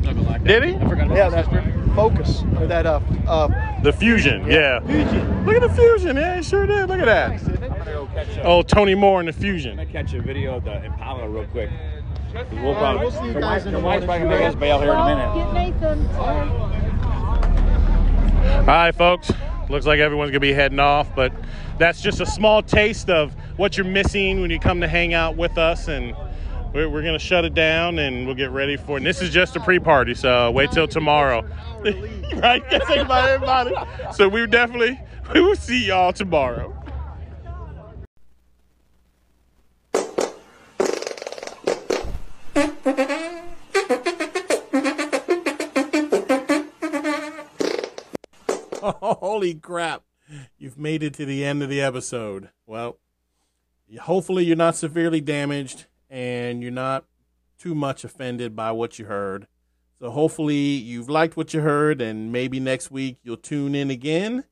Did 0.44 0.62
he? 0.62 0.74
I 0.76 0.78
forgot 0.88 1.06
about 1.06 1.16
Yeah, 1.16 1.28
that. 1.30 1.51
that 1.51 1.62
Focus. 1.97 2.44
Or 2.60 2.66
that, 2.66 2.84
uh, 2.86 3.01
uh, 3.26 3.48
The 3.82 3.93
fusion, 3.93 4.44
yeah. 4.47 4.80
Fusion. 4.80 5.44
Look 5.47 5.56
at 5.56 5.62
the 5.62 5.68
fusion, 5.70 6.16
yeah, 6.16 6.36
he 6.36 6.43
sure 6.43 6.66
did. 6.66 6.88
Look 6.88 6.98
at 7.01 7.06
that. 7.06 7.30
I'm 7.30 7.84
go 7.84 8.06
catch 8.14 8.36
a, 8.36 8.43
Oh, 8.44 8.60
Tony 8.62 8.94
Moore 8.94 9.18
in 9.20 9.26
the 9.26 9.32
fusion. 9.32 9.72
I'm 9.72 9.86
gonna 9.86 10.05
catch 10.05 10.12
a 10.14 10.20
video 10.20 10.56
of 10.56 10.64
the 10.64 10.84
Impala 10.84 11.26
real 11.28 11.44
quick. 11.47 11.70
We'll, 12.34 12.74
All 12.74 12.74
right, 12.74 12.98
we'll 12.98 13.10
see 13.10 13.26
you 13.26 13.32
guys 13.34 13.42
wife- 13.42 13.66
in 13.66 13.72
the 13.72 13.78
the 13.78 13.84
wife's 13.84 14.06
morning. 14.06 14.06
probably 14.06 14.18
gonna 14.20 14.36
make 14.36 14.44
his 14.46 14.54
bail 14.56 14.80
here 14.80 14.92
in 14.92 14.98
a 14.98 15.04
minute. 15.06 15.34
Get 15.34 15.52
Nathan. 15.54 16.06
All 18.58 18.66
right, 18.66 18.94
folks. 18.94 19.30
Looks 19.68 19.86
like 19.86 19.98
everyone's 20.00 20.30
gonna 20.30 20.40
be 20.40 20.52
heading 20.52 20.78
off, 20.78 21.08
but 21.16 21.32
that's 21.78 22.00
just 22.00 22.20
a 22.20 22.26
small 22.26 22.62
taste 22.62 23.10
of 23.10 23.34
what 23.56 23.76
you're 23.76 23.86
missing 23.86 24.40
when 24.40 24.50
you 24.50 24.58
come 24.60 24.80
to 24.80 24.88
hang 24.88 25.14
out 25.14 25.36
with 25.36 25.56
us, 25.58 25.88
and 25.88 26.14
we're, 26.74 26.88
we're 26.88 27.02
gonna 27.02 27.18
shut 27.18 27.44
it 27.44 27.54
down 27.54 27.98
and 27.98 28.26
we'll 28.26 28.34
get 28.36 28.50
ready 28.50 28.76
for. 28.76 28.96
And 28.98 29.06
this 29.06 29.22
is 29.22 29.30
just 29.30 29.56
a 29.56 29.60
pre-party, 29.60 30.14
so 30.14 30.50
wait 30.50 30.70
till 30.72 30.86
tomorrow. 30.86 31.42
right? 32.34 32.62
Can't 32.68 32.84
think 32.84 33.02
about 33.02 33.28
everybody. 33.28 33.74
So 34.12 34.28
we 34.28 34.46
definitely 34.46 35.00
we 35.34 35.40
will 35.40 35.56
see 35.56 35.86
y'all 35.86 36.12
tomorrow. 36.12 36.72
Holy 49.20 49.54
crap. 49.54 50.02
You've 50.58 50.78
made 50.78 51.04
it 51.04 51.14
to 51.14 51.24
the 51.24 51.44
end 51.44 51.62
of 51.62 51.68
the 51.68 51.80
episode. 51.80 52.50
Well, 52.66 52.98
hopefully 54.00 54.44
you're 54.44 54.56
not 54.56 54.74
severely 54.74 55.20
damaged 55.20 55.86
and 56.10 56.60
you're 56.60 56.72
not 56.72 57.04
too 57.56 57.76
much 57.76 58.02
offended 58.02 58.56
by 58.56 58.72
what 58.72 58.98
you 58.98 59.04
heard. 59.04 59.46
So 60.00 60.10
hopefully 60.10 60.56
you've 60.56 61.08
liked 61.08 61.36
what 61.36 61.54
you 61.54 61.60
heard 61.60 62.00
and 62.00 62.32
maybe 62.32 62.58
next 62.58 62.90
week 62.90 63.18
you'll 63.22 63.36
tune 63.36 63.76
in 63.76 63.92
again. 63.92 64.42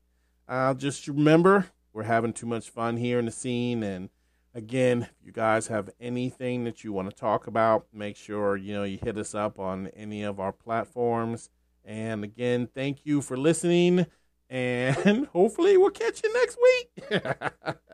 Uh, 0.47 0.73
just 0.73 1.05
remember, 1.09 1.71
we're 1.91 2.03
having 2.03 2.31
too 2.31 2.47
much 2.47 2.69
fun 2.69 2.95
here 2.95 3.19
in 3.19 3.25
the 3.25 3.31
scene 3.31 3.83
and 3.83 4.09
again, 4.53 5.01
if 5.01 5.25
you 5.25 5.33
guys 5.33 5.67
have 5.67 5.89
anything 5.99 6.63
that 6.63 6.81
you 6.81 6.93
want 6.93 7.09
to 7.09 7.15
talk 7.15 7.45
about, 7.45 7.87
make 7.91 8.15
sure 8.15 8.55
you 8.55 8.73
know 8.73 8.85
you 8.85 8.99
hit 9.03 9.17
us 9.17 9.35
up 9.35 9.59
on 9.59 9.87
any 9.87 10.23
of 10.23 10.39
our 10.39 10.53
platforms. 10.53 11.49
And 11.83 12.23
again, 12.23 12.69
thank 12.73 13.05
you 13.05 13.21
for 13.21 13.35
listening 13.35 14.05
and 14.49 15.25
hopefully 15.33 15.77
we'll 15.77 15.89
catch 15.91 16.21
you 16.23 16.33
next 16.33 16.57
week. 16.61 17.21